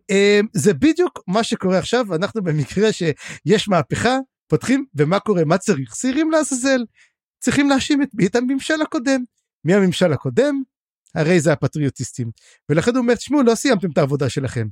אמ, 0.09 0.47
זה 0.53 0.73
בדיוק 0.73 1.23
מה 1.27 1.43
שקורה 1.43 1.77
עכשיו 1.77 2.15
אנחנו 2.15 2.43
במקרה 2.43 2.89
שיש 2.93 3.67
מהפכה 3.67 4.17
פותחים 4.47 4.85
ומה 4.95 5.19
קורה? 5.19 5.45
מה 5.45 5.57
צריך? 5.57 5.95
שעירים 5.95 6.31
לעזאזל. 6.31 6.83
צריכים 7.39 7.69
להאשים 7.69 8.01
את 8.01 8.09
מי 8.13 8.25
את 8.25 8.35
הממשל 8.35 8.81
הקודם. 8.81 9.23
מי 9.65 9.73
הממשל 9.73 10.13
הקודם? 10.13 10.61
הרי 11.15 11.39
זה 11.39 11.53
הפטריוטיסטים. 11.53 12.31
ולכן 12.69 12.91
הוא 12.91 12.99
אומר 12.99 13.15
תשמעו 13.15 13.43
לא 13.43 13.55
סיימתם 13.55 13.91
את 13.91 13.97
העבודה 13.97 14.29
שלכם 14.29 14.67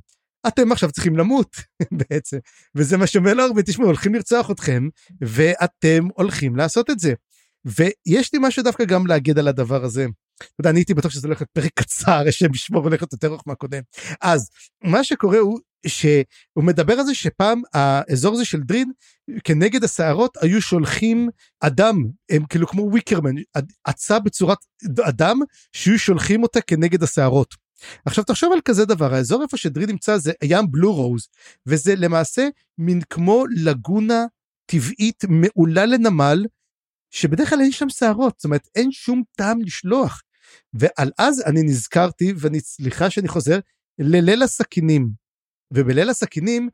אתם 0.48 0.72
עכשיו 0.72 0.92
צריכים 0.92 1.16
למות 1.16 1.56
בעצם 2.10 2.38
וזה 2.74 2.96
מה 2.96 3.06
שאומר 3.06 3.34
לאורבין 3.34 3.64
תשמעו 3.64 3.86
הולכים 3.86 4.14
לרצוח 4.14 4.50
אתכם 4.50 4.88
ואתם 5.20 6.08
הולכים 6.14 6.56
לעשות 6.56 6.90
את 6.90 6.98
זה 6.98 7.12
ויש 7.64 8.32
לי 8.32 8.38
משהו 8.42 8.62
דווקא 8.62 8.84
גם 8.84 9.06
להגיד 9.06 9.38
על 9.38 9.48
הדבר 9.48 9.84
הזה. 9.84 10.06
אתה 10.36 10.60
יודע, 10.60 10.70
אני 10.70 10.78
הייתי 10.78 10.94
בטוח 10.94 11.12
שזה 11.12 11.26
הולך 11.26 11.40
להיות 11.40 11.50
פרק 11.50 11.70
קצר, 11.74 12.24
השם 12.28 12.54
ישמור 12.54 12.82
הולך 12.82 13.02
להיות 13.02 13.12
יותר 13.12 13.28
ארוך 13.28 13.42
מהקודם. 13.46 13.80
אז 14.20 14.50
מה 14.84 15.04
שקורה 15.04 15.38
הוא 15.38 15.58
שהוא 15.86 16.64
מדבר 16.64 16.92
על 16.92 17.06
זה 17.06 17.14
שפעם 17.14 17.62
האזור 17.74 18.34
הזה 18.34 18.44
של 18.44 18.60
דרין 18.60 18.90
כנגד 19.44 19.84
הסערות 19.84 20.36
היו 20.40 20.62
שולחים 20.62 21.28
אדם 21.60 21.96
הם 22.30 22.44
כאילו 22.46 22.66
כמו 22.66 22.82
וויקרמן 22.82 23.34
עצה 23.84 24.18
בצורת 24.18 24.58
אדם 25.02 25.40
שהיו 25.72 25.98
שולחים 25.98 26.42
אותה 26.42 26.60
כנגד 26.60 27.02
הסערות. 27.02 27.54
עכשיו 28.06 28.24
תחשוב 28.24 28.52
על 28.52 28.60
כזה 28.64 28.84
דבר 28.84 29.14
האזור 29.14 29.42
איפה 29.42 29.56
שדרין 29.56 29.90
נמצא 29.90 30.18
זה 30.18 30.32
ים 30.42 30.70
בלו 30.70 30.94
רוז 30.94 31.28
וזה 31.66 31.94
למעשה 31.96 32.48
מין 32.78 33.00
כמו 33.10 33.44
לגונה 33.56 34.24
טבעית 34.66 35.24
מעולה 35.28 35.86
לנמל 35.86 36.46
שבדרך 37.10 37.50
כלל 37.50 37.60
אין 37.60 37.72
שם 37.72 37.88
שערות 37.88 38.34
זאת 38.36 38.44
אומרת 38.44 38.68
אין 38.74 38.92
שום 38.92 39.22
טעם 39.36 39.60
לשלוח. 39.60 40.22
ועל 40.74 41.10
אז 41.18 41.42
אני 41.46 41.62
נזכרתי 41.62 42.32
ואני 42.36 42.60
סליחה 42.60 43.10
שאני 43.10 43.28
חוזר 43.28 43.58
לליל 43.98 44.42
הסכינים 44.42 45.10
ובליל 45.74 46.10
הסכינים 46.10 46.68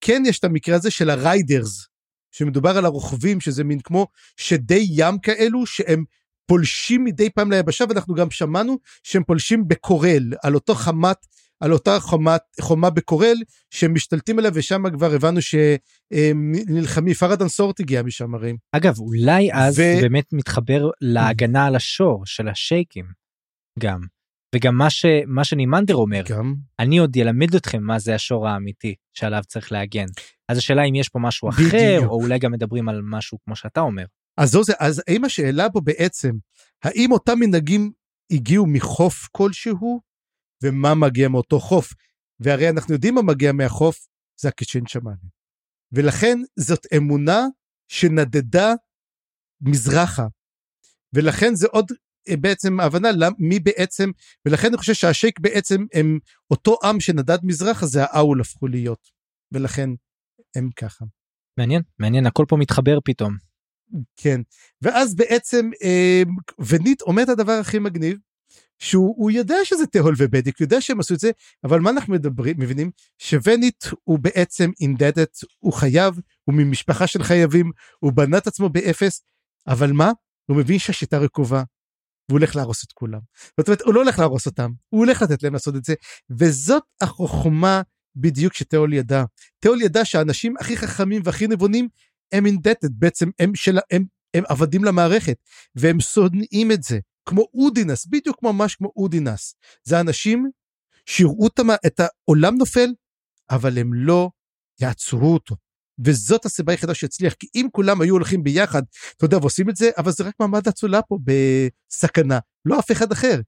כן 0.00 0.22
יש 0.26 0.38
את 0.38 0.44
המקרה 0.44 0.76
הזה 0.76 0.90
של 0.90 1.10
הריידרס, 1.10 1.86
שמדובר 2.32 2.78
על 2.78 2.84
הרוכבים, 2.84 3.40
שזה 3.40 3.64
מין 3.64 3.80
כמו 3.80 4.06
שדי 4.36 4.86
ים 4.88 5.18
כאלו, 5.18 5.66
שהם 5.66 6.04
פולשים 6.46 7.04
מדי 7.04 7.30
פעם 7.30 7.52
ליבשה, 7.52 7.84
ואנחנו 7.88 8.14
גם 8.14 8.30
שמענו 8.30 8.78
שהם 9.02 9.24
פולשים 9.24 9.68
בקורל, 9.68 10.32
על 10.42 10.54
אותו 10.54 10.74
חמת, 10.74 11.26
על 11.60 11.72
אותה 11.72 12.00
חומת, 12.00 12.40
חומה 12.60 12.90
בקורל, 12.90 13.36
שהם 13.70 13.94
משתלטים 13.94 14.38
עליה, 14.38 14.50
ושם 14.54 14.82
כבר 14.92 15.14
הבנו 15.14 15.40
שנלחמים, 15.42 17.14
פרדן 17.14 17.48
סורט 17.48 17.80
הגיע 17.80 18.02
משם 18.02 18.34
הרי. 18.34 18.52
אגב, 18.72 18.98
אולי 18.98 19.52
אז 19.52 19.78
ו- 19.78 20.00
באמת 20.00 20.32
מתחבר 20.32 20.90
להגנה 21.00 21.66
על 21.66 21.76
השור 21.76 22.22
של 22.26 22.48
השייקים 22.48 23.04
גם. 23.78 24.00
וגם 24.54 24.76
מה, 24.76 24.90
ש, 24.90 25.06
מה 25.26 25.44
שנימנדר 25.44 25.94
אומר, 25.94 26.22
גם. 26.28 26.54
אני 26.78 26.98
עוד 26.98 27.16
אלמד 27.16 27.54
אתכם 27.54 27.82
מה 27.82 27.98
זה 27.98 28.14
השור 28.14 28.48
האמיתי 28.48 28.94
שעליו 29.14 29.42
צריך 29.46 29.72
להגן. 29.72 30.06
אז 30.48 30.58
השאלה 30.58 30.82
אם 30.84 30.94
יש 30.94 31.08
פה 31.08 31.18
משהו 31.18 31.48
אחר, 31.48 31.62
בדיוק. 31.68 32.04
או 32.04 32.22
אולי 32.22 32.38
גם 32.38 32.52
מדברים 32.52 32.88
על 32.88 33.00
משהו 33.02 33.38
כמו 33.44 33.56
שאתה 33.56 33.80
אומר. 33.80 34.04
אז 34.36 34.50
זו 34.50 34.64
זה, 34.64 34.72
אז 34.80 35.02
האם 35.08 35.24
השאלה 35.24 35.70
פה 35.70 35.80
בעצם, 35.84 36.32
האם 36.84 37.12
אותם 37.12 37.38
מנהגים 37.40 37.92
הגיעו 38.30 38.66
מחוף 38.66 39.28
כלשהו, 39.32 40.00
ומה 40.62 40.94
מגיע 40.94 41.28
מאותו 41.28 41.60
חוף? 41.60 41.92
והרי 42.40 42.68
אנחנו 42.68 42.94
יודעים 42.94 43.14
מה 43.14 43.22
מגיע 43.22 43.52
מהחוף, 43.52 44.06
זה 44.40 44.48
הקיצ'ן 44.48 44.86
שמאני. 44.86 45.28
ולכן 45.92 46.38
זאת 46.58 46.86
אמונה 46.96 47.40
שנדדה 47.88 48.72
מזרחה. 49.60 50.26
ולכן 51.14 51.54
זה 51.54 51.66
עוד 51.66 51.86
אה, 52.28 52.36
בעצם 52.36 52.80
ההבנה 52.80 53.08
למ- 53.12 53.34
מי 53.38 53.60
בעצם, 53.60 54.10
ולכן 54.46 54.68
אני 54.68 54.76
חושב 54.76 54.94
שהשייק 54.94 55.40
בעצם 55.40 55.84
הם 55.94 56.18
אותו 56.50 56.78
עם 56.84 57.00
שנדד 57.00 57.38
מזרחה, 57.42 57.86
זה 57.86 58.04
האול 58.04 58.40
הפכו 58.40 58.66
להיות. 58.66 59.10
ולכן 59.52 59.90
הם 60.56 60.70
ככה. 60.76 61.04
מעניין, 61.58 61.82
מעניין, 61.98 62.26
הכל 62.26 62.44
פה 62.48 62.56
מתחבר 62.56 62.98
פתאום. 63.04 63.53
כן, 64.16 64.40
ואז 64.82 65.14
בעצם 65.14 65.70
אה, 65.82 66.22
ונית 66.58 67.02
אומר 67.02 67.22
את 67.22 67.28
הדבר 67.28 67.52
הכי 67.52 67.78
מגניב, 67.78 68.18
שהוא 68.78 69.14
הוא 69.16 69.30
יודע 69.30 69.56
שזה 69.64 69.86
תהול 69.86 70.14
ובדיק, 70.18 70.60
יודע 70.60 70.80
שהם 70.80 71.00
עשו 71.00 71.14
את 71.14 71.20
זה, 71.20 71.30
אבל 71.64 71.80
מה 71.80 71.90
אנחנו 71.90 72.14
מדברים, 72.14 72.56
מבינים? 72.58 72.90
שוונית 73.18 73.84
הוא 74.04 74.18
בעצם 74.18 74.70
אינדדת, 74.80 75.38
הוא 75.58 75.72
חייב, 75.72 76.20
הוא 76.44 76.54
ממשפחה 76.54 77.06
של 77.06 77.22
חייבים, 77.22 77.70
הוא 78.00 78.12
בנה 78.12 78.38
את 78.38 78.46
עצמו 78.46 78.68
באפס, 78.68 79.22
אבל 79.66 79.92
מה? 79.92 80.10
הוא 80.46 80.56
מבין 80.56 80.78
שהשיטה 80.78 81.18
רקובה, 81.18 81.62
והוא 82.28 82.38
הולך 82.38 82.56
להרוס 82.56 82.84
את 82.84 82.92
כולם. 82.92 83.20
זאת 83.60 83.68
אומרת, 83.68 83.82
הוא 83.82 83.94
לא 83.94 84.00
הולך 84.00 84.18
להרוס 84.18 84.46
אותם, 84.46 84.70
הוא 84.88 85.04
הולך 85.04 85.22
לתת 85.22 85.42
להם 85.42 85.52
לעשות 85.52 85.76
את 85.76 85.84
זה, 85.84 85.94
וזאת 86.30 86.82
החוכמה 87.00 87.82
בדיוק 88.16 88.54
שתהול 88.54 88.92
ידע. 88.92 89.24
תהול 89.58 89.82
ידע 89.82 90.04
שהאנשים 90.04 90.54
הכי 90.60 90.76
חכמים 90.76 91.22
והכי 91.24 91.46
נבונים 91.46 91.88
הם 92.32 92.46
אינדטד, 92.46 92.88
בעצם 92.98 93.30
הם, 93.38 93.54
של, 93.54 93.78
הם, 93.90 94.04
הם 94.34 94.44
עבדים 94.48 94.84
למערכת, 94.84 95.36
והם 95.74 96.00
שונאים 96.00 96.72
את 96.72 96.82
זה, 96.82 96.98
כמו 97.28 97.46
אודינס, 97.54 98.06
בדיוק 98.06 98.42
ממש 98.42 98.74
כמו 98.74 98.92
אודינס. 98.96 99.54
זה 99.84 100.00
אנשים 100.00 100.50
שיראו 101.06 101.46
את 101.86 102.00
העולם 102.00 102.54
נופל, 102.56 102.88
אבל 103.50 103.78
הם 103.78 103.94
לא 103.94 104.30
יעצרו 104.80 105.34
אותו. 105.34 105.56
וזאת 106.04 106.44
הסיבה 106.44 106.72
היחידה 106.72 106.94
שהצליח, 106.94 107.34
כי 107.34 107.46
אם 107.54 107.68
כולם 107.72 108.00
היו 108.00 108.14
הולכים 108.14 108.44
ביחד, 108.44 108.82
אתה 109.16 109.24
יודע, 109.24 109.38
ועושים 109.38 109.70
את 109.70 109.76
זה, 109.76 109.90
אבל 109.96 110.12
זה 110.12 110.24
רק 110.24 110.34
מעמד 110.40 110.68
אצולה 110.68 111.02
פה 111.02 111.18
בסכנה, 111.24 112.38
לא 112.64 112.78
אף 112.78 112.92
אחד 112.92 113.12
אחר. 113.12 113.40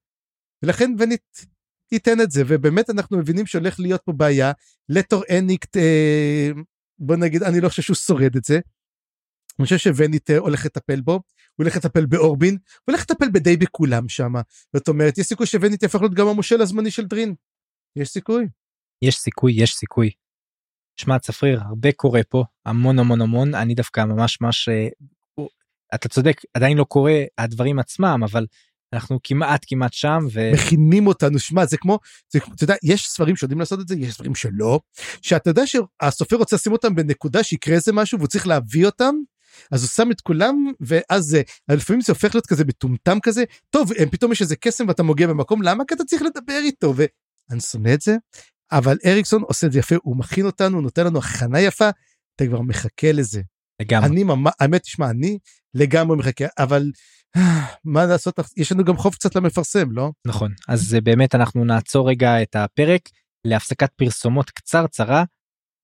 ולכן 0.62 0.90
ונית 0.98 1.46
ייתן 1.92 2.20
את 2.20 2.30
זה, 2.30 2.42
ובאמת 2.46 2.90
אנחנו 2.90 3.18
מבינים 3.18 3.46
שהולך 3.46 3.80
להיות 3.80 4.00
פה 4.04 4.12
בעיה. 4.12 4.52
לטור 4.88 5.22
אניקט, 5.38 5.76
אה, 5.76 6.50
בוא 6.98 7.16
נגיד, 7.16 7.42
אני 7.42 7.60
לא 7.60 7.68
חושב 7.68 7.82
שהוא 7.82 7.96
שורד 7.96 8.36
את 8.36 8.44
זה. 8.44 8.60
אני 9.58 9.64
חושב 9.64 9.78
שוונית 9.78 10.30
הולך 10.30 10.66
לטפל 10.66 11.00
בו, 11.00 11.12
הוא 11.12 11.20
הולך 11.56 11.76
לטפל 11.76 12.06
באורבין, 12.06 12.54
הוא 12.54 12.92
הולך 12.92 13.00
לטפל 13.00 13.30
בדי 13.30 13.56
בכולם 13.56 14.08
שם. 14.08 14.32
זאת 14.76 14.88
אומרת, 14.88 15.18
יש 15.18 15.26
סיכוי 15.26 15.46
שוונית 15.46 15.82
יהפוך 15.82 16.02
להיות 16.02 16.14
גם 16.14 16.26
המושל 16.26 16.60
הזמני 16.60 16.90
של 16.90 17.04
דרין. 17.06 17.34
יש 17.96 18.08
סיכוי. 18.08 18.46
יש 19.02 19.16
סיכוי, 19.16 19.52
יש 19.56 19.74
סיכוי. 19.74 20.10
שמע, 20.96 21.18
צפריר, 21.18 21.60
הרבה 21.62 21.92
קורה 21.92 22.20
פה, 22.28 22.44
המון 22.66 22.98
המון 22.98 23.20
המון, 23.20 23.54
אני 23.54 23.74
דווקא 23.74 24.04
ממש 24.04 24.40
ממש, 24.40 24.68
אה, 24.68 24.88
אתה 25.94 26.08
צודק, 26.08 26.40
עדיין 26.54 26.76
לא 26.76 26.84
קורה 26.84 27.22
הדברים 27.38 27.78
עצמם, 27.78 28.20
אבל 28.24 28.46
אנחנו 28.92 29.18
כמעט 29.22 29.64
כמעט 29.68 29.92
שם, 29.92 30.18
ו... 30.32 30.50
מכינים 30.54 31.06
אותנו, 31.06 31.38
שמע, 31.38 31.66
זה 31.66 31.76
כמו, 31.76 31.98
זה, 32.32 32.38
אתה 32.54 32.64
יודע, 32.64 32.74
יש 32.82 33.08
ספרים 33.08 33.36
שיודעים 33.36 33.60
לעשות 33.60 33.80
את 33.80 33.88
זה, 33.88 33.94
יש 33.98 34.14
ספרים 34.14 34.34
שלא, 34.34 34.80
שאתה 35.22 35.50
יודע 35.50 35.62
שהסופר 35.66 36.36
רוצה 36.36 36.56
לשים 36.56 36.72
אותם 36.72 36.94
בנקודה 36.94 37.42
שיקרה 37.42 37.74
איזה 37.74 37.92
משהו 37.92 38.18
והוא 38.18 38.28
צריך 38.28 38.46
להביא 38.46 38.86
אותם, 38.86 39.14
אז 39.72 39.82
הוא 39.82 39.88
שם 39.88 40.10
את 40.10 40.20
כולם, 40.20 40.56
ואז 40.80 41.36
לפעמים 41.70 42.00
זה 42.00 42.12
הופך 42.12 42.34
להיות 42.34 42.46
כזה 42.46 42.64
מטומטם 42.64 43.18
כזה, 43.22 43.44
טוב, 43.70 43.90
הם- 43.98 44.08
פתאום 44.10 44.32
יש 44.32 44.42
איזה 44.42 44.56
קסם 44.56 44.88
ואתה 44.88 45.02
מגיע 45.02 45.26
במקום, 45.26 45.62
למה? 45.62 45.84
כי 45.88 45.94
אתה 45.94 46.04
צריך 46.04 46.22
לדבר 46.22 46.58
איתו, 46.64 46.94
ואני 46.96 47.60
שונא 47.60 47.94
את 47.94 48.00
זה, 48.00 48.16
אבל 48.72 48.96
אריקסון 49.06 49.42
עושה 49.42 49.66
את 49.66 49.72
זה 49.72 49.78
יפה, 49.78 49.96
הוא 50.02 50.16
מכין 50.16 50.46
אותנו, 50.46 50.76
הוא 50.76 50.82
נותן 50.82 51.06
לנו 51.06 51.18
הכנה 51.18 51.60
יפה, 51.60 51.88
אתה 52.36 52.46
כבר 52.46 52.60
מחכה 52.60 53.12
לזה. 53.12 53.42
לגמרי. 53.82 54.08
אני 54.08 54.24
ממש, 54.24 54.52
האמת, 54.60 54.82
תשמע, 54.82 55.10
אני 55.10 55.38
לגמרי 55.76 56.16
מחכה, 56.16 56.44
אבל 56.58 56.90
מה 57.94 58.06
לעשות, 58.06 58.38
יש 58.56 58.72
לנו 58.72 58.84
גם 58.84 58.96
חוב 58.96 59.14
קצת 59.14 59.34
למפרסם, 59.34 59.92
לא? 59.92 60.10
נכון 60.26 60.52
אז 60.68 60.94
אה, 60.94 61.00
באמת 61.00 61.34
אנחנו 61.34 61.64
נעצור 61.64 62.08
רגע 62.10 62.42
את 62.42 62.56
הפרק 62.56 63.00
להפסקת 63.46 63.92
פרסומות 63.92 64.50
קצרצרה 64.50 65.24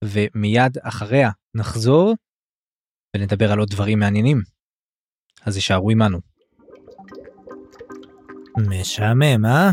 ומיד 0.04 0.78
אחריה 0.82 1.30
נחזור 1.54 2.14
ונדבר 3.16 3.52
על 3.52 3.58
עוד 3.58 3.70
דברים 3.70 3.98
מעניינים. 3.98 4.42
אז 5.44 5.56
יישארו 5.56 5.90
עמנו. 5.90 6.18
משעמם, 8.58 9.46
אה? 9.46 9.70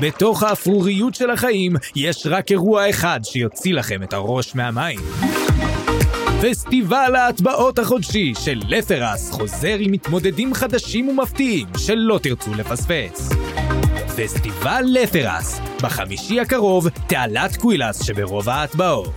בתוך 0.00 0.42
האפרוריות 0.42 1.14
של 1.14 1.30
החיים 1.30 1.72
יש 1.96 2.26
רק 2.26 2.50
אירוע 2.50 2.90
אחד 2.90 3.20
שיוציא 3.22 3.74
לכם 3.74 4.02
את 4.02 4.12
הראש 4.12 4.54
מהמים. 4.54 5.00
פסטיבל 6.42 7.14
ההטבעות 7.16 7.78
החודשי 7.78 8.32
של 8.44 8.60
לפרס 8.68 9.30
חוזר 9.30 9.76
עם 9.78 9.92
מתמודדים 9.92 10.54
חדשים 10.54 11.08
ומפתיעים 11.08 11.68
שלא 11.78 12.18
תרצו 12.22 12.54
לפספס. 12.54 13.32
פסטיבל 14.16 14.84
לפרס, 14.88 15.60
בחמישי 15.82 16.40
הקרוב, 16.40 16.88
תעלת 16.88 17.56
קווילס 17.56 18.02
שברובע 18.02 18.54
ההטבעות. 18.54 19.14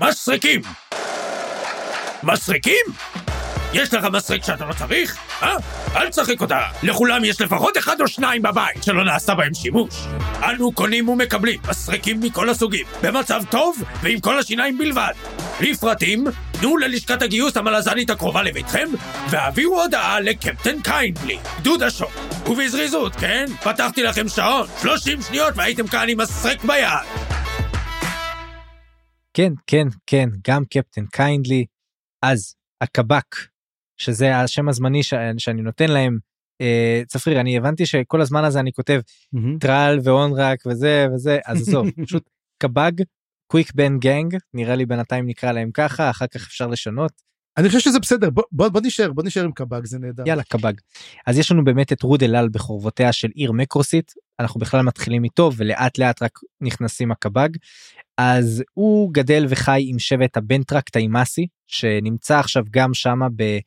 מסריקים! 0.00 0.60
מסריקים? 2.22 2.84
יש 3.72 3.94
לך 3.94 4.04
מסריק 4.04 4.44
שאתה 4.44 4.64
לא 4.64 4.72
צריך? 4.72 5.16
אה? 5.42 5.56
אל 5.96 6.08
תשחק 6.08 6.40
אותה! 6.40 6.60
לכולם 6.82 7.24
יש 7.24 7.40
לפחות 7.40 7.78
אחד 7.78 8.00
או 8.00 8.08
שניים 8.08 8.42
בבית 8.42 8.82
שלא 8.82 9.04
נעשה 9.04 9.34
בהם 9.34 9.54
שימוש. 9.54 9.94
אנו 10.44 10.72
קונים 10.72 11.08
ומקבלים 11.08 11.60
מסריקים 11.68 12.20
מכל 12.20 12.50
הסוגים, 12.50 12.86
במצב 13.02 13.42
טוב 13.50 13.82
ועם 14.02 14.20
כל 14.20 14.38
השיניים 14.38 14.78
בלבד. 14.78 15.12
לפרטים, 15.60 16.24
תנו 16.52 16.76
ללשכת 16.76 17.22
הגיוס 17.22 17.56
המלזנית 17.56 18.10
הקרובה 18.10 18.42
לביתכם, 18.42 18.88
והעבירו 19.30 19.82
הודעה 19.82 20.20
לקפטן 20.20 20.82
קיינדלי, 20.82 21.38
גדוד 21.60 21.82
השוק. 21.82 22.10
ובזריזות, 22.46 23.16
כן? 23.16 23.46
פתחתי 23.62 24.02
לכם 24.02 24.28
שעון, 24.28 24.66
30 24.82 25.22
שניות 25.22 25.54
והייתם 25.56 25.86
כאן 25.86 26.08
עם 26.08 26.20
מסרק 26.20 26.64
ביד. 26.64 27.28
כן 29.34 29.52
כן 29.66 29.88
כן 30.06 30.28
גם 30.48 30.64
קפטן 30.64 31.06
קיינדלי 31.06 31.64
אז 32.22 32.54
הקבג 32.80 33.36
שזה 33.98 34.36
השם 34.36 34.68
הזמני 34.68 35.02
ש... 35.02 35.14
שאני 35.38 35.62
נותן 35.62 35.90
להם 35.90 36.18
אה, 36.60 37.02
צפריר 37.06 37.40
אני 37.40 37.56
הבנתי 37.56 37.86
שכל 37.86 38.20
הזמן 38.20 38.44
הזה 38.44 38.60
אני 38.60 38.72
כותב 38.72 39.00
טראל 39.60 39.98
ואונרק 40.02 40.62
וזה 40.66 41.06
וזה 41.14 41.38
אז 41.46 41.68
עזוב 41.68 41.86
פשוט 42.06 42.30
קבג 42.58 42.92
קוויק 43.46 43.72
בן 43.74 43.98
gang 43.98 44.36
נראה 44.54 44.74
לי 44.74 44.86
בינתיים 44.86 45.26
נקרא 45.26 45.52
להם 45.52 45.70
ככה 45.74 46.10
אחר 46.10 46.26
כך 46.26 46.46
אפשר 46.46 46.66
לשנות 46.66 47.12
אני 47.58 47.68
חושב 47.68 47.80
שזה 47.80 47.98
בסדר, 47.98 48.30
בוא, 48.30 48.42
בוא, 48.52 48.68
בוא 48.68 48.80
נשאר, 48.84 49.12
בוא 49.12 49.24
נשאר 49.24 49.44
עם 49.44 49.52
קבג, 49.52 49.84
זה 49.84 49.98
נהדר. 49.98 50.22
יאללה 50.26 50.42
קבג. 50.42 50.72
אז 51.26 51.38
יש 51.38 51.52
לנו 51.52 51.64
באמת 51.64 51.92
את 51.92 52.02
רוד 52.02 52.22
אלעל 52.22 52.48
בחורבותיה 52.48 53.12
של 53.12 53.28
עיר 53.34 53.52
מקרוסית 53.52 54.12
אנחנו 54.40 54.60
בכלל 54.60 54.82
מתחילים 54.82 55.24
איתו 55.24 55.50
ולאט 55.56 55.98
לאט 55.98 56.22
רק 56.22 56.38
נכנסים 56.60 57.12
הקבג. 57.12 57.48
אז 58.18 58.62
הוא 58.74 59.12
גדל 59.12 59.46
וחי 59.48 59.84
עם 59.86 59.98
שבט 59.98 60.36
הבנטרקט 60.36 60.88
אימאסי 60.88 61.46
שנמצא 61.66 62.38
עכשיו 62.38 62.64
גם 62.70 62.94
שמה 62.94 63.28
ב... 63.36 63.58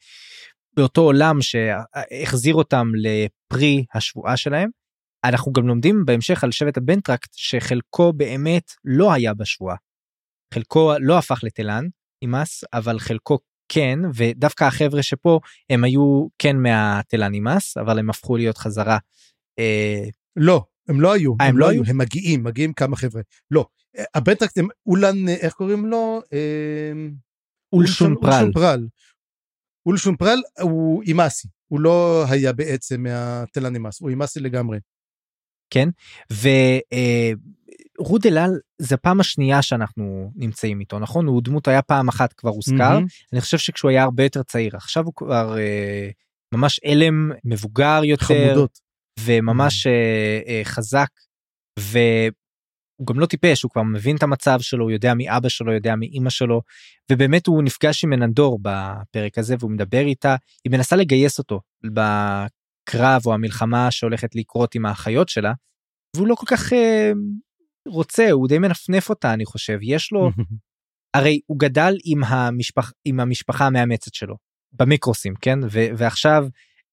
באותו 0.76 1.02
עולם 1.02 1.38
שהחזיר 1.42 2.56
אותם 2.56 2.88
לפני 2.96 3.86
השבועה 3.94 4.38
שלהם. 4.38 4.70
אנחנו 5.24 5.52
גם 5.52 5.68
לומדים 5.68 6.06
בהמשך 6.06 6.44
על 6.44 6.52
שבט 6.52 6.78
הבנטרקט 6.78 7.30
שחלקו 7.34 8.14
באמת 8.14 8.72
לא 8.86 9.14
היה 9.14 9.34
בשבועה. 9.34 9.76
חלקו 10.54 10.94
לא 11.00 11.18
הפך 11.18 11.40
לתלן 11.44 11.86
אימאס, 12.22 12.64
אבל 12.74 13.00
חלקו 13.00 13.40
כן 13.70 14.00
ודווקא 14.16 14.64
החבר'ה 14.64 15.04
שפה 15.04 15.40
הם 15.70 15.84
היו 15.84 16.28
כן 16.40 16.58
מהתלן 16.58 17.18
אימאס 17.18 17.78
אבל 17.78 18.00
הם 18.00 18.10
הפכו 18.10 18.38
להיות 18.38 18.58
חזרה. 18.58 18.98
אה, 19.60 20.04
לא, 20.36 20.64
הם 20.88 21.02
לא 21.02 21.14
היו, 21.14 21.34
אה, 21.42 21.48
הם 21.48 21.58
לא 21.58 21.66
לא 21.66 21.72
היו? 21.72 21.82
הם 21.88 21.98
מגיעים, 21.98 22.44
מגיעים 22.44 22.74
כמה 22.74 22.96
חבר'ה. 22.96 23.22
לא, 23.52 23.66
אה, 23.98 24.04
הבנטרקט 24.16 24.58
הם 24.58 24.68
אולן, 24.86 25.28
אה, 25.30 25.34
איך 25.34 25.54
קוראים 25.54 25.86
לו? 25.86 26.22
אה, 26.34 26.92
אולשון 27.74 28.16
פרל. 28.54 28.88
אולשון 29.86 30.16
פרל. 30.16 30.42
הוא 30.62 31.04
אימאסי, 31.04 31.48
הוא 31.68 31.80
לא 31.80 32.26
היה 32.30 32.54
בעצם 32.54 33.04
מהטלנימאס, 33.04 34.02
הוא 34.02 34.10
אימאסי 34.10 34.40
לגמרי. 34.40 34.80
ורוד 36.32 38.26
אל 38.26 38.38
על 38.38 38.60
זה 38.78 38.98
פעם 38.98 39.20
השנייה 39.20 39.62
שאנחנו 39.62 40.32
נמצאים 40.36 40.80
איתו 40.80 41.00
נכון 41.00 41.28
הוא 41.28 41.42
דמות 41.44 41.68
היה 41.68 41.82
פעם 41.82 42.08
אחת 42.08 42.34
כבר 42.34 42.50
הוזכר. 42.50 43.00
אני 43.34 43.42
חושב 43.42 43.58
שכשהוא 43.58 43.92
היה 43.92 44.04
הרבה 44.04 44.24
יותר 44.24 44.44
צעיר 44.44 44.76
עכשיו 44.76 45.06
הוא 45.06 45.14
כבר 45.16 45.58
אה, 45.58 46.10
ממש 46.54 46.80
אלם 46.86 47.32
מבוגר 47.44 48.02
יותר 48.04 48.26
חמודות. 48.26 48.80
וממש 49.26 49.88
אה, 49.88 50.40
אה, 50.48 50.62
חזק 50.64 51.10
והוא 51.80 53.08
גם 53.08 53.20
לא 53.20 53.26
טיפש 53.26 53.64
הוא 53.64 53.72
כבר 53.72 53.84
מבין 53.84 54.16
את 54.16 54.24
המצב 54.24 54.60
שלו 54.62 54.84
הוא 54.84 54.92
יודע 54.92 55.14
מי 55.14 55.38
אבא 55.38 55.50
שלו 55.50 55.74
יודע 55.74 55.96
מי 55.96 56.12
אמא 56.14 56.30
שלו 56.30 56.62
ובאמת 57.12 57.48
הוא 57.48 57.64
נפגש 57.64 58.04
עם 58.04 58.10
מננדור 58.10 58.60
בפרק 58.62 59.38
הזה 59.38 59.56
והוא 59.60 59.72
מדבר 59.72 60.02
איתה 60.02 60.36
היא 60.64 60.72
מנסה 60.72 60.96
לגייס 60.96 61.40
אותו 61.40 61.62
בקרב 61.84 63.22
או 63.26 63.34
המלחמה 63.34 63.92
שהולכת 63.92 64.36
לקרות 64.36 64.76
עם 64.76 64.86
האחיות 64.86 65.30
שלה 65.30 65.54
והוא 66.16 66.28
לא 66.28 66.36
כל 66.36 66.46
כך 66.46 66.74
אה, 66.74 67.12
רוצה 67.88 68.32
הוא 68.32 68.48
די 68.48 68.60
מנפנף 68.60 69.10
אותה 69.10 69.34
אני 69.34 69.46
חושב 69.46 69.80
יש 69.82 70.12
לו 70.12 70.30
הרי 71.16 71.40
הוא 71.46 71.60
גדל 71.60 71.94
עם 72.06 72.24
המשפח 72.24 72.92
עם 73.06 73.20
המשפחה 73.20 73.66
המאמצת 73.68 74.14
שלו 74.14 74.36
במיקרוסים 74.74 75.34
כן 75.42 75.60
ו- 75.72 75.88
ועכשיו 75.98 76.48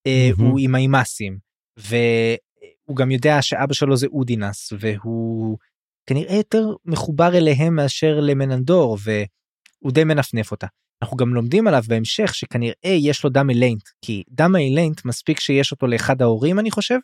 אה. 0.07 0.29
הוא 0.37 0.59
עם 0.61 0.75
האימאסים 0.75 1.48
והוא 1.79 2.97
גם 2.97 3.11
יודע 3.11 3.41
שאבא 3.41 3.73
שלו 3.73 3.97
זה 3.97 4.07
אודינס 4.07 4.73
והוא 4.79 5.57
כנראה 6.05 6.35
יותר 6.35 6.67
מחובר 6.85 7.37
אליהם 7.37 7.75
מאשר 7.75 8.19
למננדור 8.19 8.97
והוא 9.03 9.91
די 9.91 10.03
מנפנף 10.03 10.51
אותה. 10.51 10.67
אנחנו 11.01 11.17
גם 11.17 11.33
לומדים 11.33 11.67
עליו 11.67 11.83
בהמשך 11.87 12.35
שכנראה 12.35 12.95
יש 12.99 13.23
לו 13.23 13.29
דם 13.29 13.49
אליינט 13.49 13.83
כי 14.05 14.23
דם 14.29 14.55
אליינט 14.55 15.05
מספיק 15.05 15.39
שיש 15.39 15.71
אותו 15.71 15.87
לאחד 15.87 16.21
ההורים 16.21 16.59
אני 16.59 16.71
חושב 16.71 16.97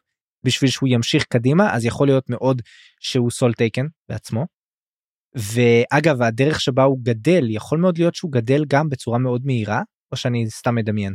בשביל 0.46 0.70
שהוא 0.70 0.90
ימשיך 0.90 1.24
קדימה 1.24 1.74
אז 1.76 1.86
יכול 1.86 2.08
להיות 2.08 2.30
מאוד 2.30 2.62
שהוא 3.00 3.32
סול 3.32 3.54
טייקן 3.54 3.86
בעצמו. 4.10 4.46
ואגב 5.36 6.22
הדרך 6.22 6.62
שבה 6.62 6.84
הוא 6.84 7.00
גדל 7.04 7.44
יכול 7.50 7.80
מאוד 7.80 7.98
להיות 7.98 8.16
שהוא 8.16 8.32
גדל 8.32 8.66
גם 8.68 8.90
בצורה 8.90 9.18
מאוד 9.18 9.42
מהירה 9.46 9.82
או 10.12 10.18
שאני 10.18 10.50
סתם 10.50 10.76
מדמיין. 10.76 11.14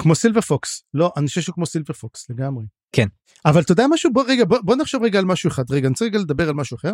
כמו 0.00 0.14
סילבר 0.14 0.40
פוקס 0.40 0.82
לא 0.94 1.12
אני 1.16 1.26
חושב 1.26 1.40
שהוא 1.40 1.54
כמו 1.54 1.66
סילבר 1.66 1.94
פוקס 1.94 2.30
לגמרי 2.30 2.64
כן. 2.92 3.06
אבל 3.44 3.60
אתה 3.60 3.72
יודע 3.72 3.86
משהו 3.90 4.12
בוא 4.12 4.24
רגע 4.28 4.44
בוא, 4.44 4.58
בוא 4.62 4.76
נחשוב 4.76 5.02
רגע 5.02 5.18
על 5.18 5.24
משהו 5.24 5.48
אחד 5.50 5.70
רגע 5.70 5.86
אני 5.86 5.92
רוצה 5.92 6.04
רגע 6.04 6.18
לדבר 6.18 6.48
על 6.48 6.54
משהו 6.54 6.76
אחר. 6.76 6.92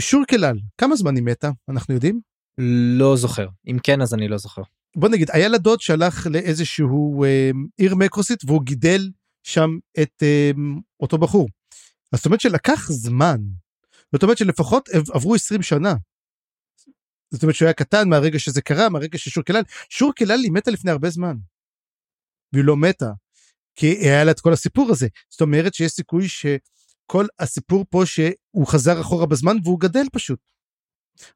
שור 0.00 0.22
כלל 0.30 0.56
כמה 0.78 0.96
זמן 0.96 1.16
היא 1.16 1.24
מתה 1.24 1.50
אנחנו 1.68 1.94
יודעים 1.94 2.20
לא 2.98 3.16
זוכר 3.16 3.46
אם 3.66 3.78
כן 3.82 4.00
אז 4.02 4.14
אני 4.14 4.28
לא 4.28 4.38
זוכר. 4.38 4.62
בוא 4.96 5.08
נגיד 5.08 5.30
היה 5.32 5.48
לה 5.48 5.58
דוד 5.58 5.80
שהלך 5.80 6.26
לאיזשהו 6.30 7.24
אה, 7.24 7.50
עיר 7.76 7.94
מקרוסית 7.94 8.44
והוא 8.44 8.62
גידל 8.62 9.10
שם 9.42 9.70
את 10.02 10.22
אה, 10.22 10.50
אותו 11.00 11.18
בחור. 11.18 11.48
זאת 12.14 12.26
אומרת 12.26 12.40
שלקח 12.40 12.86
זמן. 12.90 13.36
זאת 14.12 14.22
אומרת 14.22 14.38
שלפחות 14.38 14.88
עב- 14.88 15.10
עברו 15.12 15.34
20 15.34 15.62
שנה. 15.62 15.94
זאת 17.30 17.42
אומרת 17.42 17.54
שהוא 17.54 17.66
היה 17.66 17.74
קטן 17.74 18.08
מהרגע 18.08 18.38
שזה 18.38 18.62
קרה 18.62 18.88
מהרגע 18.88 19.18
ששור 19.18 19.44
כלל 19.44 19.62
שור 19.88 20.12
כלל 20.18 20.40
היא 20.42 20.52
מתה 20.52 20.70
לפני 20.70 20.90
הרבה 20.90 21.10
זמן. 21.10 21.36
והיא 22.52 22.64
לא 22.64 22.76
מתה. 22.76 23.10
כי 23.76 23.86
היה 23.86 24.24
לה 24.24 24.30
את 24.30 24.40
כל 24.40 24.52
הסיפור 24.52 24.88
הזה 24.90 25.08
זאת 25.30 25.40
אומרת 25.40 25.74
שיש 25.74 25.92
סיכוי 25.92 26.28
שכל 26.28 27.26
הסיפור 27.38 27.84
פה 27.90 28.02
שהוא 28.06 28.66
חזר 28.66 29.00
אחורה 29.00 29.26
בזמן 29.26 29.56
והוא 29.64 29.80
גדל 29.80 30.04
פשוט. 30.12 30.40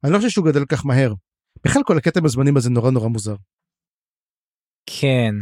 אני 0.05 0.13
לא 0.13 0.17
חושב 0.17 0.31
שהוא 0.31 0.47
גדל 0.47 0.65
כך 0.69 0.87
מהר. 0.87 1.15
בכלל 1.65 1.83
כל 1.87 1.99
הקטע 1.99 2.21
עם 2.21 2.27
הזמנים 2.27 2.57
הזה 2.57 2.71
נורא 2.71 2.91
נורא 2.91 3.09
מוזר. 3.09 3.37
כן. 4.87 5.35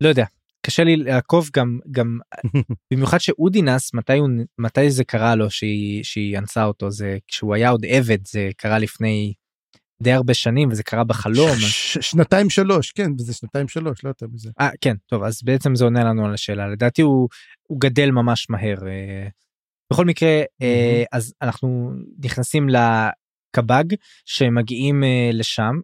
לא 0.00 0.08
יודע 0.08 0.24
קשה 0.66 0.84
לי 0.84 0.96
לעקוב 0.96 1.50
גם 1.56 1.78
גם 1.90 2.18
במיוחד 2.92 3.18
שאודינס 3.18 3.94
מתי 3.94 4.18
הוא 4.18 4.28
מתי 4.58 4.90
זה 4.90 5.04
קרה 5.04 5.34
לו 5.34 5.50
שהיא 5.50 6.04
שהיא 6.04 6.38
אנסה 6.38 6.64
אותו 6.64 6.90
זה 6.90 7.18
כשהוא 7.28 7.54
היה 7.54 7.70
עוד 7.70 7.84
עבד 7.88 8.26
זה 8.26 8.50
קרה 8.56 8.78
לפני 8.78 9.32
די 10.02 10.12
הרבה 10.12 10.34
שנים 10.34 10.68
וזה 10.68 10.82
קרה 10.82 11.04
בחלום. 11.04 11.50
אז- 11.50 11.60
ש- 11.60 11.98
שנתיים 12.00 12.50
שלוש 12.50 12.92
כן 12.92 13.10
זה 13.18 13.34
שנתיים 13.34 13.68
שלוש 13.68 14.04
לא 14.04 14.08
יותר 14.08 14.26
מזה. 14.32 14.50
אה 14.60 14.70
כן 14.80 14.96
טוב 15.06 15.22
אז 15.22 15.42
בעצם 15.42 15.74
זה 15.74 15.84
עונה 15.84 16.04
לנו 16.04 16.26
על 16.26 16.34
השאלה 16.34 16.68
לדעתי 16.68 17.02
הוא 17.02 17.28
הוא 17.68 17.80
גדל 17.80 18.10
ממש 18.10 18.50
מהר. 18.50 18.88
אה, 18.88 19.28
בכל 19.92 20.04
מקרה 20.04 20.42
אה, 20.62 21.04
אז 21.12 21.34
אנחנו 21.42 21.92
נכנסים 22.24 22.66
לקב"ג 22.68 23.84
שמגיעים 24.24 25.04
אה, 25.04 25.30
לשם 25.32 25.74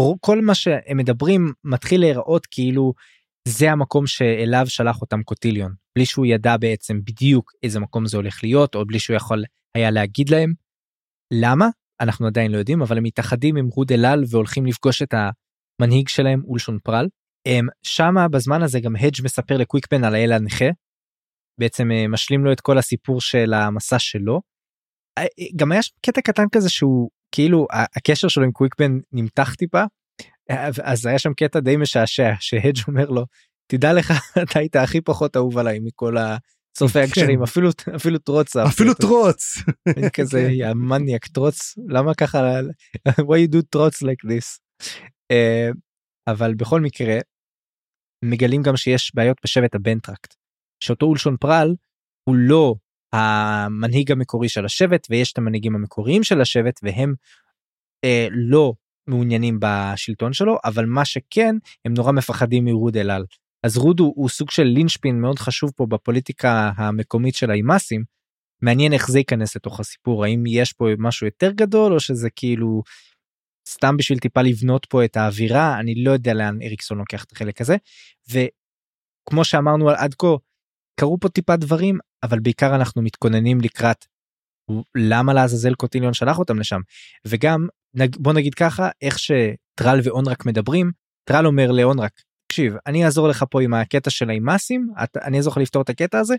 וכל 0.00 0.40
מה 0.40 0.54
שהם 0.54 0.96
מדברים 0.96 1.52
מתחיל 1.64 2.00
להיראות 2.00 2.46
כאילו 2.46 2.92
זה 3.48 3.72
המקום 3.72 4.06
שאליו 4.06 4.64
שלח 4.66 5.00
אותם 5.00 5.22
קוטיליון 5.22 5.72
בלי 5.96 6.06
שהוא 6.06 6.26
ידע 6.26 6.56
בעצם 6.56 7.00
בדיוק 7.04 7.52
איזה 7.62 7.80
מקום 7.80 8.06
זה 8.06 8.16
הולך 8.16 8.40
להיות 8.42 8.74
או 8.74 8.86
בלי 8.86 8.98
שהוא 8.98 9.16
יכול 9.16 9.44
היה 9.74 9.90
להגיד 9.90 10.28
להם. 10.28 10.52
למה 11.32 11.68
אנחנו 12.00 12.26
עדיין 12.26 12.52
לא 12.52 12.58
יודעים 12.58 12.82
אבל 12.82 12.96
הם 12.96 13.02
מתאחדים 13.02 13.56
עם 13.56 13.66
רוד 13.66 13.92
אלעל 13.92 14.24
והולכים 14.30 14.66
לפגוש 14.66 15.02
את 15.02 15.14
המנהיג 15.14 16.08
שלהם 16.08 16.42
אולשון 16.44 16.78
פרל. 16.84 17.08
שמה 17.82 18.28
בזמן 18.28 18.62
הזה 18.62 18.80
גם 18.80 18.96
הדג' 18.96 19.24
מספר 19.24 19.56
לקוויקבן 19.56 20.04
על 20.04 20.14
האל 20.14 20.32
הנכה. 20.32 20.64
בעצם 21.60 21.90
אה, 21.90 22.08
משלים 22.08 22.44
לו 22.44 22.52
את 22.52 22.60
כל 22.60 22.78
הסיפור 22.78 23.20
של 23.20 23.54
המסע 23.54 23.98
שלו. 23.98 24.40
אה, 25.18 25.22
אה, 25.22 25.46
גם 25.56 25.72
היה 25.72 25.80
קטע 26.06 26.20
קטן 26.20 26.44
כזה 26.52 26.70
שהוא 26.70 27.10
כאילו 27.36 27.66
הקשר 27.70 28.28
שלו 28.28 28.44
עם 28.44 28.52
קוויקבן 28.52 28.98
נמתח 29.12 29.54
טיפה. 29.54 29.82
אז 30.84 31.06
היה 31.06 31.18
שם 31.18 31.34
קטע 31.34 31.60
די 31.60 31.76
משעשע 31.76 32.30
שהדג' 32.40 32.78
אומר 32.88 33.10
לו 33.10 33.24
תדע 33.66 33.92
לך 33.92 34.10
אתה 34.42 34.58
היית 34.58 34.76
הכי 34.76 35.00
פחות 35.00 35.36
אהוב 35.36 35.58
עליי 35.58 35.78
מכל 35.82 36.16
הצופי 36.18 37.00
הקשרים 37.00 37.42
אפילו 37.42 37.70
אפילו 37.96 38.18
טרוץ 38.18 38.56
אפילו 38.56 38.90
אותו." 38.90 39.06
טרוץ. 39.06 39.56
כזה 40.16 40.44
כן. 40.48 40.50
יא 40.50 40.72
מניאק 40.72 41.26
טרוץ 41.26 41.74
למה 41.88 42.14
ככה 42.14 42.60
why 43.28 43.48
you 43.48 43.52
do 43.52 43.62
טרוץ 43.70 44.02
like 44.02 44.28
this. 44.30 44.58
אה, 45.30 45.68
אבל 46.28 46.54
בכל 46.54 46.80
מקרה 46.80 47.18
מגלים 48.24 48.62
גם 48.62 48.76
שיש 48.76 49.14
בעיות 49.14 49.36
בשבט 49.44 49.74
הבנטרקט 49.74 50.34
שאותו 50.84 51.06
אולשון 51.06 51.36
פרל 51.40 51.74
הוא 52.28 52.36
לא 52.36 52.74
המנהיג 53.16 54.12
המקורי 54.12 54.48
של 54.48 54.64
השבט 54.64 55.06
ויש 55.10 55.32
את 55.32 55.38
המנהיגים 55.38 55.74
המקוריים 55.74 56.22
של 56.22 56.40
השבט 56.40 56.80
והם 56.82 57.14
אה, 58.04 58.26
לא 58.30 58.72
מעוניינים 59.06 59.58
בשלטון 59.60 60.32
שלו 60.32 60.58
אבל 60.64 60.86
מה 60.86 61.04
שכן 61.04 61.56
הם 61.84 61.94
נורא 61.94 62.12
מפחדים 62.12 62.64
מרוד 62.64 62.96
אלעל. 62.96 63.24
אז 63.62 63.76
רוד 63.76 64.00
הוא, 64.00 64.12
הוא 64.16 64.28
סוג 64.28 64.50
של 64.50 64.62
לינצ'פין 64.62 65.20
מאוד 65.20 65.38
חשוב 65.38 65.70
פה 65.76 65.86
בפוליטיקה 65.86 66.70
המקומית 66.76 67.34
של 67.34 67.50
האימאסים. 67.50 68.04
מעניין 68.62 68.92
איך 68.92 69.10
זה 69.10 69.18
ייכנס 69.18 69.56
לתוך 69.56 69.80
הסיפור 69.80 70.24
האם 70.24 70.44
יש 70.46 70.72
פה 70.72 70.86
משהו 70.98 71.26
יותר 71.26 71.50
גדול 71.50 71.92
או 71.92 72.00
שזה 72.00 72.28
כאילו 72.36 72.82
סתם 73.68 73.96
בשביל 73.96 74.18
טיפה 74.18 74.42
לבנות 74.42 74.86
פה 74.86 75.04
את 75.04 75.16
האווירה 75.16 75.80
אני 75.80 76.04
לא 76.04 76.10
יודע 76.10 76.34
לאן 76.34 76.58
אריקסון 76.62 76.98
לוקח 76.98 77.24
את 77.24 77.32
החלק 77.32 77.60
הזה 77.60 77.76
וכמו 78.30 79.44
שאמרנו 79.44 79.90
עד 79.90 80.14
כה 80.14 80.26
קרו 81.00 81.20
פה 81.20 81.28
טיפה 81.28 81.56
דברים 81.56 81.98
אבל 82.22 82.40
בעיקר 82.40 82.74
אנחנו 82.74 83.02
מתכוננים 83.02 83.60
לקראת 83.60 84.04
למה 84.94 85.34
לעזאזל 85.34 85.74
קוטיליון 85.74 86.14
שלח 86.14 86.38
אותם 86.38 86.58
לשם 86.58 86.80
וגם 87.26 87.66
בוא 88.18 88.32
נגיד 88.32 88.54
ככה 88.54 88.88
איך 89.02 89.18
שטרל 89.18 90.00
ואונרק 90.02 90.46
מדברים 90.46 90.90
טרל 91.24 91.46
אומר 91.46 91.72
לאונרק 91.72 92.22
תקשיב 92.46 92.74
אני 92.86 93.04
אעזור 93.04 93.28
לך 93.28 93.44
פה 93.50 93.62
עם 93.62 93.74
הקטע 93.74 94.10
של 94.10 94.30
האימאסים 94.30 94.88
אני 95.16 95.36
אעזור 95.36 95.52
לך 95.52 95.58
לפתור 95.58 95.82
את 95.82 95.88
הקטע 95.88 96.18
הזה 96.18 96.34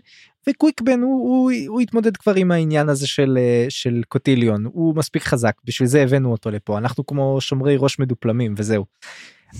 וקוויקבן 0.48 1.00
הוא, 1.00 1.28
הוא, 1.28 1.52
הוא 1.68 1.80
התמודד 1.80 2.16
כבר 2.16 2.34
עם 2.34 2.50
העניין 2.50 2.88
הזה 2.88 3.06
של, 3.06 3.38
אה, 3.40 3.66
של 3.68 4.02
קוטיליון 4.08 4.64
הוא 4.64 4.96
מספיק 4.96 5.22
חזק 5.22 5.54
בשביל 5.64 5.88
זה 5.88 6.02
הבאנו 6.02 6.32
אותו 6.32 6.50
לפה 6.50 6.78
אנחנו 6.78 7.06
כמו 7.06 7.40
שומרי 7.40 7.76
ראש 7.78 7.98
מדופלמים 7.98 8.54
וזהו. 8.56 8.84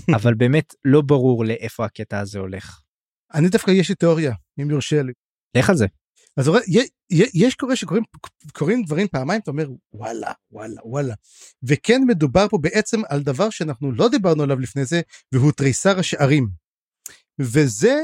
אבל 0.15 0.33
באמת 0.33 0.75
לא 0.85 1.01
ברור 1.01 1.45
לאיפה 1.45 1.85
הקטע 1.85 2.19
הזה 2.19 2.39
הולך. 2.39 2.81
אני 3.33 3.49
דווקא 3.49 3.71
יש 3.71 3.89
לי 3.89 3.95
תיאוריה 3.95 4.33
אם 4.61 4.69
יורשה 4.69 5.03
לי. 5.03 5.13
לך 5.57 5.69
על 5.69 5.77
זה. 5.77 5.85
אז 6.37 6.47
יה- 6.67 7.25
יש 7.33 7.55
קורה 7.55 7.75
שקורים 7.75 8.03
קורים 8.53 8.83
דברים 8.83 9.07
פעמיים 9.07 9.41
אתה 9.41 9.51
אומר 9.51 9.67
וואלה 9.93 10.31
וואלה 10.51 10.81
וואלה 10.85 11.13
וכן 11.63 12.01
מדובר 12.07 12.47
פה 12.49 12.57
בעצם 12.57 13.01
על 13.09 13.23
דבר 13.23 13.49
שאנחנו 13.49 13.91
לא 13.91 14.09
דיברנו 14.09 14.43
עליו 14.43 14.59
לפני 14.59 14.85
זה 14.85 15.01
והוא 15.31 15.51
תריסר 15.51 15.99
השערים. 15.99 16.49
וזה 17.39 17.99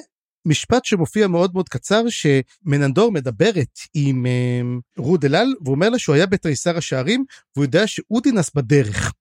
משפט 0.47 0.85
שמופיע 0.85 1.27
מאוד 1.27 1.53
מאוד 1.53 1.69
קצר 1.69 2.03
שמננדור 2.09 3.11
מדברת 3.11 3.79
עם 3.93 4.25
אה, 4.25 4.61
רוד 4.97 5.25
אלעל 5.25 5.47
והוא 5.63 5.75
אומר 5.75 5.89
לה 5.89 5.99
שהוא 5.99 6.15
היה 6.15 6.25
בתריסר 6.25 6.77
השערים 6.77 7.25
והוא 7.55 7.65
יודע 7.65 7.87
שאודינס 7.87 8.51
בדרך. 8.55 9.13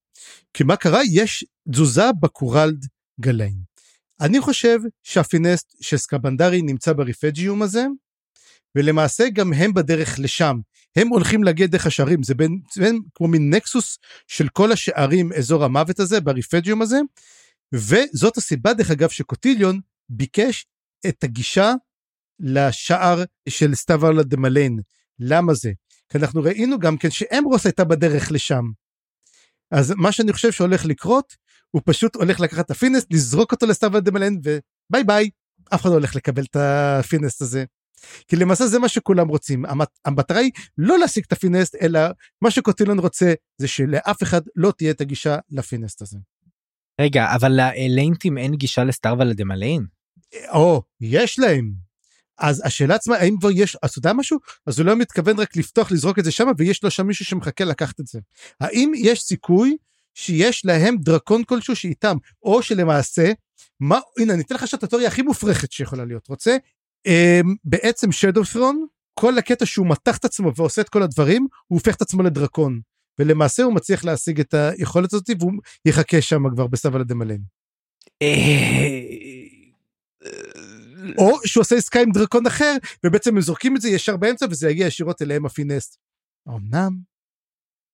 כי 0.55 0.65
מה 0.65 0.77
קרה? 0.77 1.01
יש 1.13 1.45
תזוזה 1.71 2.13
בקורלד 2.21 2.87
גליין. 3.21 3.57
אני 4.21 4.41
חושב 4.41 4.79
שהפינסט 5.03 5.77
של 5.81 5.97
סקבנדרי 5.97 6.63
נמצא 6.63 6.93
בריפג'יום 6.93 7.63
הזה, 7.63 7.87
ולמעשה 8.75 9.29
גם 9.29 9.53
הם 9.53 9.75
בדרך 9.75 10.19
לשם. 10.19 10.57
הם 10.97 11.09
הולכים 11.09 11.45
להגיע 11.45 11.67
דרך 11.67 11.87
השערים, 11.87 12.23
זה 12.23 12.35
בין, 12.35 12.61
בין 12.77 13.01
כמו 13.15 13.29
מין 13.29 13.55
nexus 13.55 13.99
של 14.27 14.49
כל 14.49 14.73
השערים 14.73 15.33
אזור 15.33 15.65
המוות 15.65 16.01
הזה, 16.01 16.21
בריפג'יום 16.21 16.83
הזה, 16.83 17.01
וזאת 17.75 18.37
הסיבה 18.37 18.75
דרך 18.75 18.91
אגב 18.91 19.09
שקוטיליון 19.09 19.81
ביקש 20.09 20.67
את 21.09 21.25
הגישה 21.25 21.73
לשער 22.41 23.23
של 23.49 23.75
סטארוולד 23.75 24.23
דה 24.23 24.37
מליין. 24.37 24.79
למה 25.19 25.55
זה? 25.55 25.73
כי 26.09 26.19
אנחנו 26.19 26.43
ראינו 26.43 26.79
גם 26.79 26.97
כן 26.97 27.11
שאמרות' 27.11 27.67
הייתה 27.67 27.85
בדרך 27.85 28.33
לשם. 28.33 28.65
אז 29.71 29.93
מה 29.97 30.13
שאני 30.13 30.33
חושב 30.33 30.53
שהולך 30.53 30.85
לקרות, 30.85 31.35
הוא 31.75 31.83
פשוט 31.85 32.17
הולך 32.17 32.41
לקחת 32.41 32.67
את 32.67 32.71
הפינסט, 32.71 33.13
לזרוק 33.13 33.53
אותו 33.53 33.67
לסטארוולד 33.67 34.01
דה 34.01 34.11
מליין 34.11 34.41
וביי 34.41 35.05
ביי, 35.05 35.31
אף 35.75 35.81
אחד 35.81 35.91
לא 35.91 35.95
הולך 35.95 36.17
לקבל 36.17 36.43
את 36.43 36.57
הפינסט 36.57 37.43
הזה. 37.43 37.65
כי 38.29 38.37
למעשה 38.37 38.67
זה 38.67 38.79
מה 38.79 38.89
שכולם 38.89 39.29
רוצים. 39.29 39.65
המטרה 40.05 40.39
היא 40.39 40.51
לא 40.79 40.99
להשיג 40.99 41.25
את 41.27 41.33
הפינסט, 41.33 41.75
אלא 41.83 42.01
מה 42.43 42.51
שקוטיליון 42.51 42.99
רוצה 42.99 43.35
זה 43.59 43.69
שלאף 43.69 44.23
אחד 44.23 44.41
לא 44.57 44.73
תהיה 44.77 44.91
את 44.91 45.01
הגישה 45.01 45.37
לפינסט 45.51 46.03
הזה. 46.03 46.19
רגע, 47.01 47.35
אבל 47.35 47.53
לאליינטים 47.53 48.39
אין 48.39 48.55
גישה 48.55 48.85
לסטארוולד 48.85 49.15
דמליין? 49.19 49.87
או, 50.49 50.83
יש 51.01 51.39
להם. 51.39 51.73
אז 52.39 52.63
השאלה 52.67 52.95
עצמה, 52.95 53.17
האם 53.17 53.37
כבר 53.41 53.51
יש, 53.51 53.77
אז 53.83 53.91
אתה 53.91 53.99
יודע 53.99 54.13
משהו? 54.13 54.39
אז 54.67 54.79
הוא 54.79 54.87
לא 54.87 54.97
מתכוון 54.97 55.41
רק 55.41 55.57
לפתוח, 55.57 55.93
לזרוק 55.93 56.19
את 56.19 56.25
זה 56.25 56.31
שם, 56.31 56.47
ויש 56.59 56.85
לו 56.85 56.91
שם 56.91 57.07
מישהו 57.07 57.25
שמחכה 57.25 57.65
לקחת 57.65 58.01
את 58.01 58.07
זה. 58.07 58.21
האם 58.61 58.93
יש 58.97 59.23
סיכוי 59.23 59.77
שיש 60.15 60.65
להם 60.65 60.97
דרקון 60.97 61.45
כלשהו 61.45 61.77
שאיתם, 61.77 62.17
או 62.43 62.63
שלמעשה, 62.63 63.33
מה, 63.81 64.01
הנה, 64.19 64.35
אני 64.35 64.43
אתן 64.43 64.55
לך 64.55 64.63
עכשיו 64.63 64.79
את 64.79 64.85
התיאוריה 64.85 65.09
הכי 65.09 65.23
מופרכת 65.23 65.73
שיכולה 65.73 66.05
להיות, 66.05 66.29
רוצה? 66.29 66.57
Um, 67.09 67.47
בעצם 67.65 68.13
שדו 68.13 68.45
פרון, 68.45 68.87
כל 69.15 69.39
הקטע 69.39 69.67
שהוא 69.67 69.87
מתח 69.87 70.17
את 70.17 70.25
עצמו 70.25 70.55
ועושה 70.57 70.83
את 70.83 70.89
כל 70.89 71.03
הדברים, 71.03 71.47
הוא 71.67 71.79
הופך 71.79 71.95
את 71.95 72.03
עצמו 72.03 72.23
לדרקון. 72.23 72.81
ולמעשה 73.19 73.63
הוא 73.63 73.75
מצליח 73.75 74.05
להשיג 74.05 74.41
את 74.41 74.55
היכולת 74.55 75.13
הזאת 75.13 75.31
והוא 75.41 75.53
יחכה 75.85 76.23
שם 76.23 76.43
כבר 76.55 76.67
בסבא 76.67 76.99
לדמלן. 76.99 77.41
או 81.19 81.39
שהוא 81.47 81.61
עושה 81.61 81.77
עסקה 81.77 82.01
עם 82.01 82.13
דרקון 82.13 82.47
אחר 82.47 82.77
ובעצם 83.05 83.35
הם 83.35 83.41
זורקים 83.41 83.77
את 83.77 83.81
זה 83.81 83.89
ישר 83.89 84.17
באמצע 84.17 84.47
וזה 84.51 84.71
יגיע 84.71 84.87
ישירות 84.87 85.23
אליהם 85.23 85.47
הפינסט. 85.47 85.97
אמנם. 86.49 86.99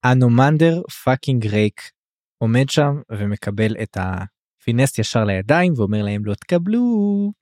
אנומנדר 0.04 0.82
פאקינג 1.04 1.46
ריק 1.46 1.80
עומד 2.42 2.68
שם 2.68 2.92
ומקבל 3.12 3.76
את 3.82 3.96
הפינסט 4.00 4.98
ישר 4.98 5.24
לידיים 5.24 5.72
ואומר 5.76 6.02
להם 6.02 6.24
לא 6.24 6.34
תקבלו. 6.34 7.32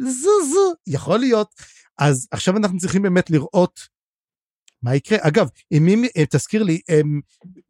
זו 0.00 0.30
זו 0.52 0.74
יכול 0.86 1.18
להיות 1.18 1.54
אז 1.98 2.28
עכשיו 2.30 2.56
אנחנו 2.56 2.78
צריכים 2.78 3.02
באמת 3.02 3.30
לראות 3.30 3.80
מה 4.82 4.94
יקרה? 4.94 5.18
אגב, 5.20 5.48
עם 5.70 5.84
מי, 5.84 6.08
אה, 6.16 6.26
תזכיר 6.30 6.62
לי, 6.62 6.80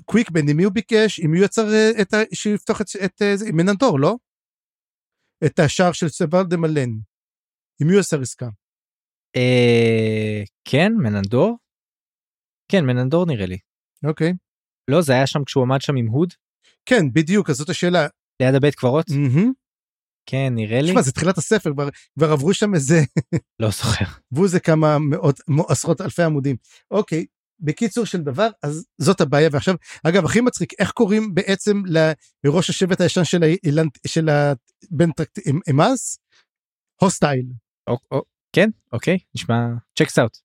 קוויקבן, 0.05 0.49
עם 0.49 0.57
מי 0.57 0.65
הוא 0.65 0.73
ביקש? 0.73 1.21
עם 1.21 1.31
מי 1.31 1.39
הוא 1.39 1.45
יצר 1.45 1.73
אה, 1.73 1.91
את 2.03 2.15
ה... 2.15 2.17
שיפתוח 2.35 2.81
את... 2.81 2.87
את 3.05 3.23
אה, 3.23 3.37
זה? 3.37 3.49
עם 3.49 3.57
מננדור, 3.57 4.01
לא? 4.01 4.17
את 5.47 5.59
השער 5.59 5.93
של 5.93 6.09
סטארוולד 6.09 6.43
דה 6.43 6.57
מליין. 6.57 6.91
עם 7.81 7.87
מי 7.87 7.93
הוא 7.93 8.01
יצר 8.01 8.21
עסקה? 8.21 8.49
כן, 10.65 10.93
מננדור? 11.03 11.59
כן, 12.73 12.85
מננדור 12.85 13.27
נראה 13.27 13.47
לי. 13.47 13.59
אוקיי. 14.07 14.33
לא, 14.91 15.03
זה 15.03 15.13
היה 15.13 15.27
שם 15.27 15.45
כשהוא 15.47 15.63
עמד 15.63 15.81
שם 15.81 15.97
עם 15.97 16.07
הוד? 16.07 16.33
כן, 16.87 17.13
בדיוק, 17.13 17.51
אז 17.51 17.57
זאת 17.57 17.69
השאלה. 17.69 18.07
ליד 18.41 18.55
הבית 18.55 18.75
קברות? 18.75 19.07
כן, 20.27 20.53
נראה 20.55 20.83
לי. 20.83 20.89
תשמע, 20.89 21.03
זה 21.03 21.13
תחילת 21.13 21.39
הספר, 21.39 21.73
כבר, 21.73 21.89
כבר 22.19 22.33
עברו 22.33 22.55
שם 22.55 22.75
איזה... 22.75 23.01
לא 23.61 23.71
זוכר. 23.71 24.05
עברו 24.33 24.45
איזה 24.45 24.61
כמה 24.61 24.99
מאות, 24.99 25.41
עשרות 25.69 26.01
אלפי 26.01 26.23
עמודים. 26.23 26.57
אוקיי, 26.91 27.27
בקיצור 27.61 28.05
של 28.05 28.21
דבר, 28.21 28.49
אז 28.63 28.87
זאת 28.99 29.21
הבעיה. 29.21 29.49
ועכשיו, 29.53 29.75
אגב, 30.05 30.25
הכי 30.25 30.41
מצחיק, 30.41 30.73
איך 30.79 30.91
קוראים 30.91 31.35
בעצם 31.35 31.83
לראש 32.45 32.71
השבט 32.71 33.01
הישן 33.01 33.25
של, 33.25 33.43
האילנ... 33.43 33.87
של 34.07 34.29
הבן 34.29 35.13
טרקט... 35.13 35.39
אמאז? 35.71 36.19
hostile. 37.01 37.47
כן, 38.53 38.71
אוקיי, 38.93 39.19
נשמע 39.35 39.67
checks 39.99 40.19
out. 40.19 40.39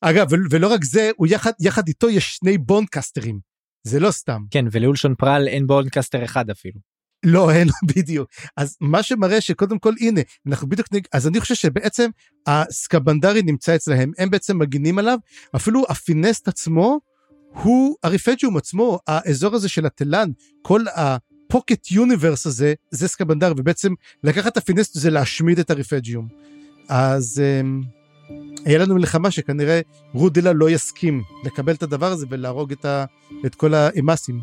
אגב, 0.00 0.26
ולא 0.50 0.72
רק 0.72 0.84
זה, 0.84 1.10
הוא 1.16 1.26
יחד, 1.26 1.52
יחד 1.60 1.88
איתו 1.88 2.10
יש 2.10 2.36
שני 2.36 2.58
בונקאסטרים. 2.58 3.40
זה 3.86 4.00
לא 4.00 4.10
סתם. 4.10 4.42
כן, 4.50 4.64
ולאולשון 4.72 5.14
פראל 5.14 5.48
אין 5.48 5.66
בונקאסטר 5.66 6.24
אחד 6.24 6.50
אפילו. 6.50 6.80
לא 7.24 7.50
אין 7.50 7.68
בדיוק 7.96 8.30
אז 8.56 8.76
מה 8.80 9.02
שמראה 9.02 9.40
שקודם 9.40 9.78
כל 9.78 9.92
הנה 10.00 10.20
אנחנו 10.46 10.68
בדיוק 10.68 10.88
אז 11.12 11.26
אני 11.26 11.40
חושב 11.40 11.54
שבעצם 11.54 12.10
הסקבנדרי 12.46 13.42
נמצא 13.42 13.74
אצלהם 13.74 14.12
הם 14.18 14.30
בעצם 14.30 14.58
מגינים 14.58 14.98
עליו 14.98 15.18
אפילו 15.56 15.84
הפינסט 15.88 16.48
עצמו 16.48 17.00
הוא 17.52 17.96
הריפג'יום 18.02 18.56
עצמו 18.56 18.98
האזור 19.06 19.54
הזה 19.54 19.68
של 19.68 19.86
התלן 19.86 20.30
כל 20.62 20.84
ה 20.94 21.08
pocket 21.08 21.90
universe 21.90 22.46
הזה 22.46 22.74
זה 22.90 23.08
סקבנדרי 23.08 23.52
ובעצם 23.56 23.92
לקחת 24.24 24.52
את 24.52 24.56
הפינסט 24.56 24.94
זה 24.94 25.10
להשמיד 25.10 25.58
את 25.58 25.70
הריפג'יום 25.70 26.28
אז 26.88 27.42
um, 27.62 27.86
היה 28.66 28.78
לנו 28.78 28.94
מלחמה 28.94 29.30
שכנראה 29.30 29.80
רוד 30.12 30.29
אלאל 30.29 30.52
לא 30.52 30.70
יסכים 30.70 31.22
לקבל 31.44 31.74
את 31.74 31.82
הדבר 31.82 32.12
הזה 32.12 32.26
ולהרוג 32.30 32.72
את, 32.72 32.84
ה, 32.84 33.04
את 33.46 33.54
כל 33.54 33.74
האימאסים. 33.74 34.40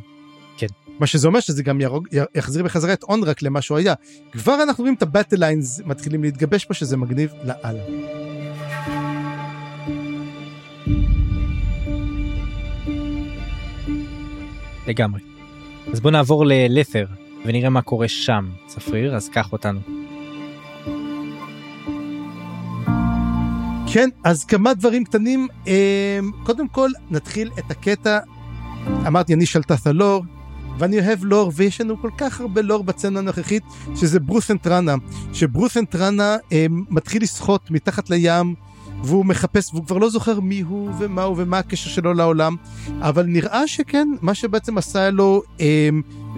כן. 0.58 0.68
מה 1.00 1.08
שזה 1.08 1.28
אומר 1.28 1.40
שזה 1.40 1.64
גם 1.64 1.82
ירוג, 1.82 2.08
יחזיר 2.36 2.64
בחזרה 2.64 2.94
את 2.94 3.04
אונרק 3.04 3.42
למה 3.42 3.62
שהוא 3.62 3.78
היה. 3.78 3.94
כבר 4.32 4.64
אנחנו 4.64 4.82
רואים 4.82 4.96
את 4.96 5.02
ה 5.02 5.07
battle 5.07 5.36
lines 5.40 5.82
מתחילים 5.86 6.24
להתגבש 6.24 6.66
פה 6.66 6.74
שזה 6.74 6.98
מגניב 6.98 7.32
לאללה. 7.44 7.84
לגמרי. 14.88 15.22
אז 15.94 16.00
בוא 16.00 16.12
נעבור 16.12 16.46
ללת'ר 16.46 17.06
ונראה 17.46 17.70
מה 17.70 17.82
קורה 17.82 18.08
שם. 18.08 18.50
צפריר, 18.68 19.16
אז 19.16 19.30
קח 19.30 19.54
אותנו. 19.54 19.80
כן, 23.94 24.10
אז 24.24 24.46
כמה 24.46 24.74
דברים 24.74 25.04
קטנים. 25.04 25.48
אמ, 25.68 25.72
קודם 26.44 26.68
כל, 26.68 26.90
נתחיל 27.12 27.52
את 27.60 27.72
הקטע. 27.72 28.20
אמרתי, 29.08 29.34
אני 29.34 29.46
שלטת 29.46 29.88
הלור, 29.88 30.24
ואני 30.78 31.00
אוהב 31.00 31.24
לור, 31.24 31.52
ויש 31.56 31.82
לנו 31.82 32.02
כל 32.02 32.10
כך 32.18 32.42
הרבה 32.42 32.62
לור 32.62 32.84
בצנה 32.84 33.20
הנוכחית, 33.20 33.64
שזה. 33.96 34.20
שברוסן 35.34 35.86
טראנה 35.86 36.38
אה, 36.52 36.66
מתחיל 36.70 37.24
לשחות 37.24 37.72
מתחת 37.72 38.10
לים, 38.10 38.56
והוא 39.04 39.26
מחפש, 39.26 39.74
והוא 39.74 39.86
כבר 39.86 39.98
לא 39.98 40.10
זוכר 40.10 40.40
מי 40.40 40.62
הוא 40.62 40.90
ומה 41.00 41.24
הוא 41.24 41.36
ומה 41.38 41.58
הקשר 41.58 41.90
שלו 41.90 42.14
לעולם, 42.14 42.56
אבל 43.02 43.26
נראה 43.26 43.68
שכן, 43.68 44.08
מה 44.22 44.34
שבעצם 44.34 44.78
עשה 44.78 45.10
לו 45.10 45.44
אה, 45.60 45.90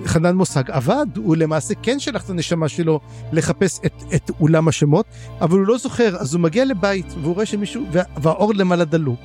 חנן 0.06 0.36
מושג 0.36 0.72
עבד, 0.72 1.06
הוא 1.16 1.36
למעשה 1.36 1.74
כן 1.84 2.00
שלח 2.00 2.26
את 2.26 2.30
הנשמה 2.30 2.68
שלו 2.68 3.00
לחפש 3.32 3.80
את, 3.86 3.94
את 4.16 4.32
אולם 4.40 4.68
השמות, 4.68 5.06
אבל 5.42 5.58
הוא 5.58 5.68
לא 5.68 5.78
זוכר, 5.78 6.16
אז 6.18 6.34
הוא 6.34 6.42
מגיע 6.42 6.66
לבית, 6.66 7.14
והוא 7.22 7.34
רואה 7.34 7.46
שמישהו, 7.46 7.84
וה, 7.92 8.04
והאור 8.18 8.54
למעלה 8.54 8.86
דלוק. 8.86 9.20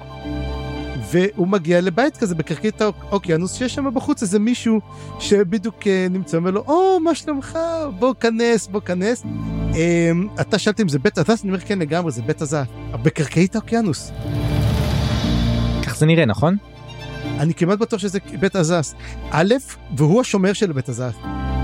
והוא 1.11 1.49
מגיע 1.49 1.81
לבית 1.81 2.17
כזה 2.17 2.35
בקרקעית 2.35 2.81
האוקיינוס 2.81 3.55
שיש 3.55 3.75
שם 3.75 3.95
בחוץ 3.95 4.23
איזה 4.23 4.39
מישהו 4.39 4.81
שבדיוק 5.19 5.87
אה, 5.87 6.07
נמצא 6.11 6.37
אומר 6.37 6.51
לו 6.51 6.65
או 6.67 7.01
מה 7.01 7.15
שלומך 7.15 7.59
בוא 7.99 8.15
כנס 8.21 8.67
בוא 8.67 8.81
כנס. 8.81 9.23
אמ, 9.75 10.29
אתה 10.41 10.59
שאלת 10.59 10.81
אם 10.81 10.89
זה 10.89 10.99
בית 10.99 11.19
עזס 11.19 11.43
אני 11.43 11.53
אומר 11.53 11.61
כן 11.61 11.79
לגמרי 11.79 12.13
זה 12.13 12.23
בית 12.23 12.43
עזס 12.43 12.65
בקרקעית 13.03 13.55
האוקיינוס. 13.55 14.13
כך 15.83 15.97
זה 15.97 16.07
נראה 16.07 16.25
נכון? 16.27 16.57
אני 17.39 17.55
כמעט 17.55 17.79
בטוח 17.79 18.01
שזה 18.01 18.19
בית 18.41 18.57
עזס. 18.57 18.95
א', 19.31 19.55
והוא 19.97 20.21
השומר 20.21 20.53
של 20.53 20.73
בית 20.73 20.89
עזס. 20.89 21.15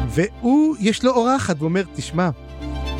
והוא, 0.08 0.76
יש 0.80 1.04
לו 1.04 1.12
אורחת, 1.12 1.56
ואומר, 1.62 1.82
תשמע, 1.94 2.30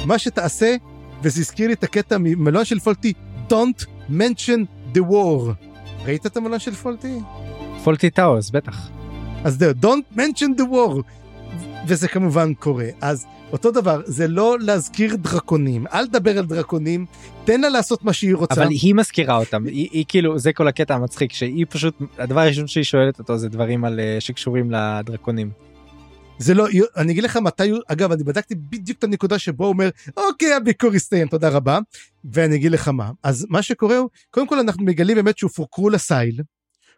מה 0.04 0.18
שתעשה, 0.18 0.76
וזה 1.22 1.40
הזכיר 1.40 1.66
לי 1.66 1.72
את 1.72 1.84
הקטע 1.84 2.16
ממלון 2.20 2.64
של 2.64 2.80
פולטי, 2.80 3.12
Don't 3.48 3.86
mention 4.08 4.66
the 4.94 5.02
war. 5.02 5.65
ראית 6.06 6.26
את 6.26 6.36
המלון 6.36 6.58
של 6.58 6.74
פולטי? 6.74 7.18
פולטי 7.84 8.10
טאוס, 8.10 8.50
בטח. 8.50 8.88
אז 9.44 9.58
זהו, 9.58 9.72
Don't 9.82 10.16
mention 10.18 10.60
the 10.60 10.62
war. 10.62 11.02
וזה 11.86 12.08
כמובן 12.08 12.54
קורה. 12.54 12.86
אז 13.00 13.26
אותו 13.52 13.70
דבר, 13.70 14.00
זה 14.04 14.28
לא 14.28 14.56
להזכיר 14.60 15.16
דרקונים, 15.16 15.86
אל 15.92 16.06
תדבר 16.06 16.38
על 16.38 16.46
דרקונים, 16.46 17.06
תן 17.44 17.60
לה 17.60 17.68
לעשות 17.68 18.04
מה 18.04 18.12
שהיא 18.12 18.34
רוצה. 18.34 18.54
אבל 18.54 18.70
היא 18.70 18.94
מזכירה 18.94 19.36
אותם, 19.36 19.66
היא, 19.66 19.88
היא 19.92 20.04
כאילו, 20.08 20.38
זה 20.38 20.52
כל 20.52 20.68
הקטע 20.68 20.94
המצחיק, 20.94 21.32
שהיא 21.32 21.66
פשוט, 21.68 21.94
הדבר 22.18 22.40
הראשון 22.40 22.66
שהיא 22.66 22.84
שואלת 22.84 23.18
אותו 23.18 23.38
זה 23.38 23.48
דברים 23.48 23.84
על, 23.84 24.00
אה, 24.00 24.16
שקשורים 24.20 24.70
לדרקונים. 24.70 25.50
זה 26.38 26.54
לא, 26.54 26.66
אני 26.96 27.12
אגיד 27.12 27.24
לך 27.24 27.36
מתי, 27.36 27.72
אגב, 27.92 28.12
אני 28.12 28.24
בדקתי 28.24 28.54
בדיוק 28.54 28.98
את 28.98 29.04
הנקודה 29.04 29.38
שבו 29.38 29.64
הוא 29.64 29.72
אומר, 29.72 29.88
אוקיי, 30.16 30.54
הביקור 30.54 30.92
הסתיים, 30.92 31.28
תודה 31.28 31.48
רבה, 31.48 31.78
ואני 32.24 32.56
אגיד 32.56 32.72
לך 32.72 32.88
מה. 32.88 33.10
אז 33.22 33.46
מה 33.50 33.62
שקורה 33.62 33.96
הוא, 33.96 34.08
קודם 34.30 34.48
כל 34.48 34.58
אנחנו 34.58 34.84
מגלים 34.84 35.16
באמת 35.16 35.38
שהוא 35.38 35.50
פורקרו 35.50 35.90
לסייל, 35.90 36.40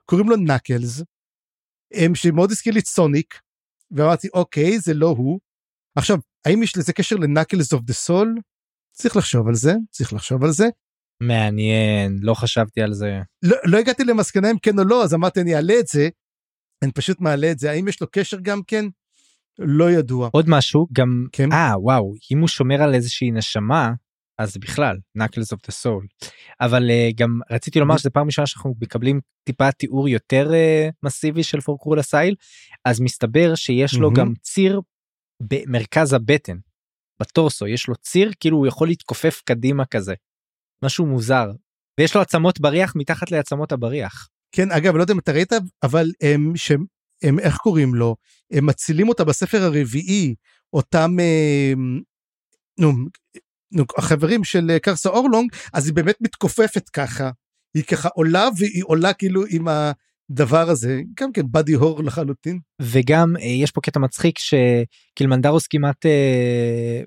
קוראים 0.05 0.29
לו 0.29 0.37
נקלס, 0.37 1.03
שמאוד 2.15 2.51
הזכיר 2.51 2.73
לי 2.73 2.81
סוניק, 2.81 3.41
ואמרתי 3.91 4.29
אוקיי 4.35 4.79
זה 4.79 4.95
לא 4.95 5.07
הוא. 5.07 5.41
עכשיו 5.95 6.19
האם 6.45 6.63
יש 6.63 6.77
לזה 6.77 6.93
קשר 6.93 7.17
ל 7.17 7.23
Knuckles 7.23 7.73
of 7.73 7.83
the 7.83 7.93
Soul? 7.93 8.35
צריך 8.93 9.17
לחשוב 9.17 9.49
על 9.49 9.55
זה 9.55 9.75
צריך 9.91 10.13
לחשוב 10.13 10.45
על 10.45 10.51
זה. 10.51 10.67
מעניין 11.23 12.19
לא 12.23 12.35
חשבתי 12.35 12.83
על 12.83 12.95
זה 12.95 13.21
לא, 13.43 13.57
לא 13.65 13.79
הגעתי 13.79 14.05
למסקנה 14.05 14.51
אם 14.51 14.59
כן 14.59 14.79
או 14.79 14.85
לא 14.85 15.05
אז 15.05 15.15
אמרתי 15.15 15.41
אני 15.41 15.55
אעלה 15.55 15.75
את 15.81 15.87
זה. 15.87 16.09
אני 16.83 16.93
פשוט 16.93 17.21
מעלה 17.21 17.51
את 17.51 17.59
זה 17.59 17.71
האם 17.71 17.89
יש 17.89 18.01
לו 18.01 18.07
קשר 18.11 18.39
גם 18.43 18.63
כן? 18.67 18.85
לא 19.59 19.91
ידוע. 19.91 20.29
עוד 20.33 20.49
משהו 20.49 20.87
גם 20.93 21.27
כן. 21.33 21.53
אה 21.53 21.73
וואו 21.79 22.15
אם 22.33 22.39
הוא 22.39 22.49
שומר 22.49 22.83
על 22.83 22.95
איזושהי 22.95 23.31
נשמה 23.31 23.93
אז 24.39 24.57
בכלל 24.57 24.99
Knuckles 25.15 25.53
of 25.53 25.67
the 25.67 25.73
Soul 25.73 26.07
אבל 26.61 26.91
אה, 26.91 27.15
גם 27.17 27.41
רציתי 27.51 27.81
לומר 27.81 27.97
שזה 27.97 28.11
פעם 28.11 28.27
ראשונה 28.27 28.47
שאנחנו 28.47 28.75
מקבלים 28.81 29.21
טיפה 29.45 29.73
תיאור 29.73 30.09
יותר 30.09 30.51
אה, 30.51 30.93
מסיבי 31.03 31.43
של 31.43 31.61
פורקרול 31.61 31.99
אסייל 31.99 32.35
אז 32.85 33.01
מסתבר 33.01 33.55
שיש 33.55 33.95
לו 33.95 34.11
מהמם. 34.11 34.15
גם 34.15 34.35
ציר 34.43 34.81
במרכז 35.43 36.13
הבטן 36.13 36.59
בטורסו 37.21 37.67
יש 37.67 37.89
לו 37.89 37.95
ציר 37.97 38.33
כאילו 38.41 38.57
הוא 38.57 38.67
יכול 38.67 38.89
להתכופף 38.89 39.43
קדימה 39.45 39.85
כזה 39.85 40.15
משהו 40.85 41.07
מוזר 41.07 41.51
ויש 42.01 42.15
לו 42.15 42.21
עצמות 42.21 42.61
בריח 42.61 42.93
מתחת 42.97 43.31
לעצמות 43.31 43.73
הבריח. 43.73 44.29
כן 44.53 44.71
אגב 44.71 44.97
לא 44.97 45.01
יודע 45.01 45.15
אם 45.15 45.19
אתה 45.19 45.33
ראית 45.33 45.53
אבל 45.83 46.07
הם 46.21 46.53
שהם 46.57 46.85
הם 47.23 47.39
איך 47.39 47.57
קוראים 47.57 47.95
לו? 47.95 48.17
הם 48.51 48.67
מצילים 48.67 49.09
אותה 49.09 49.25
בספר 49.25 49.63
הרביעי 49.63 50.35
אותם 50.73 51.17
אה, 51.21 51.73
נו, 52.79 52.93
נו 53.73 53.85
החברים 53.99 54.45
של 54.45 54.71
אה, 54.71 54.79
קרסה 54.79 55.09
אורלונג 55.09 55.51
אז 55.73 55.87
היא 55.87 55.95
באמת 55.95 56.17
מתכופפת 56.21 56.89
ככה. 56.89 57.31
היא 57.75 57.85
ככה 57.85 58.09
עולה 58.09 58.49
והיא 58.57 58.83
עולה 58.87 59.13
כאילו 59.13 59.45
עם 59.51 59.69
הדבר 59.69 60.71
הזה. 60.71 61.01
גם 61.21 61.33
כן 61.33 61.43
בדי 61.51 61.73
הור 61.73 62.05
לחלוטין. 62.05 62.59
וגם 62.83 63.37
אה, 63.37 63.47
יש 63.47 63.71
פה 63.71 63.81
קטע 63.81 64.01
מצחיק 64.01 64.39
שקילמנדרוס 64.39 65.67
כמעט 65.67 66.07
אה, 66.07 67.03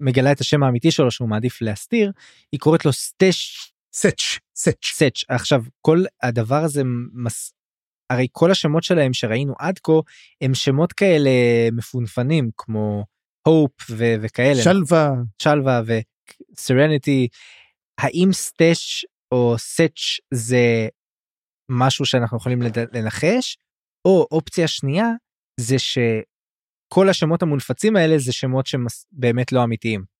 מגלה 0.00 0.32
את 0.32 0.40
השם 0.40 0.62
האמיתי 0.62 0.90
שלו 0.90 1.10
שהוא 1.10 1.28
מעדיף 1.28 1.62
להסתיר. 1.62 2.12
היא 2.52 2.60
קוראת 2.60 2.84
לו 2.84 2.92
סטש 2.92 3.70
סץ' 3.92 4.38
סץ' 4.56 4.84
סץ' 4.84 5.24
עכשיו 5.28 5.62
כל 5.80 6.04
הדבר 6.22 6.64
הזה 6.64 6.82
מס... 7.14 7.52
הרי 8.10 8.26
כל 8.32 8.50
השמות 8.50 8.82
שלהם 8.82 9.12
שראינו 9.12 9.54
עד 9.58 9.78
כה 9.78 9.92
הם 10.40 10.54
שמות 10.54 10.92
כאלה 10.92 11.30
מפונפנים 11.72 12.50
כמו 12.56 13.04
הופ 13.46 13.90
ו- 13.90 14.14
וכאלה 14.22 14.62
שלווה 14.62 15.10
שלווה 15.42 15.80
וסרניטי 15.86 17.28
האם 17.98 18.32
סטש 18.32 19.04
או 19.32 19.54
סץ' 19.58 20.20
זה 20.34 20.88
משהו 21.70 22.06
שאנחנו 22.06 22.36
יכולים 22.36 22.62
לנחש 22.92 23.58
או 24.04 24.26
אופציה 24.32 24.68
שנייה 24.68 25.06
זה 25.60 25.76
שכל 25.78 27.08
השמות 27.08 27.42
המונפצים 27.42 27.96
האלה 27.96 28.18
זה 28.18 28.32
שמות 28.32 28.66
שבאמת 28.66 29.52
לא 29.52 29.64
אמיתיים. 29.64 30.14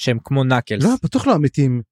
שהם 0.00 0.18
כמו 0.24 0.44
נקלס. 0.44 0.84
לא 0.84 0.90
בטוח 1.02 1.26
לא 1.26 1.36
אמיתיים. 1.36 1.82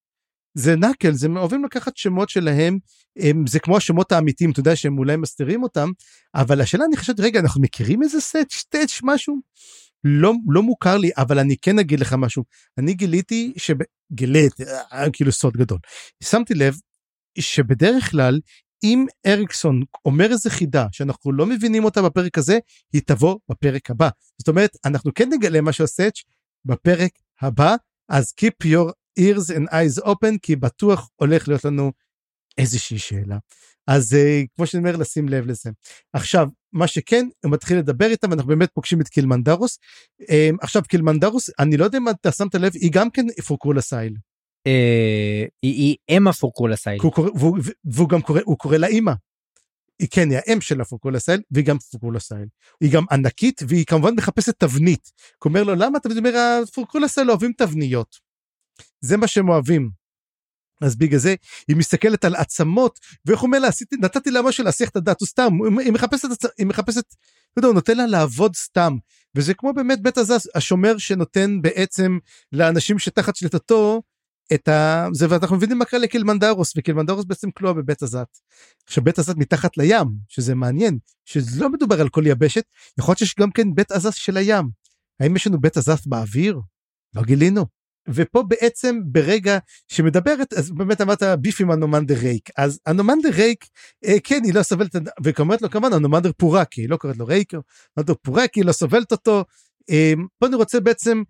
זה 0.58 0.76
נקל 0.76 1.12
זה 1.12 1.28
אוהבים 1.36 1.64
לקחת 1.64 1.96
שמות 1.96 2.28
שלהם 2.28 2.78
הם 3.18 3.46
זה 3.46 3.60
כמו 3.60 3.76
השמות 3.76 4.12
האמיתיים 4.12 4.50
אתה 4.50 4.60
יודע 4.60 4.76
שהם 4.76 4.98
אולי 4.98 5.16
מסתירים 5.16 5.62
אותם 5.62 5.90
אבל 6.34 6.60
השאלה 6.60 6.84
אני 6.84 6.96
חושבת 6.96 7.20
רגע 7.20 7.40
אנחנו 7.40 7.60
מכירים 7.60 8.02
איזה 8.02 8.20
סט 8.20 8.50
סטץ' 8.52 9.00
משהו? 9.02 9.36
לא 10.04 10.32
לא 10.48 10.62
מוכר 10.62 10.96
לי 10.96 11.10
אבל 11.16 11.38
אני 11.38 11.56
כן 11.62 11.78
אגיד 11.78 12.00
לך 12.00 12.12
משהו. 12.12 12.44
אני 12.78 12.94
גיליתי 12.94 13.52
שגיליתי 13.56 14.62
אה, 14.92 15.10
כאילו 15.12 15.32
סוד 15.32 15.56
גדול. 15.56 15.78
שמתי 16.22 16.54
לב 16.54 16.78
שבדרך 17.38 18.10
כלל 18.10 18.40
אם 18.82 19.06
אריקסון 19.26 19.82
אומר 20.04 20.32
איזה 20.32 20.50
חידה 20.50 20.86
שאנחנו 20.92 21.32
לא 21.32 21.46
מבינים 21.46 21.84
אותה 21.84 22.02
בפרק 22.02 22.38
הזה 22.38 22.58
היא 22.92 23.02
תבוא 23.06 23.38
בפרק 23.48 23.90
הבא. 23.90 24.08
זאת 24.38 24.48
אומרת 24.48 24.70
אנחנו 24.84 25.10
כן 25.14 25.28
נגלה 25.32 25.60
מה 25.60 25.72
שעושה 25.72 26.08
בפרק 26.64 27.10
הבא 27.42 27.74
אז 28.08 28.32
keep 28.40 28.66
your 28.66 28.90
ears 29.20 29.50
and 29.50 29.72
eyes 29.72 30.04
open 30.04 30.38
כי 30.42 30.56
בטוח 30.56 31.10
הולך 31.16 31.48
להיות 31.48 31.64
לנו 31.64 31.92
איזושהי 32.58 32.98
שאלה. 32.98 33.38
אז 33.86 34.12
uh, 34.12 34.46
כמו 34.56 34.66
שאני 34.66 34.78
אומר 34.78 34.96
לשים 34.96 35.28
לב 35.28 35.46
לזה. 35.46 35.70
עכשיו 36.12 36.48
מה 36.72 36.86
שכן 36.86 37.28
הוא 37.44 37.52
מתחיל 37.52 37.78
לדבר 37.78 38.06
איתם 38.06 38.32
אנחנו 38.32 38.48
באמת 38.48 38.70
פוגשים 38.74 39.00
את 39.00 39.08
קילמנדרוס. 39.08 39.78
אמ, 40.22 40.56
עכשיו 40.60 40.82
קילמנדרוס 40.82 41.50
אני 41.58 41.76
לא 41.76 41.84
יודע 41.84 41.98
אם 41.98 42.08
אתה 42.08 42.32
שמת 42.32 42.54
לב 42.54 42.72
היא 42.74 42.92
גם 42.92 43.10
כן 43.10 43.26
פורקרול 43.46 43.80
אסייל. 43.80 44.14
אה, 44.66 45.44
היא 45.62 45.96
אם 46.10 46.28
הפורקרול 46.28 46.76
אסייל. 46.76 46.98
והוא, 47.84 48.08
גם 48.08 48.22
קורא 48.22 48.40
הוא 48.44 48.58
קורא 48.58 48.76
לה 48.76 48.86
אימא. 48.86 49.12
היא 49.98 50.08
כן 50.10 50.30
היא 50.30 50.38
האם 50.46 50.60
של 50.60 50.80
הפורקרול 50.80 51.18
אסייל 51.18 51.40
והיא 51.50 51.64
גם 51.64 51.78
פורקרול 51.78 52.20
אסייל. 52.20 52.46
היא 52.80 52.92
גם 52.92 53.04
ענקית 53.10 53.62
והיא 53.68 53.84
כמובן 53.86 54.14
מחפשת 54.14 54.54
תבנית. 54.58 55.10
הוא 55.44 55.50
אומר 55.50 55.64
לו 55.64 55.74
למה 55.74 55.98
אתה 55.98 56.08
אומר 56.18 56.36
הפורקרול 56.36 57.08
אסייל 57.08 57.30
אוהבים 57.30 57.52
תבניות. 57.52 58.25
זה 59.06 59.16
מה 59.16 59.26
שהם 59.26 59.48
אוהבים. 59.48 59.90
אז 60.80 60.96
בגלל 60.96 61.18
זה 61.18 61.34
היא 61.68 61.76
מסתכלת 61.76 62.24
על 62.24 62.34
עצמות 62.34 63.00
ואיך 63.26 63.40
הוא 63.40 63.46
אומר 63.46 63.58
לה 63.58 63.68
עשיתי 63.68 63.96
נתתי 63.96 64.30
לה 64.30 64.42
משהו 64.42 64.64
להסיח 64.64 64.88
את 64.88 64.96
הדעת 64.96 65.20
הוא 65.20 65.26
סתם 65.26 65.52
היא 65.84 65.92
מחפשת 65.92 66.28
היא 66.58 66.66
מחפשת 66.66 67.04
אתה 67.52 67.58
יודע, 67.58 67.68
הוא 67.68 67.74
נותן 67.74 67.96
לה 67.96 68.06
לעבוד 68.06 68.56
סתם 68.56 68.96
וזה 69.34 69.54
כמו 69.54 69.72
באמת 69.72 70.02
בית 70.02 70.18
הזז 70.18 70.50
השומר 70.54 70.98
שנותן 70.98 71.62
בעצם 71.62 72.18
לאנשים 72.52 72.98
שתחת 72.98 73.36
שליטתו 73.36 74.02
את 74.54 74.68
ה... 74.68 75.06
זה 75.12 75.26
ואנחנו 75.30 75.56
מבינים 75.56 75.78
מה 75.78 75.84
קרה 75.84 76.00
לקילמנדרוס 76.00 76.72
וקילמנדרוס 76.76 77.24
בעצם 77.24 77.50
כלוא 77.50 77.72
בבית 77.72 78.02
הזת. 78.02 78.38
עכשיו 78.86 79.04
בית 79.04 79.18
הזת 79.18 79.36
מתחת 79.36 79.76
לים 79.76 80.06
שזה 80.28 80.54
מעניין 80.54 80.98
שלא 81.24 81.68
מדובר 81.68 82.00
על 82.00 82.08
כל 82.08 82.22
יבשת 82.26 82.64
יכול 82.98 83.12
להיות 83.12 83.18
שיש 83.18 83.34
גם 83.40 83.50
כן 83.50 83.74
בית 83.74 83.92
הזת 83.92 84.14
של 84.14 84.36
הים. 84.36 84.68
האם 85.20 85.36
יש 85.36 85.46
לנו 85.46 85.60
בית 85.60 85.76
הזת 85.76 86.06
באוויר? 86.06 86.60
לא 87.14 87.22
גילינו. 87.22 87.66
ופה 88.08 88.42
בעצם 88.42 89.00
ברגע 89.04 89.58
שמדברת 89.88 90.52
אז 90.52 90.70
באמת 90.70 91.00
אמרת 91.00 91.22
ביף 91.22 91.60
עם 91.60 91.70
הנומנדר 91.70 92.14
ריק 92.18 92.48
אז 92.56 92.80
הנומנדר 92.86 93.28
ריק 93.30 93.64
אה, 94.04 94.16
כן 94.24 94.40
היא 94.44 94.54
לא 94.54 94.62
סובלת 94.62 94.96
וכמובן 95.24 95.56
לו 95.60 95.70
כמובן 95.70 95.92
הנומנדר 95.92 96.30
פורקי 96.36 96.80
היא 96.80 96.88
לא 96.88 96.96
קוראת 96.96 97.16
לו 97.16 97.26
ריק 97.26 97.52
הנומנדר 97.54 98.14
פורקי 98.22 98.62
לא 98.62 98.72
סובלת 98.72 99.12
אותו 99.12 99.44
אה, 99.90 100.12
פה 100.38 100.46
אני 100.46 100.56
רוצה 100.56 100.80
בעצם 100.80 101.22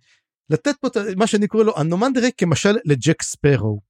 לתת 0.50 0.74
פה 0.80 0.88
מה 1.16 1.26
שאני 1.26 1.48
קורא 1.48 1.64
לו 1.64 1.78
הנומנדר 1.78 2.20
ריק 2.20 2.34
כמשל 2.38 2.76
לג'ק 2.84 3.22
ספרו. 3.22 3.80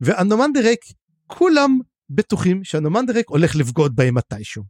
והנומנדר 0.00 0.60
ריק 0.60 0.80
כולם 1.26 1.78
בטוחים 2.10 2.64
שהנומנדר 2.64 3.12
ריק 3.14 3.28
הולך 3.28 3.56
לבגוד 3.56 3.96
בהם 3.96 4.14
מתישהו. 4.14 4.62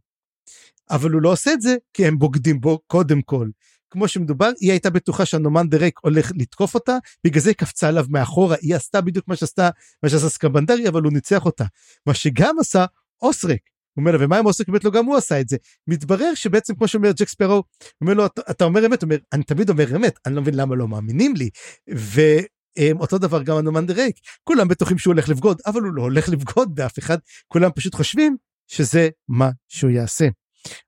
אבל 0.89 1.11
הוא 1.11 1.21
לא 1.21 1.31
עושה 1.31 1.53
את 1.53 1.61
זה 1.61 1.75
כי 1.93 2.05
הם 2.05 2.19
בוגדים 2.19 2.59
בו 2.61 2.79
קודם 2.87 3.21
כל. 3.21 3.49
כמו 3.89 4.07
שמדובר 4.07 4.51
היא 4.59 4.71
הייתה 4.71 4.89
בטוחה 4.89 5.25
שהנומן 5.25 5.69
דרק 5.69 5.93
הולך 6.01 6.31
לתקוף 6.35 6.75
אותה 6.75 6.97
בגלל 7.23 7.41
זה 7.41 7.49
היא 7.49 7.55
קפצה 7.55 7.87
עליו 7.87 8.05
מאחורה 8.09 8.55
היא 8.61 8.75
עשתה 8.75 9.01
בדיוק 9.01 9.27
מה 9.27 9.35
שעשתה 9.35 9.69
מה 10.03 10.09
שעשה 10.09 10.29
סקבנדרי 10.29 10.87
אבל 10.87 11.01
הוא 11.01 11.13
ניצח 11.13 11.45
אותה 11.45 11.65
מה 12.05 12.13
שגם 12.13 12.59
עשה 12.59 12.85
אוסרק. 13.21 13.59
הוא 13.93 14.01
אומר 14.01 14.11
לה 14.11 14.25
ומה 14.25 14.37
עם 14.37 14.45
אוסרק 14.45 14.67
באמת 14.67 14.83
לא 14.83 14.91
גם 14.91 15.05
הוא 15.05 15.15
עשה 15.15 15.41
את 15.41 15.49
זה 15.49 15.57
מתברר 15.87 16.33
שבעצם 16.33 16.75
כמו 16.75 16.87
שאומר 16.87 17.11
ג'ק 17.11 17.27
ספרו 17.27 17.53
הוא 17.53 17.63
אומר 18.01 18.13
לו 18.13 18.25
אתה, 18.25 18.41
אתה 18.51 18.65
אומר 18.65 18.85
אמת 18.85 19.03
אומר 19.03 19.17
אני 19.33 19.43
תמיד 19.43 19.69
אומר 19.69 19.95
אמת 19.95 20.19
אני 20.25 20.35
לא 20.35 20.41
מבין 20.41 20.53
למה 20.53 20.75
לא 20.75 20.87
מאמינים 20.87 21.33
לי. 21.35 21.49
ואותו 21.87 23.17
דבר 23.17 23.43
גם 23.43 23.57
הנומן 23.57 23.85
דרק 23.85 24.13
כולם 24.43 24.67
בטוחים 24.67 24.97
שהוא 24.97 25.13
הולך 25.13 25.29
לבגוד 25.29 25.61
אבל 25.65 25.81
הוא 25.81 25.93
לא 25.93 26.01
הולך 26.01 26.29
לבגוד 26.29 26.75
באף 26.75 26.99
אחד 26.99 27.17
כולם 27.47 27.71
פשוט 27.75 27.95
חושבים 27.95 28.37
שזה 28.67 29.09
מה 29.27 29.49
שהוא 29.67 29.91
יעשה. 29.91 30.27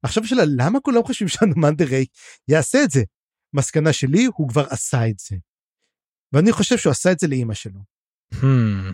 עכשיו 0.03 0.27
שאלה 0.27 0.43
למה 0.57 0.79
כולם 0.79 1.03
חושבים 1.03 1.27
שהנומנדר 1.27 1.85
ריק 1.85 2.09
יעשה 2.47 2.83
את 2.83 2.91
זה? 2.91 3.03
מסקנה 3.53 3.93
שלי 3.93 4.25
הוא 4.25 4.49
כבר 4.49 4.65
עשה 4.69 5.07
את 5.07 5.19
זה. 5.19 5.35
ואני 6.33 6.51
חושב 6.51 6.77
שהוא 6.77 6.91
עשה 6.91 7.11
את 7.11 7.19
זה 7.19 7.27
לאימא 7.27 7.53
שלו. 7.53 7.79
Hmm. 8.33 8.93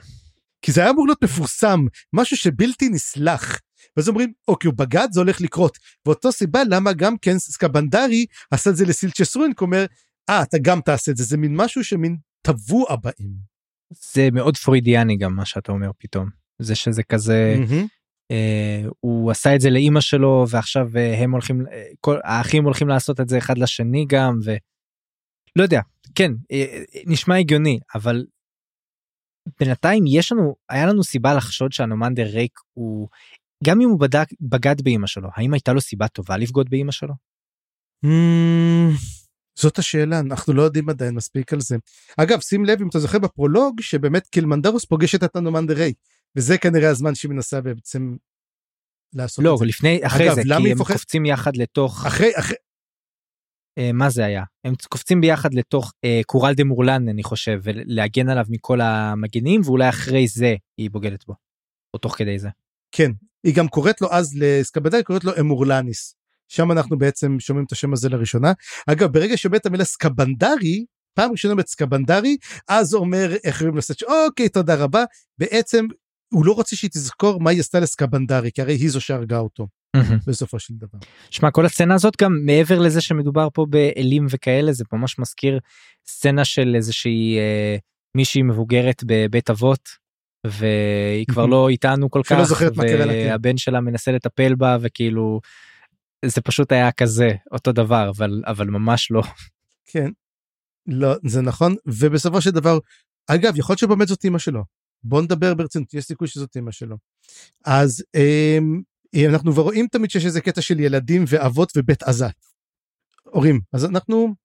כי 0.61 0.71
זה 0.71 0.81
היה 0.81 0.89
אמור 0.89 1.05
להיות 1.05 1.23
מפורסם 1.23 1.79
משהו 2.13 2.37
שבלתי 2.37 2.89
נסלח. 2.89 3.59
ואז 3.97 4.09
אומרים 4.09 4.33
אוקיי 4.47 4.67
הוא 4.67 4.77
בגד 4.77 5.07
זה 5.11 5.19
הולך 5.19 5.41
לקרות 5.41 5.77
ואותו 6.05 6.31
סיבה 6.31 6.63
למה 6.69 6.93
גם 6.93 7.17
כן 7.17 7.39
סקבנדרי 7.39 8.25
עשה 8.51 8.69
את 8.69 8.75
זה 8.75 8.85
לסילצ'ס 8.85 9.35
רואינק 9.35 9.61
אומר 9.61 9.85
אה 10.29 10.43
אתה 10.43 10.57
גם 10.61 10.81
תעשה 10.81 11.11
את 11.11 11.17
זה 11.17 11.23
זה 11.23 11.37
מין 11.37 11.55
משהו 11.55 11.83
שמין 11.83 12.17
טבוע 12.41 12.95
בהם. 12.95 13.33
זה 14.13 14.29
מאוד 14.31 14.57
פרוידיאני 14.57 15.17
גם 15.17 15.35
מה 15.35 15.45
שאתה 15.45 15.71
אומר 15.71 15.91
פתאום 15.97 16.29
זה 16.59 16.75
שזה 16.75 17.03
כזה 17.03 17.55
מהמם. 17.59 17.87
אה, 18.31 18.83
הוא 18.99 19.31
עשה 19.31 19.55
את 19.55 19.61
זה 19.61 19.69
לאימא 19.69 20.01
שלו 20.01 20.45
ועכשיו 20.49 20.87
אה, 20.97 21.17
הם 21.17 21.31
הולכים 21.31 21.65
אה, 21.71 21.83
כל 22.01 22.17
האחים 22.23 22.63
הולכים 22.63 22.87
לעשות 22.87 23.19
את 23.19 23.29
זה 23.29 23.37
אחד 23.37 23.57
לשני 23.57 24.05
גם 24.07 24.39
ולא 24.43 25.63
יודע 25.63 25.81
כן 26.15 26.31
אה, 26.51 26.65
אה, 26.71 27.01
נשמע 27.05 27.35
הגיוני 27.37 27.79
אבל 27.95 28.25
בינתיים 29.59 30.03
יש 30.07 30.31
לנו 30.31 30.55
היה 30.69 30.85
לנו 30.85 31.03
סיבה 31.03 31.33
לחשוד 31.33 31.71
שהנומנדר 31.71 32.25
ריק 32.33 32.59
הוא 32.73 33.07
גם 33.63 33.81
אם 33.81 33.89
הוא 33.89 33.99
בדק 33.99 34.27
בגד 34.41 34.81
באימא 34.83 35.07
שלו 35.07 35.29
האם 35.35 35.53
הייתה 35.53 35.73
לו 35.73 35.81
סיבה 35.81 36.07
טובה 36.07 36.37
לבגוד 36.37 36.69
באימא 36.69 36.91
שלו. 36.91 37.13
Mm, 38.05 38.97
זאת 39.59 39.79
השאלה 39.79 40.19
אנחנו 40.19 40.53
לא 40.53 40.61
יודעים 40.61 40.89
עדיין 40.89 41.15
מספיק 41.15 41.53
על 41.53 41.61
זה. 41.61 41.75
אגב 42.17 42.39
שים 42.39 42.65
לב 42.65 42.81
אם 42.81 42.87
אתה 42.89 42.99
זוכר 42.99 43.19
בפרולוג 43.19 43.81
שבאמת 43.81 44.27
קילמנדרוס 44.27 44.85
פוגשת 44.85 45.23
את 45.23 45.35
הנומנדר 45.35 45.73
ריי 45.73 45.93
וזה 46.35 46.57
כנראה 46.57 46.89
הזמן 46.89 47.15
שהיא 47.15 47.31
מנסה 47.31 47.61
בעצם 47.61 48.15
לעשות 49.13 49.45
לא 49.45 49.53
את 49.53 49.59
זה. 49.59 49.65
לפני 49.65 49.99
אחרי 50.07 50.27
אגב, 50.27 50.35
זה 50.35 50.41
כי 50.41 50.53
היא 50.53 50.71
הם 50.71 50.77
מפחד- 50.77 50.93
קופצים 50.93 51.25
יחד 51.25 51.57
לתוך 51.57 52.05
אחרי 52.05 52.31
אחרי 52.35 52.55
אה, 53.77 53.91
מה 53.93 54.09
זה 54.09 54.25
היה 54.25 54.43
הם 54.63 54.73
קופצים 54.89 55.21
ביחד 55.21 55.53
לתוך 55.53 55.93
אה, 56.03 56.21
קורל 56.25 56.53
דה 56.53 56.63
מורלן 56.63 57.09
אני 57.09 57.23
חושב 57.23 57.59
ולהגן 57.63 58.29
עליו 58.29 58.45
מכל 58.49 58.81
המגנים 58.81 59.61
ואולי 59.65 59.89
אחרי 59.89 60.27
זה 60.27 60.55
היא 60.77 60.91
בוגדת 60.91 61.25
בו. 61.27 61.33
או 61.93 61.99
תוך 61.99 62.17
כדי 62.17 62.39
זה. 62.39 62.49
כן 62.91 63.11
היא 63.43 63.55
גם 63.55 63.67
קוראת 63.67 64.01
לו 64.01 64.07
אז 64.11 64.33
לסקבדאי 64.39 65.03
קוראת 65.03 65.23
לו 65.23 65.31
אמורלניס. 65.39 66.15
שם 66.47 66.71
אנחנו 66.71 66.97
בעצם 66.97 67.39
שומעים 67.39 67.65
את 67.65 67.71
השם 67.71 67.93
הזה 67.93 68.09
לראשונה. 68.09 68.53
אגב 68.87 69.11
ברגע 69.13 69.37
שאומרת 69.37 69.61
את 69.61 69.65
המילה 69.65 69.83
סקבנדרי 69.85 70.85
פעם 71.13 71.31
ראשונה 71.31 71.63
סקבנדרי 71.63 72.37
אז 72.67 72.93
אומר 72.93 73.35
איך 73.43 73.57
קוראים 73.59 73.77
לסט 73.77 74.03
אוקיי 74.03 74.49
תודה 74.49 74.75
רבה 74.75 75.03
בעצם 75.37 75.85
הוא 76.33 76.45
לא 76.45 76.51
רוצה 76.51 76.75
שהיא 76.75 76.89
תזכור 76.89 77.39
מה 77.39 77.49
היא 77.49 77.59
עשתה 77.59 77.79
לסקבנדרי 77.79 78.51
כי 78.51 78.61
הרי 78.61 78.73
היא 78.73 78.89
זו 78.89 79.01
שהרגה 79.01 79.37
אותו. 79.37 79.67
בסופו 80.27 80.59
של 80.59 80.73
דבר. 80.77 80.99
שמע 81.29 81.51
כל 81.51 81.65
הסצנה 81.65 81.95
הזאת 81.95 82.21
גם 82.21 82.45
מעבר 82.45 82.79
לזה 82.79 83.01
שמדובר 83.01 83.47
פה 83.53 83.65
באלים 83.69 84.25
וכאלה 84.29 84.73
זה 84.73 84.83
ממש 84.93 85.19
מזכיר 85.19 85.59
סצנה 86.07 86.45
של 86.45 86.73
איזושהי 86.75 87.37
אה, 87.37 87.77
מישהי 88.15 88.41
מבוגרת 88.41 89.03
בבית 89.05 89.49
אבות 89.49 89.89
והיא 90.47 91.25
כבר 91.27 91.45
לא 91.45 91.69
איתנו 91.69 92.09
כל 92.09 92.21
כך 92.23 92.31
והבן 93.29 93.57
שלה 93.57 93.81
מנסה 93.81 94.11
לטפל 94.11 94.55
בה 94.55 94.77
וכאילו 94.81 95.41
זה 96.25 96.41
פשוט 96.41 96.71
היה 96.71 96.91
כזה 96.91 97.31
אותו 97.51 97.71
דבר 97.71 98.11
אבל 98.17 98.43
אבל 98.45 98.67
ממש 98.67 99.11
לא. 99.11 99.21
כן. 99.91 100.09
לא 100.87 101.15
זה 101.25 101.41
נכון 101.41 101.75
ובסופו 101.85 102.41
של 102.41 102.51
דבר 102.51 102.77
אגב 103.27 103.57
יכול 103.57 103.73
להיות 103.73 103.79
שבאמת 103.79 104.07
זאת 104.07 104.25
אמא 104.25 104.39
שלו 104.39 104.63
בוא 105.03 105.21
נדבר 105.21 105.53
ברצינות 105.53 105.93
יש 105.93 106.05
סיכוי 106.05 106.27
שזאת 106.27 106.57
אמא 106.57 106.71
שלו 106.71 106.97
אז 107.65 108.03
אמ, 108.15 108.81
אנחנו 109.27 109.53
כבר 109.53 109.63
רואים 109.63 109.87
תמיד 109.87 110.09
שיש 110.09 110.25
איזה 110.25 110.41
קטע 110.41 110.61
של 110.61 110.79
ילדים 110.79 111.23
ואבות 111.27 111.71
ובית 111.75 112.03
עזת. 112.03 112.35
הורים 113.23 113.59
אז 113.73 113.85
אנחנו 113.85 114.35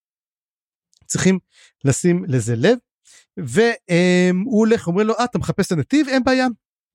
צריכים 1.06 1.38
לשים 1.84 2.24
לזה 2.28 2.56
לב 2.56 2.78
והוא 3.36 4.58
הולך 4.58 4.86
אומר 4.86 5.02
לו 5.02 5.14
אה 5.18 5.24
אתה 5.24 5.38
מחפש 5.38 5.66
את 5.66 5.72
הנתיב 5.72 6.08
אין 6.08 6.24
בעיה. 6.24 6.46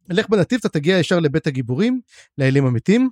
לך 0.10 0.30
בנתיב 0.30 0.60
אתה 0.60 0.70
תגיע 0.70 1.00
ישר 1.00 1.20
לבית 1.20 1.48
הגיבורים 1.48 2.02
לאלים 2.38 2.66
המתים. 2.66 3.10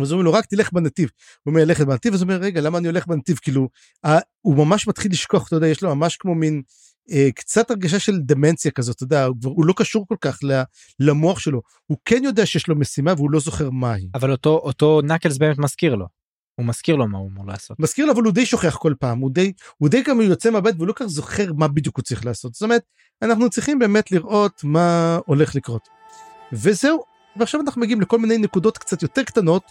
אז 0.00 0.10
הוא 0.10 0.18
אומר 0.18 0.24
לו 0.24 0.32
רק 0.32 0.46
תלך 0.46 0.72
בנתיב. 0.72 1.10
הוא 1.42 1.52
אומר 1.52 1.64
ללכת 1.64 1.86
בנתיב 1.86 2.14
אז 2.14 2.22
הוא 2.22 2.30
אומר 2.30 2.42
רגע 2.42 2.60
למה 2.60 2.78
אני 2.78 2.88
הולך 2.88 3.06
בנתיב 3.06 3.36
כאילו 3.36 3.68
אה, 4.04 4.18
הוא 4.40 4.56
ממש 4.56 4.88
מתחיל 4.88 5.12
לשכוח 5.12 5.48
אתה 5.48 5.56
יודע 5.56 5.66
יש 5.66 5.82
לו 5.82 5.94
ממש 5.94 6.16
כמו 6.16 6.34
מין 6.34 6.54
אה, 6.54 6.62
קצת 7.34 7.70
הרגשה 7.70 7.98
של 7.98 8.18
דמנציה 8.18 8.70
כזאת, 8.70 8.96
אתה 8.96 9.04
יודע, 9.04 9.24
הוא, 9.24 9.36
הוא 9.42 9.66
לא 9.66 9.74
קשור 9.76 10.06
כל 10.08 10.16
כך 10.20 10.38
למוח 11.00 11.38
שלו, 11.38 11.62
הוא 11.86 11.98
כן 12.04 12.24
יודע 12.24 12.46
שיש 12.46 12.68
לו 12.68 12.76
משימה 12.76 13.12
והוא 13.16 13.30
לא 13.30 13.40
זוכר 13.40 13.70
מה 13.70 13.92
היא. 13.92 14.08
אבל 14.14 14.30
אותו, 14.30 14.50
אותו 14.50 15.00
נקלס 15.04 15.38
באמת 15.38 15.58
מזכיר 15.58 15.94
לו. 15.94 16.06
הוא 16.54 16.66
מזכיר 16.66 16.96
לו 16.96 17.08
מה 17.08 17.18
הוא 17.18 17.30
אמור 17.30 17.46
לעשות. 17.46 17.80
מזכיר 17.80 18.06
לו 18.06 18.12
אבל 18.12 18.22
הוא 18.22 18.32
די 18.32 18.46
שוכח 18.46 18.76
כל 18.76 18.94
פעם, 19.00 19.18
הוא 19.18 19.30
די, 19.30 19.52
הוא 19.78 19.88
די 19.88 20.02
גם 20.02 20.20
יוצא 20.20 20.50
מהבית 20.50 20.74
והוא 20.76 20.88
לא 20.88 20.92
כך 20.96 21.06
זוכר 21.06 21.52
מה 21.52 21.68
בדיוק 21.68 21.96
הוא 21.96 22.02
צריך 22.02 22.26
לעשות. 22.26 22.54
זאת 22.54 22.62
אומרת, 22.62 22.82
אנחנו 23.22 23.50
צריכים 23.50 23.78
באמת 23.78 24.12
לראות 24.12 24.60
מה 24.64 25.18
הולך 25.26 25.54
לקרות. 25.54 25.88
וזהו, 26.52 27.02
ועכשיו 27.36 27.60
אנחנו 27.60 27.80
מגיעים 27.80 28.00
לכל 28.00 28.18
מיני 28.18 28.38
נקודות 28.38 28.78
קצת 28.78 29.02
יותר 29.02 29.22
קטנות, 29.22 29.62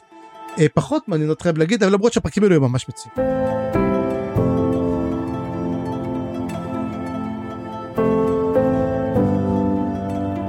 אה, 0.60 0.66
פחות 0.74 1.08
מעניינות 1.08 1.42
חייב 1.42 1.58
להגיד, 1.58 1.84
אבל 1.84 1.94
למרות 1.94 2.14
שהפרקים 2.14 2.44
האלו 2.44 2.56
הם 2.56 2.62
ממש 2.62 2.86
מצויים. 2.90 3.91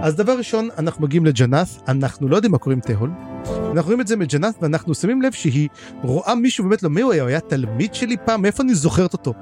אז 0.03 0.17
דבר 0.17 0.33
ראשון, 0.39 0.69
אנחנו 0.79 1.05
מגיעים 1.05 1.27
לג'נאס, 1.27 1.79
אנחנו 1.89 2.29
לא 2.29 2.37
יודעים 2.37 2.53
מה 2.53 2.59
קורה 2.59 2.75
עם 2.75 2.81
תהול. 2.81 3.11
אנחנו 3.47 3.83
רואים 3.83 4.01
את 4.01 4.07
זה 4.07 4.17
מג'נאס 4.17 4.55
ואנחנו 4.63 4.95
שמים 4.95 5.23
לב 5.23 5.33
שהיא 5.33 5.69
רואה 6.03 6.35
מישהו 6.35 6.65
באמת 6.65 6.83
לא 6.83 6.91
מי 6.91 7.01
הוא 7.01 7.13
היה, 7.13 7.23
הוא 7.23 7.29
היה 7.29 7.41
תלמיד 7.41 7.95
שלי 7.95 8.17
פעם, 8.25 8.43
מאיפה 8.43 8.63
אני 8.63 8.75
זוכרת 8.75 9.13
אותו? 9.13 9.35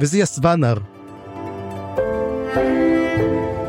וזה 0.00 0.18
יסוונר. 0.18 0.74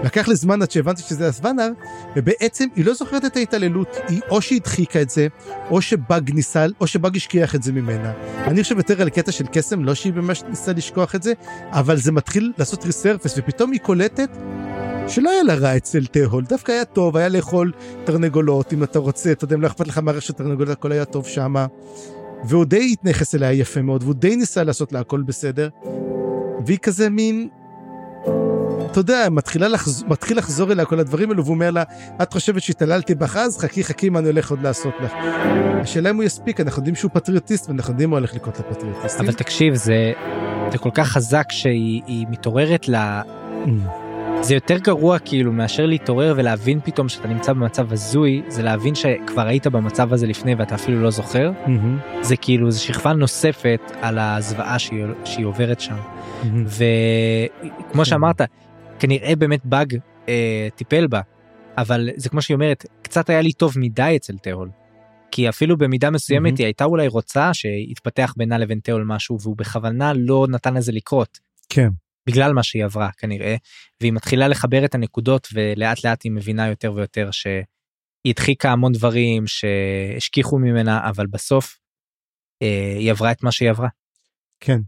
לקח 0.04 0.28
לי 0.28 0.36
זמן 0.36 0.62
עד 0.62 0.72
שהבנתי 0.72 1.02
שזה 1.02 1.28
יסוונר, 1.28 1.70
ובעצם 2.16 2.66
היא 2.76 2.86
לא 2.86 2.94
זוכרת 2.94 3.26
את 3.26 3.36
ההתעללות, 3.36 3.98
היא 4.08 4.22
או 4.30 4.42
שהיא 4.42 4.60
הדחיקה 4.62 5.02
את 5.02 5.10
זה, 5.10 5.28
או 5.70 5.82
שבאג 5.82 6.32
ניסה, 6.34 6.66
או 6.82 6.88
שבאג 6.88 7.16
השכיח 7.16 7.56
את 7.56 7.64
זה 7.64 7.72
ממנה. 7.72 8.12
אני 8.38 8.64
חושב 8.64 8.78
יותר 8.78 9.02
על 9.02 9.10
קטע 9.10 9.32
של 9.32 9.46
קסם, 9.52 9.84
לא 9.84 9.96
שהיא 9.96 10.14
ממש 10.14 10.44
ניסה 10.50 10.74
לשכוח 10.74 11.16
את 11.16 11.24
זה, 11.24 11.34
אבל 11.72 11.98
זה 11.98 12.12
מתחיל 12.12 12.54
לעשות 12.58 12.86
ריסרפס, 12.86 13.34
ופתאום 13.38 13.72
היא 13.72 13.80
קולטת 13.80 14.30
שלא 15.08 15.30
היה 15.30 15.44
לה 15.44 15.56
רע 15.56 15.78
אצל 15.78 16.06
תהול, 16.06 16.44
דווקא 16.44 16.72
היה 16.72 16.86
טוב, 16.86 17.18
היה 17.18 17.30
לאכול 17.30 17.72
תרנגולות, 18.04 18.74
אם 18.74 18.84
אתה 18.84 19.00
רוצה, 19.00 19.32
אתה 19.32 19.44
יודע, 19.44 19.56
אם 19.56 19.62
לא 19.62 19.68
אכפת 19.68 19.88
לך 19.88 19.98
מערכת 19.98 20.22
של 20.22 20.34
תרנגולות, 20.34 20.70
הכל 20.70 20.92
היה 20.92 21.06
טוב 21.06 21.28
שמה. 21.28 21.66
והוא 22.44 22.66
די 22.66 22.90
התנכס 22.92 23.36
אליה 23.36 23.54
יפה 23.54 23.82
מאוד, 23.82 24.04
והוא 24.04 24.14
די 24.14 24.36
ניסה 24.36 24.64
לעשות 24.64 24.94
לה 24.94 25.00
הכל 25.00 25.22
בסדר. 25.22 25.70
והיא 26.66 26.78
כזה 26.78 27.10
מין, 27.10 27.48
אתה 28.92 29.00
יודע, 29.00 29.28
מתחילה 29.32 29.68
לחז... 29.68 30.04
מתחיל 30.08 30.38
לחזור 30.38 30.72
אליה 30.72 30.86
כל 30.86 31.00
הדברים 31.00 31.30
האלו, 31.30 31.44
והוא 31.46 31.54
אומר 31.54 31.72
לה, 31.72 31.84
את 32.22 32.34
חושבת 32.34 32.62
שהתעללתי 32.62 33.16
בך 33.16 33.38
אז? 33.38 33.58
חכי 33.58 33.84
חכי 33.84 34.10
מה 34.10 34.20
אני 34.20 34.28
הולך 34.28 34.52
עוד 34.52 34.62
לעשות 34.62 34.94
לך. 35.04 35.12
השאלה 35.82 36.10
אם 36.10 36.16
הוא 36.16 36.24
יספיק, 36.24 36.60
אנחנו 36.60 36.80
יודעים 36.80 36.96
שהוא 36.96 37.12
פטריוטיסט, 37.14 37.70
ואנחנו 37.70 37.94
יודעים 37.94 38.10
מה 38.10 38.18
הולך 38.18 38.36
לקרות 38.36 38.60
לפטריוטיסטים. 38.60 39.26
אבל 39.26 39.34
תקשיב, 39.34 39.76
זה, 39.76 40.12
זה 40.72 40.78
כל 40.78 40.92
כך 40.94 41.08
חזק 41.08 41.52
שהיא 41.52 42.28
מתעוררת 42.30 42.90
ל... 42.90 42.96
Mm. 42.96 44.03
זה 44.44 44.54
יותר 44.54 44.78
גרוע 44.78 45.20
כאילו 45.20 45.52
מאשר 45.52 45.86
להתעורר 45.86 46.34
ולהבין 46.38 46.80
פתאום 46.84 47.10
שאתה 47.10 47.28
נמצא 47.28 47.54
במצב 47.54 47.94
הזוי 47.94 48.42
זה 48.48 48.64
להבין 48.64 48.96
שכבר 48.96 49.48
היית 49.48 49.68
במצב 49.68 50.14
הזה 50.14 50.28
לפני 50.28 50.56
ואתה 50.56 50.76
אפילו 50.76 51.02
לא 51.02 51.10
זוכר 51.10 51.52
mm-hmm. 51.66 52.24
זה 52.24 52.38
כאילו 52.38 52.72
זה 52.72 52.80
שכבה 52.80 53.14
נוספת 53.14 53.82
על 54.02 54.20
הזוועה 54.20 54.80
שהיא, 54.80 55.06
שהיא 55.26 55.46
עוברת 55.46 55.80
שם 55.80 55.96
mm-hmm. 55.96 56.48
וכמו 56.66 58.04
כן. 58.04 58.06
שאמרת 58.06 58.42
כנראה 59.00 59.36
באמת 59.36 59.66
באג 59.66 59.98
אה, 60.30 60.68
טיפל 60.76 61.08
בה 61.08 61.22
אבל 61.78 62.10
זה 62.16 62.30
כמו 62.30 62.42
שהיא 62.42 62.56
אומרת 62.56 62.86
קצת 63.02 63.30
היה 63.30 63.42
לי 63.42 63.54
טוב 63.54 63.74
מדי 63.78 64.14
אצל 64.16 64.38
תהול. 64.38 64.70
כי 65.32 65.50
אפילו 65.50 65.78
במידה 65.78 66.10
מסוימת 66.10 66.54
mm-hmm. 66.54 66.58
היא 66.58 66.66
הייתה 66.66 66.86
אולי 66.86 67.08
רוצה 67.08 67.54
שיתפתח 67.54 68.34
בינה 68.38 68.58
לבין 68.58 68.80
תהול 68.84 69.04
משהו 69.04 69.38
והוא 69.42 69.58
בכוונה 69.58 70.14
לא 70.16 70.46
נתן 70.50 70.74
לזה 70.74 70.92
לקרות. 70.92 71.40
כן. 71.70 71.90
בגלל 72.28 72.54
מה 72.54 72.64
שהיא 72.64 72.86
עברה 72.86 73.10
כנראה 73.18 73.56
והיא 74.02 74.14
מתחילה 74.14 74.48
לחבר 74.48 74.86
את 74.86 74.96
הנקודות 74.96 75.48
ולאט 75.54 76.04
לאט 76.06 76.24
היא 76.24 76.32
מבינה 76.32 76.68
יותר 76.68 76.94
ויותר 76.94 77.32
שהיא 77.32 77.64
הדחיקה 78.26 78.72
המון 78.72 78.94
דברים 78.94 79.44
שהשכיחו 79.48 80.60
ממנה 80.60 81.10
אבל 81.10 81.28
בסוף 81.28 81.78
אה, 82.62 82.96
היא 83.00 83.12
עברה 83.12 83.32
את 83.32 83.44
מה 83.44 83.52
שהיא 83.52 83.70
עברה. 83.70 83.88
כן. 84.60 84.80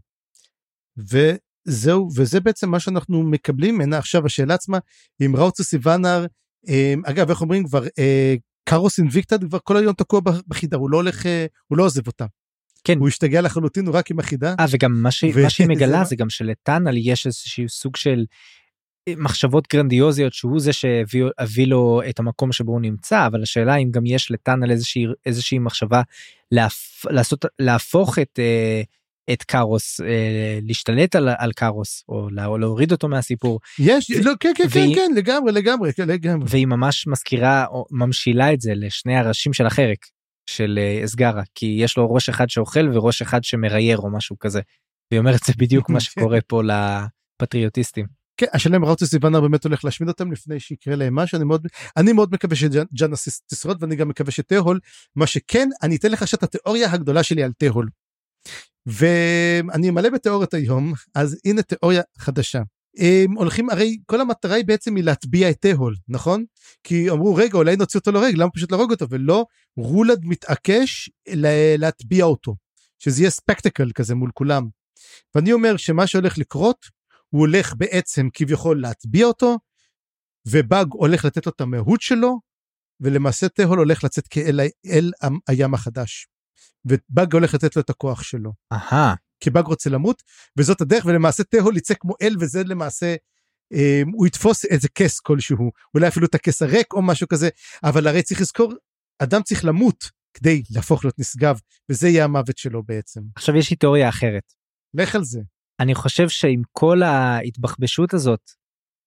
וזהו 0.96 2.08
וזה 2.16 2.40
בעצם 2.40 2.70
מה 2.70 2.80
שאנחנו 2.80 3.22
מקבלים 3.22 3.74
ממנה 3.74 3.98
עכשיו 3.98 4.26
השאלה 4.26 4.54
עצמה 4.54 4.78
אם 5.20 5.36
ראוצוס 5.36 5.74
איוונר 5.74 6.26
אה, 6.68 6.94
אגב 7.04 7.30
איך 7.30 7.40
אומרים 7.40 7.64
כבר 7.64 7.84
אה, 7.98 8.34
קארוס 8.68 8.98
אינביקטד 8.98 9.44
כבר 9.44 9.58
כל 9.64 9.76
היום 9.76 9.92
תקוע 9.92 10.20
בחידה 10.48 10.76
הוא 10.76 10.90
לא 10.90 10.96
הולך 10.96 11.26
אה, 11.26 11.46
הוא 11.66 11.78
לא 11.78 11.84
עוזב 11.84 12.06
אותה. 12.06 12.26
כן. 12.86 12.98
הוא 12.98 13.08
השתגע 13.08 13.40
לחלוטין, 13.40 13.86
הוא 13.86 13.94
רק 13.94 14.10
עם 14.10 14.18
החידה. 14.18 14.54
אה, 14.60 14.64
וגם 14.70 15.02
מה, 15.02 15.10
ש... 15.10 15.24
ו... 15.34 15.42
מה 15.42 15.50
שהיא 15.50 15.68
מגלה 15.68 16.04
זה 16.10 16.16
גם 16.16 16.30
שלטאנל 16.30 16.96
יש 16.96 17.26
איזשהו 17.26 17.68
סוג 17.68 17.96
של 17.96 18.24
אה, 19.08 19.14
מחשבות 19.16 19.68
גרנדיוזיות 19.72 20.32
שהוא 20.32 20.60
זה 20.60 20.72
שהביא 20.72 21.66
לו 21.66 22.00
את 22.08 22.18
המקום 22.18 22.52
שבו 22.52 22.72
הוא 22.72 22.80
נמצא, 22.80 23.26
אבל 23.26 23.42
השאלה 23.42 23.76
אם 23.76 23.90
גם 23.90 24.06
יש 24.06 24.30
לטאנל 24.30 24.70
איזושהי, 24.70 25.06
איזושהי 25.26 25.58
מחשבה 25.58 26.02
להפ... 26.52 27.04
לעשות, 27.10 27.44
להפוך 27.58 28.18
את... 28.18 28.38
אה, 28.38 28.82
את 29.32 29.42
קארוס 29.42 30.00
אה, 30.00 30.58
להשתלט 30.62 31.16
על, 31.16 31.28
על 31.38 31.52
קארוס 31.52 32.04
או 32.08 32.28
לה, 32.30 32.46
להוריד 32.60 32.92
אותו 32.92 33.08
מהסיפור. 33.08 33.60
יש 33.78 34.10
לא, 34.10 34.32
כן 34.40 34.52
כן 34.56 34.68
כן 34.68 34.88
כן 34.94 35.10
לגמרי 35.16 35.52
לגמרי 35.52 35.92
כן, 35.92 36.08
לגמרי. 36.08 36.46
והיא 36.50 36.66
ממש 36.66 37.06
מזכירה 37.06 37.66
או 37.66 37.86
ממשילה 37.90 38.52
את 38.52 38.60
זה 38.60 38.72
לשני 38.74 39.16
הראשים 39.16 39.52
של 39.52 39.66
החרק 39.66 40.06
של 40.46 40.78
אה, 40.82 41.04
אסגרה 41.04 41.42
כי 41.54 41.76
יש 41.80 41.96
לו 41.96 42.12
ראש 42.12 42.28
אחד 42.28 42.50
שאוכל 42.50 42.90
וראש 42.94 43.22
אחד 43.22 43.44
שמרייר 43.44 43.98
או 43.98 44.10
משהו 44.10 44.38
כזה. 44.38 44.60
והיא 45.10 45.18
אומרת 45.18 45.40
זה 45.46 45.52
בדיוק 45.58 45.90
מה 45.90 46.00
שקורה 46.06 46.38
פה 46.40 46.62
לפטריוטיסטים. 46.62 48.06
כן, 48.36 48.46
השאלה 48.52 48.76
אם 48.76 48.84
ראוטוס 48.84 49.14
איוונר 49.14 49.40
באמת 49.40 49.64
הולך 49.64 49.84
להשמיד 49.84 50.08
אותם 50.08 50.32
לפני 50.32 50.60
שיקרה 50.60 50.96
להם 50.96 51.14
משהו, 51.14 51.36
אני 51.36 51.44
מאוד, 51.44 51.66
אני 51.96 52.12
מאוד 52.12 52.32
מקווה 52.32 52.56
שג'אנה 52.56 53.16
תשרוד 53.46 53.82
ואני 53.82 53.96
גם 53.96 54.08
מקווה 54.08 54.30
שתהול, 54.32 54.80
מה 55.16 55.26
שכן, 55.26 55.68
אני 55.82 55.96
אתן 55.96 56.10
לך 56.10 56.22
עכשיו 56.22 56.38
את 56.38 56.42
התיאוריה 56.42 56.92
הגדולה 56.92 57.22
שלי 57.22 57.42
על 57.42 57.52
תהול. 57.58 57.88
ואני 58.86 59.90
מלא 59.90 60.10
בתיאוריות 60.10 60.54
היום, 60.54 60.92
אז 61.14 61.40
הנה 61.44 61.62
תיאוריה 61.62 62.02
חדשה. 62.18 62.62
הם 62.96 63.32
הולכים 63.32 63.70
הרי 63.70 63.98
כל 64.06 64.20
המטרה 64.20 64.54
היא 64.54 64.64
בעצם 64.64 64.96
היא 64.96 65.04
להטביע 65.04 65.50
את 65.50 65.56
תהול 65.60 65.96
נכון 66.08 66.44
כי 66.84 67.10
אמרו 67.10 67.34
רגע 67.34 67.58
אולי 67.58 67.76
נוציא 67.76 68.00
אותו 68.00 68.12
להורג 68.12 68.34
למה 68.36 68.50
פשוט 68.50 68.72
להרוג 68.72 68.90
אותו 68.90 69.06
ולא 69.10 69.46
רולד 69.76 70.20
מתעקש 70.24 71.10
להטביע 71.78 72.24
אותו 72.24 72.56
שזה 72.98 73.22
יהיה 73.22 73.30
ספקטקל 73.30 73.90
כזה 73.94 74.14
מול 74.14 74.30
כולם. 74.34 74.68
ואני 75.34 75.52
אומר 75.52 75.76
שמה 75.76 76.06
שהולך 76.06 76.38
לקרות 76.38 76.86
הוא 77.28 77.40
הולך 77.40 77.74
בעצם 77.76 78.28
כביכול 78.32 78.80
להטביע 78.80 79.26
אותו 79.26 79.56
ובאג 80.48 80.86
הולך 80.92 81.24
לתת 81.24 81.46
לו 81.46 81.52
את 81.56 81.60
המהות 81.60 82.00
שלו 82.00 82.40
ולמעשה 83.00 83.48
תהול 83.48 83.78
הולך 83.78 84.04
לצאת 84.04 84.28
כאל 84.28 84.60
אל 84.86 85.10
הים 85.48 85.74
החדש. 85.74 86.26
ובאג 86.84 87.34
הולך 87.34 87.54
לתת 87.54 87.76
לו 87.76 87.82
את 87.82 87.90
הכוח 87.90 88.22
שלו. 88.22 88.52
אהה. 88.72 89.14
כי 89.40 89.50
באג 89.50 89.66
רוצה 89.66 89.90
למות 89.90 90.22
וזאת 90.58 90.80
הדרך 90.80 91.04
ולמעשה 91.06 91.44
תהו 91.44 91.72
יצא 91.76 91.94
כמו 91.94 92.14
אל 92.22 92.36
וזה 92.40 92.64
למעשה 92.64 93.14
אה, 93.72 94.02
הוא 94.12 94.26
יתפוס 94.26 94.64
איזה 94.64 94.88
כס 94.94 95.20
כלשהו 95.20 95.70
אולי 95.94 96.08
אפילו 96.08 96.26
את 96.26 96.34
הכס 96.34 96.62
הריק 96.62 96.92
או 96.92 97.02
משהו 97.02 97.28
כזה 97.28 97.48
אבל 97.84 98.06
הרי 98.06 98.22
צריך 98.22 98.40
לזכור 98.40 98.72
אדם 99.18 99.42
צריך 99.42 99.64
למות 99.64 100.10
כדי 100.34 100.62
להפוך 100.70 101.04
להיות 101.04 101.18
נשגב 101.18 101.58
וזה 101.90 102.08
יהיה 102.08 102.24
המוות 102.24 102.58
שלו 102.58 102.82
בעצם. 102.82 103.20
עכשיו 103.36 103.56
יש 103.56 103.70
לי 103.70 103.76
תיאוריה 103.76 104.08
אחרת. 104.08 104.52
לך 104.94 105.14
על 105.14 105.24
זה. 105.24 105.40
אני 105.80 105.94
חושב 105.94 106.28
שעם 106.28 106.62
כל 106.72 107.02
ההתבחבשות 107.02 108.14
הזאת 108.14 108.50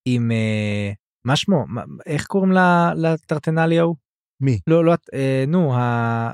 עם 0.06 0.32
אה, 0.32 0.92
מה 1.26 1.36
שמו 1.36 1.66
מה, 1.68 1.84
איך 2.06 2.26
קוראים 2.26 2.52
לטרטנלי 2.96 3.80
ההוא? 3.80 3.96
מי? 4.42 4.60
לא 4.68 4.86
לא 4.86 4.94
אה, 5.14 5.44
נו 5.48 5.74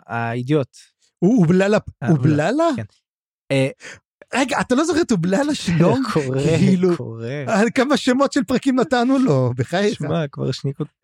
האידיוט. 0.06 0.78
הוא 1.20 1.42
אובללה, 1.42 1.78
אה, 2.04 2.10
אובללה? 2.10 2.68
כן. 2.76 2.84
אה, 3.52 3.68
רגע 4.34 4.62
אתה 4.62 4.76
לא 4.76 4.84
זוכר 4.84 5.02
את 5.02 5.12
אובללה 5.12 5.56
שלום? 5.56 6.04
קורה 6.14 6.58
כאילו, 6.58 6.98
קורה. 6.98 7.44
כמה 7.76 7.98
שמות 7.98 8.34
של 8.34 8.44
פרקים 8.44 8.80
נתנו 8.80 9.18
לו 9.20 9.52
בחייך. 9.58 9.98
שמע 9.98 10.28
כבר 10.28 10.50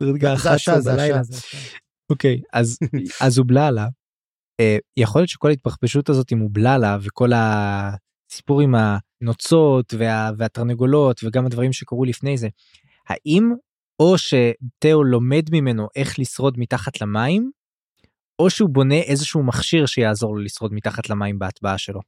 רגע 0.02 0.36
זה 0.36 0.52
השעה, 0.52 0.76
11 0.76 0.82
זה 0.82 0.92
בלילה. 0.92 1.22
אוקיי 2.10 2.42
אז 3.22 3.40
אובללה. 3.40 3.88
אה, 4.60 4.78
יכול 4.98 5.22
להיות 5.22 5.30
שכל 5.30 5.50
ההתבחבשות 5.50 6.10
הזאת 6.10 6.32
עם 6.32 6.42
אובללה 6.42 6.98
וכל 7.02 7.30
הסיפור 7.36 8.62
עם 8.62 8.76
הנוצות 9.22 9.94
וה, 9.98 10.32
והתרנגולות 10.38 11.22
וגם 11.24 11.46
הדברים 11.46 11.74
שקרו 11.74 12.06
לפני 12.06 12.38
זה. 12.38 12.48
האם 13.10 13.54
או 14.00 14.18
שתאו 14.18 15.04
לומד 15.04 15.44
ממנו 15.52 15.88
איך 15.96 16.20
לשרוד 16.20 16.60
מתחת 16.60 17.02
למים 17.02 17.52
או 18.40 18.50
שהוא 18.50 18.70
בונה 18.70 18.96
איזשהו 18.96 19.44
מכשיר 19.44 19.86
שיעזור 19.86 20.36
לו 20.36 20.42
לשרוד 20.42 20.74
מתחת 20.74 21.10
למים 21.10 21.40
בהטבעה 21.40 21.78
שלו. 21.78 22.00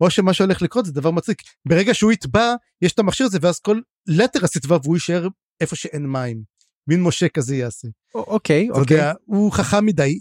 או 0.00 0.10
שמה 0.10 0.32
שהולך 0.32 0.62
לקרות 0.62 0.84
זה 0.84 0.92
דבר 0.92 1.10
מצחיק 1.10 1.42
ברגע 1.68 1.94
שהוא 1.94 2.12
יטבע 2.12 2.54
יש 2.82 2.92
את 2.92 2.98
המכשיר 2.98 3.26
הזה 3.26 3.38
ואז 3.42 3.60
כל 3.60 3.80
לטרס 4.06 4.56
יטבע 4.56 4.78
והוא 4.82 4.96
יישאר 4.96 5.28
איפה 5.60 5.76
שאין 5.76 6.06
מים. 6.06 6.42
מין 6.88 7.02
משה 7.02 7.28
כזה 7.28 7.56
יעשה. 7.56 7.88
אוקיי 8.14 8.68
אתה 8.70 8.80
אוקיי. 8.80 8.96
יודע, 8.96 9.12
הוא 9.24 9.52
חכם 9.52 9.86
מדי. 9.86 10.18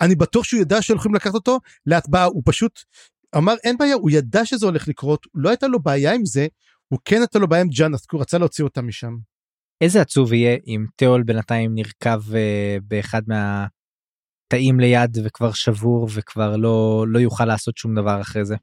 אני 0.00 0.14
בטוח 0.14 0.44
שהוא 0.44 0.60
ידע 0.60 0.82
שהולכים 0.82 1.14
לקחת 1.14 1.34
אותו 1.34 1.58
להטבעה 1.86 2.24
הוא 2.24 2.42
פשוט 2.46 2.80
אמר 3.36 3.54
אין 3.64 3.76
בעיה 3.78 3.94
הוא 3.94 4.10
ידע 4.10 4.44
שזה 4.44 4.66
הולך 4.66 4.88
לקרות 4.88 5.26
לא 5.34 5.48
הייתה 5.48 5.66
לו 5.66 5.82
בעיה 5.82 6.14
עם 6.14 6.24
זה 6.24 6.46
הוא 6.88 7.00
כן 7.04 7.20
הייתה 7.20 7.38
לו 7.38 7.48
בעיה 7.48 7.62
עם 7.62 7.68
ג'אנס 7.68 8.06
כי 8.06 8.16
הוא 8.16 8.20
רצה 8.20 8.38
להוציא 8.38 8.64
אותה 8.64 8.82
משם. 8.82 9.16
איזה 9.80 10.00
עצוב 10.00 10.32
יהיה 10.32 10.56
אם 10.66 10.84
תיאול 10.96 11.22
בינתיים 11.22 11.74
נרקב 11.74 12.34
אה, 12.34 12.76
באחד 12.82 13.22
מהתאים 13.26 14.80
ליד 14.80 15.18
וכבר 15.24 15.52
שבור 15.52 16.08
וכבר 16.14 16.56
לא 16.56 17.04
לא 17.08 17.18
יוכל 17.18 17.44
לעשות 17.44 17.76
שום 17.76 17.94
דבר 17.94 18.20
אחרי 18.20 18.44
זה. 18.44 18.56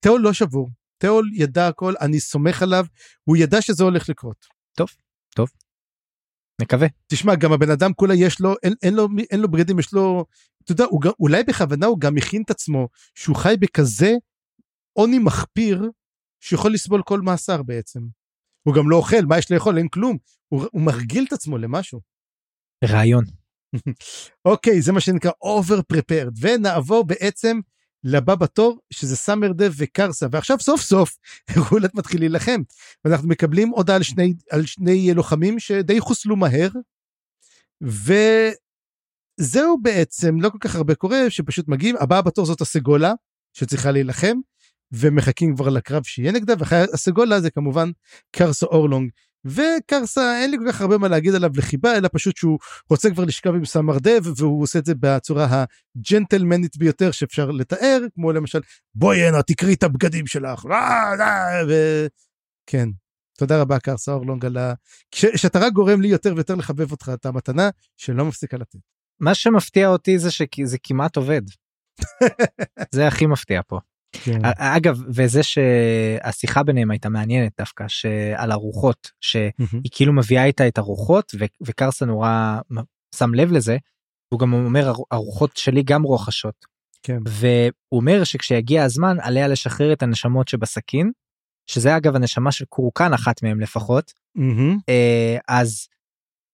תיאול 0.00 0.20
לא 0.20 0.32
שבור 0.32 0.70
תיאול 0.98 1.30
ידע 1.34 1.68
הכל 1.68 1.94
אני 2.00 2.20
סומך 2.20 2.62
עליו 2.62 2.84
הוא 3.24 3.36
ידע 3.36 3.62
שזה 3.62 3.84
הולך 3.84 4.08
לקרות. 4.08 4.46
נקווה. 6.60 6.86
תשמע 7.06 7.34
גם 7.34 7.52
הבן 7.52 7.70
אדם 7.70 7.92
כולה 7.92 8.14
יש 8.14 8.40
לו 8.40 8.54
אין, 8.62 8.74
אין 8.82 8.94
לו 8.94 9.08
אין 9.30 9.40
לו 9.40 9.50
בגדים 9.50 9.78
יש 9.78 9.92
לו 9.92 10.24
אתה 10.64 10.72
יודע 10.72 10.84
הוא 10.84 11.00
גם, 11.00 11.10
אולי 11.20 11.42
בכוונה 11.44 11.86
הוא 11.86 12.00
גם 12.00 12.16
הכין 12.16 12.42
את 12.42 12.50
עצמו 12.50 12.88
שהוא 13.14 13.36
חי 13.36 13.54
בכזה 13.60 14.12
עוני 14.92 15.18
מחפיר 15.18 15.90
שיכול 16.40 16.72
לסבול 16.72 17.02
כל 17.02 17.20
מאסר 17.20 17.62
בעצם. 17.62 18.00
הוא 18.62 18.74
גם 18.74 18.90
לא 18.90 18.96
אוכל 18.96 19.22
מה 19.28 19.38
יש 19.38 19.52
לאכול 19.52 19.78
אין 19.78 19.88
כלום 19.88 20.16
הוא, 20.48 20.66
הוא 20.72 20.82
מרגיל 20.82 21.24
את 21.28 21.32
עצמו 21.32 21.58
למשהו. 21.58 22.00
רעיון. 22.84 23.24
אוקיי 24.48 24.82
זה 24.82 24.92
מה 24.92 25.00
שנקרא 25.00 25.30
over 25.30 25.80
prepared 25.92 26.32
ונעבור 26.40 27.06
בעצם 27.06 27.60
לבא 28.06 28.34
בתור 28.34 28.78
שזה 28.92 29.16
סאמר 29.16 29.52
דב 29.52 29.72
וקרסה 29.76 30.26
ועכשיו 30.30 30.60
סוף 30.60 30.80
סוף 30.80 31.16
רולט 31.70 31.94
מתחיל 31.94 32.20
להילחם 32.20 32.60
ואנחנו 33.04 33.28
מקבלים 33.28 33.68
הודעה 33.68 33.96
על 33.96 34.02
על 34.50 34.66
שני 34.66 35.14
לוחמים 35.14 35.58
שדי 35.58 36.00
חוסלו 36.00 36.36
מהר. 36.36 36.68
וזהו 37.82 39.78
בעצם 39.82 40.40
לא 40.40 40.50
כל 40.50 40.58
כך 40.60 40.74
הרבה 40.74 40.94
קורה 40.94 41.30
שפשוט 41.30 41.68
מגיעים 41.68 41.96
הבאה 41.96 42.22
בתור 42.22 42.46
זאת 42.46 42.60
הסגולה 42.60 43.12
שצריכה 43.52 43.90
להילחם 43.90 44.36
ומחכים 44.92 45.54
כבר 45.54 45.68
לקרב 45.68 46.02
שיהיה 46.02 46.32
נגדה 46.32 46.54
ואחרי 46.58 46.78
הסגולה 46.94 47.40
זה 47.40 47.50
כמובן 47.50 47.90
קרסה 48.30 48.66
אורלונג 48.66 49.10
וקרסה 49.46 50.40
אין 50.40 50.50
לי 50.50 50.56
כל 50.58 50.72
כך 50.72 50.80
הרבה 50.80 50.98
מה 50.98 51.08
להגיד 51.08 51.34
עליו 51.34 51.50
לחיבה 51.56 51.96
אלא 51.96 52.08
פשוט 52.12 52.36
שהוא 52.36 52.58
רוצה 52.90 53.10
כבר 53.10 53.24
לשכב 53.24 53.54
עם 53.54 53.64
סמרדב 53.64 54.20
והוא 54.36 54.62
עושה 54.62 54.78
את 54.78 54.86
זה 54.86 54.94
בצורה 55.00 55.64
הג'נטלמנית 55.96 56.76
ביותר 56.76 57.10
שאפשר 57.10 57.50
לתאר 57.50 58.00
כמו 58.14 58.32
למשל 58.32 58.60
בואי 58.94 59.22
הנה 59.22 59.42
תקרי 59.42 59.74
את 59.74 59.82
הבגדים 59.82 60.26
שלך 60.26 60.66
אה, 60.70 61.12
אה, 61.20 61.64
ו... 61.68 61.72
כן 62.66 62.88
תודה 63.38 63.60
רבה 63.60 63.78
קרסה 63.78 64.12
אורלונג 64.12 64.44
על 64.44 64.56
ה... 64.56 64.74
שאתה 65.14 65.58
רק 65.58 65.72
גורם 65.72 66.00
לי 66.00 66.08
יותר 66.08 66.32
ויותר 66.34 66.54
לחבב 66.54 66.90
אותך 66.90 67.10
את 67.14 67.26
המתנה 67.26 67.70
שלא 67.96 68.24
מפסיקה 68.24 68.56
לתת. 68.56 68.78
מה 69.20 69.34
שמפתיע 69.34 69.88
אותי 69.88 70.18
זה 70.18 70.30
שזה 70.30 70.76
כמעט 70.82 71.16
עובד. 71.16 71.42
זה 72.94 73.06
הכי 73.06 73.26
מפתיע 73.26 73.60
פה. 73.66 73.78
כן. 74.12 74.40
אגב 74.58 75.02
וזה 75.08 75.42
שהשיחה 75.42 76.62
ביניהם 76.62 76.90
הייתה 76.90 77.08
מעניינת 77.08 77.52
דווקא 77.58 77.84
שעל 77.88 78.50
הרוחות 78.52 79.10
שהיא 79.20 79.50
מהמם. 79.58 79.82
כאילו 79.90 80.12
מביאה 80.12 80.44
איתה 80.44 80.68
את 80.68 80.78
הרוחות 80.78 81.32
ו- 81.38 81.44
וקרסה 81.66 82.06
נורא 82.06 82.58
שם 83.14 83.34
לב 83.34 83.52
לזה. 83.52 83.76
הוא 84.32 84.40
גם 84.40 84.52
אומר 84.52 84.88
"הר- 84.88 85.02
הרוחות 85.10 85.56
שלי 85.56 85.82
גם 85.82 86.02
רוחשות 86.02 86.64
כן. 87.02 87.18
והוא 87.28 87.72
אומר 88.00 88.24
שכשיגיע 88.24 88.84
הזמן 88.84 89.16
עליה 89.20 89.48
לשחרר 89.48 89.92
את 89.92 90.02
הנשמות 90.02 90.48
שבסכין 90.48 91.10
שזה 91.70 91.96
אגב 91.96 92.16
הנשמה 92.16 92.52
של 92.52 92.64
קורקן 92.64 93.12
אחת 93.12 93.42
מהם 93.42 93.60
לפחות. 93.60 94.12
אה, 94.88 95.38
אז 95.48 95.86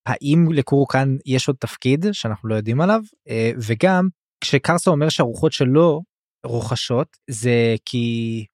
האם 0.06 0.52
לקורקן 0.52 1.16
יש 1.26 1.48
עוד 1.48 1.56
תפקיד 1.60 2.06
שאנחנו 2.12 2.48
לא 2.48 2.54
יודעים 2.54 2.80
עליו 2.80 3.00
אה, 3.28 3.50
וגם 3.56 4.08
כשקרסה 4.40 4.90
אומר 4.90 5.08
שהרוחות 5.08 5.52
שלו 5.52 6.02
רוחשות 6.44 7.16
זה 7.30 7.74
כי 7.84 8.46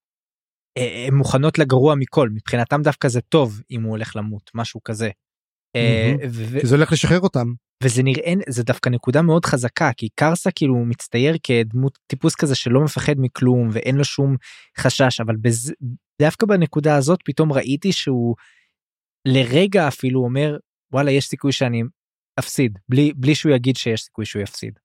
אה, 0.79 1.05
הן 1.07 1.15
מוכנות 1.15 1.59
לגרוע 1.59 1.95
מכל 1.95 2.29
מבחינתם 2.29 2.83
דווקא 2.83 3.09
זה 3.09 3.21
טוב 3.21 3.61
אם 3.71 3.83
הוא 3.83 3.91
הולך 3.91 4.17
למות 4.17 4.51
משהו 4.55 4.83
כזה. 4.85 5.11
אה. 5.77 6.15
ו- 6.31 6.67
זה 6.67 6.75
הולך 6.75 6.93
לשחרר 6.93 7.21
אותם. 7.21 7.47
וזה 7.85 8.03
נראה 8.03 8.33
זה 8.49 8.63
דווקא 8.63 8.89
נקודה 8.89 9.23
מאוד 9.23 9.45
חזקה 9.45 9.91
כי 9.97 10.09
קרסה 10.15 10.51
כאילו 10.51 10.85
מצטייר 10.85 11.37
כדמות 11.43 11.99
טיפוס 12.07 12.35
כזה 12.35 12.55
שלא 12.55 12.81
מפחד 12.85 13.15
מכלום 13.19 13.69
ואין 13.73 13.97
לו 13.97 14.05
שום 14.05 14.37
חשש 14.79 15.21
אבל 15.21 15.37
בז... 15.37 15.73
דווקא 16.23 16.47
בנקודה 16.47 16.97
הזאת 16.97 17.19
פתאום 17.25 17.53
ראיתי 17.53 17.93
שהוא 17.93 18.37
לרגע 19.29 19.89
אפילו 19.89 20.21
אומר 20.21 20.57
וואלה 20.93 21.11
יש 21.11 21.27
סיכוי 21.27 21.53
שאני 21.53 21.83
אפסיד 22.39 22.79
בלי 22.89 23.13
בלי 23.17 23.35
שהוא 23.35 23.53
יגיד 23.53 23.77
שיש 23.77 24.01
סיכוי 24.01 24.25
שהוא 24.25 24.43
יפסיד. 24.43 24.79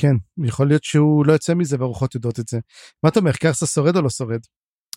כן 0.00 0.44
יכול 0.46 0.68
להיות 0.68 0.84
שהוא 0.84 1.26
לא 1.26 1.32
יוצא 1.32 1.54
מזה 1.54 1.76
והרוחות 1.78 2.14
יודעות 2.14 2.40
את 2.40 2.48
זה. 2.48 2.58
מה 3.02 3.10
אתה 3.10 3.20
אומר 3.20 3.32
קרסה 3.32 3.66
שורד 3.66 3.96
או 3.96 4.02
לא 4.02 4.10
שורד? 4.10 4.40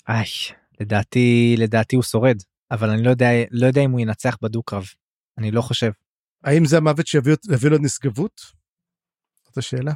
איי 0.09 0.25
לדעתי 0.79 1.55
לדעתי 1.57 1.95
הוא 1.95 2.03
שורד 2.03 2.37
אבל 2.71 2.89
אני 2.89 3.03
לא 3.03 3.09
יודע 3.09 3.27
לא 3.51 3.67
יודע 3.67 3.81
אם 3.81 3.91
הוא 3.91 3.99
ינצח 3.99 4.37
בדו-קרב 4.41 4.85
אני 5.37 5.51
לא 5.51 5.61
חושב. 5.61 5.91
האם 6.43 6.65
זה 6.65 6.77
המוות 6.77 7.07
שיביא 7.07 7.35
יביא 7.53 7.69
לו 7.69 7.77
נשגבות? 7.77 8.41
זאת 9.45 9.57
השאלה. 9.57 9.93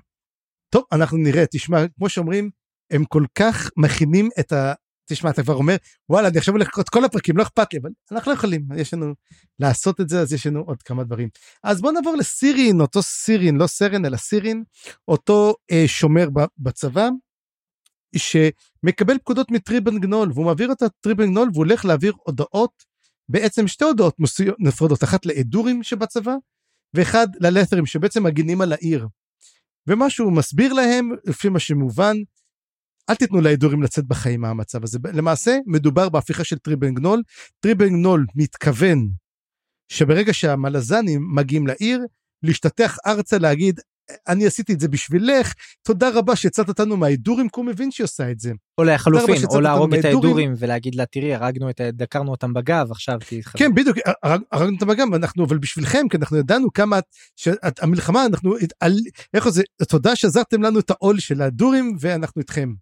טוב 0.69 0.83
אנחנו 0.91 1.17
נראה 1.17 1.45
תשמע 1.51 1.77
כמו 1.95 2.09
שאומרים 2.09 2.49
הם 2.91 3.05
כל 3.05 3.25
כך 3.35 3.69
מכינים 3.77 4.29
את 4.39 4.51
ה... 4.51 4.73
תשמע 5.07 5.29
אתה 5.29 5.43
כבר 5.43 5.53
אומר 5.53 5.75
וואלה 6.09 6.27
אני 6.27 6.37
עכשיו 6.37 6.53
הולך 6.53 6.67
לקרוא 6.67 6.83
את 6.83 6.89
כל 6.89 7.05
הפרקים 7.05 7.37
לא 7.37 7.43
אכפת 7.43 7.73
לי 7.73 7.79
אבל 7.79 7.89
אנחנו 8.11 8.31
לא 8.31 8.37
יכולים 8.37 8.67
יש 8.77 8.93
לנו 8.93 9.13
לעשות 9.59 10.01
את 10.01 10.09
זה 10.09 10.21
אז 10.21 10.33
יש 10.33 10.47
לנו 10.47 10.59
עוד 10.59 10.83
כמה 10.83 11.03
דברים 11.03 11.29
אז 11.63 11.81
בוא 11.81 11.91
נעבור 11.91 12.15
לסירין 12.15 12.81
אותו 12.81 13.01
סירין 13.01 13.55
לא 13.55 13.67
סרן 13.67 14.05
אלא 14.05 14.17
סירין 14.17 14.63
אותו 15.07 15.55
אה, 15.71 15.83
שומר 15.87 16.27
בצבא 16.57 17.09
שמקבל 18.17 19.17
פקודות 19.17 19.51
מטריבן 19.51 19.99
גנול 19.99 20.31
והוא 20.31 20.45
מעביר 20.45 20.71
את 20.71 20.81
הטריבן 20.81 21.25
גנול 21.25 21.49
והוא 21.53 21.65
הולך 21.65 21.85
להעביר 21.85 22.13
הודעות 22.23 22.95
בעצם 23.29 23.67
שתי 23.67 23.85
הודעות 23.85 24.15
נפרדות 24.59 25.03
אחת 25.03 25.25
לאדורים 25.25 25.83
שבצבא 25.83 26.35
ואחד 26.93 27.27
ללת'רים 27.39 27.85
שבעצם 27.85 28.23
מגינים 28.23 28.61
על 28.61 28.73
העיר. 28.73 29.07
ומה 29.87 30.09
שהוא 30.09 30.31
מסביר 30.31 30.73
להם 30.73 31.11
לפי 31.25 31.49
מה 31.49 31.59
שמובן 31.59 32.15
אל 33.09 33.15
תיתנו 33.15 33.41
לאדורים 33.41 33.83
לצאת 33.83 34.05
בחיים 34.07 34.41
מהמצב 34.41 34.83
הזה 34.83 34.99
למעשה 35.13 35.57
מדובר 35.65 36.09
בהפיכה 36.09 36.43
של 36.43 36.57
טריבן 36.57 36.93
גנול 36.93 37.21
טריבן 37.59 37.96
גנול 37.96 38.25
מתכוון 38.35 39.09
שברגע 39.91 40.33
שהמלזנים 40.33 41.27
מגיעים 41.35 41.67
לעיר 41.67 41.99
להשתטח 42.43 42.97
ארצה 43.07 43.37
להגיד 43.37 43.79
אני 44.27 44.45
עשיתי 44.45 44.73
את 44.73 44.79
זה 44.79 44.87
בשבילך 44.87 45.53
תודה 45.83 46.09
רבה 46.13 46.35
שהצלת 46.35 46.67
אותנו 46.67 46.97
מהאדורים 46.97 47.49
כי 47.49 47.59
הוא 47.59 47.65
מבין 47.65 47.91
שהיא 47.91 48.03
עושה 48.05 48.31
את 48.31 48.39
זה. 48.39 48.51
או 48.77 48.83
לחלופין 48.83 49.35
או 49.49 49.61
להרוג 49.61 49.81
אותם 49.93 49.99
את 49.99 50.03
מהאדורים. 50.05 50.27
האדורים 50.27 50.53
ולהגיד 50.59 50.95
לה 50.95 51.05
תראי 51.05 51.33
הרגנו 51.33 51.69
את 51.69 51.79
ה- 51.81 51.91
דקרנו 51.91 52.31
אותם 52.31 52.53
בגב 52.53 52.91
עכשיו 52.91 53.19
תתחבר. 53.29 53.59
כן 53.59 53.75
בדיוק 53.75 53.97
הרג- 54.23 54.41
הרגנו 54.51 54.77
את 54.77 54.81
המגם 54.81 55.13
אנחנו 55.13 55.45
אבל 55.45 55.57
בשבילכם 55.57 56.05
כי 56.09 56.17
אנחנו 56.17 56.37
ידענו 56.37 56.73
כמה 56.73 56.99
את- 56.99 57.03
שאת- 57.35 57.83
המלחמה 57.83 58.25
אנחנו 58.25 58.55
על- 58.79 58.97
איך 59.33 59.49
זה 59.49 59.63
תודה 59.89 60.15
שעזרתם 60.15 60.61
לנו 60.61 60.79
את 60.79 60.89
העול 60.91 61.19
של 61.19 61.41
הדורים 61.41 61.95
ואנחנו 61.99 62.39
איתכם. 62.39 62.73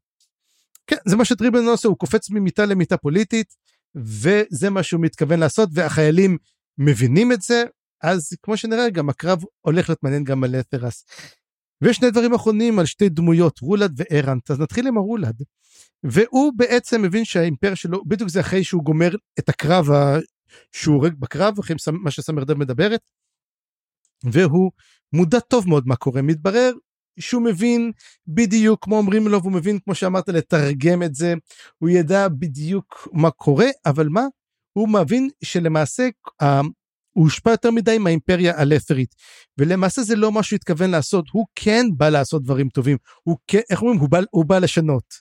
כן, 0.88 0.95
זה 1.07 1.15
מה 1.15 1.26
שטריבן 1.26 1.68
עושה, 1.68 1.88
הוא 1.88 1.97
קופץ 1.97 2.30
ממיטה 2.30 2.65
למיטה 2.65 2.97
פוליטית, 2.97 3.55
וזה 3.95 4.69
מה 4.69 4.84
שהוא 4.84 5.01
מתכוון 5.01 5.39
לעשות, 5.39 5.69
והחיילים 5.73 6.38
מבינים 6.77 7.31
את 7.31 7.41
זה, 7.41 7.64
אז 8.03 8.30
כמו 8.43 8.57
שנראה, 8.57 8.89
גם 8.89 9.10
הקרב 9.10 9.41
הולך 9.61 9.89
להיות 9.89 10.03
מעניין 10.03 10.23
גם 10.23 10.43
על 10.43 10.55
אתרס. 10.55 11.05
ויש 11.81 11.97
שני 11.97 12.11
דברים 12.11 12.34
אחרונים 12.34 12.80
על 12.80 12.85
שתי 12.85 13.10
דמויות, 13.10 13.60
רולד 13.60 13.93
וארנט, 13.97 14.51
אז 14.51 14.60
נתחיל 14.60 14.88
עם 14.88 14.97
הרולד. 14.97 15.41
והוא 16.03 16.53
בעצם 16.55 17.01
מבין 17.01 17.26
שהאימפריה 17.26 17.76
שלו, 17.76 18.05
בדיוק 18.05 18.30
זה 18.30 18.39
אחרי 18.39 18.64
שהוא 18.64 18.84
גומר 18.84 19.15
את 19.39 19.49
הקרב 19.49 19.91
ה... 19.91 20.18
שהוא 20.72 20.95
הורג 20.95 21.14
בקרב, 21.19 21.60
אחרי 21.60 21.76
מה 21.91 22.11
שסמרדב 22.11 22.53
מדברת, 22.53 23.01
והוא 24.23 24.72
מודע 25.14 25.39
טוב 25.39 25.69
מאוד 25.69 25.88
מה 25.88 25.95
קורה, 25.95 26.22
מתברר 26.22 26.73
שהוא 27.19 27.41
מבין 27.41 27.91
בדיוק 28.27 28.84
כמו 28.84 28.98
אומרים 28.98 29.27
לו, 29.27 29.41
והוא 29.41 29.53
מבין 29.53 29.80
כמו 29.80 29.95
שאמרת 29.95 30.30
לתרגם 30.30 31.03
את 31.03 31.15
זה, 31.15 31.34
הוא 31.77 31.90
ידע 31.90 32.27
בדיוק 32.27 33.07
מה 33.14 33.31
קורה, 33.31 33.68
אבל 33.85 34.07
מה? 34.07 34.23
הוא 34.73 34.90
מבין 34.90 35.30
שלמעשה 35.44 36.10
הוא 37.14 37.23
הושפע 37.23 37.52
יותר 37.52 37.72
מדי 37.72 37.98
מהאימפריה 37.98 38.60
הלת'רית 38.60 39.15
ולמעשה 39.57 40.03
זה 40.03 40.15
לא 40.15 40.31
מה 40.31 40.44
שהוא 40.44 40.57
התכוון 40.57 40.91
לעשות 40.91 41.26
הוא 41.31 41.45
כן 41.56 41.85
בא 41.98 42.10
לעשות 42.10 42.44
דברים 42.44 42.69
טובים. 42.69 42.98
הוא 43.23 43.38
כן 43.48 43.61
איך 43.69 43.81
אומרים? 43.81 43.99
הוא 43.99 44.10
בא, 44.10 44.19
הוא 44.31 44.45
בא 44.45 44.60
לשנות. 44.60 45.14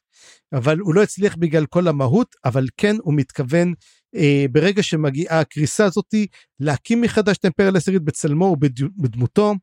אבל 0.52 0.78
הוא 0.78 0.94
לא 0.94 1.02
הצליח 1.02 1.36
בגלל 1.36 1.66
כל 1.66 1.88
המהות 1.88 2.34
אבל 2.44 2.66
כן 2.76 2.96
הוא 3.02 3.14
מתכוון 3.14 3.68
אה, 3.68 3.74
ברגע 4.50 4.82
שמגיעה 4.82 5.40
הקריסה 5.40 5.84
הזאתי 5.84 6.26
להקים 6.60 7.00
מחדש 7.00 7.36
את 7.36 7.44
האימפריה 7.44 7.68
הלת'רית 7.68 8.02
בצלמו 8.02 8.44
ובדמותו 8.44 9.54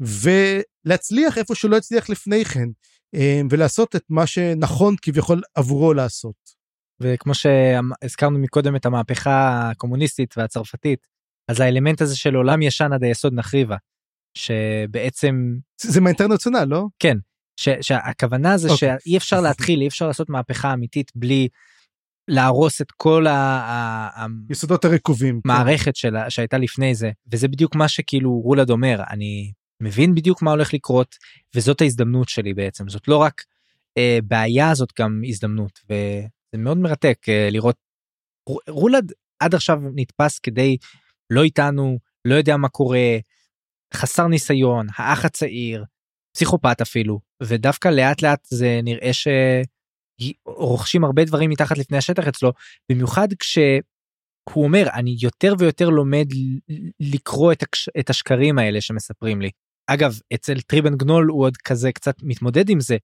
ולהצליח 0.00 1.38
איפה 1.38 1.54
שהוא 1.54 1.70
לא 1.70 1.76
הצליח 1.76 2.10
לפני 2.10 2.44
כן 2.44 2.68
אה, 3.14 3.40
ולעשות 3.50 3.96
את 3.96 4.02
מה 4.08 4.26
שנכון 4.26 4.94
כביכול 5.02 5.42
עבורו 5.54 5.94
לעשות. 5.94 6.56
וכמו 7.00 7.32
שהזכרנו 7.34 8.38
מקודם 8.38 8.76
את 8.76 8.86
המהפכה 8.86 9.70
הקומוניסטית 9.70 10.34
והצרפתית 10.38 11.06
אז 11.48 11.60
האלמנט 11.60 12.00
הזה 12.00 12.16
של 12.16 12.34
עולם 12.34 12.62
ישן 12.62 12.92
עד 12.92 13.04
היסוד 13.04 13.32
נחריבה 13.34 13.76
שבעצם 14.34 15.56
זה 15.80 16.00
מהאינטרנציונל 16.00 16.64
לא 16.64 16.86
כן 16.98 17.16
ש, 17.56 17.68
שהכוונה 17.80 18.58
זה 18.58 18.68
okay. 18.68 18.72
אוקיי. 18.72 18.96
שאי 19.00 19.16
אפשר 19.16 19.40
להתחיל 19.46 19.80
אי 19.80 19.88
אפשר 19.88 20.06
לעשות 20.06 20.30
מהפכה 20.30 20.72
אמיתית 20.72 21.12
בלי 21.14 21.48
להרוס 22.28 22.80
את 22.80 22.90
כל 22.90 23.26
ה... 23.26 24.26
יסודות 24.50 24.84
הרקובים. 24.84 25.40
מערכת 25.44 25.84
כן. 25.84 25.94
שלה 25.94 26.30
שהייתה 26.30 26.58
לפני 26.58 26.94
זה 26.94 27.10
וזה 27.32 27.48
בדיוק 27.48 27.74
מה 27.74 27.88
שכאילו 27.88 28.40
רולד 28.40 28.70
אומר 28.70 29.02
אני 29.10 29.52
מבין 29.82 30.14
בדיוק 30.14 30.42
מה 30.42 30.50
הולך 30.50 30.74
לקרות 30.74 31.16
וזאת 31.54 31.80
ההזדמנות 31.80 32.28
שלי 32.28 32.54
בעצם 32.54 32.88
זאת 32.88 33.08
לא 33.08 33.16
רק 33.16 33.42
אה, 33.98 34.18
בעיה 34.24 34.74
זאת 34.74 34.92
גם 34.98 35.22
הזדמנות 35.28 35.80
וזה 35.84 36.58
מאוד 36.58 36.78
מרתק 36.78 37.18
אה, 37.28 37.48
לראות 37.50 37.76
רולד 38.68 39.12
עד 39.40 39.54
עכשיו 39.54 39.78
נתפס 39.94 40.38
כדי 40.38 40.76
לא 41.30 41.42
איתנו, 41.42 41.98
לא 42.24 42.34
יודע 42.34 42.56
מה 42.56 42.68
קורה, 42.68 43.18
חסר 43.94 44.26
ניסיון, 44.26 44.86
האח 44.96 45.24
הצעיר, 45.24 45.84
פסיכופת 46.34 46.80
אפילו, 46.80 47.20
ודווקא 47.42 47.88
לאט 47.88 48.22
לאט 48.22 48.46
זה 48.50 48.80
נראה 48.82 49.12
שרוכשים 50.20 51.04
הרבה 51.04 51.24
דברים 51.24 51.50
מתחת 51.50 51.78
לפני 51.78 51.96
השטח 51.96 52.28
אצלו, 52.28 52.52
במיוחד 52.92 53.28
כשהוא 53.38 54.64
אומר 54.64 54.88
אני 54.94 55.16
יותר 55.22 55.54
ויותר 55.58 55.88
לומד 55.88 56.26
לקרוא 57.00 57.52
את, 57.52 57.62
הקש... 57.62 57.88
את 58.00 58.10
השקרים 58.10 58.58
האלה 58.58 58.80
שמספרים 58.80 59.40
לי. 59.40 59.50
אגב 59.86 60.18
אצל 60.34 60.60
טריבן 60.60 60.96
גנול 60.96 61.26
הוא 61.26 61.44
עוד 61.44 61.56
כזה 61.56 61.92
קצת 61.92 62.14
מתמודד 62.22 62.68
עם 62.68 62.80
זה. 62.80 62.96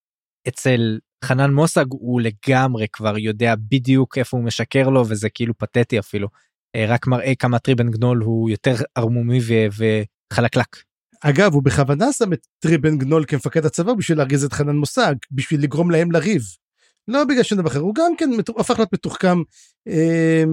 אצל 0.49 0.99
חנן 1.25 1.53
מוסג 1.53 1.85
הוא 1.91 2.21
לגמרי 2.21 2.87
כבר 2.93 3.19
יודע 3.19 3.55
בדיוק 3.69 4.19
איפה 4.19 4.37
הוא 4.37 4.45
משקר 4.45 4.89
לו 4.89 5.05
וזה 5.09 5.29
כאילו 5.31 5.59
פתטי 5.59 5.99
אפילו. 5.99 6.29
אה, 6.77 6.85
רק 6.89 7.07
מראה 7.07 7.35
כמה 7.39 7.59
טריבן 7.59 7.91
גנול 7.91 8.19
הוא 8.19 8.51
יותר 8.51 8.75
ערמומי 8.95 9.39
וחלקלק. 9.79 10.77
אגב 11.21 11.55
הוא 11.55 11.63
בכוונה 11.63 12.13
שם 12.13 12.33
את 12.33 12.47
טריבן 12.59 12.99
גנול 12.99 13.25
כמפקד 13.29 13.67
הצבא 13.67 13.95
בשביל 13.95 14.19
להרגיז 14.19 14.45
את 14.45 14.53
חנן 14.53 14.77
מוסאג 14.77 15.15
בשביל 15.31 15.63
לגרום 15.63 15.91
להם 15.91 16.13
לריב. 16.13 16.43
לא 17.09 17.25
בגלל 17.25 17.43
שום 17.43 17.59
דבר 17.59 17.69
אחר 17.69 17.79
הוא 17.79 17.95
גם 17.95 18.17
כן 18.19 18.31
הפך 18.59 18.79
להיות 18.79 18.93
מתוחכם 18.93 19.39
אה, 19.89 20.45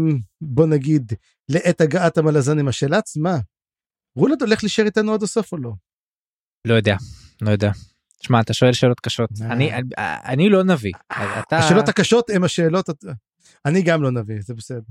בוא 0.41 0.67
נגיד 0.67 1.13
לעת 1.49 1.81
הגעת 1.81 2.17
המלזנים 2.17 2.67
השאלה 2.67 2.97
עצמה. 2.97 3.37
רולאד 4.15 4.41
הולך 4.41 4.63
להישאר 4.63 4.85
איתנו 4.85 5.13
עד 5.13 5.23
הסוף 5.23 5.51
או 5.51 5.57
לא? 5.57 5.71
לא 6.67 6.73
יודע 6.73 6.95
לא 7.41 7.51
יודע. 7.51 7.71
שמע 8.21 8.41
אתה 8.41 8.53
שואל 8.53 8.73
שאלות 8.73 8.99
קשות 8.99 9.29
אני 9.41 9.71
אני 9.99 10.49
לא 10.49 10.63
נביא. 10.63 10.91
השאלות 11.51 11.89
הקשות 11.89 12.29
הם 12.29 12.43
השאלות 12.43 12.89
אני 13.65 13.81
גם 13.81 14.03
לא 14.03 14.11
נביא 14.11 14.35
זה 14.41 14.53
בסדר. 14.53 14.81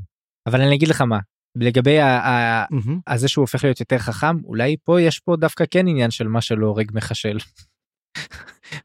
אבל 0.46 0.60
אני 0.60 0.76
אגיד 0.76 0.88
לך 0.88 1.00
מה 1.00 1.18
לגבי 1.56 1.98
הזה 3.06 3.28
שהוא 3.28 3.42
הופך 3.42 3.64
להיות 3.64 3.80
יותר 3.80 3.98
חכם 3.98 4.44
אולי 4.44 4.76
פה 4.84 5.00
יש 5.00 5.20
פה 5.20 5.36
דווקא 5.36 5.64
כן 5.70 5.88
עניין 5.88 6.10
של 6.10 6.28
מה 6.28 6.40
שלא 6.40 6.66
הורג 6.66 6.90
מחשל. 6.94 7.38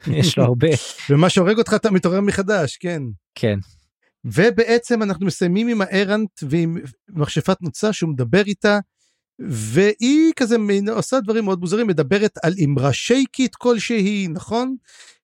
יש 0.07 0.37
לו 0.37 0.43
הרבה. 0.43 0.67
ומה 1.09 1.29
שהורג 1.29 1.57
אותך 1.57 1.73
אתה 1.73 1.91
מתעורר 1.91 2.21
מחדש 2.21 2.77
כן. 2.77 3.01
כן. 3.35 3.59
ובעצם 4.25 5.03
אנחנו 5.03 5.25
מסיימים 5.25 5.67
עם 5.67 5.81
הארנט 5.81 6.29
ועם 6.49 6.77
מכשפת 7.09 7.61
נוצה 7.61 7.93
שהוא 7.93 8.09
מדבר 8.09 8.41
איתה 8.45 8.79
והיא 9.39 10.33
כזה 10.35 10.55
עושה 10.91 11.19
דברים 11.19 11.45
מאוד 11.45 11.59
מוזרים 11.59 11.87
מדברת 11.87 12.37
על 12.43 12.53
אמרה 12.65 12.93
שייקית 12.93 13.55
כלשהי 13.55 14.27
נכון 14.29 14.75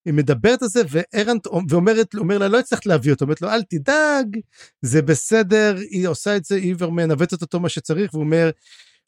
היא 0.05 0.13
מדברת 0.13 0.61
על 0.61 0.67
זה 0.67 0.81
וארנט 0.89 1.47
ואומרת 1.69 2.15
אומר 2.15 2.38
לה 2.38 2.47
לא 2.47 2.59
הצלחת 2.59 2.85
להביא 2.85 3.11
אותו 3.11 3.26
אומרת 3.26 3.41
לו 3.41 3.49
אל 3.49 3.63
תדאג 3.63 4.38
זה 4.81 5.01
בסדר 5.01 5.76
היא 5.89 6.07
עושה 6.07 6.38
את 6.38 6.45
זה 6.45 6.55
היא 6.55 6.76
כבר 6.76 6.89
מנווטת 6.89 7.41
אותו 7.41 7.59
מה 7.59 7.69
שצריך 7.69 8.13
והוא 8.13 8.23
אומר 8.23 8.49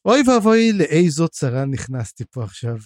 אוי 0.06 0.22
ואבוי 0.28 0.74
לאיזו 0.74 1.28
צרה 1.28 1.66
נכנסתי 1.66 2.24
פה 2.32 2.44
עכשיו. 2.44 2.78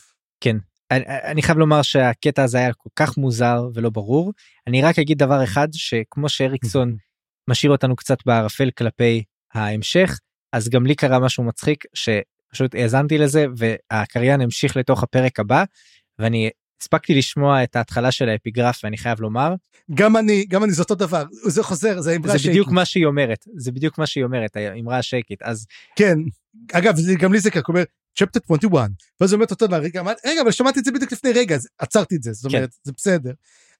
כן 0.41 0.57
אני, 0.91 1.03
אני 1.07 1.41
חייב 1.41 1.57
לומר 1.57 1.81
שהקטע 1.81 2.43
הזה 2.43 2.57
היה 2.57 2.73
כל 2.73 2.89
כך 2.95 3.17
מוזר 3.17 3.69
ולא 3.73 3.89
ברור 3.89 4.33
אני 4.67 4.81
רק 4.81 4.99
אגיד 4.99 5.17
דבר 5.17 5.43
אחד 5.43 5.67
שכמו 5.71 6.29
שאריקסון 6.29 6.95
משאיר 7.49 7.71
אותנו 7.71 7.95
קצת 7.95 8.17
בערפל 8.25 8.71
כלפי 8.71 9.23
ההמשך 9.53 10.19
אז 10.53 10.69
גם 10.69 10.85
לי 10.85 10.95
קרה 10.95 11.19
משהו 11.19 11.43
מצחיק 11.43 11.83
שפשוט 11.93 12.75
האזנתי 12.75 13.17
לזה 13.17 13.45
והקריין 13.57 14.41
המשיך 14.41 14.77
לתוך 14.77 15.03
הפרק 15.03 15.39
הבא 15.39 15.63
ואני 16.19 16.49
הספקתי 16.81 17.13
לשמוע 17.13 17.63
את 17.63 17.75
ההתחלה 17.75 18.11
של 18.11 18.29
האפיגרף 18.29 18.81
ואני 18.83 18.97
חייב 18.97 19.21
לומר. 19.21 19.53
גם 19.95 20.17
אני 20.17 20.45
גם 20.45 20.63
אני 20.63 20.71
זה 20.71 20.81
אותו 20.81 20.95
דבר 20.95 21.23
זה 21.47 21.63
חוזר 21.63 22.01
זה 22.01 22.15
אמרה 22.15 22.29
שייקית. 22.29 22.43
זה 22.43 22.49
בדיוק 22.49 22.71
מה 22.71 22.85
שהיא 22.85 23.05
אומרת 23.05 23.45
זה 23.55 23.71
בדיוק 23.71 23.97
מה 23.97 24.05
שהיא 24.05 24.23
אומרת 24.23 24.55
האמרה 24.55 24.97
השייקית 24.97 25.41
אז 25.41 25.65
כן 25.95 26.17
אגב 26.73 26.95
זה 26.95 27.15
גם 27.15 27.33
לי 27.33 27.39
זה 27.39 27.51
ככה 27.51 27.61
אומר 27.67 27.83
צ'פטר 28.17 28.39
21 28.45 28.89
ואז 29.21 29.33
אומרת 29.33 29.51
אותו 29.51 29.67
דבר 29.67 29.77
רגע, 29.77 30.01
רגע 30.25 30.41
אבל 30.41 30.51
שמעתי 30.51 30.79
את 30.79 30.85
זה 30.85 30.91
בדיוק 30.91 31.11
לפני 31.11 31.31
רגע 31.31 31.55
אז 31.55 31.67
עצרתי 31.79 32.15
את 32.15 32.23
זה 32.23 32.33
זאת 32.33 32.51
כן. 32.51 32.57
אומרת 32.57 32.69
כן. 32.69 32.77
זה 32.83 32.91
בסדר 32.97 33.31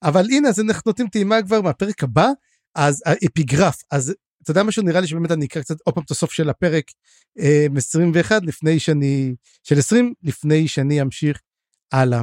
אבל 0.04 0.26
הנה 0.26 0.50
אז 0.50 0.60
אנחנו 0.60 0.90
נותנים 0.90 1.08
טעימה 1.08 1.42
כבר 1.42 1.62
מהפרק 1.62 2.04
הבא 2.04 2.28
אז 2.76 3.04
האפיגרף 3.06 3.82
אז 3.92 4.14
אתה 4.44 4.52
יודע 4.52 4.64
משהו 4.64 4.84
נראה 4.84 5.02
לי 5.02 5.08
שבאמת 5.08 5.32
אני 5.32 5.46
אקרא 5.46 5.62
קצת 5.62 5.76
עוד 5.84 5.96
פעם 5.96 6.04
את 6.04 6.12
הסוף 6.12 6.32
של 6.32 6.50
הפרק 6.50 6.86
אה, 7.40 7.66
21 7.78 8.42
לפני 8.46 8.80
שאני 8.80 9.36
של 9.64 9.80
20 9.80 10.14
לפני 10.24 10.68
שאני 10.68 11.02
אמשיך 11.02 11.42
הלאה. 11.92 12.22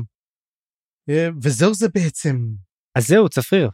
אה, 1.11 1.29
וזהו 1.43 1.75
זה 1.75 1.89
בעצם. 1.89 2.47
אז 2.95 3.07
זהו 3.07 3.29
צפריר. 3.29 3.71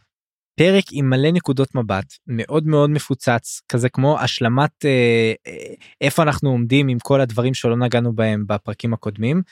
פרק 0.58 0.84
עם 0.92 1.10
מלא 1.10 1.30
נקודות 1.32 1.74
מבט 1.74 2.14
מאוד 2.26 2.66
מאוד 2.66 2.90
מפוצץ 2.90 3.60
כזה 3.68 3.88
כמו 3.88 4.20
השלמת 4.20 4.84
אה, 4.84 5.32
אה, 5.46 5.74
איפה 6.00 6.22
אנחנו 6.22 6.50
עומדים 6.50 6.88
עם 6.88 6.98
כל 6.98 7.20
הדברים 7.20 7.54
שלא 7.54 7.76
נגענו 7.76 8.12
בהם 8.12 8.44
בפרקים 8.46 8.94
הקודמים 8.94 9.42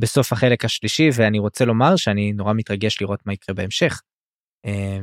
בסוף 0.00 0.32
החלק 0.32 0.64
השלישי 0.64 1.08
ואני 1.14 1.38
רוצה 1.38 1.64
לומר 1.64 1.96
שאני 1.96 2.32
נורא 2.32 2.52
מתרגש 2.54 3.00
לראות 3.00 3.26
מה 3.26 3.32
יקרה 3.32 3.54
בהמשך. 3.54 4.02
אה, 4.66 4.98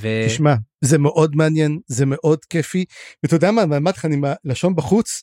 ו... 0.00 0.08
תשמע 0.26 0.54
זה 0.84 0.98
מאוד 0.98 1.36
מעניין 1.36 1.78
זה 1.86 2.06
מאוד 2.06 2.44
כיפי 2.44 2.84
ואתה 3.22 3.36
יודע 3.36 3.50
מה 3.50 3.62
אמרתי 3.62 3.98
לך 3.98 4.04
אני 4.04 4.14
עם 4.14 4.24
הלשון 4.44 4.76
בחוץ. 4.76 5.22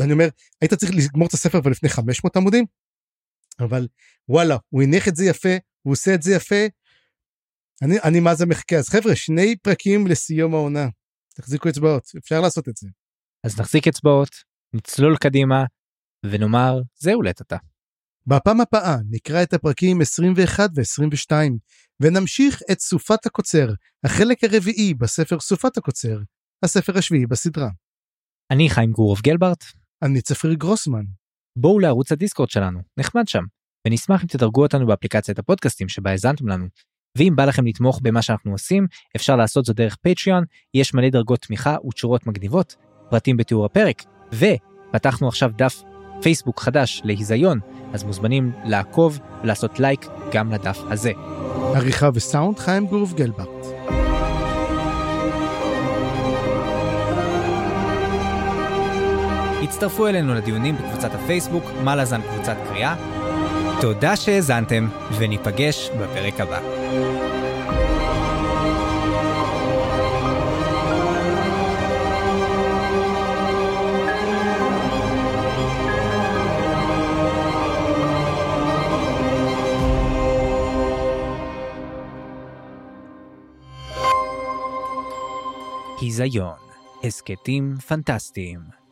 אני 0.00 0.12
אומר 0.12 0.28
היית 0.60 0.74
צריך 0.74 0.92
לגמור 0.94 1.28
את 1.28 1.32
הספר 1.32 1.60
ולפני 1.64 1.88
500 1.88 2.36
עמודים 2.36 2.64
אבל 3.60 3.86
וואלה 4.28 4.56
הוא 4.68 4.82
הניח 4.82 5.08
את 5.08 5.16
זה 5.16 5.24
יפה 5.24 5.56
הוא 5.82 5.92
עושה 5.92 6.14
את 6.14 6.22
זה 6.22 6.34
יפה. 6.34 6.66
אני 7.82 7.94
אני 8.04 8.20
מה 8.20 8.34
זה 8.34 8.46
מחכה 8.46 8.76
אז 8.76 8.88
חבר'ה 8.88 9.16
שני 9.16 9.56
פרקים 9.56 10.06
לסיום 10.06 10.54
העונה 10.54 10.88
תחזיקו 11.34 11.68
אצבעות 11.68 12.02
אפשר 12.18 12.40
לעשות 12.40 12.68
את 12.68 12.76
זה. 12.76 12.88
אז 13.44 13.60
נחזיק 13.60 13.88
אצבעות 13.88 14.30
נצלול 14.74 15.16
קדימה 15.16 15.64
ונאמר 16.26 16.80
זהו 16.94 17.22
עתה. 17.40 17.56
בפעם 18.26 18.60
הבאה 18.60 18.96
נקרא 19.10 19.42
את 19.42 19.52
הפרקים 19.52 20.00
21 20.00 20.70
ו-22 20.76 21.32
ונמשיך 22.00 22.62
את 22.72 22.80
סופת 22.80 23.26
הקוצר 23.26 23.68
החלק 24.04 24.44
הרביעי 24.44 24.94
בספר 24.94 25.40
סופת 25.40 25.76
הקוצר 25.76 26.18
הספר 26.64 26.98
השביעי 26.98 27.26
בסדרה. 27.26 27.68
אני 28.50 28.70
חיים 28.70 28.92
גורוב 28.92 29.20
גלברט. 29.20 29.64
אני 30.02 30.22
צפיר 30.22 30.54
גרוסמן. 30.54 31.04
בואו 31.56 31.78
לערוץ 31.78 32.12
הדיסקורד 32.12 32.50
שלנו, 32.50 32.80
נחמד 32.96 33.28
שם, 33.28 33.42
ונשמח 33.86 34.22
אם 34.22 34.28
תדרגו 34.28 34.62
אותנו 34.62 34.86
באפליקציית 34.86 35.38
הפודקאסטים 35.38 35.88
שבה 35.88 36.10
האזנתם 36.10 36.48
לנו. 36.48 36.66
ואם 37.18 37.32
בא 37.36 37.44
לכם 37.44 37.66
לתמוך 37.66 38.00
במה 38.02 38.22
שאנחנו 38.22 38.52
עושים, 38.52 38.86
אפשר 39.16 39.36
לעשות 39.36 39.64
זאת 39.64 39.76
דרך 39.76 39.96
פטריון, 39.96 40.44
יש 40.74 40.94
מלא 40.94 41.08
דרגות 41.08 41.40
תמיכה 41.40 41.76
ותשורות 41.88 42.26
מגניבות, 42.26 42.76
פרטים 43.10 43.36
בתיאור 43.36 43.64
הפרק, 43.64 44.02
ופתחנו 44.32 45.28
עכשיו 45.28 45.50
דף 45.56 45.82
פייסבוק 46.22 46.60
חדש 46.60 47.00
להיזיון, 47.04 47.60
אז 47.92 48.04
מוזמנים 48.04 48.52
לעקוב 48.64 49.18
ולעשות 49.42 49.80
לייק 49.80 50.06
גם 50.32 50.52
לדף 50.52 50.78
הזה. 50.90 51.12
עריכה 51.74 52.08
וסאונד 52.14 52.58
חיים 52.58 52.86
גורוב 52.86 53.14
גלברט. 53.14 53.66
הצטרפו 59.62 60.06
אלינו 60.06 60.34
לדיונים 60.34 60.76
בקבוצת 60.76 61.14
הפייסבוק, 61.14 61.64
מה 61.84 61.96
לזן 61.96 62.20
קבוצת 62.22 62.56
קריאה. 62.68 63.23
תודה 63.80 64.16
שהאזנתם, 64.16 64.88
וניפגש 65.18 65.90
בפרק 65.90 66.40
הבא. 66.40 66.60
היזיון, 86.00 86.52
הסכתים 87.04 87.74
פנטסטיים. 87.88 88.83